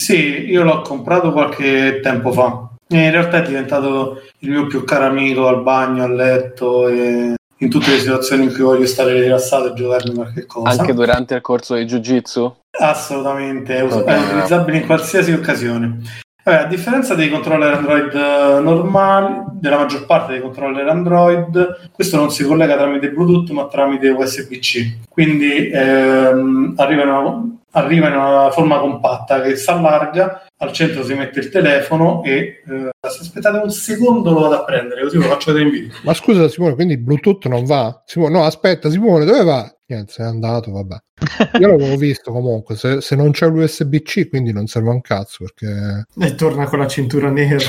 [0.03, 2.71] Sì, io l'ho comprato qualche tempo fa.
[2.89, 7.35] E in realtà è diventato il mio più caro amico al bagno, a letto e
[7.59, 10.71] in tutte le situazioni in cui voglio stare rilassato e giocarmi qualche cosa.
[10.81, 12.55] Anche durante il corso di Jiu-Jitsu?
[12.79, 14.05] Assolutamente, è, us- Ok.
[14.05, 16.01] è utilizzabile in qualsiasi occasione.
[16.45, 22.17] Vabbè, a differenza dei controller Android eh, normali, della maggior parte dei controller Android, questo
[22.17, 25.09] non si collega tramite Bluetooth ma tramite USB-C.
[25.09, 27.43] Quindi ehm, arriva, in una,
[27.77, 32.63] arriva in una forma compatta che si allarga, al centro si mette il telefono e
[32.67, 35.97] eh, se aspettate un secondo lo vado a prendere, così lo faccio vedere in video.
[36.03, 38.03] Ma scusa Simone, quindi il Bluetooth non va?
[38.07, 39.71] Simone, no, aspetta, Simone, dove va?
[39.89, 40.97] Niente, sei andato, vabbè.
[41.61, 46.07] Io l'avevo visto comunque, se, se non c'è l'USB-C quindi non serve un cazzo perché...
[46.19, 47.59] E torna con la cintura nera.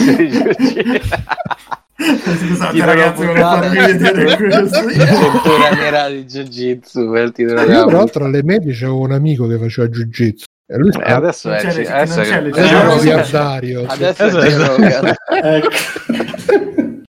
[2.00, 3.60] Scusate Titolo ragazzi, puntata.
[3.62, 4.84] farvi vedere questo.
[5.74, 9.58] Nera di Jiu-Jitsu per il titolo Io tra l'altro alle medie c'avevo un amico che
[9.58, 14.48] faceva Jiu-Jitsu e lui Eh, adesso Non è, adesso Adesso è no, miliardario, adesso è.
[14.48, 15.14] Joe Rogan.
[15.42, 15.68] Ecco.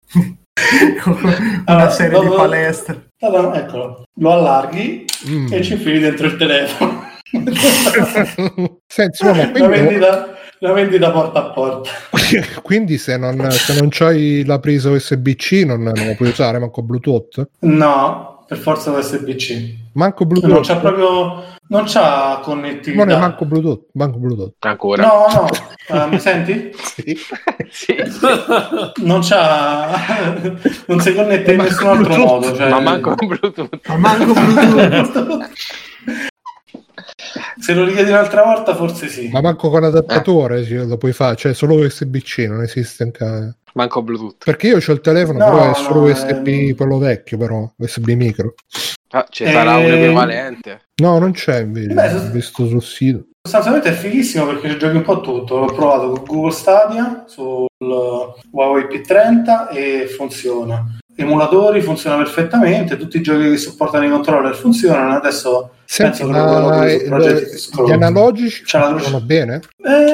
[1.05, 3.07] Una Allora, serie di dopo- palestre.
[3.21, 5.53] Allora, eccolo, lo allarghi Mm.
[5.53, 7.05] e ci infili dentro il telefono.
[8.87, 10.29] Senti, Simone, ma la, quindi, vendita,
[10.61, 11.91] la vendita porta a porta.
[12.63, 16.83] quindi se non, se non c'hai la presa USB-C non, non lo puoi usare manco
[16.83, 17.49] Bluetooth?
[17.61, 19.75] No, per forza USB-C.
[19.95, 20.67] Manco Non Bluetooth?
[20.67, 23.03] c'ha proprio non c'ha connettività.
[23.03, 24.55] Simone, manco Bluetooth, manco Bluetooth.
[24.61, 25.03] Ancora?
[25.03, 25.49] No, no,
[26.05, 26.71] Eh, mi senti?
[26.83, 27.17] Sì.
[27.71, 27.97] Sì.
[29.03, 29.89] Non c'ha
[30.87, 32.27] non si connette in nessun altro Bluetooth?
[32.27, 32.55] modo.
[32.57, 32.69] Cioè...
[32.71, 33.81] Ma manco Bluetooth.
[33.89, 35.51] Ma manco Bluetooth.
[37.59, 39.29] Se lo richiedi un'altra volta, forse sì.
[39.33, 43.57] Ma manco con adattatore sì, lo puoi fare, cioè solo USB-C, non esiste anche...
[43.73, 44.45] Manco Bluetooth.
[44.45, 46.75] Perché io ho il telefono, No, però è solo no, USB, ehm.
[46.75, 48.55] quello vecchio però, USB micro.
[49.11, 50.81] Ah, ci sarà Eh, un equivalente.
[50.97, 53.27] No, non c'è invece, Beh, ho visto sul sito.
[53.43, 55.59] Sostanzialmente è fighissimo perché ci giochi un po' tutto.
[55.59, 60.99] L'ho provato con Google Stadia sul Huawei P30 e funziona.
[61.23, 65.15] Emulatori funziona perfettamente, tutti i giochi che supportano i controller funzionano.
[65.17, 67.89] Adesso Senti, penso proprio ma eh, Scroll.
[67.89, 69.61] gli analogici funzionano bene?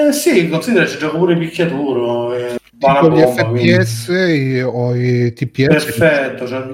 [0.09, 2.35] Eh, sì, considera ci gioco pure picchiaturo.
[2.35, 3.73] E va Tipo gli bomba, quindi.
[3.73, 5.67] FPS i- o i TPS?
[5.69, 6.47] Perfetto.
[6.47, 6.65] Cioè,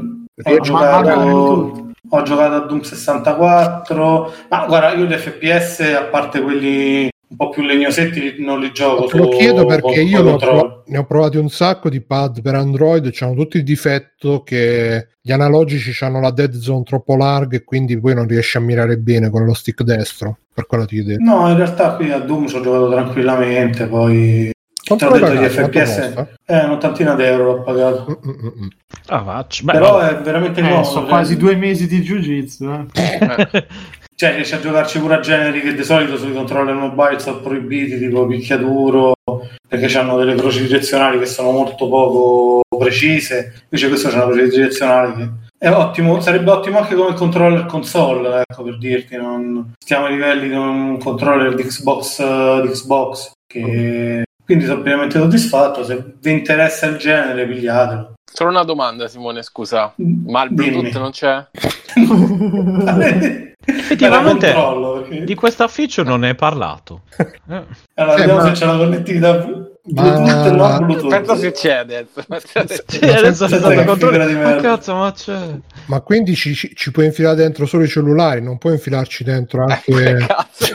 [0.45, 4.33] ho, giocato, ho giocato a Doom 64.
[4.49, 9.07] Ma guarda, io gli FPS, a parte quelli un po' più legnosetti, non li gioco.
[9.07, 11.89] Te lo chiedo perché con- io con ne ho, prov- ne ho provati un sacco
[11.89, 16.83] di pad per Android, hanno tutti il difetto che gli analogici hanno la dead zone
[16.85, 20.37] troppo larga e quindi poi non riesci a mirare bene con lo stick destro.
[20.53, 21.23] Per quello ti chiedo.
[21.25, 24.51] No, in realtà qui a Doom ci ho giocato tranquillamente, poi
[24.85, 25.71] Quanto ti ho l'hai detto gli pagato?
[25.71, 28.21] Quanto FPS, eh, un'ottantina d'euro l'ho pagato.
[28.27, 28.69] Mm, mm, mm.
[29.07, 29.47] Ah.
[29.63, 30.85] Beh, Però è veramente Eh, comodo.
[30.85, 32.87] sono cioè- quasi due mesi di jiu-jitsu.
[32.93, 33.67] Eh.
[34.23, 37.99] Cioè, riesci a giocarci pure a generi che di solito sui controller mobile sono proibiti,
[37.99, 39.15] tipo picchiaduro,
[39.69, 43.63] perché hanno delle croci direzionali che sono molto poco precise.
[43.65, 45.29] Invece questo c'è una croce direzionale che
[45.59, 50.49] è ottimo, sarebbe ottimo anche come controller console, ecco per dirti, non stiamo ai livelli
[50.51, 52.23] di un controller di Xbox,
[52.63, 54.23] di Xbox che...
[54.45, 58.13] quindi sono pienamente soddisfatto, se vi interessa il genere pigliatelo.
[58.33, 59.93] Solo una domanda, Simone, scusa.
[59.97, 60.71] Ma il Dimmi.
[60.71, 61.45] Bluetooth non c'è?
[63.65, 67.03] Effettivamente perché- di questa feature non ne è parlato.
[67.17, 67.63] Eh.
[67.95, 69.33] Allora, Eh, vediamo ma- se c'è la connettività
[69.85, 71.09] Bluetooth Ma- e non Bluetooth.
[71.25, 72.23] Penso c'è adesso.
[72.87, 74.29] Sì, adesso è stato controllato.
[74.29, 75.37] di Ma cazzo, ma c'è.
[75.87, 79.67] Ma quindi ci, ci- ci puoi infilare dentro solo i cellulari, non puoi infilarci dentro
[79.67, 80.27] Eh, anche...
[80.27, 80.67] cazzo,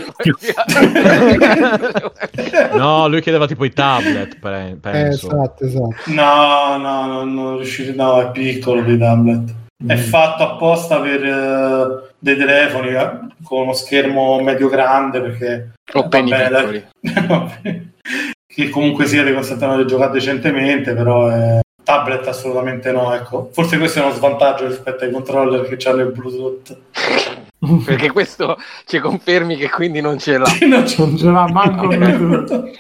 [2.77, 5.27] No, lui chiedeva tipo i tablet, pe- Eh, penso.
[5.27, 5.95] esatto, esatto.
[6.07, 7.93] No, no, no, non riuscite.
[7.93, 9.53] No, è piccolo il tablet.
[9.85, 9.99] È Mm.
[9.99, 13.09] fatto apposta per eh, dei telefoni eh,
[13.43, 16.87] con uno schermo medio grande perché O penny piccoli.
[18.47, 23.49] che comunque sia ti consentono di giocare decentemente, però è, tablet assolutamente no, ecco.
[23.53, 26.77] Forse questo è uno svantaggio rispetto ai controller che hanno il Bluetooth.
[27.85, 30.47] Perché questo ci confermi che quindi non ce l'ha.
[30.67, 32.79] non ce l'ha manco Bluetooth.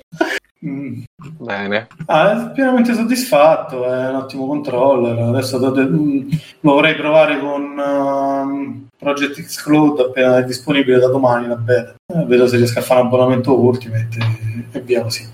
[0.65, 1.03] Mm.
[1.39, 1.87] Bene.
[2.07, 5.17] Ah, pienamente soddisfatto, è un ottimo controller.
[5.17, 6.29] Adesso do- mm,
[6.61, 11.93] lo vorrei provare con ehm, Project X Cloud appena è disponibile da domani la beta.
[12.13, 15.27] Eh, vedo se riesco a fare un abbonamento Ultimate e, e via così.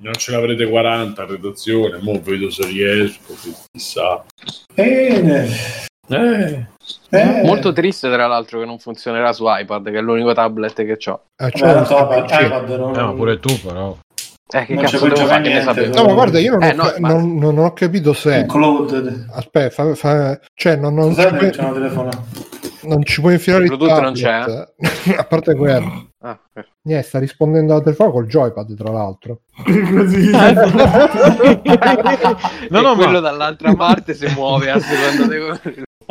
[0.00, 3.34] Non ce l'avrete 40 a redazione, mo vedo se riesco,
[3.72, 4.24] chissà.
[4.74, 5.48] Bene.
[6.08, 6.66] Eh,
[7.10, 10.98] Eh, Molto triste, tra l'altro, che non funzionerà su iPad, che è l'unico tablet che
[11.10, 11.20] ho.
[11.36, 13.96] Ah, vabbè, c'è tanto un iPad, non, Eh, ma pure tu, però.
[14.50, 15.42] Eh, che Non ci cazzo devo giocare fare?
[15.42, 15.94] Che ne niente, sapevo?
[15.94, 18.36] No, ma guarda, io non, Eh, ho, no, ma- non- non ho capito se.
[18.36, 19.26] il Cloud.
[19.32, 21.28] Aspetta, fa, fa- cioè, non, non, ci c'è
[21.62, 22.22] una telefonata.
[22.82, 24.74] non ci puoi infilare il Bluetooth non tablet.
[25.18, 26.06] A parte quello.
[26.20, 26.66] Ah, eh.
[26.82, 29.40] Niente, sta rispondendo alla telefono col joypad, tra l'altro.
[29.64, 30.30] Così.
[32.70, 35.38] No, no, quello ma dall'altra parte si muove a seconda di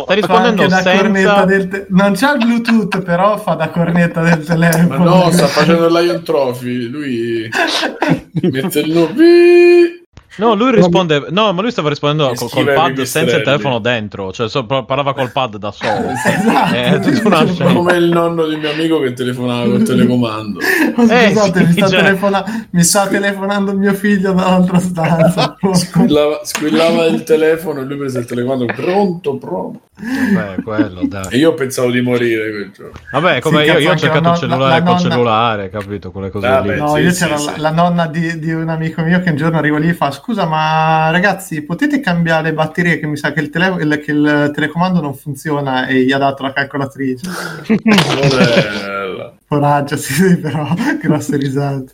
[0.03, 1.45] sta rispondendo Fa anche da cornetta senza...
[1.45, 4.97] del te- non c'ha il Bluetooth, però fa da cornetta del telefono.
[4.97, 6.87] ma no, sta facendo il Lion Trophy.
[6.87, 7.49] Lui
[8.51, 10.06] mette il nome.
[10.37, 11.25] No, lui risponde...
[11.29, 14.31] No, ma lui stava rispondendo col, col pad senza il telefono dentro.
[14.31, 16.09] Cioè, so- parlava col pad da solo.
[16.27, 16.73] Esatto.
[16.75, 17.73] È tutta una scena.
[17.73, 20.59] Come il nonno di mio amico che telefonava col telecomando.
[20.95, 21.99] Oh, Eh, Scusate, sì, mi, sta cioè.
[22.03, 25.55] telefona- mi sta telefonando mio figlio dall'altra stanza.
[25.73, 28.65] Squillava, squillava il telefono e lui prese il telecomando.
[28.73, 29.81] Pronto, pronto.
[29.99, 31.37] Vabbè, quello, E dai.
[31.39, 32.91] io pensavo di morire quel giorno.
[33.11, 36.11] Vabbè, come Sì, io, io ho cercato il cellulare la col nonna- cellulare, capito?
[36.11, 36.79] Quelle cose Vabbè, lì.
[36.79, 37.45] No, Sì, io sì, c'era sì.
[37.47, 40.11] La, la nonna di, di un amico mio che un giorno arriva lì e fa:
[40.27, 42.99] Scusa, ma ragazzi, potete cambiare le batterie?
[42.99, 46.17] Che mi sa che il, tele- il- che il telecomando non funziona e gli ha
[46.17, 47.29] dato la calcolatrice.
[47.65, 49.33] Bella.
[49.47, 50.67] Coraggio, sì, sì, però
[51.01, 51.93] grosse risate.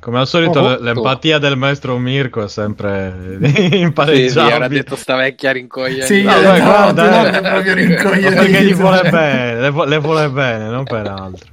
[0.00, 4.54] Come al solito, Oh, l'empatia del maestro Mirko è sempre Sì, sì, impareggiabile.
[4.56, 6.06] ora detto sta vecchia rincoglionita.
[6.06, 7.30] Sì, No, esatto, guarda, no, eh.
[7.30, 8.42] è proprio Ma rincoglionito.
[8.42, 11.50] perché gli vuole bene, le, vu- le vuole bene, non per altro.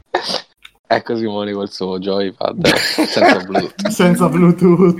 [0.92, 3.88] Ecco Simone col suo joypad senza Bluetooth.
[3.90, 4.96] Senza Bluetooth.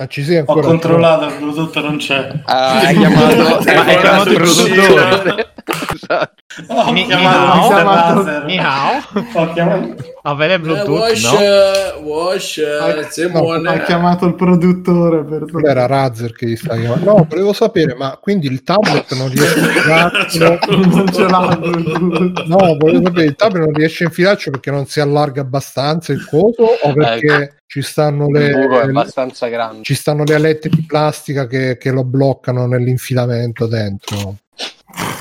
[0.00, 0.66] Ah, ci sei Ho ancora?
[0.66, 2.32] controllato, il Bluetooth non c'è.
[2.46, 5.52] Ah, hai chiamato, Ma hai chiamato il produttore?
[5.94, 6.34] Esatto.
[6.68, 8.44] Ho chiamato chiamato-.
[8.46, 9.02] Ni hao?
[9.34, 9.94] Ho chiamato...
[10.22, 11.38] Avere Eh, Bluetooth, wash, no?
[11.38, 13.68] eh, wash, eh.
[13.68, 17.04] Ha chiamato il produttore per era Razer che gli sta chiamando.
[17.04, 20.58] No, volevo sapere, ma quindi il tablet non riesce a infilarcelo?
[20.96, 21.58] non ce l'ha.
[22.46, 26.24] No, volevo sapere, il tablet non riesce a infilarcelo perché non si allarga abbastanza il
[26.24, 28.50] coso o perché ci stanno le...
[28.50, 29.84] abbastanza grande.
[29.84, 34.38] Ci stanno le alette di plastica che, che lo bloccano nell'infilamento dentro.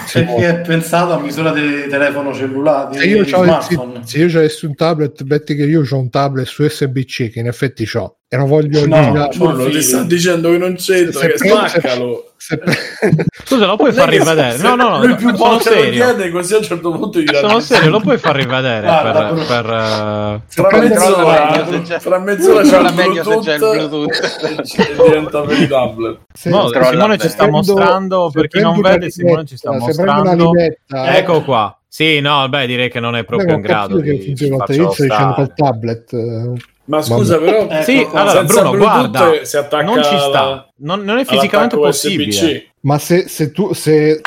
[0.07, 3.99] Sì, Perché è pensato a misura di telefono cellulare, se io, smartphone.
[4.03, 7.39] se- se io avessi un tablet, metti che io ho un tablet su USB-C che
[7.39, 11.19] in effetti ho e lo voglio No, c'ho- Buono, ti sta dicendo che non c'entra,
[11.21, 12.31] Se che se- spaccalo.
[12.37, 12.59] se-
[13.43, 14.57] Scusa, lo puoi far rivedere?
[14.59, 16.03] No, no, no, Lui più sono volte lo serio.
[16.05, 19.45] chiede così a un certo punto gli Sono serio, lo puoi far rivedere Guarda, per...
[19.45, 23.53] Per, eh, Fra prendo- mezz'ora, meglio se c'è- fra mezz'ora c'è il meglio se c'è
[23.53, 24.39] il Bluetooth,
[24.77, 26.17] e diventa per i tablet.
[26.43, 30.51] No, Simone ci sta mostrando, per chi non vede, Simone ci sta mostrando.
[30.53, 31.73] limetta- Ecco qua.
[31.91, 34.65] Sì, no, beh, direi che non è proprio in grado capito che di funziona la
[34.65, 36.59] farcelo televisione dicendo col tablet.
[36.89, 40.67] Ma scusa, però, Ecco Sì, allora Bruno, Bluetooth guarda, si attacca non ci sta, alla-
[40.77, 42.29] non, non è fisicamente possibile.
[42.29, 42.67] USB-C.
[42.81, 44.19] Ma se, se tu se,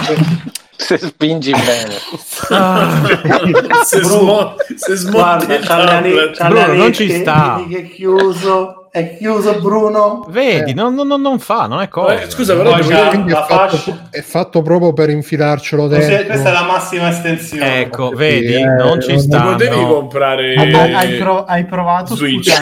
[0.76, 1.94] se- spingi bene.
[3.84, 7.64] se, Bruno, smo- se smonti Guarda, c'ha Bruno, non ci sta.
[7.68, 10.27] che è chiuso, è chiuso Bruno.
[10.28, 10.74] Vedi, Eh.
[10.74, 12.20] non, non- non fa, non è cosa.
[12.20, 16.27] Eh, scusa, però è fatto, è fatto proprio per infilarcelo dentro.
[16.27, 17.81] questa è la massima estensione.
[17.81, 19.43] Ecco, Sì, vedi, eh, non ci non sta.
[19.44, 19.86] potevi no.
[19.94, 22.52] comprare Hai, hai pro- hai provato Switch.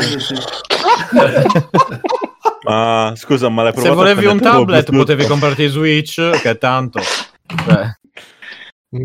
[2.62, 7.00] Ma scusa, ma l'hai Se provato a volevi un tablet potevi comprarti Switch, che tanto...
[7.66, 7.98] Cioè,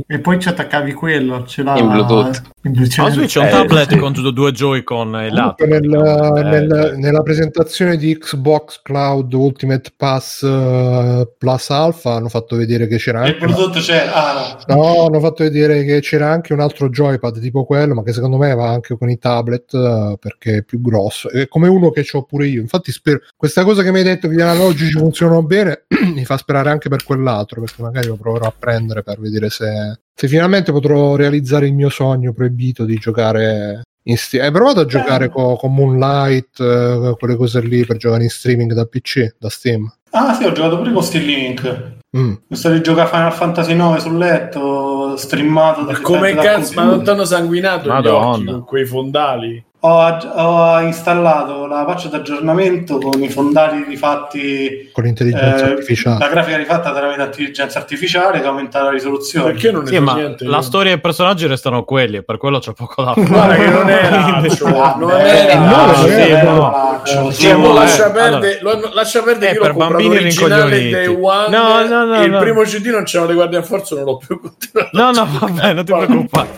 [0.08, 1.46] E poi ci attaccavi quello.
[1.46, 2.42] Ce l'ha In Bluetooth.
[2.64, 2.98] in Bluetooth.
[2.98, 3.98] Ma Switch è un Eh, tablet sì.
[4.00, 5.64] con due due Joy-Con e lato.
[5.64, 6.38] Comunque nel-.
[6.38, 6.96] Eh, nel- cioè.
[6.96, 13.28] nella presentazione di Xbox Cloud Ultimate Pass eh, Plus Alpha hanno fatto vedere che c'era
[13.28, 14.10] Il anche Bluetooth c'è.
[14.12, 14.76] Ah, no.
[14.76, 18.38] no, hanno fatto vedere che c'era anche un altro joypad tipo quello, ma che secondo
[18.38, 21.30] me va anche con i tablet eh, perché è più grosso.
[21.30, 22.60] È come uno che ho pure io.
[22.60, 26.38] Infatti, spero questa cosa che mi hai detto che gli analogici funzionano bene mi fa
[26.38, 29.74] sperare anche per quell'altro, perché magari lo proverò a prendere per vedere se,
[30.14, 34.44] se finalmente potrò realizzare il mio sogno proibito di giocare in Steam.
[34.44, 38.74] Hai provato a giocare co- con Moonlight, eh, quelle cose lì per giocare in streaming
[38.74, 39.92] da PC, da Steam?
[40.12, 41.94] Ah, sì, ho giocato pure con Steel Link.
[42.16, 42.34] Mm.
[42.48, 46.84] Mi sto di giocare Final Fantasy 9 sul letto, streamato Ma da- come cazzo, ma
[46.86, 48.38] non ti hanno sanguinato Madonna.
[48.38, 49.66] gli occhi con quei fondali?
[49.88, 56.18] Ho, ho installato la patch d'aggiornamento con i fondali rifatti con l'intelligenza eh, artificiale.
[56.20, 59.52] la grafica rifatta tramite intelligenza artificiale che aumenta la risoluzione.
[59.52, 60.46] Perché non Sì, ma niente?
[60.46, 63.28] la storia e i personaggi restano quelli, per quello c'è poco da fare.
[63.28, 66.02] Guarda che non era Accio, non era Accio.
[66.08, 66.74] non era no.
[66.74, 68.60] Accio, Sì, Sì, mo eh, lascia, perdere,
[68.94, 71.20] lascia perdere Eh, che per bambini originale rincoglioniti.
[71.22, 72.40] One No, no, no, il no.
[72.40, 75.74] primo CD non c'era le guardie a forza non l'ho più continuato No, no, vabbè,
[75.74, 76.50] non ti preoccupare.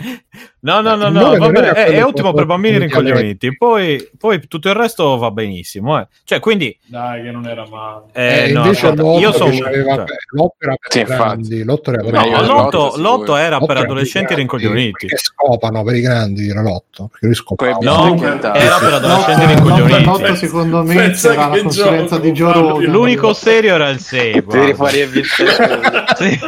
[0.60, 3.56] No, no, no, no, nome va non bene, era è, è ottimo per bambini rincoglioniti.
[3.56, 6.00] Poi, poi tutto il resto va benissimo.
[6.00, 6.08] Eh.
[6.24, 9.50] Cioè, quindi, dai che non era male eh, Eh, no, invece guarda, l'otto io sono.
[9.52, 12.48] che cioè, l'otto era per grandi, l'otto era per no, grandi.
[12.48, 15.08] l'otto, l'otto, era L'otto per adolescenti grandi, rincoglioniti.
[15.08, 17.78] Che scopano per i grandi era l'otto, perché lui scopava.
[17.82, 18.16] No,
[18.54, 20.04] era per adolescenti L'otto- rincoglioniti.
[20.04, 22.34] l'otto secondo me Pensa era la che consulenza di.
[22.38, 22.92] Rogan.
[22.92, 24.32] L'unico serio era il 6.
[24.34, 25.26] Ti devi fare il
[26.18, 26.40] Sì.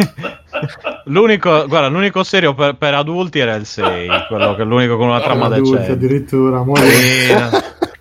[1.05, 5.07] L'unico, guarda, l'unico serio per, per adulti era il 6, quello che è l'unico con
[5.07, 5.91] una trama adulti decente.
[5.91, 7.49] addirittura mo- Sì, no.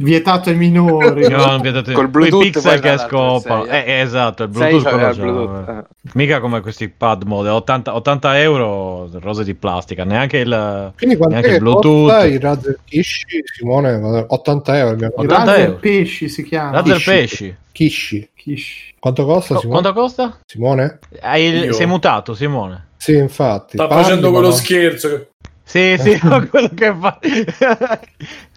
[0.00, 4.42] Vietato ai minori No, non vedete- Col quei Bluetooth pixel che il sei, Eh, esatto,
[4.44, 5.78] il Bluetooth, quello il Bluetooth, vabbè.
[5.78, 5.84] eh.
[6.14, 11.50] Mica come questi pad mode, 80, 80 euro rose di plastica, neanche il, Quindi neanche
[11.50, 12.24] il Bluetooth.
[12.24, 14.24] il Razer Kishi, Simone?
[14.28, 14.90] 80 euro.
[14.92, 15.78] abbiamo il 80 Razer euro.
[15.78, 17.10] pesci si chiama Razer Kishi.
[17.10, 17.56] pesci.
[17.72, 18.30] Kishi.
[18.34, 18.94] Kish.
[18.98, 19.80] Quanto costa, Co- Simone?
[19.80, 20.38] quanto costa?
[20.46, 20.98] Simone?
[21.20, 22.86] Hai il- sei mutato, Simone.
[22.96, 23.76] Sì, infatti.
[23.76, 24.52] sta Parli, facendo quello no.
[24.54, 25.28] scherzo che...
[25.64, 26.18] Sì, sì,
[26.50, 27.18] quello che fa.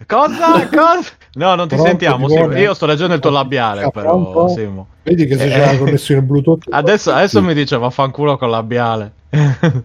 [0.06, 0.66] Cosa?
[0.72, 1.08] Cosa?
[1.34, 2.28] No, non ti Pronto, sentiamo.
[2.28, 2.56] Simo.
[2.58, 4.48] Io sto leggendo il tuo labiale, Ah, però?
[4.48, 4.86] Simo.
[5.02, 5.72] Vedi che se c'è Eh.
[5.72, 6.64] la connessione Bluetooth.
[6.70, 9.12] Adesso, adesso mi dice vaffanculo con labiale.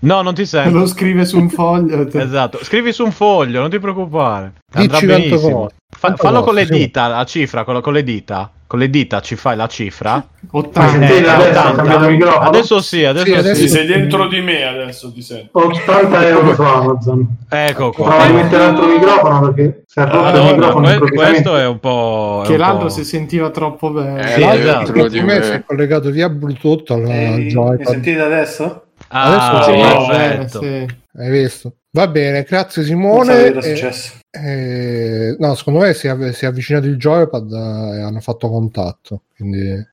[0.00, 0.86] no, non ti Lo sento.
[0.86, 4.52] scrive su un foglio te- Esatto, scrivi su un foglio, non ti preoccupare.
[4.72, 5.68] Andrà Dici benissimo.
[5.94, 8.50] Fa- fallo con le dita, la cifra, con, con le dita.
[8.72, 10.26] Con le dita ci fai la cifra.
[10.50, 11.70] 80 Eh, Sentite, adesso 80.
[11.70, 12.48] ho cambiato il microfono.
[12.48, 16.54] Adesso sì, adesso Sì, adesso Sì, sei dentro di me adesso ti sento 80 euro
[16.54, 17.36] su Amazon.
[17.50, 18.26] Ecco Prova a qua.
[18.28, 21.42] rimettere l'altro microfono perché si è rotto il Madonna, microfono que- improvvisamente.
[21.42, 22.40] questo è un po'.
[22.44, 25.42] è che un l'altro po'- si sentiva troppo bene Eh, Per dico, me eh.
[25.42, 28.84] si è collegato via Bluetooth al, Eh, al mi sentite adesso?
[29.08, 30.60] Ah, Adesso sì, perfetto.
[30.60, 30.94] bene, sì.
[31.18, 31.74] Hai visto?
[31.94, 33.34] Va bene, grazie Non so Simone.
[33.34, 34.12] che era Eh, successo.
[34.30, 39.22] eh, no, secondo me si è, si è avvicinato il joypad e hanno fatto contatto.
[39.36, 39.88] Quindi,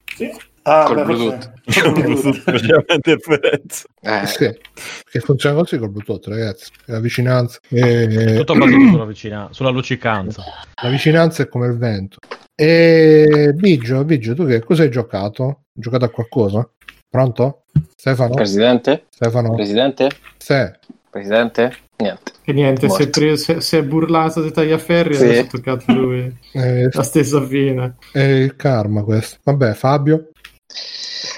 [0.64, 1.52] Ah, Col beh, Bluetooth.
[1.82, 2.38] col Bluetooth.
[2.44, 3.86] Faceva interferenza.
[4.02, 4.46] Eh, sì,
[5.04, 6.70] perché funziona così col Bluetooth, ragazzi.
[6.86, 10.44] La vicinanza, eh, Tutto basato sulla, vicina- sulla luccicanza.
[10.84, 12.18] la vicinanza è come il vento.
[12.56, 15.44] E Biggio, Biggio, tu che cosa hai giocato?
[15.44, 16.70] Hai giocato a qualcosa?
[17.10, 17.64] Pronto?
[17.96, 18.36] Stefano?
[18.36, 19.06] Presidente?
[19.10, 19.56] Stefano?
[19.56, 20.10] Presidente?
[20.38, 20.70] Sì.
[21.10, 21.74] Presidente?
[22.02, 22.32] Niente.
[22.46, 25.24] E niente, si è, preso- si è- si è burlato di Tagliaferri e Sì.
[25.26, 26.34] adesso è toccato lui.
[26.54, 27.96] Eh, La stessa fine.
[28.14, 29.38] è il karma questo.
[29.44, 30.30] Vabbè, Fabio.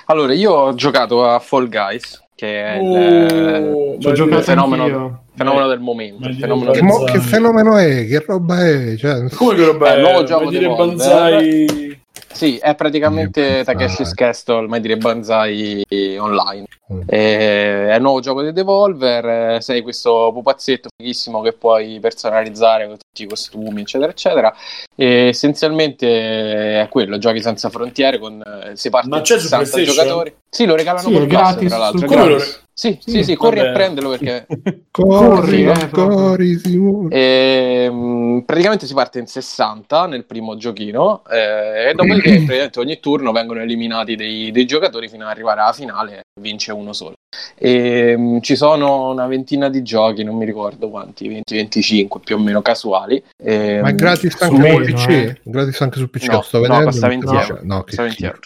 [0.05, 4.37] Allora, io ho giocato a Fall Guys, che è il, Oh, Ci ho ma giocato
[4.39, 6.29] il fenomeno, fenomeno del momento.
[6.33, 8.05] fenomeno Che, mo- che fenomeno è?
[8.07, 8.95] Che roba è?
[8.97, 9.95] Cioè, come che roba Eh, è?
[9.97, 10.67] il nuovo gioco dire.
[10.67, 11.90] Banzai
[12.33, 13.63] Sì, è praticamente.
[13.63, 15.83] Takeshi's Castle, mai dire Banzai
[16.17, 16.65] online.
[16.91, 17.01] Mm.
[17.05, 22.87] Eh, è il nuovo gioco di Devolver, eh, sei questo pupazzetto fighissimo che puoi personalizzare
[22.87, 24.53] con tutti i costumi, eccetera, eccetera.
[24.95, 29.47] E essenzialmente è quello, giochi senza frontiere, con, eh, si parte Ma da c'è su
[29.47, 30.05] 60 PlayStation?
[30.05, 30.35] giocatori.
[30.49, 32.07] Sì, lo regalano Sì, Plus, gratis tra l'altro.
[32.07, 32.63] gratis.
[32.81, 34.47] Sì, sì, Sì, sì, corri a prenderlo perché
[34.89, 36.07] corri, eh, proprio.
[36.07, 37.13] corri, Simone.
[37.15, 42.99] e, mh, praticamente si parte in 60 nel primo giochino eh, e dopodiché praticamente ogni
[42.99, 47.13] turno vengono eliminati dei, dei giocatori fino ad arrivare alla finale e vince uno solo.
[47.55, 52.39] E, mh, ci sono una ventina di giochi, non mi ricordo quanti, 20-25 più o
[52.39, 53.23] meno casuali.
[53.37, 55.07] E, Ma è mh, gratis su anche meno, PC?
[55.09, 55.37] eh.
[55.43, 56.25] Gratis anche sul PC?
[56.29, 56.85] No, sto no, vedendo.
[56.85, 57.59] costa mi 20 sta- euro.
[57.61, 58.31] No, che costa 20 schifo.
[58.33, 58.39] euro.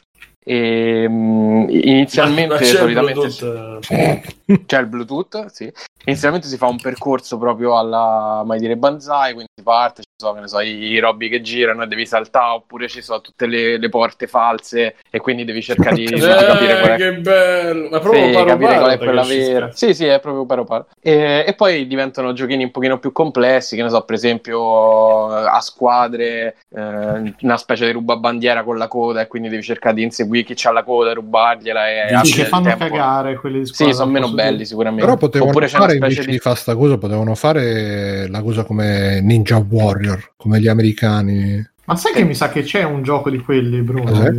[0.47, 4.65] E, mh, inizialmente Ma c'è il solitamente Bluetooth?
[4.67, 5.71] c'è il Bluetooth, sì.
[6.07, 10.35] Inizialmente si fa un percorso proprio alla mai dire Banzai, quindi si parte, ci sono
[10.35, 13.79] che ne so, i robbi che girano e devi saltare, oppure ci sono tutte le,
[13.79, 16.97] le porte false e quindi devi cercare di, di capire qual Eh, è.
[16.97, 17.89] che bello!
[17.89, 19.71] Ma proprio Sì, paro capire paro, qual è quella vera.
[19.71, 20.87] Sì, sì, è proprio paro paro.
[21.01, 25.59] E, e poi diventano giochini un pochino più complessi, che ne so, per esempio a
[25.59, 30.33] squadre, eh, una specie di rubabandiera con la coda e quindi devi cercare di inseguire
[30.43, 33.93] chi c'ha la coda, rubargliela e Sì, che fanno tempo- cagare quelli di Sì, squadra,
[33.95, 34.65] sono meno belli dire.
[34.65, 35.05] sicuramente.
[35.05, 36.31] Però potevano Oppure fare invece di...
[36.31, 41.65] di fare sta cosa, potevano fare la cosa come Ninja Warrior, come gli americani.
[41.85, 44.11] Ma sai che mi sa che c'è un gioco di quelli, Bruno?
[44.11, 44.31] Cos'è?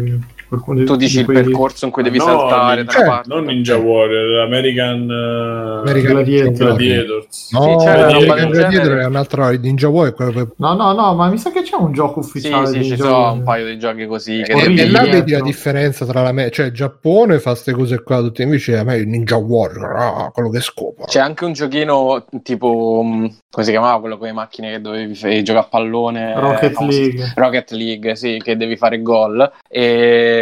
[0.49, 3.29] Qualcuno Tu dici di il percorso in cui devi No, saltare Ninja- una parte.
[3.35, 6.53] non Ninja Warrior, American, eh, American Gladiator.
[6.77, 7.53] Gladiators.
[7.53, 9.01] No, Sì, c'era Gladiator genere.
[9.03, 10.49] è un'altra Ninja War è quello per...
[10.57, 12.67] No, no, no, ma mi sa che c'è un gioco Sì, ufficiale.
[12.69, 16.05] sì, di ci sono un paio di giochi così che E, là vedi la differenza
[16.07, 19.37] tra la me- cioè Giappone fa queste cose qua tutte invece a me il Ninja
[19.37, 24.19] Warrior ah, quello che scopa C'è anche un giochino tipo mh, come si chiamava quello
[24.19, 27.33] con le macchine che dovevi fare, giocare a pallone Rocket eh, League.
[27.35, 29.51] Rocket League, sì, che devi fare gol.
[29.69, 30.36] E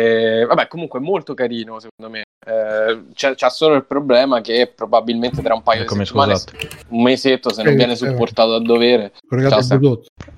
[0.46, 2.22] vabbè, comunque molto carino secondo me.
[2.46, 6.68] Eh, c'è, c'ha solo il problema che probabilmente tra un paio di settimane, scusate.
[6.88, 9.12] un mesetto, se non Sì, viene supportato a dovere,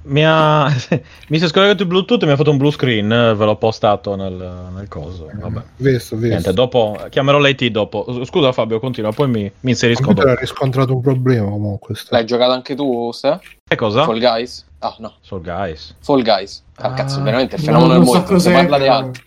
[0.02, 0.66] Mi, ha...
[1.28, 3.10] mi si è scollegato il Bluetooth e mi ha fatto un blue screen.
[3.10, 4.32] eh, Ve l'ho postato nel,
[4.72, 5.28] nel coso.
[5.32, 5.60] Vabbè.
[5.78, 8.24] visto, visto Niente, dopo chiamerò l'IT dopo.
[8.24, 10.38] Scusa Fabio, continua, poi mi, mi inserisco computer dopo.
[10.38, 12.14] ha riscontrato un problema comunque sta.
[12.14, 13.40] l'hai giocato anche tu, Ste?
[13.68, 14.04] Che cosa?
[14.04, 14.64] Fall Guys?
[14.78, 15.96] Ah, no, Soul Guys.
[15.98, 16.62] Fall Guys.
[16.76, 19.22] Ah, Ah, cazzo, veramente il No, fenomeno del non so cos'è, parla di altro.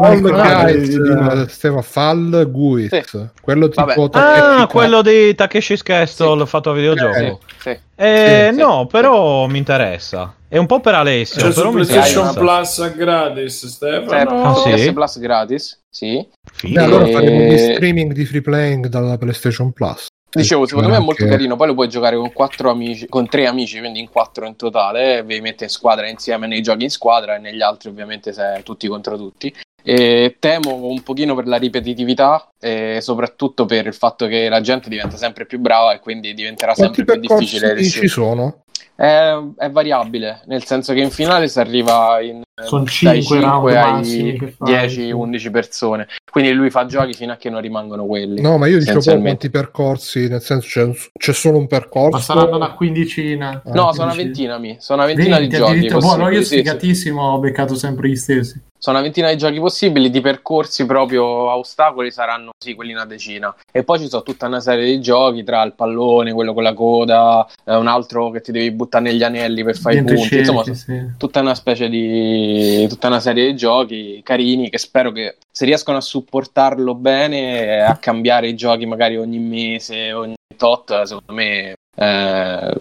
[0.00, 3.26] Fall eh, Stefano Fall Guiz Sì.
[3.40, 7.16] quello tipo Ah, quello di Takeshi's Castle fatto a videogioco.
[7.16, 7.78] Eh, Sì.
[7.96, 8.86] Eh, Sì, no, sì.
[8.90, 10.34] però mi interessa.
[10.48, 12.40] È un po' per Alessio, C'è però su mi PlayStation interessa.
[12.86, 14.42] Plus gratis, Certo, Stefano.
[14.44, 14.70] Ah, sì?
[14.72, 16.16] PS Plus gratis, sì.
[16.18, 16.82] Eh, Figo.
[16.82, 21.00] allora Eh, faremo di streaming di free playing dalla PlayStation Plus Dicevo, secondo me è
[21.00, 21.56] molto carino.
[21.56, 25.22] Poi lo puoi giocare con quattro amici, con tre amici, quindi in quattro in totale.
[25.24, 28.88] Vi mette in squadra insieme nei giochi in squadra e negli altri, ovviamente, se tutti
[28.88, 29.54] contro tutti.
[29.82, 34.88] E temo un pochino per la ripetitività e soprattutto per il fatto che la gente
[34.88, 38.08] diventa sempre più brava e quindi diventerà quanti sempre più difficile percorsi ci riuscire.
[38.08, 38.62] sono?
[39.02, 43.68] È, è variabile, nel senso che in finale si arriva in, Sono dai cinque round
[43.68, 45.12] 5 massimi che fai, ai sì.
[45.12, 46.06] 10-11 persone.
[46.30, 48.40] Quindi lui fa giochi fino a che non rimangono quelli.
[48.40, 52.54] no ma io dicevo quanti percorsi nel senso c'è, c'è solo un percorso Ma saranno
[52.54, 53.62] una quindicina.
[53.64, 54.76] Ah, No, sono una ventina, mi.
[54.78, 55.98] Sono una ventina 20 di giochi addirittura.
[55.98, 58.70] Boh, allora io sfigatissimo ho beccato sempre gli stessi.
[58.82, 63.04] Sono una ventina di giochi possibili, di percorsi proprio a ostacoli saranno sì, quelli una
[63.04, 63.54] decina.
[63.70, 66.74] E poi ci sono tutta una serie di giochi tra il pallone, quello con la
[66.74, 70.38] coda, eh, un altro che ti devi buttare negli anelli per fare i punti.
[70.38, 71.10] Insomma, scelti, sì.
[71.16, 75.98] tutta una specie di tutta una serie di giochi carini che spero che se riescono
[75.98, 81.74] a supportarlo bene e a cambiare i giochi magari ogni mese ogni tot secondo me
[81.94, 82.74] eh,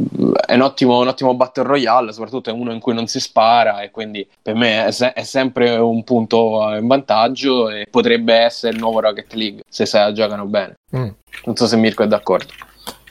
[0.46, 3.82] è un ottimo, un ottimo battle royale soprattutto è uno in cui non si spara
[3.82, 8.74] e quindi per me è, se- è sempre un punto in vantaggio e potrebbe essere
[8.74, 11.08] il nuovo Rocket League se se la giocano bene Mm.
[11.46, 12.52] non so se Mirko è d'accordo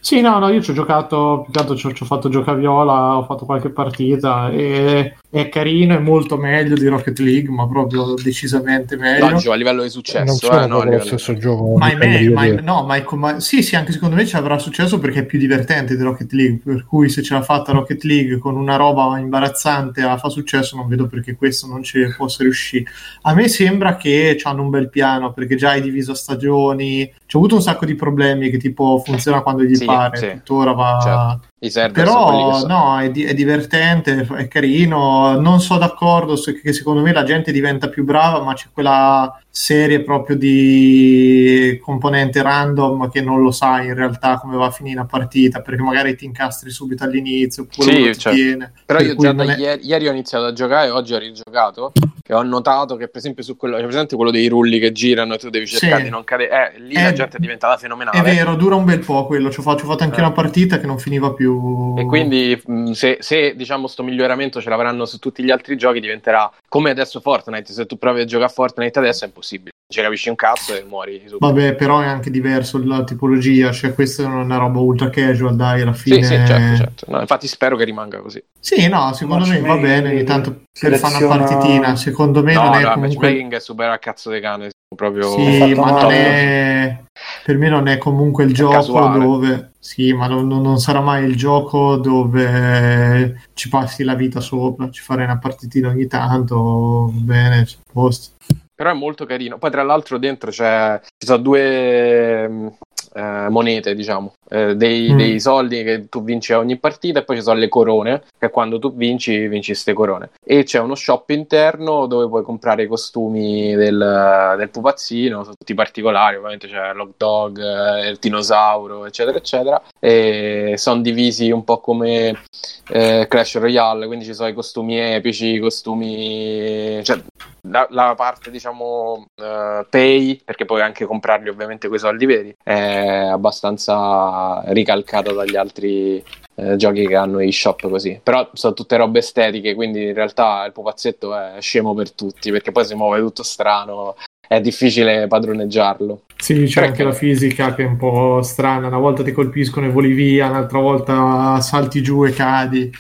[0.03, 2.29] Sì, no, no, io ci ho giocato, più che altro ci ho, ci ho fatto
[2.29, 7.69] giocaviola, ho fatto qualche partita e è carino, è molto meglio di Rocket League, ma
[7.69, 9.29] proprio decisamente meglio.
[9.29, 12.45] no, a livello di non successo eh, no, livello- stesso gioco Ma è meglio, ma
[12.47, 15.25] è- no, ma è com- sì, sì, anche secondo me ci avrà successo perché è
[15.25, 16.61] più divertente di Rocket League.
[16.65, 20.75] Per cui se ce l'ha fatta Rocket League con una roba imbarazzante a fa successo,
[20.77, 22.85] non vedo perché questo non ci possa riuscire.
[23.23, 27.09] A me sembra che hanno un bel piano perché già hai diviso stagioni.
[27.31, 30.31] C'ho avuto un sacco di problemi che tipo funziona quando gli Sì, pare, sì.
[30.33, 30.99] tuttora va.
[31.01, 31.49] Certo.
[31.69, 32.75] Sono Però sono.
[32.75, 35.39] no, è, di- è divertente, è carino.
[35.39, 39.39] Non so d'accordo se, che secondo me la gente diventa più brava, ma c'è quella
[39.53, 44.99] serie proprio di componente random che non lo sai in realtà come va a finire
[45.01, 48.39] una partita, perché magari ti incastri subito all'inizio oppure Sì, ti certo.
[48.39, 48.73] tiene.
[48.87, 51.13] Però Per io già da non è- ieri, ieri ho iniziato a giocare e oggi
[51.15, 51.93] ho rigiocato
[52.27, 55.39] e ho notato che per esempio su quello, presente quello dei rulli che girano e
[55.39, 56.05] tu devi cercare Sì.
[56.05, 58.23] di non cadere, eh, lì la Eh, gente è diventata È fenomenale.
[58.23, 59.51] vero, dura un bel po' quello.
[59.51, 60.23] Ci ho fatto, ho fatto anche Eh.
[60.23, 61.50] una partita che non finiva più.
[61.99, 66.01] E quindi mh, se, se diciamo sto miglioramento ce l'avranno su tutti gli altri giochi
[66.01, 69.97] diventerà come adesso Fortnite, se tu provi a giocare a Fortnite adesso è impossibile, non
[69.97, 71.39] ci capisci un cazzo e muori subito.
[71.47, 75.83] Vabbè, però è anche diverso la tipologia, cioè questa è una roba ultra casual, dai,
[75.83, 76.17] alla fine.
[76.17, 77.05] Sì, sì, certo, certo.
[77.09, 78.43] No, infatti spero che rimanga così.
[78.59, 81.97] Sì, no, secondo me va bene ogni tanto per fare una seleziona- partitina.
[81.97, 83.17] Secondo me No, non è no, comunque.
[83.17, 87.03] matchmaking è super a cazzo di cane, proprio Sì, ma non è.
[87.45, 89.25] Per me non è comunque il gioco casuale.
[89.25, 89.71] dove.
[89.79, 94.91] Sì, ma non, non- sarà mai il gioco dove ci passi la vita sopra.
[94.91, 97.11] Ci farei una partitina ogni tanto.
[97.13, 98.35] Bene, posto.
[98.75, 99.59] Però è molto carino.
[99.59, 102.73] Poi, tra l'altro, dentro c'è, ci sono due mh,
[103.13, 105.17] eh, monete, diciamo, eh, dei, Mm.
[105.17, 108.51] dei soldi che tu vinci a ogni partita, e poi ci sono le corone, che
[108.51, 110.31] quando tu vinci, vinci queste corone.
[110.45, 115.75] E c'è uno shop interno dove puoi comprare i costumi del, del pupazzino, sono tutti
[115.75, 119.83] particolari, ovviamente c'è l'hot dog, eh, il dinosauro, eccetera, eccetera.
[119.99, 122.43] E sono divisi un po' come
[122.89, 127.01] eh, Clash Royale, quindi ci sono i costumi epici, i costumi.
[127.03, 127.21] Cioè,
[127.63, 133.29] la, la parte diciamo eh, pay, perché puoi anche comprarli ovviamente quei soldi veri, è
[133.31, 136.23] abbastanza ricalcata dagli altri
[136.55, 138.21] eh, giochi che hanno i shop così.
[138.23, 142.73] Però sono tutte robe estetiche, quindi in realtà il pupazzetto è scemo per tutti, perché
[142.73, 144.17] poi si muove tutto strano,
[144.47, 146.23] è difficile padroneggiarlo.
[146.37, 148.89] Sì, c'è anche la fisica che è un po' strana.
[148.89, 152.91] Una volta ti colpiscono e voli via, un'altra volta salti giù e cadi.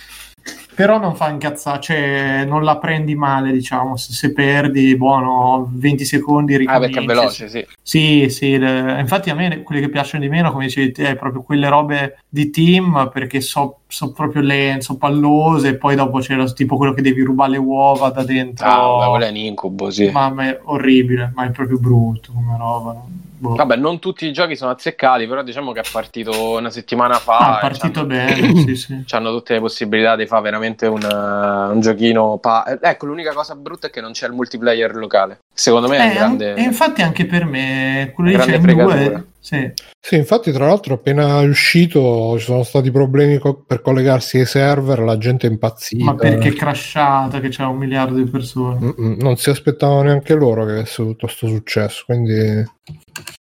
[0.80, 3.98] Però non fa incazzare, cioè non la prendi male, diciamo.
[3.98, 6.86] Se, se perdi, buono, 20 secondi Ah, ricominci.
[6.94, 7.66] perché è veloce, sì.
[7.82, 11.16] Sì, sì, le- infatti a me quelle che piacciono di meno, come dicevi te, è
[11.16, 16.20] proprio quelle robe di team perché so, so proprio lente, so pallose e poi dopo
[16.20, 18.66] c'è lo- tipo quello che devi rubare le uova da dentro.
[18.66, 20.08] Ah, vabbè, quello è un incubo, sì.
[20.08, 22.96] Mamma è orribile, ma è proprio brutto come roba.
[23.40, 23.54] Boh.
[23.54, 27.38] Vabbè, non tutti i giochi sono azzeccati, però diciamo che è partito una settimana fa.
[27.38, 29.04] Ah, è e partito bene, sì, sì.
[29.12, 32.36] Hanno tutte le possibilità di fare veramente un, eh, un giochino.
[32.36, 35.38] pa- ecco, l'unica cosa brutta è che non c'è il multiplayer locale.
[35.54, 36.54] Secondo me è un Eh, grande.
[36.54, 39.72] E infatti anche per me, quello lì grande Sì.
[39.98, 44.46] Sì, infatti, tra l'altro, appena è uscito ci sono stati problemi co- per collegarsi ai
[44.46, 46.04] server, la gente è impazzita.
[46.04, 48.78] Ma perché è crashata che c'è un miliardo di persone?
[48.78, 52.62] Mm-mm, Non si aspettavano neanche loro che avesse tutto questo successo, quindi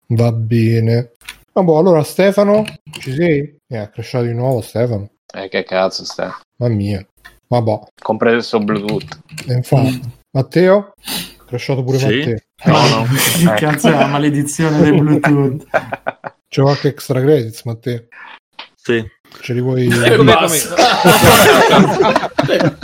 [0.08, 1.12] va bene.
[1.52, 2.64] Vabbè, allora Stefano,
[3.00, 3.56] ci sei?
[3.66, 5.10] Eh, è crashato di nuovo Stefano.
[5.34, 6.30] Eh, che cazzo stai?
[6.58, 7.06] Mamma mia.
[7.48, 9.18] Vabbè, Compreso il suo Bluetooth.
[9.46, 10.00] e infatti.
[10.32, 10.92] Matteo?
[11.46, 12.04] Crashato pure Sì.
[12.18, 12.36] Matteo.
[12.64, 13.06] No, no.
[13.36, 15.66] Che cazzo è la maledizione del Bluetooth?
[16.48, 18.04] C'è qualche extra credits, Matteo?
[18.74, 19.06] Sì.
[19.42, 19.88] Ce li vuoi...
[19.88, 20.76] E basta.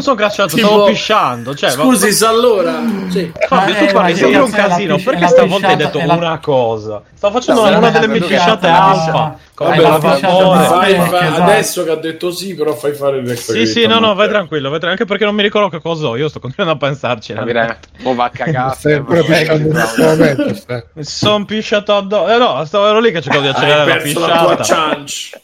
[0.00, 1.54] Non sono crashato, Tipo- stavo pisciando.
[1.54, 2.80] Cioè, ma- Scusi, sa allora.
[3.10, 3.30] Sì.
[3.48, 4.94] Fabio, Ma tu parli ma sempre un casino.
[4.94, 7.02] pis- Perché stavolta hai detto la- una cosa?
[7.14, 9.36] Stavo facendo No, una, delle mie pisciate alfa.
[9.54, 11.42] Vabbè, la fai- Perché, fa- esatto.
[11.42, 14.28] adesso che ha detto sì, però fai fare il extra Sì, sì, no, no, vai
[14.28, 16.16] tranquillo, vai tranquillo, anche perché non mi ricordo che cosa ho.
[16.16, 17.34] Io sto continuando a pensarci.
[18.04, 18.74] O va a cagare.
[21.00, 22.32] Sono pisciato addosso.
[22.32, 24.80] Eh no, stavo ero lì che cercavo di accelerare la perso la tua pisciata.
[24.94, 25.40] chance.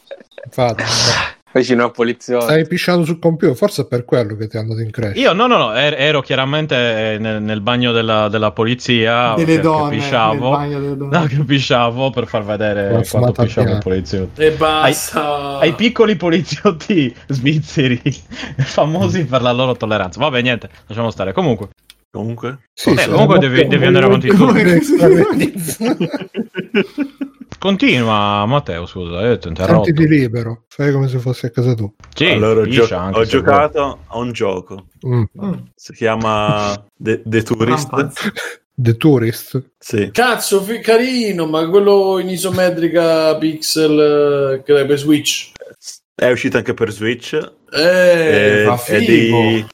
[0.47, 0.85] Infatti,
[1.61, 2.45] Vicino al poliziotto.
[2.45, 5.17] stai pisciando sul computer, forse è per quello che ti è andato in crash.
[5.17, 9.35] Io no, no, no, er- ero chiaramente eh, nel, nel bagno della, della polizia.
[9.35, 10.51] Delle che- che donne, nel pisciavo.
[10.51, 11.19] bagno delle donne.
[11.19, 14.41] No, che pisciavo per far vedere La quanto pisciavo il poliziotto.
[14.41, 15.59] E basta.
[15.59, 18.01] Ai piccoli poliziotti svizzeri,
[18.59, 20.21] famosi per la loro tolleranza.
[20.21, 21.33] Vabbè, niente, lasciamo stare.
[21.33, 21.69] Comunque,
[22.11, 22.59] Comunque.
[22.73, 24.47] Sì, Eh, comunque devi- devi andare avanti tu.
[27.59, 28.87] Continua, Matteo.
[28.87, 29.85] Scusa, io ti ho interrotto.
[29.85, 31.95] Sentiti libero, fai come se fossi a casa tu.
[32.15, 34.87] Sì, allora, gio- ho giocato a un gioco.
[35.07, 35.23] Mm.
[35.43, 35.53] Mm.
[35.75, 37.91] Si chiama The, The Tourist.
[38.79, 39.71] The Tourist.
[39.79, 40.11] Sì.
[40.13, 45.53] Cazzo, fi- carino, ma quello in isometrica pixel eh, che è per Switch.
[46.15, 47.33] È uscito anche per Switch.
[47.73, 49.65] Eh, è, fa è di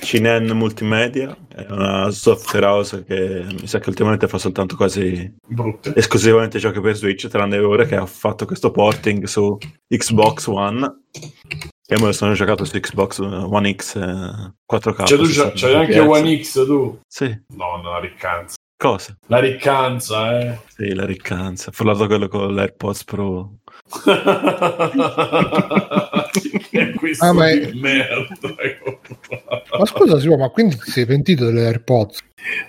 [0.00, 1.36] Cinen Multimedia.
[1.54, 5.92] È una software house che mi sa che ultimamente fa soltanto quasi Brutte.
[5.94, 11.02] esclusivamente giochi per Switch, tranne ora che ha fatto questo porting su Xbox One.
[11.86, 15.04] E me lo sono giocato su Xbox One X eh, 4K.
[15.04, 15.98] Cioè, tu 60 c'hai, c'hai anche.
[15.98, 16.98] One X tu?
[17.06, 17.26] Sì.
[17.54, 18.56] No, no, la riccanza.
[18.82, 19.16] Cosa?
[19.26, 20.58] La riccanza, eh.
[20.68, 21.68] Sì, la riccanza.
[21.68, 23.58] Ho parlato quello con l'AirPods Pro.
[27.18, 28.54] Ah, ma è- merda.
[28.62, 29.00] ecco.
[29.78, 32.18] Ma scusa, Simo, ma quindi ti sei pentito delle AirPods?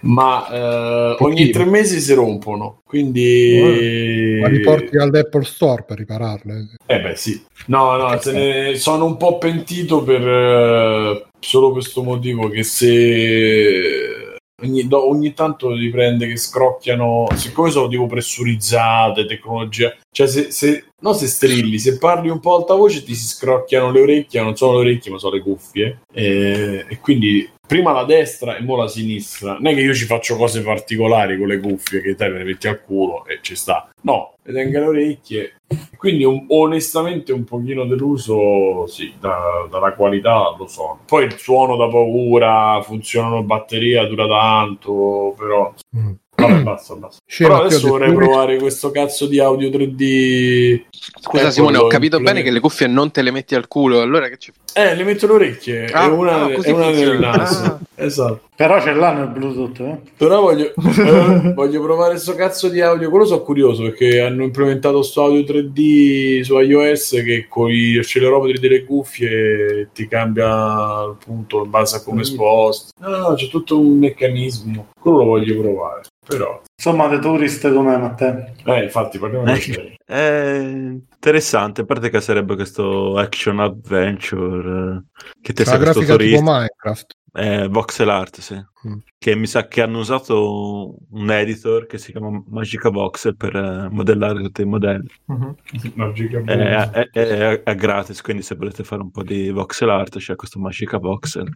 [0.02, 4.38] Ma eh, ogni tre mesi si rompono, quindi...
[4.42, 6.76] Ma li porti all'Apple Store per ripararle?
[6.86, 7.42] Eh beh sì.
[7.68, 14.23] No, no, se ne sono un po' pentito per eh, solo questo motivo che se
[14.64, 20.52] ogni, do- ogni tanto li prende che scrocchiano, siccome sono tipo pressurizzate, tecnologia, cioè se,
[20.52, 24.42] se no se strilli, se parli un po' alta voce ti si scrocchiano le orecchie,
[24.42, 28.62] non sono le orecchie ma sono le cuffie e, e quindi prima la destra e
[28.62, 29.54] mo la sinistra.
[29.54, 32.44] Non è che io ci faccio cose particolari con le cuffie che te me le
[32.44, 33.90] metti al culo e ci sta.
[34.02, 35.56] No, le tengo le orecchie.
[35.98, 41.00] Quindi un- onestamente un pochino deluso, sì, da- dalla qualità lo so.
[41.08, 45.74] Poi il suono da paura, funzionano batteria, dura tanto, però...
[45.98, 46.12] Mm.
[46.48, 47.22] Vabbè, basta, basta.
[47.38, 50.82] Però adesso vorrei provare questo cazzo di audio 3D.
[51.20, 54.02] Scusa Eh, Simone, ho capito bene che le cuffie non te le metti al culo,
[54.02, 54.62] allora che ci fai?
[54.86, 57.64] Eh, le metto le orecchie, Ah, è una, ah, una nel naso.
[57.64, 57.80] Ah.
[57.96, 58.50] Esatto.
[58.56, 60.00] Però ce l'hanno il Bluetooth, eh?
[60.18, 63.10] Però voglio, eh, voglio provare questo cazzo di audio.
[63.10, 68.60] Quello sono curioso perché hanno implementato sto audio 3D su iOS che con gli accelerometri
[68.60, 72.92] delle cuffie ti cambia il punto in base a come sposti.
[73.00, 74.88] No, no, no, c'è tutto un meccanismo.
[75.00, 76.02] Quello lo voglio provare.
[76.26, 78.46] Però, Insomma, The Tourist com'è, Matteo?
[78.66, 85.22] eh, infatti, parliamo di Eh, È interessante, a parte che sarebbe questo action adventure eh,
[85.42, 86.44] che la sei questo grafica tipo turista.
[86.52, 87.14] Minecraft.
[87.36, 88.56] Eh, voxel art, sì.
[88.88, 88.98] Mm.
[89.18, 93.88] Che mi sa che hanno usato un editor che si chiama Magica Voxel per eh,
[93.90, 95.08] modellare tutti i modelli.
[95.26, 95.56] Mhm.
[95.96, 100.18] Magica È, è- è- è gratis, quindi se volete fare un po' di voxel art
[100.20, 101.50] c'è questo Magica Voxel.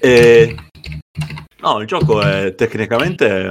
[0.00, 0.54] E...
[1.62, 3.48] No, il gioco è tecnicamente,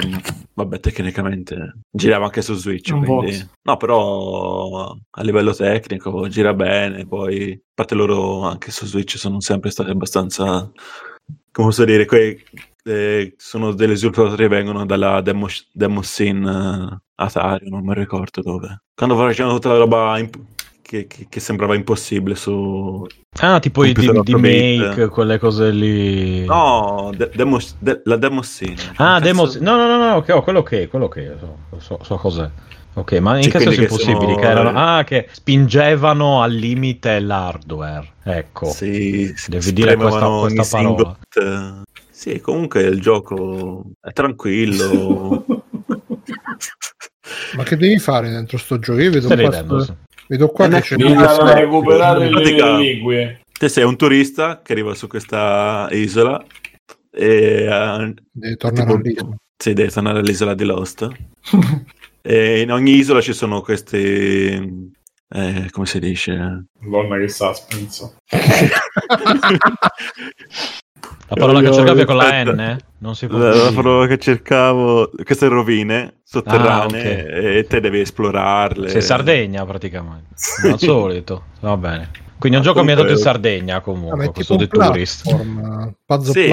[0.56, 3.48] vabbè, tecnicamente girava anche su Switch, quindi...
[3.62, 9.42] No, però a livello tecnico gira bene, poi a parte loro anche su Switch sono
[9.42, 10.72] sempre stati abbastanza,
[11.52, 12.42] come posso dire, quei,
[12.86, 18.42] eh, sono delle sviluppatori che vengono dalla demo, demo scene eh, Atari, non mi ricordo
[18.42, 18.84] dove.
[18.96, 20.40] Quando facevano tutta la roba imp-
[20.88, 23.04] che, che- che sembrava impossibile su...
[23.40, 24.80] Ah, tipo i di, Computer di 8 bit.
[24.88, 26.46] Make, quelle cose lì.
[26.46, 28.76] No, de- demo- de- la demo scene.
[28.98, 29.46] Ah, Cazzo- demo.
[29.62, 32.48] No, no, no, no, ok, oh, quello che, quello che, so, so, so cos'è.
[32.94, 34.20] Ok, ma in Sì, che senso impossibili?
[34.20, 38.14] sono- Che erano, ah, che spingevano al limite l'hardware.
[38.24, 38.68] Ecco.
[38.68, 41.18] Sì, Devi dire questa, questa parola.
[41.34, 41.82] single- eh,
[42.12, 45.46] Sì, comunque il gioco è tranquillo.
[47.58, 49.00] Ma che devi fare dentro sto gioco?
[49.00, 49.98] Io vedo Stai qua, ridendo.
[50.28, 53.40] Vedo qua che c'è una- recuperare In le pratica- reliquie.
[53.58, 56.44] Te sei un turista che arriva su questa isola
[57.12, 59.36] e eh, Devi tornare tipo- all'isola.
[59.58, 61.08] sì, devi tornare all'isola di Lost.
[62.22, 64.94] e in ogni isola ci sono questi
[65.28, 66.66] eh, come si dice?
[66.80, 68.16] Donna che suspense.
[71.28, 72.44] La parola che cercavi è con la.
[72.44, 72.78] N?
[73.00, 77.56] Non si può La, la parola che cercavo, queste rovine sotterranee Ah, ok.
[77.58, 78.90] e te devi esplorarle.
[78.90, 80.36] Sei Sardegna praticamente.
[80.62, 81.44] Come al solito.
[81.62, 82.12] Va bene.
[82.38, 85.22] Quindi è un gioco ambientato in comunque- Sardegna Ah, ma comunque, è questo The Tourist.
[85.24, 86.48] platform, puzzle Sì,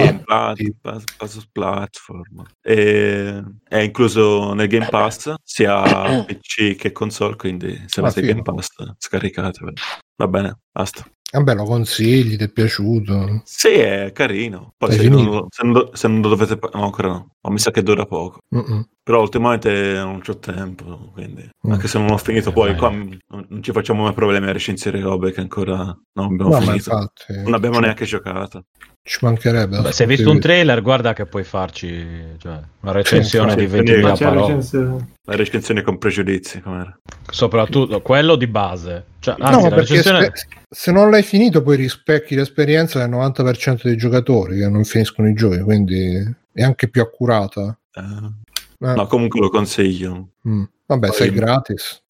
[1.52, 2.24] platform.
[2.34, 2.44] puzzle.
[2.62, 5.82] E è incluso nel Game Pass sia
[6.24, 8.42] PC che console, quindi se Ah, avete il figo.
[8.42, 9.72] Game Pass scaricatevelo.
[10.16, 11.04] Va bene, basta.
[11.34, 13.40] Vabbè, lo consigli, ti è piaciuto?
[13.44, 14.74] Sì, è carino.
[14.76, 16.58] Poi se non, se non se non lo dovete...
[16.74, 17.36] No, ancora no.
[17.40, 18.40] Ma mi sa che dura poco.
[18.54, 18.86] Mm-mm.
[19.04, 21.48] Però ultimamente non c'ho tempo, quindi...
[21.66, 21.72] Mm.
[21.72, 22.78] Anche se non ho finito, poi vai.
[22.78, 23.18] qua m-
[23.48, 25.76] non ci facciamo mai problemi a recensire robe che ancora
[26.12, 26.74] non abbiamo No, finito.
[26.90, 28.66] infatti Non abbiamo ci, neanche giocato.
[29.02, 29.80] ci mancherebbe.
[29.80, 32.06] Beh, se hai visto un trailer, guarda che puoi farci
[32.38, 34.46] cioè, una recensione Sì, di sì, 20.000 quindi- Facciamo parole.
[34.54, 35.08] recensione.
[35.24, 37.00] La recensione con pregiudizi, com'era?
[37.28, 39.04] Soprattutto quello di base.
[39.18, 40.30] Cioè, No, anzi, la perché recensione...
[40.32, 45.28] se, se non l'hai finito poi rispecchi l'esperienza del 90% dei giocatori che non finiscono
[45.28, 47.76] i giochi, quindi è anche più accurata.
[47.94, 48.50] Eh,
[48.82, 50.30] Eh, No, comunque lo consiglio.
[50.48, 50.62] mm.
[50.86, 52.02] Vabbè, Poi- sei gratis.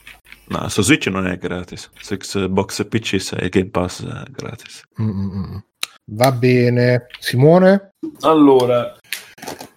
[0.49, 1.91] No, su Switch non è gratis.
[2.01, 4.83] Su Xbox e PC sei Game Pass è gratis.
[5.01, 5.63] Mm-mm.
[6.13, 7.07] Va bene.
[7.21, 7.93] Simone?
[8.21, 8.97] Allora,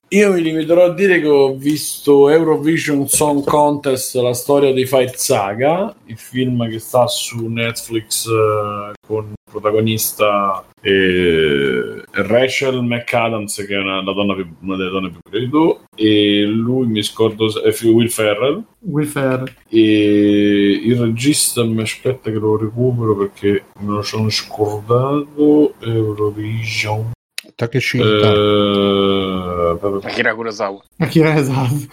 [0.09, 5.15] io mi limiterò a dire che ho visto Eurovision Song Contest, la storia di Fight
[5.15, 13.79] Saga, il film che sta su Netflix eh, con protagonista eh, Rachel McAdams, che è
[13.79, 17.47] una, la donna più- una delle donne più belle di tu, e lui mi scordo,
[17.63, 19.51] è Will Ferrell, Will Ferrell.
[19.69, 27.11] e il regista mi aspetta che lo recupero perché me lo sono scordato Eurovision
[27.55, 30.83] Takeshi eh, Akira Kurosawa.
[30.97, 31.87] Akira esatto.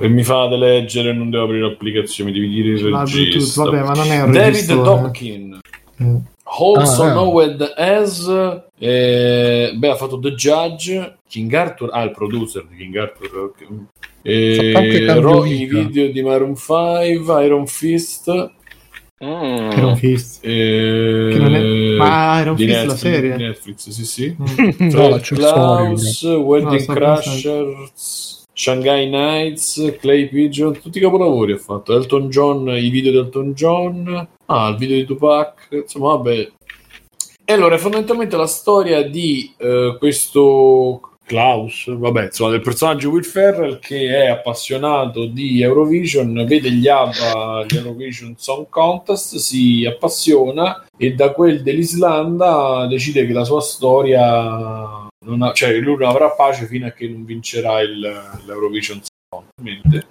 [0.00, 3.92] e mi fate leggere non devo aprire l'applicazione mi devi dire il regista vabbè, ma
[3.92, 4.84] non è un David registro, eh.
[4.84, 5.58] Dobkin
[6.00, 6.16] Mm.
[6.58, 7.10] Also Ah, eh.
[7.12, 8.26] knowed as
[8.78, 13.52] eh, beh ha fatto The Judge King Arthur ah il producer di King Arthur
[14.22, 18.52] e Cambio Ro- i video di Maroon 5 Iron Fist
[19.20, 19.72] Mm.
[19.72, 20.44] Iron Fist.
[20.44, 21.30] e...
[21.32, 23.36] Che non è- Ma Iron Fist la Netflix, serie?
[23.36, 24.88] di Netflix sì sì Mm.
[24.90, 31.94] No, la Klaus, Wedding No, Crashers, Shanghai Nights, Clay Pigeon, tutti i capolavori ha fatto.
[31.94, 36.50] Elton John, i video di Elton John, ah, il video di Tupac, insomma, vabbè.
[37.44, 43.22] E allora, è fondamentalmente la storia di eh, questo Klaus, vabbè, insomma, del personaggio Will
[43.22, 50.84] Ferrell che è appassionato di Eurovision, vede gli ABBA, gli Eurovision Song Contest, si appassiona
[50.96, 56.66] e da quel dell'Islanda decide che la sua storia non cioè lui non avrà pace
[56.66, 57.98] fino a che non vincerà il,
[58.46, 60.06] l'Eurovision Song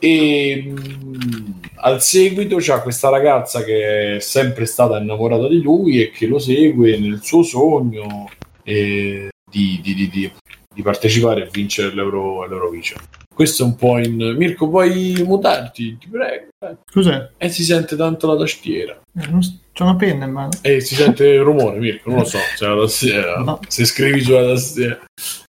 [0.00, 6.10] e mh, al seguito c'è questa ragazza che è sempre stata innamorata di lui e
[6.10, 8.28] che lo segue nel suo sogno
[8.64, 10.32] eh, di, di- di-
[10.78, 13.00] di- partecipare e vincere l'Euro, l'Eurovision
[13.34, 16.76] questo è un po' in Mirko puoi mutarti ti prego eh.
[16.92, 17.30] Cos'è?
[17.36, 19.26] e si sente tanto la tastiera Eh,
[19.72, 20.50] C'ho una penna in mano.
[20.62, 23.60] e si sente il rumore, Mirko, non lo so, c'è la tastiera, No.
[23.68, 24.98] se scrivi sulla tastiera.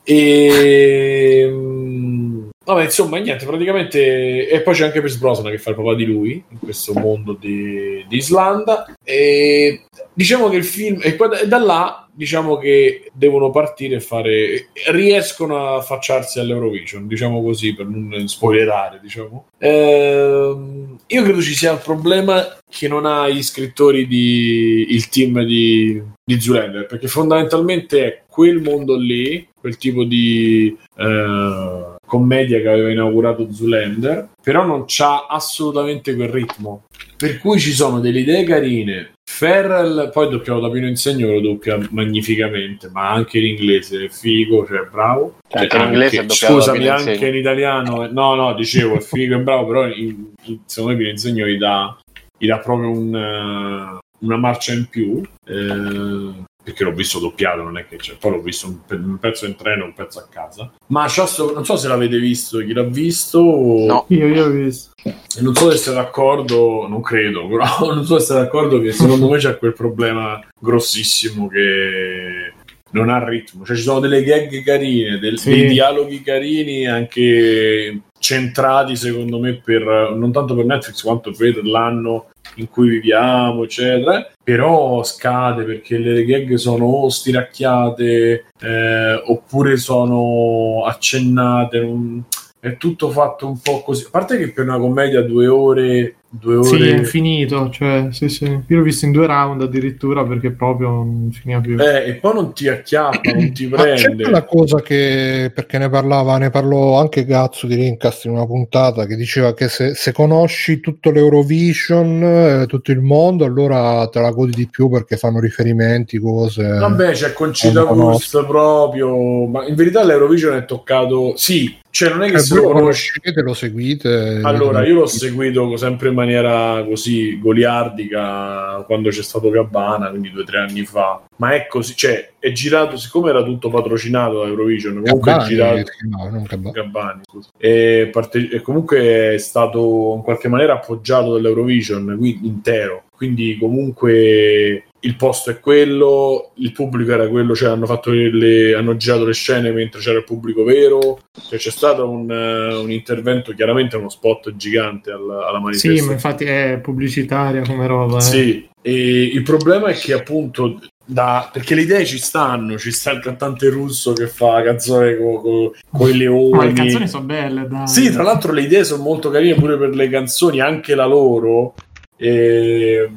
[0.04, 2.35] E mm,
[2.66, 4.48] Vabbè, insomma, niente, praticamente...
[4.48, 7.34] E poi c'è anche Pierce Brosnan che fa il papà di lui, in questo mondo
[7.34, 8.92] di, di Islanda.
[9.04, 11.00] E diciamo che il film...
[11.04, 14.70] E poi da, là, diciamo che devono partire e fare...
[14.88, 19.46] Riescono a affacciarsi all'Eurovision, diciamo così, per non spoilerare, diciamo.
[19.60, 24.88] Ehm, io credo ci sia il problema che non ha gli scrittori di...
[24.90, 30.76] il team di, di Zoolander, perché fondamentalmente è quel mondo lì, quel tipo di...
[30.98, 36.84] eh, commedia che aveva inaugurato Zoolander, però non c'ha assolutamente quel ritmo.
[37.18, 39.12] Per cui ci sono delle idee carine.
[39.28, 44.66] Ferrell, poi doppiato da Pino Insegno, lo doppia magnificamente, ma anche in inglese è figo,
[44.66, 45.38] cioè bravo.
[45.50, 49.40] Cioè, anche in inglese da scusami, anche in italiano, no, no, dicevo, è figo e
[49.40, 51.98] bravo, però in- in- secondo me Pino Insegno gli dà,
[52.38, 55.22] gli dà proprio un, eh, una marcia in più.
[55.48, 58.16] eh, perché l'ho visto doppiato, non è che c'è.
[58.20, 60.72] Poi l'ho visto un, pe- un pezzo in treno e un pezzo a casa.
[60.88, 63.40] Ma c'ha sto- non so se l'avete visto, chi l'ha visto.
[63.40, 64.06] No.
[64.10, 64.94] Io, io ho visto.
[65.04, 68.92] E Non so se siete d'accordo, non credo, però non so se siete d'accordo che
[68.94, 72.52] secondo me c'è quel problema grossissimo che
[72.94, 73.64] non ha ritmo.
[73.64, 75.52] Cioè ci sono delle gag carine, del- Sì.
[75.52, 79.84] dei dialoghi carini anche centrati secondo me per
[80.16, 84.32] non tanto per Netflix quanto per l'anno in cui viviamo, eccetera.
[84.46, 91.80] Però scade perché le gag sono o stiracchiate eh, oppure sono accennate.
[91.80, 92.24] non-
[92.66, 94.06] È tutto fatto un po' così.
[94.06, 97.70] A parte che per una commedia due ore, due Sì, ore è finito.
[97.70, 98.46] Cioè, sì, sì.
[98.46, 101.80] Io l'ho visto in due round addirittura perché proprio non finiva più.
[101.80, 104.24] Eh, e poi non ti acchiappa, non ti Ma c'è prende.
[104.24, 109.06] quella cosa che, perché ne parlava, ne parlò anche Gazzo di Rincast in una puntata
[109.06, 114.32] che diceva che se, se conosci tutto l'Eurovision, eh, tutto il mondo, allora te la
[114.32, 116.68] godi di più perché fanno riferimenti, cose.
[116.68, 122.24] Vabbè, c'è Concita non Wurst proprio, ma in verità l'Eurovision è toccato, sì, cioè non
[122.24, 124.42] è che Eh, se lo conoscete, lo seguite.
[124.44, 130.42] Allora, io l'ho seguito sempre in maniera così goliardica quando c'è stato Gabbana, quindi due
[130.42, 131.24] o tre anni fa.
[131.38, 135.50] Ma è così, cioè, è girato, siccome era tutto patrocinato da Eurovision, comunque è Gabbani,
[135.50, 135.92] girato...
[136.10, 136.72] no, non Gabbani.
[136.74, 137.50] Gabbani, scusa.
[137.58, 143.04] E, parte- e comunque è stato in qualche maniera appoggiato dall'Eurovision quindi, intero.
[143.16, 148.98] Quindi comunque il posto è quello, il pubblico era quello, cioè hanno, fatto le, hanno
[148.98, 153.54] girato le scene mentre c'era il pubblico vero, cioè c'è stato un, eh, un intervento,
[153.54, 156.06] chiaramente uno spot gigante alla, alla Sì, manifestazione.
[156.08, 158.18] ma infatti è pubblicitaria come roba.
[158.18, 158.22] eh.
[158.22, 163.12] Sì, e il problema è che appunto da, perché le idee ci stanno, ci sta
[163.12, 166.50] il cantante russo che fa canzone con i leoni.
[166.52, 167.88] Ma le canzoni sono belle, dai.
[167.88, 171.76] Sì, tra l'altro le idee sono molto carine pure per le canzoni, anche la loro.
[172.18, 173.10] E,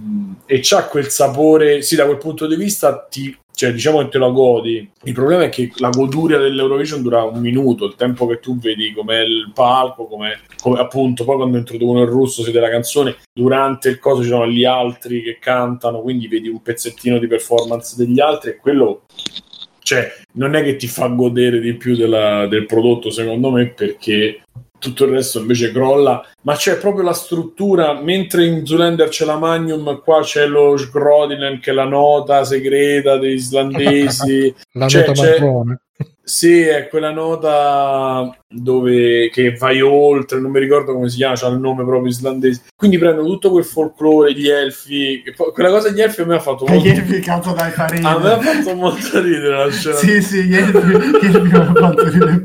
[0.46, 4.18] e c'ha quel sapore, sì, da quel punto di vista ti, cioè, diciamo che te
[4.18, 4.88] la godi.
[5.02, 8.92] Il problema è che la goduria dell'Eurovision dura un minuto, il tempo che tu vedi
[8.92, 10.40] com'è il palco, come
[10.76, 14.46] appunto poi quando introducono il russo si vede la canzone, durante il coso ci sono
[14.46, 19.02] gli altri che cantano, quindi vedi un pezzettino di performance degli altri e quello
[19.88, 24.42] cioè non è che ti fa godere di più della- del prodotto secondo me perché
[24.78, 29.36] tutto il resto invece crolla ma c'è proprio la struttura mentre in Zoolander c'è la
[29.36, 35.12] Magnum qua c'è lo Grodinen che è la nota segreta degli islandesi La Cioè, nota
[35.20, 35.80] c'è- marrone.
[36.22, 41.48] Sì, è quella nota dove che vai oltre, non mi ricordo come si chiama, c'ha
[41.48, 42.64] il nome proprio islandese.
[42.76, 45.22] Quindi prendono tutto quel folklore, gli elfi.
[45.22, 46.86] e poi- quella cosa degli elfi a me ha fatto E molto.
[46.86, 48.08] gli elfi cazzo dai fa ridere.
[48.14, 49.96] A me ha fatto molto ridere la scena.
[49.96, 50.94] Sì, sì, gli elfi, gli
[51.26, 52.42] elfi mi hanno fatto ridere.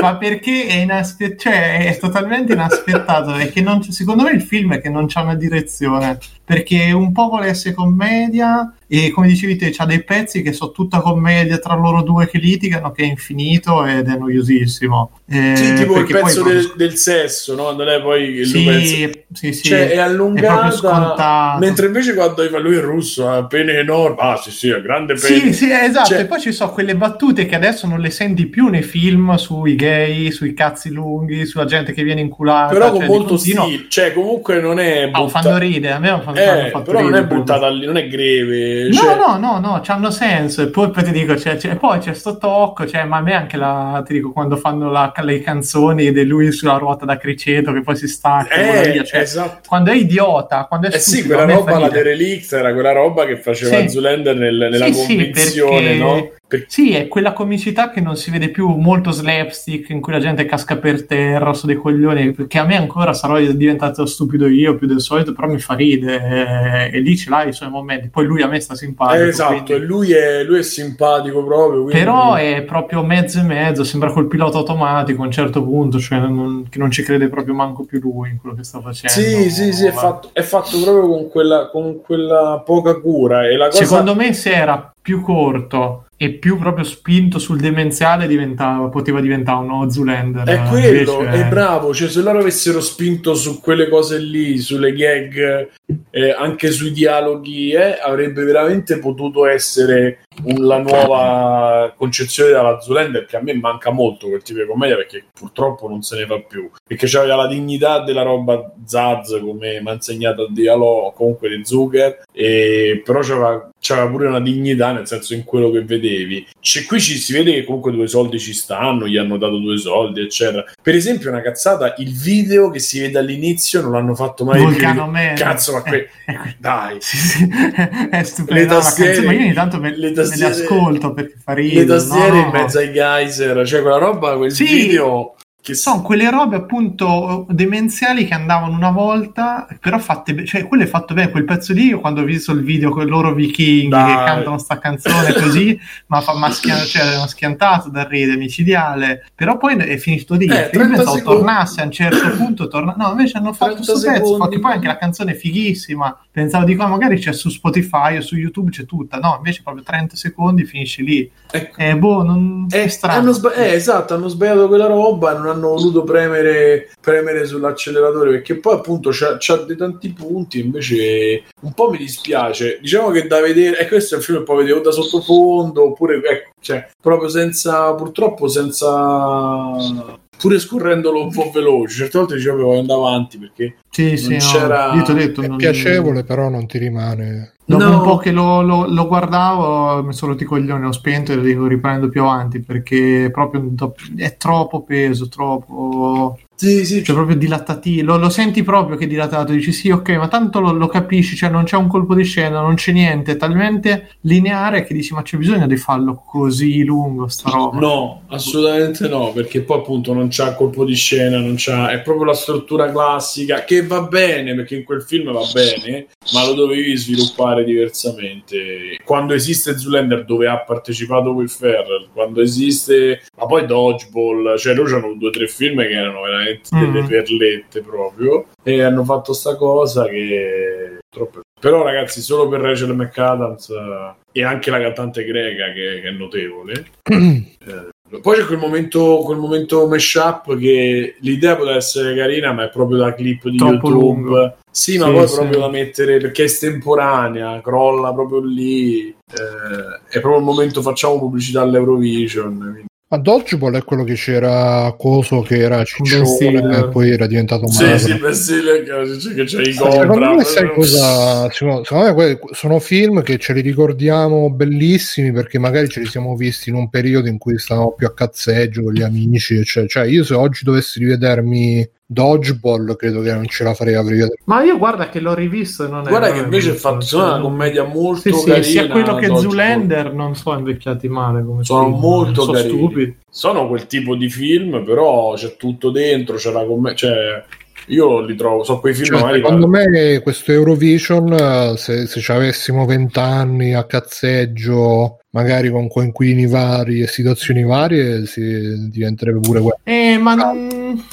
[0.00, 3.34] Ma perché è, inaspe- cioè, è totalmente inaspettato?
[3.34, 6.18] È che non- secondo me il film è che non c'ha una direzione.
[6.44, 10.72] Perché un po' vuole essere commedia e come dicevi te c'ha dei pezzi che sono
[10.72, 15.10] tutta commedia tra loro due che litigano che è infinito ed è noiosissimo.
[15.30, 17.70] Eh, Sì, tipo il poi pezzo quando- del, del sesso, no?
[17.70, 20.70] Non è poi Sì, sì, sì, cioè, è allungata.
[20.72, 21.58] scontato.
[21.60, 24.16] mentre invece quando lui il russo ha pene enormi.
[24.18, 25.40] Ah, sì, sì, ha grande pene.
[25.40, 26.08] Sì, sì, esatto.
[26.08, 29.34] Cioè- E poi ci sono quelle battute che adesso non le senti più nei film
[29.36, 32.72] sui gay, sui cazzi lunghi, sulla gente che viene inculata.
[32.72, 35.98] Però cioè, con molto continuo- stile, cioè comunque non è Ah, butta- fanno ridere, a
[36.00, 38.78] me fatto, Eh, fatto però non è buttata lì, non è greve.
[38.88, 40.62] No, cioè- no, no, no, c'hanno senso.
[40.62, 43.34] E poi, poi ti dico, c'è, c'è- poi c'è sto tocco, cioè, ma a me
[43.34, 47.72] anche la, ti dico, quando fanno la- le canzoni di lui sulla ruota da criceto
[47.72, 49.60] che poi si stacca Eh, via, cioè, esatto.
[49.66, 51.88] quando è idiota, quando è Eh sì, stupido, quella a me roba, la.
[51.88, 53.88] Derelict, era quella roba che faceva Sì.
[53.88, 56.30] Zoolander nel- nella Sì, sì, convinzione, perché- no?
[56.50, 60.18] Per- Sì, è quella comicità che non si vede più, molto slapstick, in cui la
[60.18, 64.74] gente casca per terra su dei coglioni, perché a me ancora sarò diventato stupido io
[64.74, 68.08] più del solito, però mi fa ridere, eh, e lì ce l'ha i suoi momenti.
[68.08, 69.22] Poi lui a me sta simpatico.
[69.22, 71.82] Eh, esatto, quindi- e lui è, lui è simpatico proprio.
[71.84, 76.00] quindi- Però è proprio mezzo e mezzo, sembra col pilota automatico a un certo punto,
[76.00, 79.12] cioè non- che non ci crede proprio manco più lui in quello che sta facendo.
[79.14, 83.46] Sì, sì, sì, è fatto, è fatto proprio con quella, con quella poca cura.
[83.48, 83.84] E la cosa...
[83.84, 89.64] Secondo me se era più corto e più proprio spinto sul demenziale diventava, poteva diventare
[89.64, 90.46] uno Zoolander.
[90.46, 91.92] È quello, Invece- è bravo.
[91.92, 95.68] Cioè, se loro avessero spinto su quelle cose lì, sulle gag,
[96.10, 103.26] eh, anche sui dialoghi, eh, avrebbe veramente potuto essere un- la nuova concezione della Zoolander,
[103.26, 106.38] che a me manca molto quel tipo di commedia, perché purtroppo non se ne fa
[106.40, 106.70] più.
[106.86, 111.64] Perché c'aveva la dignità della roba Zaz, come mi ha insegnato a Dialò, comunque di
[111.64, 116.46] Zucker, e però c'aveva, c'aveva pure una dignità, nel senso in quello che vedevi.
[116.60, 119.78] C'è, qui ci si vede che comunque due soldi ci stanno, gli hanno dato due
[119.78, 120.64] soldi, eccetera.
[120.80, 125.02] Per esempio, una cazzata, il video che si vede all'inizio non l'hanno fatto mai Vulcano
[125.04, 125.12] più.
[125.12, 125.34] Man.
[125.34, 126.96] Cazzo, ma que- Eh, dai.
[127.00, 127.48] Sì, sì,
[128.10, 128.60] è stupendo.
[128.60, 131.80] Le tastiere- ma io ogni tanto me, le me tastiere- ascolto perché fa ridere.
[131.80, 132.36] Le tastiere no?
[132.44, 134.64] in mezzo ai geyser, cioè quella roba, quel Sì.
[134.64, 140.66] video che Sono quelle robe appunto demenziali che andavano una volta, però fatte bene, cioè
[140.66, 143.34] quello è fatto bene, quel pezzo lì, io quando ho visto il video con loro
[143.34, 144.06] vichinghi Dai.
[144.16, 145.78] che cantano sta canzone così,
[146.08, 150.60] ma fa ma schia- cioè, schiantato da ridere, micidiale, però poi è finito lì, Eh,
[150.62, 151.40] io 30 pensavo secondi.
[151.40, 152.94] tornasse a un certo punto, torna...
[152.96, 156.64] no invece hanno fatto 30 questo pezzo, che poi anche la canzone è fighissima, pensavo
[156.64, 160.16] di qua magari c'è su Spotify o su YouTube c'è tutta, no invece proprio 30
[160.16, 161.76] secondi finisce lì, Ecco.
[161.78, 162.66] eh boh, non...
[162.70, 163.32] Eh, è strano.
[163.32, 168.56] sba- eh, esatto, hanno sbagliato quella roba e non hanno voluto premere, premere sull'acceleratore perché
[168.56, 172.78] poi appunto c'ha, dei tanti punti invece un po' mi dispiace.
[172.80, 175.84] Diciamo che da vedere e questo è un film che puoi vedere o da sottofondo
[175.84, 182.56] oppure ecco, cioè, proprio senza purtroppo senza pure scorrendolo un po' veloce certe volte dicevo
[182.56, 184.50] che voglio andare avanti perché Sì, sì, non no.
[184.50, 187.52] c'era- ho detto, È non- piacevole, però non ti rimane.
[187.64, 187.96] Dopo No.
[187.98, 191.36] un po' che lo, lo- lo guardavo, mi sono rotti i coglioni, ho spento e
[191.36, 193.70] lo dico riprendo più avanti perché proprio
[194.16, 196.36] è troppo peso, troppo.
[196.60, 198.12] Sì sì Cioè, proprio dilatativo.
[198.12, 199.52] Lo, lo senti proprio che è dilatato.
[199.52, 202.60] Dici sì, ok, ma tanto lo, lo capisci, cioè non c'è un colpo di scena,
[202.60, 203.32] non c'è niente.
[203.32, 207.78] È talmente lineare che dici, ma c'è bisogno di farlo così lungo, sta roba.
[207.78, 212.26] No, assolutamente no, perché poi appunto non c'ha colpo di scena, non c'ha, è proprio
[212.26, 216.94] la struttura classica che va bene perché in quel film va bene, ma lo dovevi
[216.94, 218.98] sviluppare diversamente.
[219.02, 224.94] Quando esiste Zoolander dove ha partecipato Will Ferrell, quando esiste, ma poi Dodgeball, cioè loro
[224.96, 227.06] hanno due o tre film che erano veramente delle Mhm.
[227.06, 233.68] perlette proprio e hanno fatto sta cosa che troppo però ragazzi solo per Rachel McAdams
[233.70, 239.18] eh, e anche la cantante greca che, che è notevole eh, poi c'è quel momento,
[239.24, 243.88] quel momento mashup che l'idea poteva essere carina, ma è proprio da clip di Troppo
[243.88, 243.92] YouTube.
[243.92, 244.56] lungo.
[244.68, 245.34] Sì, ma Sì, poi sì.
[245.36, 249.10] proprio da mettere perché è estemporanea, crolla proprio lì.
[249.10, 252.58] eh, è proprio il momento facciamo pubblicità all'Eurovision.
[252.58, 257.66] quindi- Ma Dodgeball è quello che c'era Coso che era ciccione e poi era diventato
[257.66, 257.98] Sì, magro.
[257.98, 260.34] sì, beh, sì, che c'è, che c'è i Secondo Cobra.
[260.36, 261.50] me, sai cosa?
[261.50, 266.36] Secondo, secondo me sono film che ce li ricordiamo bellissimi perché magari ce li siamo
[266.36, 269.64] visti in un periodo in cui stavamo più a cazzeggio con gli amici.
[269.64, 274.02] Cioè, cioè, io se oggi dovessi rivedermi Dodgeball, credo che non ce la farei a
[274.02, 274.34] rivedere.
[274.46, 277.84] Ma io guarda che l'ho rivisto e non è Guarda che invece cioè, una commedia
[277.84, 278.62] molto Sì, sì, carina.
[278.64, 279.40] sia quello che Dodgeball.
[279.42, 282.76] Zoolander non sono invecchiati male come Sono film, molto sono carini.
[282.76, 283.16] stupidi.
[283.30, 286.96] Sono quel tipo di film, però c'è tutto dentro, c'è la commedia.
[286.96, 287.44] Cioè,
[287.86, 289.42] io li trovo, so quei film Cioè, magari.
[289.42, 296.48] secondo me questo Eurovision, eh, se, se ci avessimo vent'anni a cazzeggio, magari con coinquilini
[296.48, 299.78] vari e situazioni varie, si diventerebbe pure quello.
[299.84, 301.04] Eh, ma non...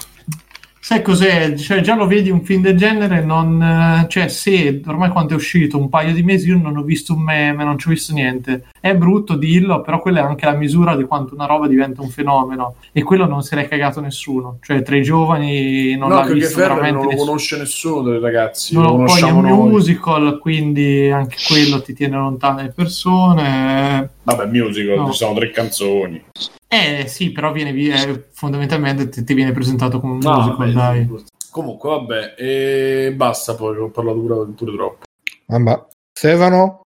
[0.88, 1.54] Sai cos'è?
[1.56, 3.62] Cioè, già lo vedi un film del genere, non...
[3.62, 7.14] eh, Cioè, se ormai quando è uscito un paio di mesi io non ho visto
[7.14, 8.68] un meme, non ci ho visto niente.
[8.80, 12.08] È brutto dirlo, però quella è anche la misura di quanto una roba diventa un
[12.08, 12.76] fenomeno.
[12.94, 14.60] E quello non se l'è cagato nessuno.
[14.62, 17.26] Cioè, tra i giovani non no, l'ha visto veramente non lo nessuno.
[17.26, 18.74] conosce nessuno dei ragazzi.
[18.74, 19.70] No, lo poi è un noi.
[19.70, 24.10] musical, quindi anche quello ti tiene lontano le persone.
[24.24, 25.12] Vabbè, musical, No.
[25.12, 26.24] ci sono tre canzoni.
[26.68, 30.58] Eh sì, però viene vi- eh, fondamentalmente ti, ti viene presentato come un No, musical,
[30.58, 31.10] vabbè, dai.
[31.18, 31.26] sì.
[31.50, 34.98] Comunque, vabbè, e basta poi, ho parlato pure, pure troppo.
[35.48, 35.84] Vabbè.
[36.14, 36.82] Stefano?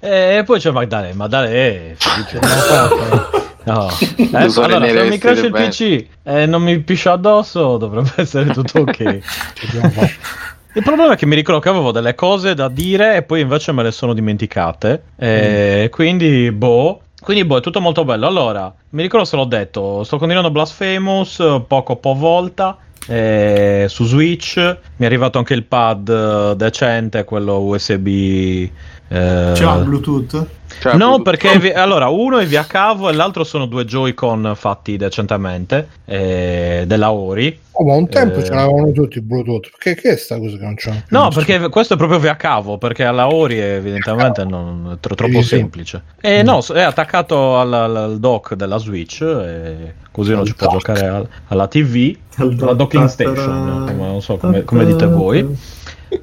[0.00, 2.40] E poi c'è Magdalena, Magdalena, felice.
[3.64, 3.88] No.
[4.16, 5.68] Eh, Lo allora, se mi cresce il bene.
[5.70, 8.98] PC e non mi piscia addosso, dovrebbe essere tutto ok.
[10.76, 13.72] Il problema è che mi ricordo che avevo delle cose da dire e poi invece
[13.72, 15.04] me le sono dimenticate.
[15.16, 17.00] E quindi, boh.
[17.24, 18.26] Quindi boh, è tutto molto bello.
[18.26, 22.76] Allora, mi ricordo se l'ho detto, sto continuando Blasphemous, poco po' volta.
[23.06, 28.06] eh, su Switch mi è arrivato anche il pad eh, decente, quello USB.
[28.06, 28.70] eh,
[29.08, 30.46] C'è Bluetooth?
[30.80, 34.96] Cioè, No, perché vi- allora uno è via cavo e l'altro sono due Joy-Con fatti
[34.96, 37.58] decentemente eh, della Ori.
[37.76, 38.44] Oh, ma un tempo Eh.
[38.44, 39.70] ce l'avevano tutti i Bluetooth.
[39.70, 41.02] Perché che è sta cosa che non c'è?
[41.08, 45.42] No, perché questo è proprio via cavo, perché alla Ori evidentemente non, è tro- troppo
[45.42, 46.02] semplice.
[46.20, 50.54] E no, è attaccato al, al- al dock della Switch, e così uno Al ci
[50.54, 55.56] può giocare al- alla TV, alla docking station, come, non so come, come dite voi.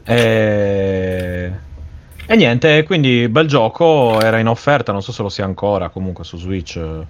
[0.04, 1.52] E...
[2.32, 6.24] e niente, quindi bel gioco, era in offerta, non so se lo sia ancora comunque
[6.24, 7.06] su Switch, eh,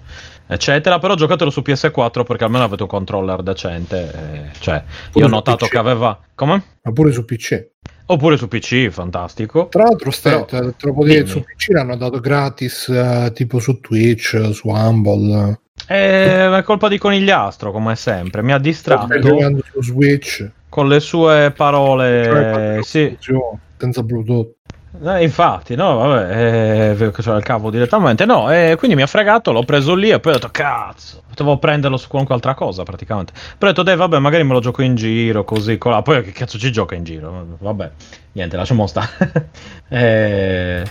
[0.48, 4.82] eccetera, però giocatelo su PS4 perché almeno avete un controller decente, eh, cioè
[5.14, 5.70] io ho notato PC.
[5.70, 6.18] che aveva...
[6.34, 6.62] Come?
[6.82, 7.68] Ma pure su PC.
[8.06, 9.68] Oppure su PC, fantastico.
[9.68, 14.50] Tra l'altro, Però- te lo dire, su PC l'hanno dato gratis, eh, tipo su Twitch,
[14.50, 15.60] su Humble.
[15.86, 18.42] Eh, È colpa di Conigliastro, come sempre.
[18.42, 20.50] Mi ha distratto giocando su Switch.
[20.68, 22.24] con le sue parole.
[22.24, 23.16] cioè, Sì,
[23.76, 24.56] senza Bluetooth.
[25.00, 28.26] Eh, infatti, no, vabbè, eh, c'era il cavo direttamente.
[28.26, 31.56] No, e quindi mi ha fregato, l'ho preso lì e poi ho detto, cazzo, potevo
[31.56, 33.32] prenderlo su qualunque altra cosa praticamente.
[33.32, 36.02] Però ho detto, dai, vabbè, magari me lo gioco in giro, così, colà.
[36.02, 37.56] Poi che cazzo ci gioca in giro?
[37.58, 37.90] Vabbè,
[38.32, 39.48] niente, lasciamo stare.
[39.88, 40.84] e...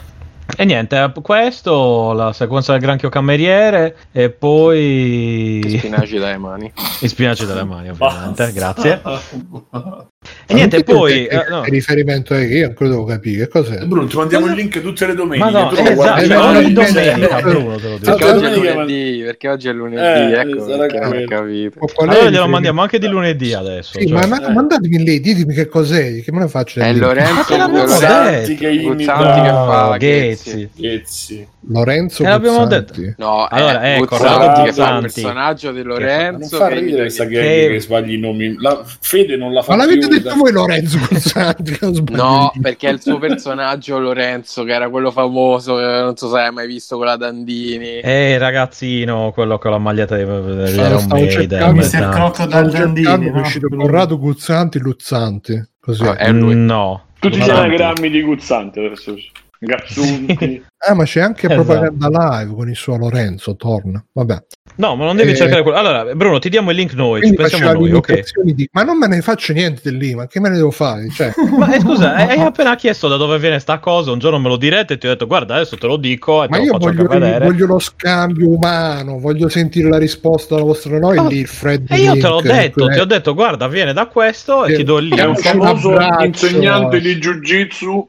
[0.57, 5.61] e niente, questo, la sequenza del granchio cameriere e poi...
[5.77, 6.73] Spinaci dalle mani.
[7.01, 9.01] I spinaci dalle mani, ovviamente, grazie.
[10.45, 11.25] E niente, ti poi...
[11.27, 11.63] che- eh, no.
[11.63, 13.85] riferimento è che io ancora devo capire che cos'è.
[13.85, 15.49] Bruno, ti mandiamo il link tutte le domeniche.
[15.51, 18.15] Ma no, tu lo esatto, guardi- Eh, no, ogni domenica, no, Bruno, te lo dico.
[18.15, 20.01] Perché oggi è lunedì, perché oggi è lunedì,
[20.33, 21.79] Eh, ecco non capito.
[21.95, 23.97] Allora glielo mandiamo anche di lunedì adesso.
[23.97, 24.19] Sì, cioè.
[24.19, 24.53] ma, ma- Eh.
[24.53, 26.79] mandatemi lì, ditemi che cos'è, che me ne faccio.
[26.81, 26.93] È?
[26.93, 31.47] Lorenzo Guzzanti che fa No, Ghezzi.
[31.71, 33.13] Lorenzo Eh, l'abbiamo Guzzanti.
[33.17, 36.57] No, Allora, è ecco, Guzzanti che fa il personaggio di Ma non Lorenzo.
[36.57, 38.55] fa che ridere questa Che- sbagli i nomi.
[38.59, 41.77] La Fede non la fa più detto voi Lorenzo Guzzanti?
[42.09, 46.39] No, perché è il suo personaggio Lorenzo, che era quello famoso, che non so se
[46.39, 47.99] hai mai visto con la Dandini.
[47.99, 51.73] Eh, ragazzino, quello con la maglietta di Iron Maiden.
[51.73, 51.79] Mr.
[51.79, 52.15] esatto.
[52.15, 55.69] Crocodile Dandini, è uscito Corrado Guzzanti Luzzanti.
[55.79, 56.03] Così.
[56.03, 56.55] Ah, è lui.
[56.55, 57.05] No.
[57.19, 59.15] Tutti gli anagrammi di Guzzanti adesso.
[59.59, 60.65] Gazzunti.
[60.83, 61.63] Ah, ma c'è anche Esatto.
[61.63, 62.07] propaganda
[62.39, 64.03] live con il suo Lorenzo, torna.
[64.13, 64.43] Vabbè.
[64.77, 65.77] No, ma non devi Eh, cercare quello.
[65.77, 68.07] Allora, Bruno, ti diamo il link noi, ci pensiamo noi, ok?
[68.07, 68.67] limitazioni di...
[68.71, 71.07] Ma non me ne faccio niente di lì, ma che me ne devo fare?
[71.09, 74.47] Cioè, Ma eh, scusa, hai appena chiesto da dove viene sta cosa, un giorno me
[74.47, 76.63] lo direte e ti ho detto guarda adesso te lo dico e te ma lo
[76.63, 77.45] io faccio voglio, anche vedere.
[77.45, 81.85] voglio lo scambio umano, voglio sentire la risposta dalla vostra noi Ah, lì il Fred
[81.91, 84.69] E io te l'ho Link, detto, eh, ti ho detto guarda viene da questo e
[84.71, 84.75] Sì.
[84.77, 85.19] ti do il link.
[85.19, 86.25] È un un famoso abbraccio.
[86.25, 88.07] insegnante di jiu-jitsu.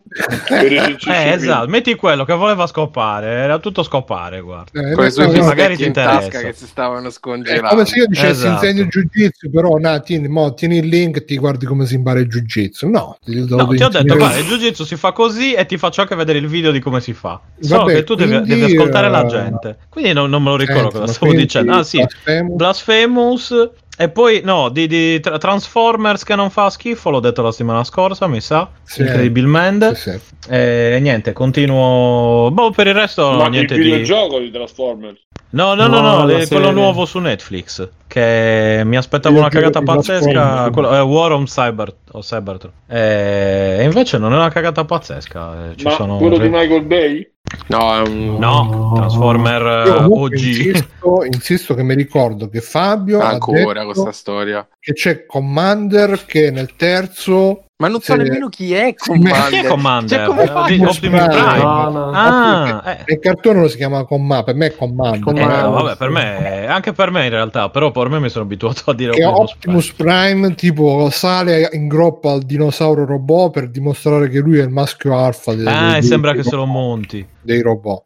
[0.49, 4.71] per esercizi Eh, esatto, metti quello che voleva scopare, era tutto scopare, guarda.
[4.81, 6.41] eh, Con le sue magari ti in tasca interessa.
[6.41, 7.69] che si stavano È scongelando.
[7.69, 8.67] come se io dicessi Esatto.
[8.67, 12.21] insegno jiu-jitsu, però na, tieni, mo, tieni il link e ti guardi come si impara
[12.21, 12.89] il jiu-jitsu.
[12.89, 16.01] No, ti, No, ti ho detto, guarda, il jiu-jitsu si fa così e ti faccio
[16.01, 17.41] anche vedere il video di come si fa.
[17.61, 19.79] Solo Vabbè, che tu devi, quindi, devi ascoltare la eh, gente.
[19.89, 21.73] Quindi non, non me lo ricordo Senti, cosa stavo quindi dicendo.
[21.73, 23.71] Ah, sì, Blasphemous- Blasphemous.
[23.99, 27.85] E poi, no, di, di Tra- Transformers che non fa schifo, l'ho detto la settimana
[27.85, 29.03] scorsa, mi sa, Sì.
[29.03, 29.95] incredibilmente.
[29.95, 30.19] Sì, sì.
[30.49, 32.51] E niente, continuo.
[32.51, 33.91] Boh, per il resto, Ma niente il di.
[33.91, 35.21] videogioco di Transformers.
[35.51, 37.87] No, no, no, No, no, quello nuovo su Netflix.
[38.07, 40.71] Che mi aspettavo una cagata pazzesca.
[40.71, 42.73] Quello, eh, War on Cyber, o Cybertron.
[42.89, 45.71] E, invece non è una cagata pazzesca.
[45.73, 46.17] eh, Ci Ma sono...
[46.17, 47.31] quello di Michael Bay?
[47.69, 48.37] No, è un...
[48.39, 50.43] No, Transformer Io eh, comunque OG.
[50.43, 54.67] Insisto, insisto che mi ricordo che Fabio ha ancora detto questa storia.
[54.79, 59.49] che c'è Commander che nel terzo Ma non so nemmeno chi è Commander.
[59.49, 60.19] Chi è Commander?
[60.19, 61.27] Cioè, come Eh, di Optimus Prime.
[61.29, 61.63] Prime.
[61.63, 62.11] No, no.
[62.13, 63.05] Ah, eh.
[63.07, 65.63] nel cartone lo si chiama Commander per me è Commander Eh, Commander.
[65.63, 68.91] no, vabbè, per me, anche per me in realtà, però per me mi sono abituato
[68.91, 74.29] a dire che Optimus Optimus Prime tipo sale in groppa al dinosauro robot per dimostrare
[74.29, 75.71] che lui è il maschio alfa Prime.
[75.71, 77.27] Ah, e sembra che se lo monti.
[77.43, 78.05] Dei robot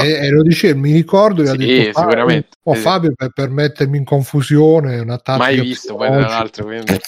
[0.00, 2.48] e, e lo dice mi ricordo che ha Sì, detto Fabio- sicuramente.
[2.64, 2.74] oh.
[2.74, 6.38] Fabio per, per mettermi in confusione una tattica Mai visto poi tra psicologica.
[6.38, 7.00] l'altro, quindi...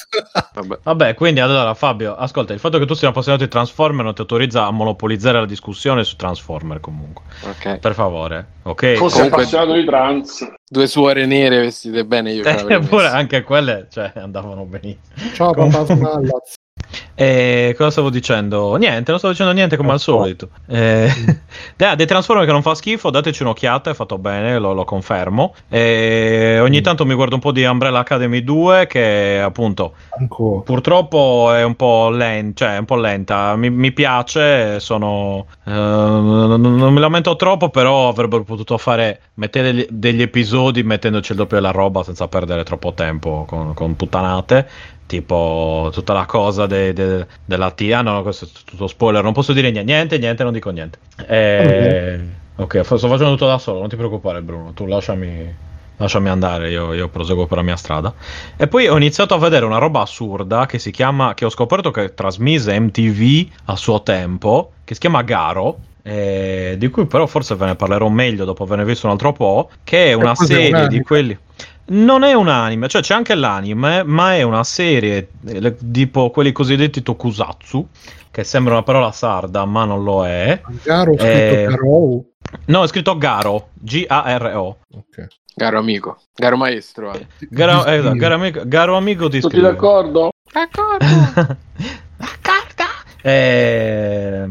[0.55, 0.79] Vabbè.
[0.83, 4.21] Vabbè, quindi allora Fabio, ascolta, il fatto che tu sia appassionato di Transformer non ti
[4.21, 7.25] autorizza a monopolizzare la discussione su Transformer comunque.
[7.43, 7.79] Ok.
[7.79, 8.95] Per favore, ok?
[8.95, 10.53] Fosse Comunque- appassionato di trans.
[10.67, 15.03] Due suore nere vestite bene io Eppure anche quelle cioè, andavano benissimo.
[15.35, 16.55] ciao papà Smallaz
[17.15, 18.75] E cosa stavo dicendo?
[18.77, 20.49] Niente, non stavo dicendo niente come al solito.
[20.67, 21.11] Eh,
[21.77, 25.55] dai, dei Transformers che non fa schifo, dateci un'occhiata, è fatto bene, lo, lo confermo.
[25.69, 30.61] E ogni tanto mi guardo un po' di Umbrella Academy 2 che appunto Ancora.
[30.63, 33.57] purtroppo è un po' lenta, cioè è un po' lenta.
[33.57, 39.73] Mi, mi piace, sono eh, non, non mi lamento troppo, però avrebbero potuto fare mettere
[39.73, 44.69] degli, degli episodi mettendoci il doppio della roba senza perdere troppo tempo con, con puttanate
[45.07, 48.23] tipo tutta la cosa de- de- della tia no?
[48.23, 50.99] Questo è tutto spoiler non posso dire niente niente, non dico niente.
[51.27, 52.21] Eh,
[52.57, 52.81] ok.
[52.85, 57.09] sto facendo tutto da solo non ti preoccupare Bruno tu lasciami lasciami andare io, io
[57.09, 58.13] proseguo per la mia strada.
[58.57, 61.91] E poi ho iniziato a vedere una roba assurda che si chiama che ho scoperto
[61.91, 67.55] che trasmise MTV a suo tempo che si chiama Garo eh, di cui però forse
[67.55, 71.01] ve ne parlerò meglio dopo averne visto un altro po' che è una serie di
[71.01, 71.37] quelli
[71.87, 76.31] non è un anime, cioè c'è anche l'anime, ma è una serie eh, le- tipo
[76.31, 77.89] quelli cosiddetti tokusatsu,
[78.31, 80.61] che sembra una parola sarda, ma non lo è.
[80.83, 82.25] Garo scritto Eh, Garo.
[82.67, 84.79] No, è scritto Garo, G-A-R-O.
[84.95, 85.27] Ok.
[85.57, 87.13] Caro amico, caro maestro.
[87.15, 87.27] eh.
[87.49, 89.71] Garo, eh, caro amico, Garo amico ti Tutti scrive.
[89.73, 90.31] d'accordo?
[93.23, 94.51] Eh,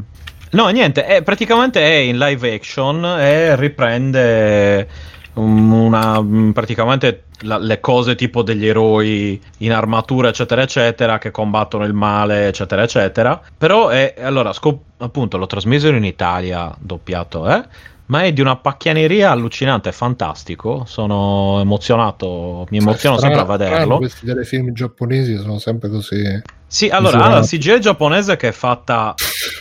[0.52, 4.88] No, niente, è, praticamente è in live action e riprende
[5.34, 11.86] una, mm, praticamente la- le cose tipo degli eroi in armatura, eccetera, eccetera, che combattono
[11.86, 13.42] il male, eccetera, eccetera.
[13.58, 17.64] Però è, allora, scop- appunto, lo trasmisero in Italia, doppiato, eh?
[18.06, 20.84] Ma è di una pacchianeria allucinante, è fantastico.
[20.86, 23.98] Sono emozionato, mi emoziono sempre a vederlo.
[23.98, 26.42] Questi telefilm giapponesi sono sempre così.
[26.74, 29.14] Sì, allora, ha la CGI giapponese che è fatta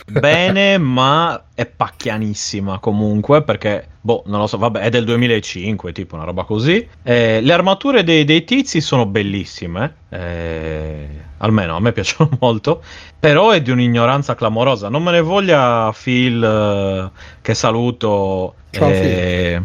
[0.07, 6.15] bene, ma è pacchianissima comunque, perché, boh, non lo so, vabbè, è del 2005, tipo
[6.15, 6.87] una roba così.
[7.03, 11.07] Eh, le armature dei, dei tizi sono bellissime, eh,
[11.37, 12.81] almeno a me piacciono molto,
[13.19, 14.89] però è di un'ignoranza clamorosa.
[14.89, 17.11] Non me ne voglia Phil, eh,
[17.43, 19.61] che saluto, Ciao, eh,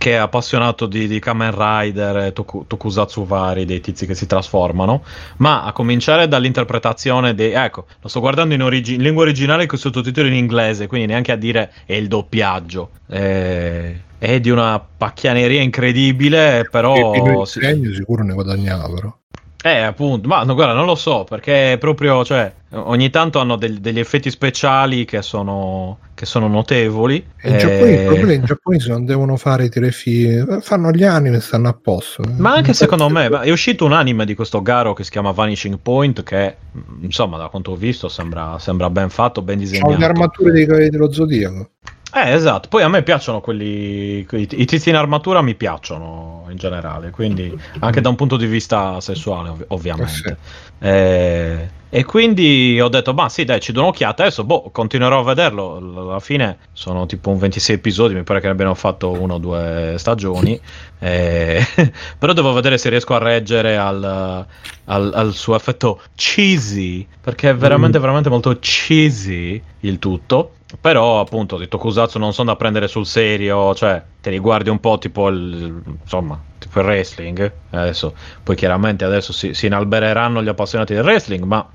[0.00, 4.24] che è appassionato di, di Kamen Rider e toku, Tokusatsu vari, dei tizi che si
[4.24, 5.04] trasformano,
[5.36, 7.52] ma a cominciare dall'interpretazione dei...
[7.52, 11.32] Ecco, lo sto guardando in, origi- in lingua originale con sottotitoli in inglese, quindi neanche
[11.32, 12.92] a dire è il doppiaggio.
[13.10, 17.42] Eh, è di una pacchianeria incredibile, però...
[17.42, 19.14] il segno sicuro ne guadagnava però.
[19.62, 23.80] Eh, appunto, ma no, guarda, non lo so, perché proprio, cioè, ogni tanto hanno del-
[23.80, 27.22] degli effetti speciali che sono, che sono notevoli.
[27.40, 29.68] E in eh, Giappone, il problema è che in Giappone se non devono fare i
[29.68, 32.22] telefilm, fanno gli anime e stanno a posto.
[32.38, 35.30] Ma anche secondo me ma è uscito un anime di questo Garo che si chiama
[35.32, 39.90] Vanishing Point che mh, insomma da quanto ho visto sembra, sembra ben fatto, ben Sono
[39.90, 40.04] le disegnato.
[40.04, 41.70] armature dei Cavalieri dello Zodiaco.
[42.12, 46.56] Eh esatto, poi a me piacciono quelli, i, i tizi in armatura mi piacciono in
[46.56, 50.36] generale, quindi anche da un punto di vista sessuale ov- ovviamente.
[50.80, 55.22] Eh, e quindi ho detto, ma sì dai ci do un'occhiata, adesso boh, continuerò a
[55.22, 59.34] vederlo, alla fine sono tipo un 26 episodi, mi pare che ne abbiano fatto uno
[59.34, 60.60] o due stagioni,
[60.98, 61.64] eh,
[62.18, 64.46] però devo vedere se riesco a reggere al,
[64.84, 70.54] al- al suo effetto cheesy, perché è veramente, veramente molto cheesy il tutto.
[70.80, 74.78] Però, appunto, di Tokusatsu non sono da prendere sul serio, cioè, te li guardi un
[74.78, 77.52] po' tipo il, insomma, tipo il wrestling.
[77.70, 81.68] Adesso, poi chiaramente adesso si, si inalbereranno gli appassionati del wrestling, ma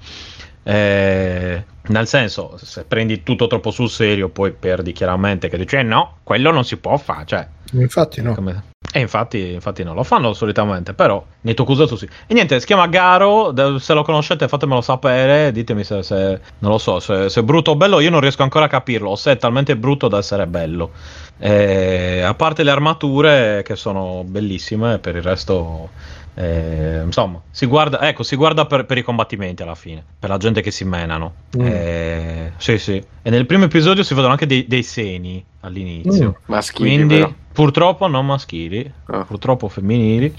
[0.63, 5.83] eh, nel senso, se prendi tutto troppo sul serio, poi perdi chiaramente che dici, eh
[5.83, 8.33] no, quello non si può fare, cioè, Infatti no.
[8.33, 12.07] come- E infatti, infatti non lo fanno solitamente, però nei Tokusatsu sì.
[12.27, 16.77] E niente, si chiama Garo, se lo conoscete fatemelo sapere, ditemi se, se- non lo
[16.77, 19.31] so, se, se è brutto o bello, io non riesco ancora a capirlo, o se
[19.31, 20.91] è talmente brutto da essere bello.
[21.37, 25.89] Eh, a parte le armature che sono bellissime, per il resto...
[26.35, 30.37] eh, insomma, si guarda, ecco, si guarda per, per i combattimenti alla fine, per la
[30.37, 31.33] gente che si menano.
[31.57, 31.65] Mm.
[31.65, 33.03] Eh, sì, sì.
[33.21, 36.27] E nel primo episodio si vedono anche dei, dei seni all'inizio.
[36.29, 36.43] Mm.
[36.45, 37.33] Maschili, Quindi, però.
[37.53, 39.23] purtroppo non maschili, Ah.
[39.23, 40.33] purtroppo femminili,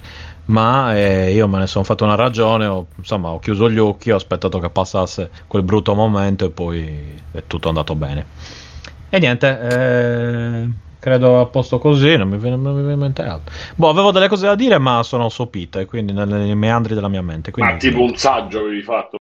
[0.46, 4.10] ma eh, io me ne sono fatto una ragione, ho, insomma, ho chiuso gli occhi,
[4.10, 8.26] ho aspettato che passasse quel brutto momento e poi è tutto andato bene.
[9.08, 10.68] E niente, eh,
[11.06, 13.54] credo a posto così, non mi viene, non mi viene in mente altro.
[13.76, 17.22] Boh, avevo delle cose da dire, ma sono sopite, quindi nelle- nei meandri della mia
[17.22, 17.52] mente.
[17.52, 19.16] Quindi, Ma tipo un saggio avevi fatto.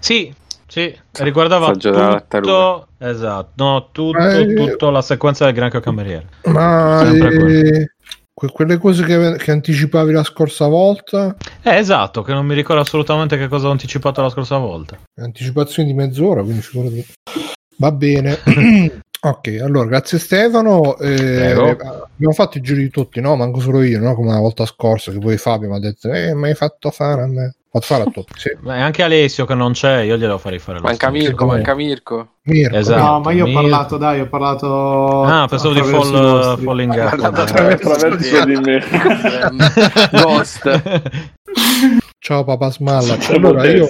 [0.00, 0.34] Sì,
[0.66, 6.26] sì, riguardava tutto, esatto, no, tutto, Eh, tutto la sequenza del granchio cameriere.
[6.46, 7.92] Ma Sempre eh,
[8.34, 12.82] que- quelle cose che, che anticipavi la scorsa volta, Eh, esatto, che non mi ricordo
[12.82, 14.98] assolutamente che cosa ho anticipato la scorsa volta.
[15.20, 17.06] anticipazioni di mezz'ora, quindi figurati.
[17.76, 18.36] Va bene.
[19.20, 20.96] ok, allora grazie Stefano.
[20.98, 21.14] Eh,
[21.54, 21.70] Prego.
[21.70, 23.36] abbiamo fatto i giri di tutti, no?
[23.36, 24.14] Manco solo io, no?
[24.14, 27.22] Come la volta scorsa che poi Fabio mi ha detto, eh, mi hai fatto fare
[27.22, 27.54] a me.
[27.72, 28.50] Fatto fare a tutti, sì.
[28.58, 31.12] Beh, anche Alessio che non c'è, io glielo farei fare Manca stesso.
[31.12, 32.28] Mirko, manca Mirko.
[32.42, 32.76] Mirko.
[32.76, 33.00] Esatto.
[33.00, 33.60] no, ma io ho Mirko.
[33.60, 35.22] parlato, dai, ho parlato.
[35.22, 36.58] Ah, pensavo di Fall.
[36.58, 37.22] Falling Up.
[37.22, 38.82] Attraverso di me.
[40.10, 41.02] Ghost.
[42.18, 43.16] Ciao papà Smalla.
[43.28, 43.86] Allora io,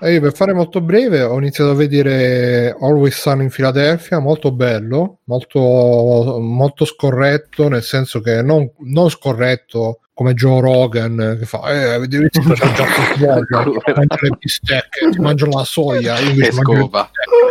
[0.00, 4.52] eh, io per fare molto breve ho iniziato a vedere Always Sun in Philadelphia, molto
[4.52, 11.70] bello, molto, molto scorretto, nel senso che non, non scorretto come Joe Rogan che fa
[11.72, 16.60] eh, avete visto che c'è già si mangia le bistecche, mangia la soia, io invece
[16.60, 16.90] mangio.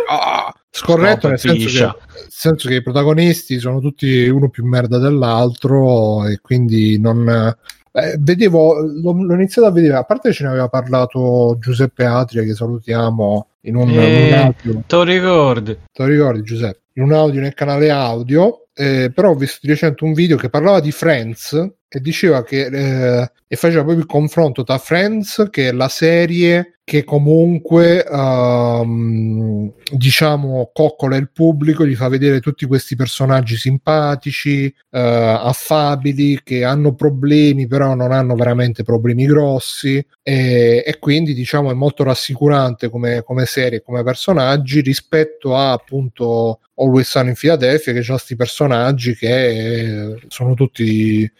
[0.08, 0.54] Ah!
[0.72, 4.98] Scorretto No, nel senso, che, nel senso che i protagonisti sono tutti uno più merda
[4.98, 7.56] dell'altro e quindi non...
[7.92, 12.42] eh, vedevo, l'ho, l'ho iniziato a vedere, a parte ce ne aveva parlato Giuseppe Atria
[12.42, 14.26] che salutiamo in un, Eh.
[14.28, 15.74] un audio, Te lo ricordi?
[15.92, 16.78] te lo ricordi Giuseppe?
[16.94, 20.48] In un audio nel canale audio, eh, però ho visto di recente un video che
[20.50, 25.68] parlava di Friends e diceva che eh, e faceva proprio il confronto tra Friends che
[25.68, 32.96] è la serie che comunque ehm, diciamo coccola il pubblico gli fa vedere tutti questi
[32.96, 40.04] personaggi simpatici eh, affabili che hanno problemi però non hanno veramente problemi grossi.
[40.22, 46.60] E, e quindi diciamo è molto rassicurante come, come serie come personaggi rispetto a appunto
[46.74, 51.30] Always Sun in Philadelphia che c'ha questi personaggi che eh, sono tutti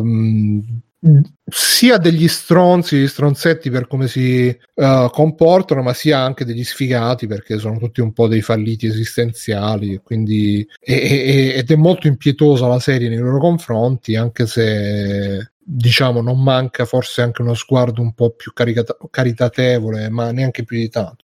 [0.00, 0.80] ehm,
[1.46, 7.26] sia degli stronzi, degli stronzetti per come si eh, comportano, ma sia anche degli sfigati
[7.26, 10.00] perché sono tutti un po' dei falliti esistenziali.
[10.02, 16.20] Quindi, e- e- ed è molto impietosa la serie nei loro confronti, anche se diciamo
[16.20, 20.88] non manca forse anche uno sguardo un po' più caricata- caritatevole, ma neanche più di
[20.88, 21.24] tanto.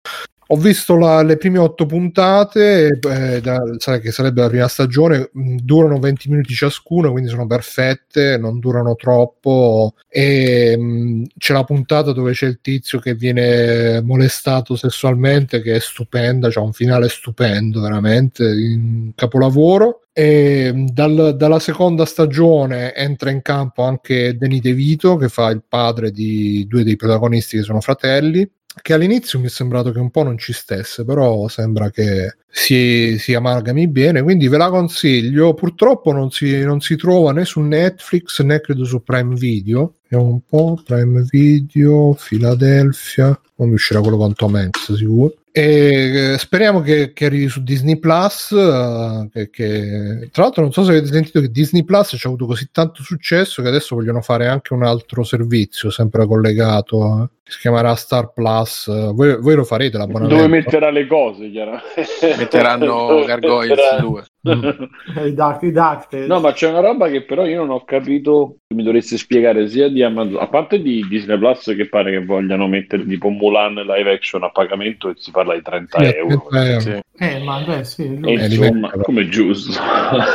[0.53, 3.63] Ho visto la- le prime otto puntate, eh, da-
[3.99, 8.95] che sarebbe la prima stagione, mh, durano 20 minuti ciascuna, quindi sono perfette, non durano
[8.95, 9.95] troppo.
[10.11, 15.81] E mh, c'è la puntata dove c'è il tizio che viene molestato sessualmente, che è
[15.81, 20.03] stupenda, c'è un finale stupendo, veramente, in capolavoro.
[20.13, 25.63] E mh, dal- dalla seconda stagione entra in campo anche Danny DeVito, che fa il
[25.67, 28.47] padre di due dei protagonisti che sono fratelli
[28.81, 33.18] che all'inizio mi è sembrato che un po' non ci stesse, però sembra che si,
[33.18, 35.55] si amalgami bene, quindi ve la consiglio.
[35.55, 39.97] Purtroppo non si, non si trova né su Netflix né credo su Prime Video.
[40.09, 45.34] Vediamo un po', Prime Video, Philadelphia, non mi uscirà quello con Tom Hanks sicuro.
[45.55, 48.53] E eh, speriamo che, che arrivi su Disney Plus.
[48.53, 52.31] eh, che, che- Tra l'altro, non so se avete sentito che Disney Plus ci ha
[52.31, 57.23] avuto così tanto successo che adesso vogliono fare anche un altro servizio, sempre collegato.
[57.23, 58.87] eh, che si chiamerà Star Plus.
[59.13, 60.37] Voi, voi lo farete l'abbonamento?
[60.37, 62.35] Dove metterà le cose, chiaramente.
[62.39, 64.25] Metteranno Gargoyles metterà- 2.
[64.45, 66.27] Eh, I Duck- i.
[66.27, 69.69] No, ma c'è una roba che però io non ho capito, che mi dovreste spiegare
[69.69, 73.75] sia di Amazon, a parte di Disney Plus che pare che vogliano mettere tipo Mulan
[73.75, 76.47] live action a pagamento e si parla di 30 Sì, euro.
[76.49, 76.81] 30 euro.
[76.81, 77.01] Sì.
[77.19, 78.19] Eh, ma beh, sì.
[78.19, 79.03] Lui- Eh, insomma, mettono.
[79.03, 79.71] come giusto.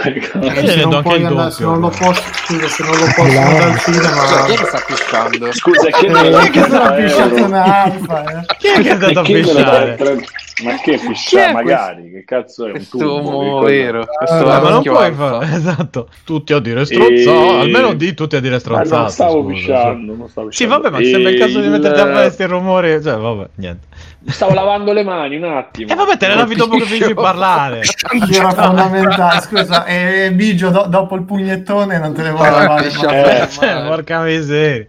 [0.03, 3.05] Eh, Io se, vedo non puoi andare, se non lo posso, scusa, se non lo
[3.15, 5.51] posso andare al cinema, Scusa, chi è che sta pisciando?
[5.53, 7.45] Scusa, che Eh, non è che sono 30 pisciato euro?
[7.45, 8.45] un'alfa, eh.
[8.59, 9.89] Chi è che è andato a chi pisciare?
[9.89, 10.25] il 30
[10.63, 11.53] Ma che Chi pisciare?
[11.53, 13.59] Magari, che cazzo è un Questo tubo?
[13.65, 14.05] che vero.
[14.05, 18.13] Questo Ah, Eh, ma non puoi fare, esatto, tutti a dire stronzato, E- almeno di
[18.13, 19.01] tutti a dire Ma stronzato.
[19.01, 20.89] non stavo scusa, pisciando, non stavo Sì, pisciando.
[20.89, 23.85] vabbè, ma sembra il caso di metterti a fare questi rumori, cioè, vabbè, niente.
[24.29, 25.91] Stavo lavando le mani un attimo.
[25.91, 27.81] E vabbè, te ne lavi dopo che finisci di parlare.
[28.33, 32.89] Era fondamentale, scusa, e Bigio do- dopo il pugnettone non te ne vuoi Eh, lavare
[32.89, 33.47] bene.
[33.49, 34.87] Cioè, porca miseria.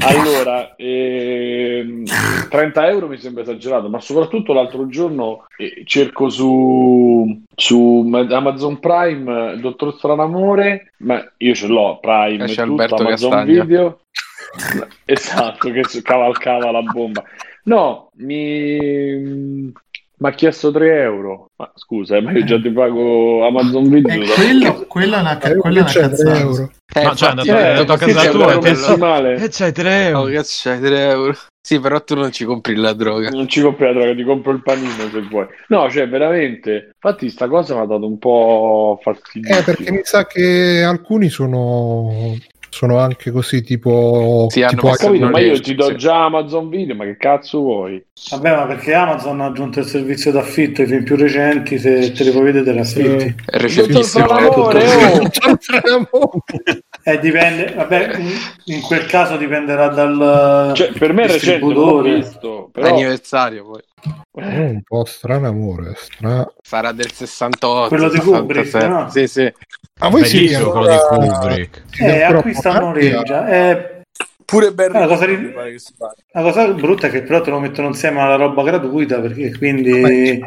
[0.00, 2.04] Allora, ehm,
[2.48, 9.52] 30 euro mi sembra esagerato, ma soprattutto l'altro giorno eh, cerco su, su Amazon Prime
[9.54, 13.64] il Dottor Stranamore, ma io ce l'ho Prime Eh, e c'è tutto, Alberto Amazon Castagna.
[13.64, 13.98] Video.
[15.04, 17.22] Esatto, che cavalcava la bomba.
[17.64, 19.72] No, mi
[20.18, 21.50] mi ha chiesto 3 euro.
[21.56, 24.22] Ma scusa, eh, ma io già ti pago Amazon Video.
[24.22, 26.38] Eh, quello, quello è una, Eh, quella è una cazzata.
[26.38, 26.70] euro.
[26.94, 28.68] Eh, Ma cioè, è infatti, andato- è eh, andato a sì, casa tua, e ti-
[28.68, 29.34] messi male.
[29.34, 30.32] E c'hai tre Oh, euro.
[30.32, 31.34] cazzo, c'hai 3 euro.
[31.66, 33.28] Sì, però tu non ci compri la droga.
[33.30, 35.46] Non ci compri la droga, ti compro il panino se vuoi.
[35.68, 36.92] No, cioè, veramente.
[36.94, 39.58] Infatti, sta cosa mi ha dato un po' fastidio.
[39.58, 42.36] Eh, perché mi sa che alcuni sono,
[42.76, 44.48] sono anche così, tipo.
[44.50, 45.96] Sì, hanno tipo messo- capito, ma io ti do sì.
[45.96, 48.04] già Amazon Video, ma che cazzo vuoi?
[48.30, 52.24] Vabbè, ma perché Amazon ha aggiunto il servizio d'affitto ai film più recenti, se te
[52.24, 53.34] li vuoi vedere te li affitti.
[53.46, 54.26] È recentissimo.
[56.10, 56.42] Oh!
[57.02, 58.18] Eh, dipende, vabbè,
[58.64, 62.68] in, quel caso dipenderà dal Cioè, per me è recente, l'ho visto.
[62.72, 63.80] Però, Anniversario poi.
[64.32, 65.94] È un po' strano amore.
[65.96, 66.46] Stra...
[66.60, 67.88] Sarà del 68.
[67.88, 68.88] Quello di Kubrick, 67.
[68.88, 69.08] no?
[69.08, 69.52] Sì, sì.
[69.98, 71.82] Ma voi siete Bellissimo quello di Kubrick.
[72.00, 73.48] Eh, ancora acquista a abbonati noleggia.
[73.48, 73.90] Eh,
[74.46, 75.92] Pure Barry Ah, la cosa ri- che si.
[76.30, 79.90] La cosa brutta è che però te lo mettono insieme alla roba gratuita perché quindi
[79.90, 80.38] Eh,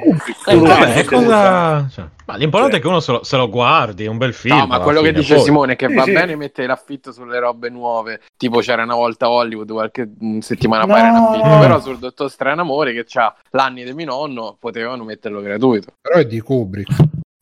[0.53, 1.85] lo vabbè, cosa...
[1.91, 4.55] cioè, ma l'importante è che uno se lo, se lo guardi, è un bel film.
[4.55, 6.11] No, ma quello che fine, dice poi- Simone è che Sì, va sì.
[6.13, 8.21] bene mettere l'affitto sulle robe nuove.
[8.37, 11.47] Tipo c'era una volta Hollywood qualche mm, settimana No, fa era in affitto.
[11.47, 11.59] no.
[11.59, 15.91] Però sul Dottor Stranamore che ha l'anni di mio nonno potevano metterlo gratuito.
[15.99, 16.95] Però è di Kubrick.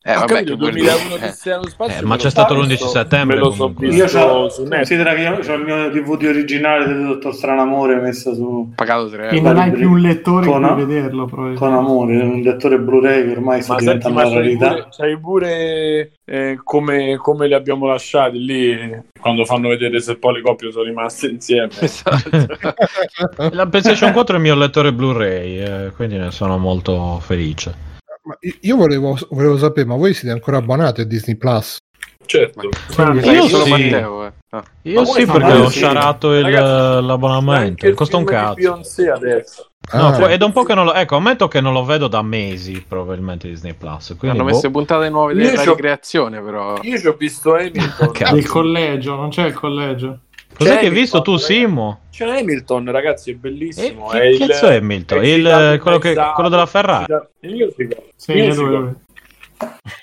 [0.08, 1.10] Eh, Ho vabbè, capito, che vuol 2001 dire?
[1.20, 1.24] Eh.
[1.26, 1.98] Odissea nello spazio.
[2.02, 5.20] Eh, ma c'è stato visto- l'11 settembre, Me lo so Io c'ho, su considera che
[5.20, 9.58] io ho il mio DVD originale del Dottor Stranamore messo su Pagato 3 E non
[9.58, 14.18] hai più un lettore Con- cui vederlo, con amore, un lettore Blu-ray che ormai diventando
[14.18, 14.68] ma una rarità.
[14.70, 20.16] pure, c'hai pure eh, come, come li abbiamo lasciati lì eh, quando fanno vedere se
[20.16, 21.68] poi le coppie sono rimaste insieme.
[21.80, 22.30] Esatto.
[23.52, 27.86] La PlayStation 4 è il mio lettore Blu-ray, eh, quindi ne sono molto felice.
[28.28, 31.78] Ma io volevo, volevo sapere, ma voi siete ancora abbonati a Disney Plus?
[32.26, 32.68] Certo.
[32.68, 33.70] Mi sa Io solo sì.
[33.70, 34.32] Matteo, eh.
[34.50, 34.62] Ah.
[34.82, 35.78] Io Ma sì, perché ho sì.
[35.78, 37.94] sharato il- Ragazzi, l'abbonamento.
[37.94, 38.54] Costa un il cazzo.
[38.54, 39.70] Beyoncé adesso.
[39.94, 40.92] No, Ah, poi- è da un po' che non lo.
[40.92, 44.14] Ecco, ammetto che non lo vedo da mesi, probabilmente Disney Plus.
[44.18, 44.54] Quindi, Hanno boh.
[44.54, 46.76] messo puntate nuove Io della ricreazione, però.
[46.82, 48.12] Io ci ho visto Hamilton.
[48.32, 50.18] Del collegio, non c'è il collegio.
[50.58, 52.00] Cos'è che hai visto tu, Simo?
[52.10, 54.08] C'è Hamilton, ragazzi, è E bellissimo.
[54.08, 55.24] che è il- cazzo è Hamilton?
[55.24, 57.14] Il- citato, quello che- quello della Ferrari?
[57.40, 58.02] Il musical.
[58.16, 58.96] Sì, Il musical.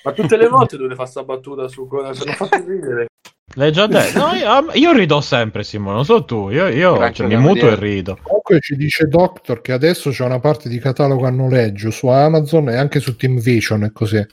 [0.04, 3.06] Ma tutte le volte dovete fare sta battuta su cosa se non fate ridere.
[3.54, 4.18] L'hai già detto?
[4.18, 6.50] No, io, io rido sempre, Simo, non so tu.
[6.50, 8.18] Io, io cioè, mi muto e rido.
[8.22, 12.68] Comunque ci dice Doctor che adesso c'è una parte di catalogo a noleggio su Amazon
[12.70, 14.24] e anche su Team Vision e così.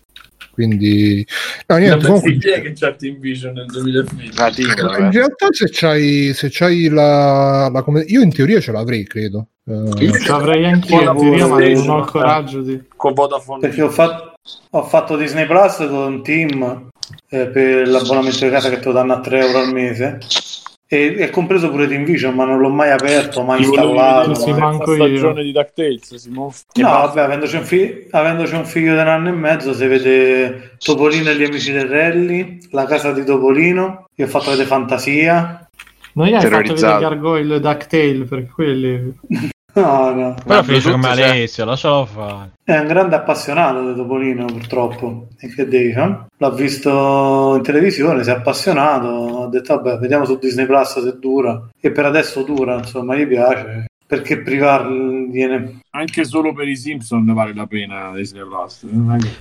[0.53, 1.25] Quindi,
[1.67, 1.95] no, niente.
[1.95, 4.37] Non comunque- si idea che c'è Team Vision nel 2020.
[4.37, 5.11] Latino, in vabbè.
[5.11, 9.47] realtà, se c'hai, se c'hai la, la com- io in teoria ce l'avrei, credo.
[9.65, 12.79] Eh, Ce l'avrei anch'io in teoria, ma non ho il coraggio di...
[12.95, 13.61] Con Vodafone.
[13.61, 14.33] Perché ho fatto,
[14.71, 16.89] ho fatto Disney Plus con Team
[17.29, 20.19] eh, per l'abbonamento di casa che te lo danno a 3 euro al mese.
[20.93, 24.35] E è compreso pure Team Vision, ma non l'ho mai aperto, mai installato.
[24.35, 25.03] Sì, la manco io.
[25.07, 26.53] stagione di DuckTales, Simone.
[26.75, 30.75] No, vabbè, avendoci un, fi- avendoci un figlio di un anno e mezzo, si vede
[30.77, 35.67] Topolino e gli amici del rally, la casa di Topolino, io ho fatto vedere Fantasia.
[36.13, 36.99] Non gli hai fatto vedere.
[36.99, 39.17] Gargoyle Ducktail, perché quelli...
[39.73, 40.35] No, no.
[40.45, 41.29] Però finisce come c'è.
[41.29, 42.51] Alessio, lascialo fare.
[42.63, 45.27] È un grande appassionato di Topolino, purtroppo.
[45.39, 46.27] E che devi fare?
[46.37, 51.17] L'ha visto in televisione, si è appassionato, ha detto vabbè, vediamo su Disney Plus se
[51.19, 51.69] dura.
[51.79, 53.85] E per adesso dura, insomma, gli piace.
[54.05, 55.79] Perché privarli viene...
[55.91, 58.85] Anche solo per i Simpson vale la pena Disney Plus.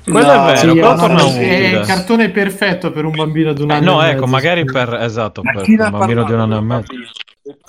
[0.04, 1.46] Quello No, è sì, vero, ma però torna è- utile.
[1.70, 4.30] È il cartone perfetto per un bambino di un Eh, anno no, e ecco, mezzo,
[4.32, 4.72] magari sì.
[4.72, 6.92] per esatto, Ma per un bambino di un anno e mezzo.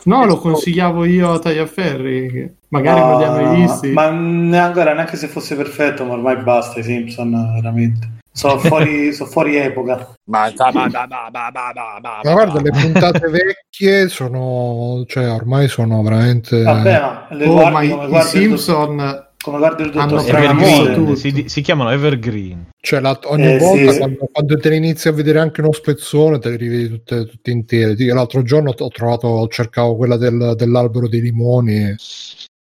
[0.03, 3.89] No, lo consigliavo io a Tagliaferri, magari non li ha mai visti.
[3.91, 8.09] Ma ne- ancora, neanche se fosse perfetto, ma ormai basta i Simpson, veramente.
[8.33, 10.15] Sono fuori, sono fuori epoca.
[10.25, 16.63] Ma, ma, ma, guarda, le puntate vecchie sono, cioè, ormai sono veramente.
[16.63, 18.97] Vabbè, ma le oh, guardi, come guardi Simpson.
[18.97, 22.69] Dottor, come guardi il dottor Evergreen, si, si, chiamano Evergreen.
[22.81, 23.97] Cioè, la, ogni eh, volta sì.
[23.99, 27.51] quando, quando, te ne inizi a vedere anche uno spezzone, te le rivedi tutte, tutte
[27.51, 27.95] intere.
[28.13, 31.95] L'altro giorno ho trovato, cercavo quella del, dell'albero dei limoni.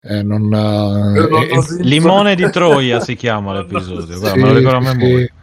[0.02, 4.76] Eh, non, eh, eh Limone di Troia si chiama l'episodio, guarda, sì, me lo ricordo
[4.78, 5.26] a memoria.
[5.26, 5.39] Sì.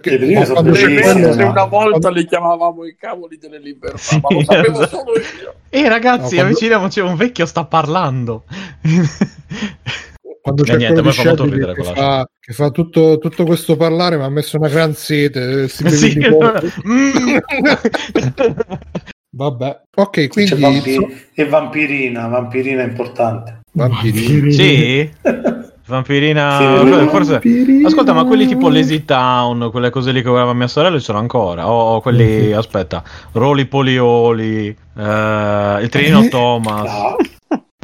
[0.00, 1.12] Perché prime sono quando c'è bellissime.
[1.12, 4.80] quello- Se una volta quando- li chiamavamo i cavoli delle libertà, Sì, ma lo sapevo
[4.82, 4.96] esatto.
[4.96, 5.54] solo io.
[5.70, 8.44] Ehi ragazzi, No, quando- avviciniamoci, un vecchio sta parlando.
[10.42, 13.18] quando E c'è niente, quello di fa molto Shelby ridere che fa, che fa tutto,
[13.18, 15.68] tutto questo parlare, mi ha messo una gran sete.
[15.68, 16.60] si vede Sì, di poco.
[16.86, 17.36] mm.
[19.36, 23.60] Vabbè, ok, quindi vampi- e Vampirina, Vampirina è importante.
[23.72, 24.52] Vampiri.
[24.52, 25.10] Sì?
[25.86, 26.56] Vampirina.
[26.58, 27.32] Sì, forse.
[27.32, 27.88] Vampirina.
[27.88, 31.18] Ascolta, ma quelli tipo Lazy Town, quelle cose lì che guardava mia sorella, ci sono
[31.18, 31.68] ancora.
[31.70, 36.28] O quelli, aspetta, Roli Polioli, eh, il Trinino Eh?
[36.28, 36.90] Thomas.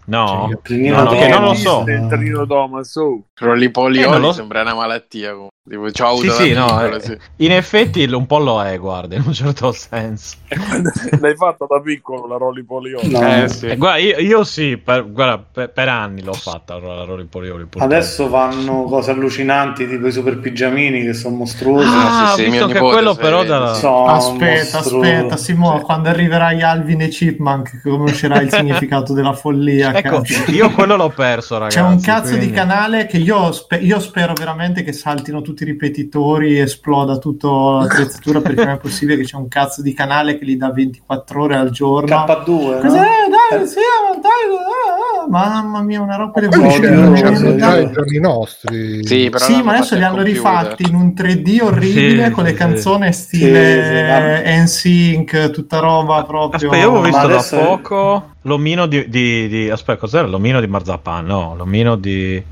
[0.07, 1.39] No, No, il Trinino no, no, che Thomas.
[1.39, 1.85] non lo so.
[1.87, 3.23] Il Trino Thomas, oh.
[3.35, 5.29] Rollipolioli Eh, non lo- sembra una malattia.
[5.31, 5.50] comunque.
[5.71, 7.17] Tipo, avuto Sì, sì, no, eh, sì.
[7.37, 10.39] in effetti un po' lo è, guarda, in un certo senso.
[11.21, 13.09] L'hai fatta da piccolo la Rolly Polioli.
[13.09, 13.21] No.
[13.25, 13.67] Eh, sì.
[13.67, 17.67] Eh, guarda, io, io sì, per, guarda, per, per anni l'ho fatta la Roli Polioli.
[17.67, 17.85] purtroppo.
[17.85, 21.87] Adesso fanno cose allucinanti tipo i super pigiamini che sono mostruosi.
[21.89, 23.71] Ah, sì, sì, visto che quello però da...
[23.71, 25.09] Aspetta, mostruosi.
[25.09, 29.95] aspetta, Simo, quando arriverai Alvin e Chipmunk conoscerai il significato della follia.
[29.95, 30.51] Ecco, cazzo.
[30.51, 31.77] io quello l'ho perso, ragazzi.
[31.77, 35.59] C'è un cazzo quindi- di canale che io, spe- io spero veramente che saltino tutti
[35.63, 40.39] i ripetitori, esploda tutta l'attrezzatura perché non è possibile che c'è un cazzo di canale
[40.39, 42.15] che li dà 24 ore al giorno.
[42.15, 42.87] K2, Cos'è?
[42.87, 42.91] no?
[42.91, 45.29] Dai, dai, siamo, dai, ah.
[45.29, 49.05] mamma mia, una roba di i giorni nostri.
[49.05, 50.35] Sì, però Sì, ma adesso li hanno computer.
[50.35, 55.79] rifatti in un 3D orribile Sì, con le sì, canzoni Sì, stile sì, NSYNC, tutta
[55.79, 56.71] roba proprio.
[56.71, 60.27] Aspetta, io Ma visto da poco l'omino di, di, di- Aspetta, cos'era?
[60.27, 61.25] L'omino di Marzapan?
[61.25, 62.43] No, l'omino di...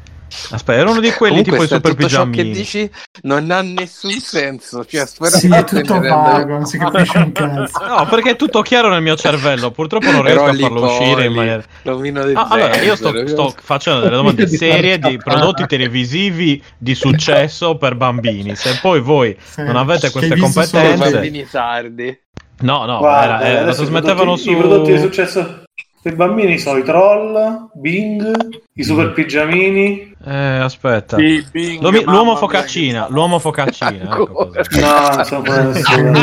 [0.50, 2.90] Aspetta, era uno di quelli Comunque, tipo i super tutto ciò che dici
[3.22, 4.84] non ha nessun senso.
[4.84, 7.84] Cioè, spero Sì, è tutto vago, non si capisce un cazzo.
[7.86, 9.70] No, perché è tutto chiaro nel mio cervello.
[9.70, 11.62] Purtroppo non riesco a farlo uscire in maniera.
[11.84, 17.76] Ah, allora, io sto, Zenzero, sto facendo delle domande serie di prodotti televisivi di successo
[17.76, 18.54] per bambini.
[18.54, 19.62] Se poi voi Sì.
[19.62, 22.18] non avete queste competenze, bambini sardi.
[22.60, 24.50] no, no, Guarda, era, adesso i trasmettevano su.
[24.50, 25.62] i prodotti di successo
[26.02, 30.14] per i bambini sono i troll, Bing, i super pigiamini.
[30.24, 31.16] Eh, aspetta.
[31.16, 33.90] Sì, Bing, L'uomo- mamma l'uomo focaccina, che- l'uomo focaccina.
[34.12, 34.50] ecco.
[34.80, 35.22] No,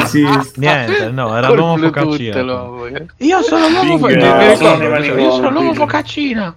[0.04, 0.52] esiste.
[0.60, 2.42] Niente, no, era Col l'uomo focaccina.
[2.42, 3.06] l'uomo, eh.
[3.18, 4.44] Io sono l'uomo focaccina.
[4.44, 6.56] io sono l'uomo focaccina.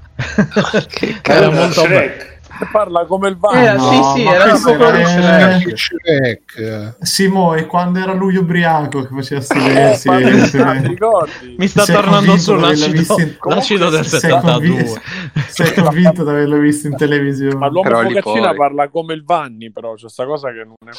[0.88, 2.37] Che Era molto Shrek.
[2.72, 3.72] Parla come il Eh, Vano.
[3.76, 5.76] No, sì, sì, ma era questo tipo quello di era- Shrek.
[5.78, 6.94] Shrek.
[7.00, 11.54] Simo, e quando era lui ubriaco che faceva sti Eh, ricordi?
[11.58, 14.68] Mi sta Sei tornando convinto su di averlo l'acido, visto in- l'acido del Sei 72.
[14.68, 15.00] convinto,
[15.48, 17.54] sei convinto di averlo visto in televisione.
[17.54, 20.92] Ma l'uomo focaccina parla come il Vanni, però c'è sta cosa che non è.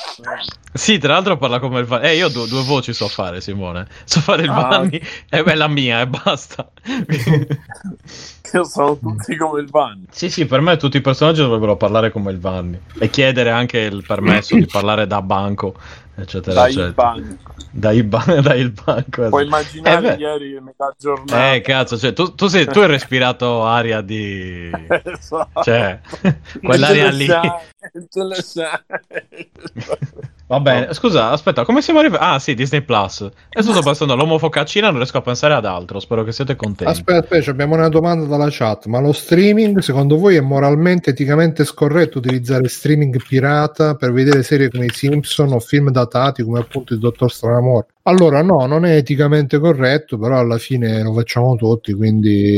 [0.73, 2.05] Sì, tra l'altro parla come il Vanni.
[2.07, 3.87] Eh, io due, due voci so fare, Simone.
[4.05, 4.53] So fare il Ah.
[4.53, 6.69] Vanni e beh, la mia e basta.
[8.65, 10.05] Sono tutti come il Vanni.
[10.11, 13.79] sì, sì, per me tutti i personaggi dovrebbero parlare come il Vanni e chiedere anche
[13.79, 15.75] il permesso di parlare da banco,
[16.15, 16.93] eccetera, Dai eccetera.
[16.95, 17.37] Vanni.
[17.71, 19.29] Dai, ba- dai il banco.
[19.29, 20.15] Puoi Eh, immaginare beh.
[20.15, 21.53] ieri metà giornata.
[21.53, 24.69] Eh, cazzo, cioè, tu, tu, sei- tu hai respirato aria di...
[25.03, 25.61] Esatto.
[25.63, 25.99] Cioè,
[26.63, 27.25] quell'aria lì.
[27.25, 27.49] sai,
[28.13, 29.49] lo sai.
[30.49, 32.23] Va bene, scusa, aspetta, come siamo arrivati?
[32.23, 33.21] Ah, sì, Disney Plus.
[33.21, 35.99] Adesso sto pensando all'uomo focaccina, non riesco a pensare ad altro.
[35.99, 36.91] Spero che siete contenti.
[36.91, 38.87] Aspetta, aspetta, abbiamo una domanda dalla chat.
[38.87, 44.71] Ma lo streaming, secondo voi, è moralmente, eticamente scorretto utilizzare streaming pirata per vedere serie
[44.71, 47.85] come i Simpson o film datati come appunto il Dottor Stranamore?
[48.09, 52.57] Allora, no, non è eticamente corretto, però alla fine lo facciamo tutti, quindi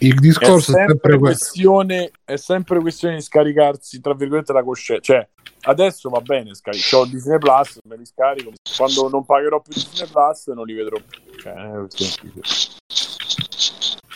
[0.00, 1.44] il È discorso è sempre, sempre, questo.
[1.44, 5.02] questione, è sempre questione di scaricarsi, tra virgolette, la coscienza.
[5.02, 5.28] Cioè,
[5.62, 6.98] adesso va bene, scarico.
[6.98, 8.52] Ho Disney Plus, me li scarico.
[8.76, 11.20] Quando non pagherò più Disney Plus, non li vedrò più.
[11.38, 11.86] Cioè.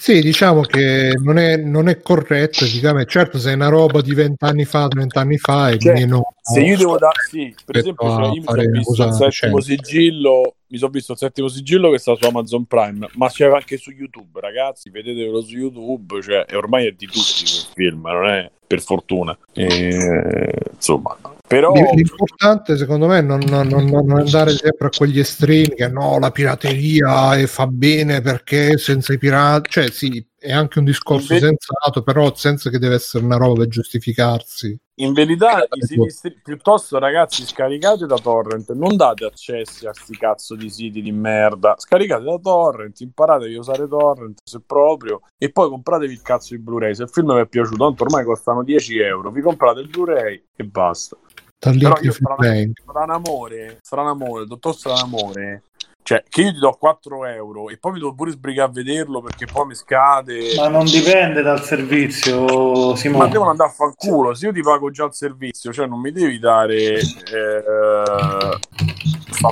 [0.05, 3.11] Sì, diciamo che non è, non è corretto eticamente.
[3.11, 6.35] Certo, se è una roba di vent'anni fa, trent'anni fa, è Cioè, meno...
[6.43, 10.57] Se io devo dare, sì, per esempio, cioè, io mi sono visto il settimo sigillo.
[10.75, 13.93] Mi sono visto il settimo sigillo che sta su Amazon Prime, ma c'è anche su
[13.93, 14.91] YouTube, ragazzi.
[14.91, 19.39] Vedetelo su YouTube, cioè, ormai è di tutti quel film, non è per fortuna.
[19.53, 25.75] E, insomma, però L'importante secondo me è non- non- non andare sempre a quegli estremi
[25.77, 30.79] che no, la pirateria e fa bene perché senza i pirati, cioè sì, è anche
[30.79, 34.79] un discorso Invece- sensato, però senza che deve essere una roba per giustificarsi.
[34.97, 40.17] In verità, i siti stri- piuttosto, ragazzi, scaricate da torrent, non date accessi a sti
[40.17, 41.75] cazzo di siti di merda.
[41.79, 46.61] Scaricate da torrent, imparatevi a usare torrent se proprio, e poi compratevi il cazzo di
[46.63, 46.95] Blu-ray.
[46.95, 50.45] Se il film vi è piaciuto, tanto ormai costano 10 euro, vi comprate il Blu-ray
[50.55, 51.17] e basta.
[51.59, 52.73] Però io Free strana- Play.
[52.75, 55.63] Stranamore, Stranamore, dottor Stranamore,
[56.05, 59.23] cioè che io ti do 4 euro e poi mi devo pure sbrigare a vederlo
[59.23, 60.55] perché poi mi scade.
[60.57, 63.31] Ma non dipende dal servizio, Ma Simone.
[63.31, 66.39] devono andare a fanculo, se io ti pago già il servizio, cioè non mi devi
[66.39, 67.65] dare eh,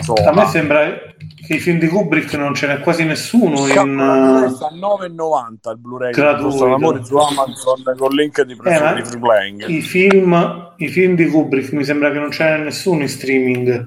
[0.02, 0.30] sola.
[0.30, 0.84] A me sembra
[1.46, 3.96] che i film di Kubrick non ce n'è quasi nessuno Cazzo, in...
[3.96, 6.66] la Blu-ray eh, sta a 9,90 il Blu-ray Gratuito.
[6.66, 9.68] l'amore su Amazon con link di Eh, prezzo ma di free playing.
[9.68, 13.86] I film, I film di Kubrick mi sembra che non ce n'è nessuno in streaming.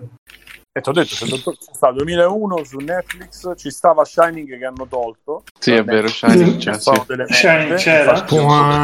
[0.77, 4.57] E ti ho detto, se il dottor ci sta 2001 su Netflix, ci stava Shining
[4.57, 5.43] che hanno tolto.
[5.57, 6.91] Sì, è vero, Shining c'è, sì.
[7.07, 8.17] delle Shining c'era?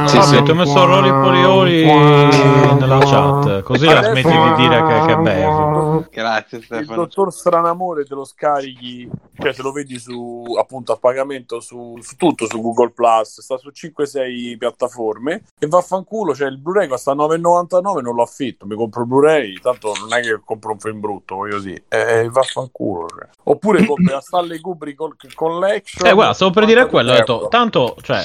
[0.08, 0.38] Sì, sì.
[0.38, 6.06] Ho messo Rory Poliori nella chat, così la smetti di dire che, che bevo.
[6.10, 6.96] Grazie il Stefano.
[6.96, 12.16] dottor Stranamore te lo scarichi, cioè te lo vedi su appunto a pagamento su, su
[12.16, 18.00] tutto su Google Plus, sta su 5-6 piattaforme e vaffanculo, cioè il Blu-ray costa 9,99,
[18.00, 21.36] non lo affitto, mi compro il Blu-ray, tanto non è che compro un film brutto,
[21.36, 23.08] voglio dire, eh, vaffanculo.
[23.08, 23.28] Cioè.
[23.44, 26.08] Oppure compri la Stanley Kubrick Col- Collection.
[26.08, 27.12] Eh, guarda, stavo per dire quello.
[27.12, 28.24] Ho detto, tanto, cioè,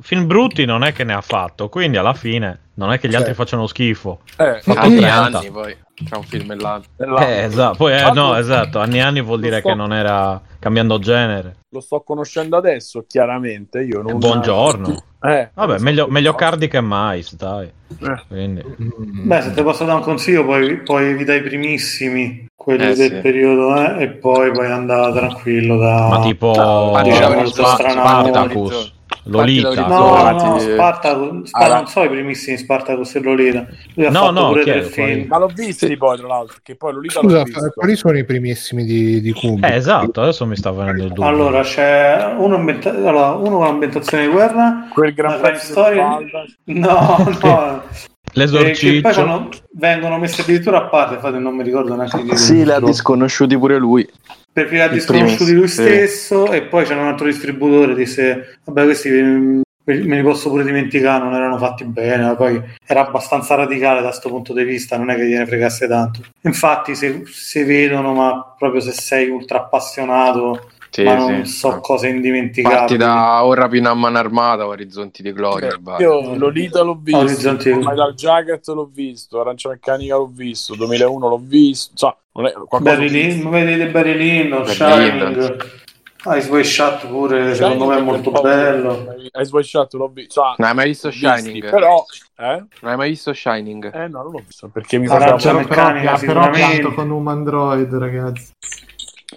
[0.00, 3.14] film brutti non è che ne ha fatto, quindi alla fine non è che gli
[3.16, 4.20] altri facciano schifo.
[4.36, 5.38] Eh, Fatto Anni e 30.
[5.38, 5.76] anni poi,
[6.08, 7.18] tra un film e l'altro.
[7.18, 7.76] Eh, esatto.
[7.76, 8.78] Poi, eh, no, esatto.
[8.78, 11.56] Anni e anni vuol dire sto- che non era cambiando genere.
[11.70, 13.80] Lo sto conoscendo adesso, chiaramente.
[13.82, 14.18] Io non...
[14.18, 14.94] Buongiorno.
[15.20, 17.66] Eh, Vabbè, meglio, meglio Cardi che mais, dai.
[18.00, 18.22] Eh.
[18.28, 18.62] Quindi.
[18.78, 22.46] Beh, se ti posso dare un consiglio, poi, poi evita i primissimi.
[22.54, 23.20] quelli Eh, del sì.
[23.20, 28.00] periodo eh, e poi poi andava tranquillo da Ma tipo diciamo, da Spa- strano.
[28.02, 28.94] Spartacus,
[29.28, 29.74] Lolita.
[29.74, 33.66] Da No, Infatti- no, Spartacus, Spa- Ah, non so i primissimi Spartacus e Lolita.
[33.94, 34.72] Lui ha No, fatto no, pure chi è?
[34.80, 35.26] tre film.
[35.28, 37.70] Ma l'ho visti poi, tra l'altro, che poi Lolita Scusa, l'ho visto.
[37.74, 39.72] quali sono i primissimi di, di Kubrick?
[39.72, 41.24] Eh, esatto, adesso mi sta venendo il dubbio.
[41.24, 46.20] Allora, c'è uno, ambenta- allora, uno con ambientazione di guerra, Quel gran pezzo spalla.
[46.64, 47.82] No, no.
[48.30, 49.12] Che poi L'esorciccio.
[49.12, 52.80] sono- vengono messi addirittura a parte, infatti non mi ricordo neanche chi Sì, le ha
[52.80, 54.08] disconosciuti pure lui.
[54.52, 55.82] perché li ha Il disconosciuti lui sì.
[55.82, 60.64] stesso e poi c'è un altro distributore disse vabbè questi mm, me li posso pure
[60.64, 65.10] dimenticare non erano fatti bene poi era abbastanza radicale da questo punto di vista non
[65.10, 70.70] è che gliene fregasse tanto infatti se, se vedono ma proprio se sei ultra appassionato
[70.90, 71.52] Sì, ma non sì.
[71.52, 75.74] so cose Parti indimenticabili da Ora Rapina a mano armata, Orizzonti di Gloria.
[75.74, 76.02] e basta.
[76.02, 81.40] Io Lolita l'ho visto, Orizzonti- Metal Jacket l'ho visto, Arancia Meccanica l'ho visto, 2001 l'ho
[81.42, 85.86] visto, insomma, non è qualcosa Lynn, vedete Barry Shining
[86.26, 90.68] Ice Way Shut pure secondo me è molto bello Hai Shot l'ho visto, cioè, Non
[90.68, 91.70] hai mai visto l'ho visti, Shining?
[91.70, 92.04] Però,
[92.38, 92.64] eh?
[92.80, 93.94] Non hai mai visto Shining?
[93.94, 95.58] Eh no, non l'ho visto perché mi Arancia faceva...
[95.58, 96.78] Però, però, meccanica, però sicuramente.
[96.80, 98.52] pianto con un Android, ragazzi.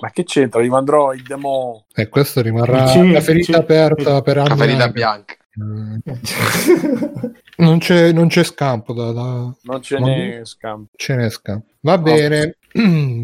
[0.01, 0.61] Ma che c'entra?
[0.61, 1.85] Di Android, mo...
[1.93, 4.57] E questo rimarrà la ferita aperta per La anni.
[4.57, 4.91] ferita anni.
[4.93, 5.35] bianca.
[5.61, 5.97] Mm.
[7.61, 10.89] Non c'è, non c'è scampo da, da- Non ce n'è scampo.
[10.95, 11.67] ce n'è scampo.
[11.81, 12.55] Va bene.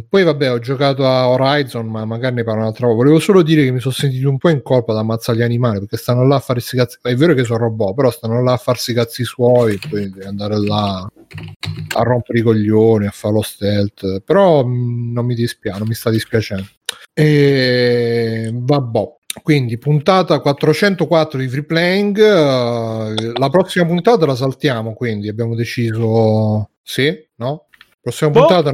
[0.10, 3.04] Poi vabbè, ho giocato a Horizon, ma magari ne parlo un'altra volta.
[3.04, 5.80] Volevo solo dire che mi sono sentito un po' in colpa da ammazzare gli animali
[5.80, 6.98] perché stanno là a farsi cazzi.
[7.02, 10.60] È vero che sono robot, però stanno là a farsi i cazzi suoi, poi andare
[10.60, 11.08] là
[11.96, 14.22] a rompere i coglioni, a fare lo stealth.
[14.22, 16.68] Però mh, non mi dispiace, non mi sta dispiacendo.
[17.14, 19.16] E vabbè.
[19.44, 22.18] Quindi puntata 404 di free playing.
[22.18, 24.94] eh, la prossima puntata la saltiamo.
[24.94, 27.67] Quindi abbiamo deciso sì, no?
[28.08, 28.40] Prossima Boh.
[28.40, 28.72] puntata.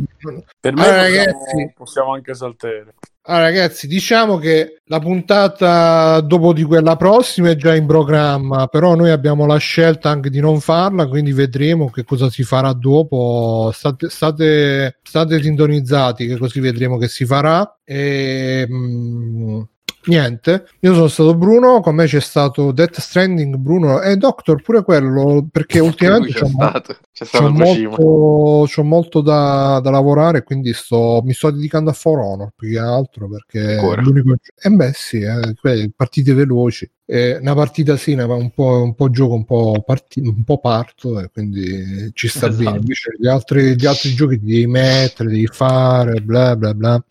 [0.59, 1.73] Per me possiamo, ragazzi.
[1.75, 2.93] possiamo anche saltare.
[3.23, 8.93] Ah, ragazzi, diciamo che la puntata dopo di quella prossima è già in programma, però
[8.93, 13.71] noi abbiamo la scelta anche di non farla, quindi vedremo che cosa si farà dopo.
[13.73, 17.79] State, state, state sintonizzati, che così vedremo che si farà.
[17.83, 19.61] E, mm,
[20.05, 24.83] niente, io sono stato Bruno, con me c'è stato Death Stranding Bruno e Doctor pure
[24.83, 26.93] quello, perché ultimamente c'è c'ho stato.
[27.13, 27.89] C'è c'ho stato Tsushima.
[27.97, 32.69] molto, c'ho molto da, da lavorare, quindi sto, mi sto dedicando a For Honor più
[32.71, 34.01] che altro perché Ancora?
[34.01, 36.89] è l'unico eh beh sì, eh, partite veloci.
[37.05, 40.59] Eh, una partita sì, una- un po', un po' gioco, un po', parti- un po'
[40.59, 42.63] parto e quindi ci sta Esatto.
[42.63, 42.77] bene.
[42.77, 47.03] Invece gli altri, gli altri giochi ti devi mettere, devi fare, bla bla bla.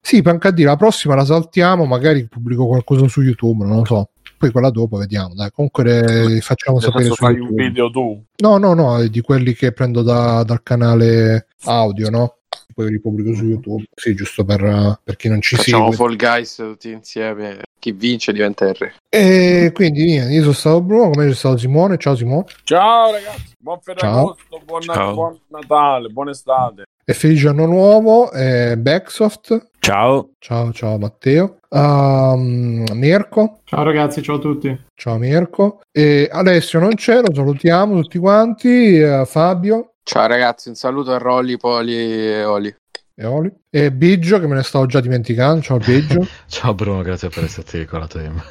[0.00, 3.84] Sì, panca a dire, la prossima la saltiamo, magari pubblico qualcosa su YouTube, non lo
[3.84, 4.10] so.
[4.38, 5.50] Poi quella dopo vediamo, dai.
[5.50, 7.62] Comunque le facciamo Nel sapere su fai un YouTube.
[7.64, 8.24] video tu.
[8.36, 12.36] No, no, no, è di quelli che prendo da- dal canale audio, no?
[12.72, 13.84] Poi li pubblico su YouTube.
[13.96, 15.96] Sì, giusto per, per chi non ci Facciamo segue.
[15.96, 17.62] Fall Guys tutti insieme.
[17.80, 18.92] Chi vince diventa R.
[19.08, 21.98] E quindi niente, io sono stato Bruno, come c'è stato Simone.
[21.98, 22.44] Ciao Simone.
[22.62, 25.14] Ciao ragazzi, buon Ferragosto, buon, Ciao.
[25.14, 26.84] buon Natale, buon estate.
[27.10, 28.30] E felice anno nuovo.
[28.32, 29.68] E Backsoft.
[29.78, 30.32] Ciao.
[30.38, 31.56] Ciao, ciao Matteo.
[31.70, 33.60] Um, Mirko.
[33.64, 34.78] Ciao ragazzi, ciao a tutti.
[34.94, 35.80] Ciao Mirko.
[35.90, 38.98] E Alessio non c'è, lo salutiamo tutti quanti.
[38.98, 42.74] eh, Fabio Ciao ragazzi, un saluto a Rolly, Poli e Oli.
[43.14, 43.50] e Oli.
[43.70, 45.62] E Biggio, che me ne stavo già dimenticando.
[45.62, 46.26] Ciao Biggio.
[46.46, 48.42] Ciao Bruno, grazie per esserti ricordato di me.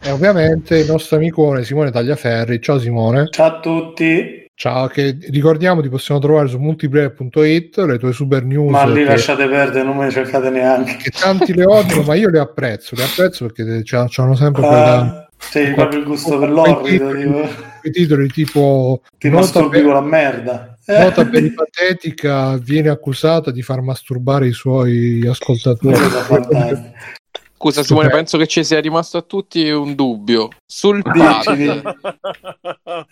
[0.00, 2.62] e ovviamente il nostro amicone Simone Tagliaferri.
[2.62, 3.26] Ciao Simone.
[3.30, 8.70] ciao a tutti Ciao, che ricordiamo ti possiamo trovare su multiplayer.it, le tue super news
[8.70, 10.96] ma lì che, lasciate perdere non me ne cercate neanche.
[10.96, 15.28] che tanti le odiano, ma io le apprezzo, le apprezzo perché c'hanno sempre quella, Ah,
[15.36, 17.10] sì, proprio il gusto per tipo,
[17.80, 20.78] quei titoli tipo ti masturbi con la merda.
[20.86, 25.98] Eh, nota peripatetica viene accusata di far masturbare i suoi ascoltatori.
[27.66, 30.50] Scusa Simone, penso che ci sia rimasto a tutti un dubbio.
[30.64, 31.82] Sul pad.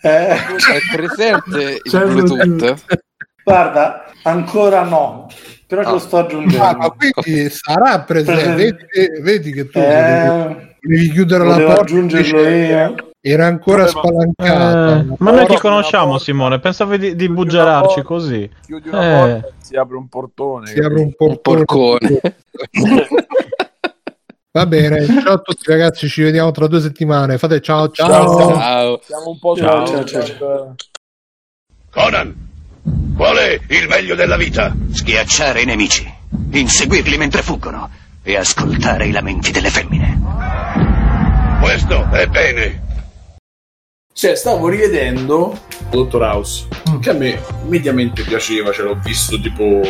[0.01, 2.85] Eh, è presente il Bluetooth?
[3.43, 5.27] guarda ancora no
[5.67, 10.77] però ce lo sto Ah, ma aggiungendo quindi sarà presente, vedi, vedi che tu eh,
[10.81, 14.99] volevi chiudere la porta, aggiungerlo invece io era ancora spalancata.
[14.99, 16.59] Eh, ma noi ti conosciamo, Simone.
[16.59, 18.03] Pensavi di, di porta.
[18.03, 18.47] così.
[18.65, 19.31] Chiudi una Eh.
[19.31, 20.67] porta e si apre un portone.
[20.67, 21.65] Si apre un Un portone.
[21.65, 22.21] porcone.
[24.55, 27.37] Va bene, ciao a tutti ragazzi, ci vediamo tra due settimane.
[27.37, 28.07] Fate ciao ciao.
[28.07, 28.55] Ciao.
[28.55, 29.01] Ciao.
[29.03, 30.75] Siamo un po' Ciao, soli, ciao, ciao,
[31.91, 32.33] Conan,
[33.17, 34.73] qual è il meglio della vita?
[34.93, 36.09] Schiacciare i nemici,
[36.51, 37.89] inseguirli mentre fuggono
[38.23, 40.21] e ascoltare i lamenti delle femmine.
[41.59, 42.83] Questo è bene.
[44.13, 45.59] Cioè, stavo rivedendo
[45.89, 46.99] Dottor House, Mm.
[47.01, 49.81] che a me mediamente piaceva, ce l'ho visto tipo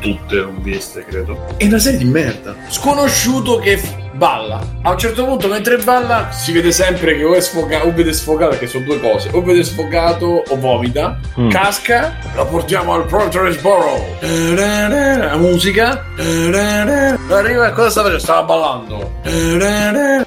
[0.00, 1.46] tutte l'ho viste, credo.
[1.56, 2.54] È una serie di merda.
[2.68, 4.60] Sconosciuto che f- balla.
[4.82, 8.12] A un certo punto, mentre balla, si vede sempre che o è sfogato, o vede
[8.12, 11.50] sfogato, perché sono due cose, o vede sfogato o vomita, Mm.
[11.50, 14.16] casca, la portiamo al Proteresboro.
[15.28, 16.04] La musica.
[17.30, 18.18] Arriva, cosa sta facendo?
[18.18, 19.12] Stava ballando.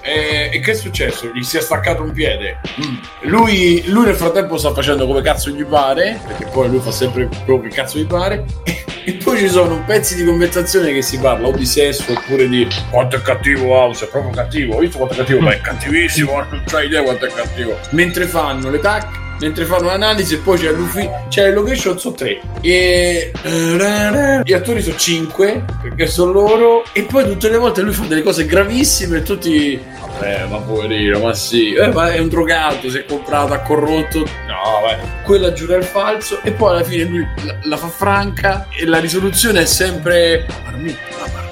[0.02, 1.30] E, e che è successo?
[1.34, 2.60] Gli si è staccato un piede.
[2.80, 2.96] Mm.
[3.30, 7.28] Lui, lui nel frattempo sta facendo come cazzo gli pare, perché poi lui fa sempre
[7.46, 8.46] quello che cazzo gli pare.
[9.04, 12.66] E poi ci sono pezzi di conversazione che si parla o di sesso oppure di
[12.90, 14.76] quanto è cattivo House, è proprio cattivo.
[14.76, 15.42] Hai visto quanto è cattivo?
[15.42, 17.78] Ma è cattivissimo, non c'hai idea quanto è cattivo.
[17.90, 19.08] Mentre fanno le tac,
[19.42, 22.40] mentre fanno l'analisi e poi c'è l'uffi, c'è le location sono tre.
[22.62, 23.32] E
[24.44, 26.84] gli attori sono cinque, perché sono loro.
[26.94, 29.82] E poi tutte le volte lui fa delle cose gravissime e tutti.
[30.00, 34.20] Vabbè, ma poverino, ma sì, eh, ma è un drogato, si è comprato, ha corrotto.
[34.20, 35.24] No, vabbè.
[35.24, 39.00] Quella giura il falso e poi alla fine lui la, la fa franca e la
[39.00, 41.51] risoluzione è sempre marmitta, la marmitta.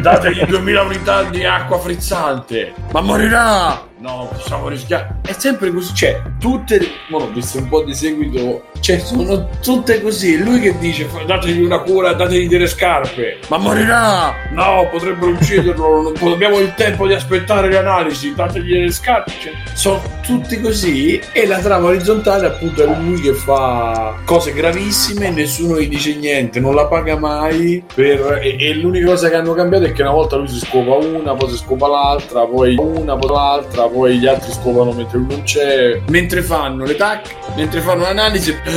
[0.00, 3.84] Dategli 2000 unità di acqua frizzante, ma morirà!
[3.98, 5.16] No, possiamo rischiare.
[5.22, 6.78] È sempre così, cioè, tutte.
[6.78, 8.64] le- Mo ho visto un po' di seguito.
[8.86, 10.38] Cioè, sono tutte così.
[10.38, 13.38] Lui che dice: "Fa- dategli una cura, dategli delle scarpe.
[13.48, 14.32] Ma morirà!
[14.52, 16.12] No, potrebbero ucciderlo.
[16.20, 18.32] Non abbiamo il tempo di aspettare le analisi.
[18.32, 19.32] Dategli delle scarpe.
[19.40, 21.20] Cioè, sono tutti così.
[21.32, 25.30] E la trama orizzontale, appunto, è lui che fa cose gravissime.
[25.30, 27.82] Nessuno gli dice niente, non la paga mai.
[27.92, 30.94] per- E, e l'unica cosa che hanno cambiato è che una volta lui si scopa
[30.94, 35.26] una, poi si scopa l'altra, poi una, poi l'altra, poi gli altri scopano mentre lui
[35.28, 36.00] non c'è.
[36.08, 38.74] Mentre fanno le tac, mentre fanno l'analisi.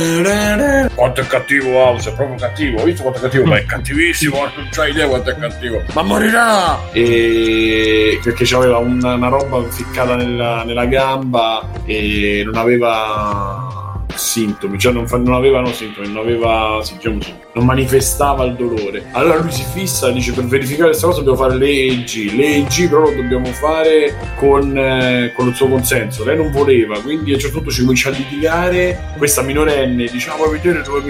[0.94, 2.78] Quanto è cattivo House, è proprio cattivo.
[2.78, 3.44] Hai visto quanto è cattivo?
[3.44, 5.82] Ma è cattivissimo, non c'hai idea quanto è cattivo.
[5.94, 6.78] Ma morirà!
[6.92, 13.89] E perché c'aveva una, una roba ficcata nella, nella gamba e non aveva
[14.20, 19.06] sintomi, cioè non, fa- non avevano sintomi, non aveva, diciamo sì, non manifestava il dolore.
[19.12, 23.12] Allora lui si fissa, dice per verificare questa cosa dobbiamo fare l'EEG, l'EEG però lo
[23.14, 27.56] dobbiamo fare con, eh, con il suo consenso, lei non voleva, quindi a un certo
[27.56, 31.08] punto ci comincia a litigare, questa minorenne dice ah vuoi vedere dove mi,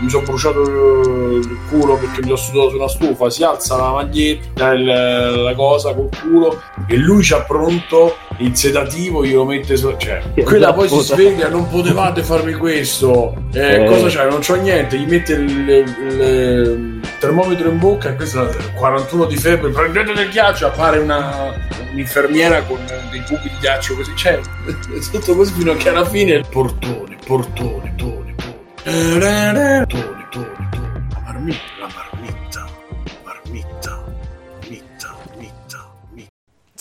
[0.00, 3.90] mi sono bruciato il culo perché mi sono sudato su una stufa, si alza la
[3.92, 9.94] maglietta, il- la cosa col culo e lui c'ha pronto il sedativo, glielo mette su,
[9.96, 13.84] cioè, quella poi si sveglia, non potevate farmi questo, eh, Eh.
[13.84, 14.28] cosa c'è?
[14.28, 19.24] Non c'ho niente, gli mette il, il- il termometro in bocca e questo è 41
[19.26, 21.52] di febbre, prendete del ghiaccio, appare una,
[21.92, 22.78] un'infermiera con
[23.10, 24.38] dei cubi di ghiaccio così, cioè,
[25.12, 28.34] tutto così fino a che alla fine portone, portone, tone, tone,
[28.84, 31.88] tone, tone, tone, tone, la marmitta, la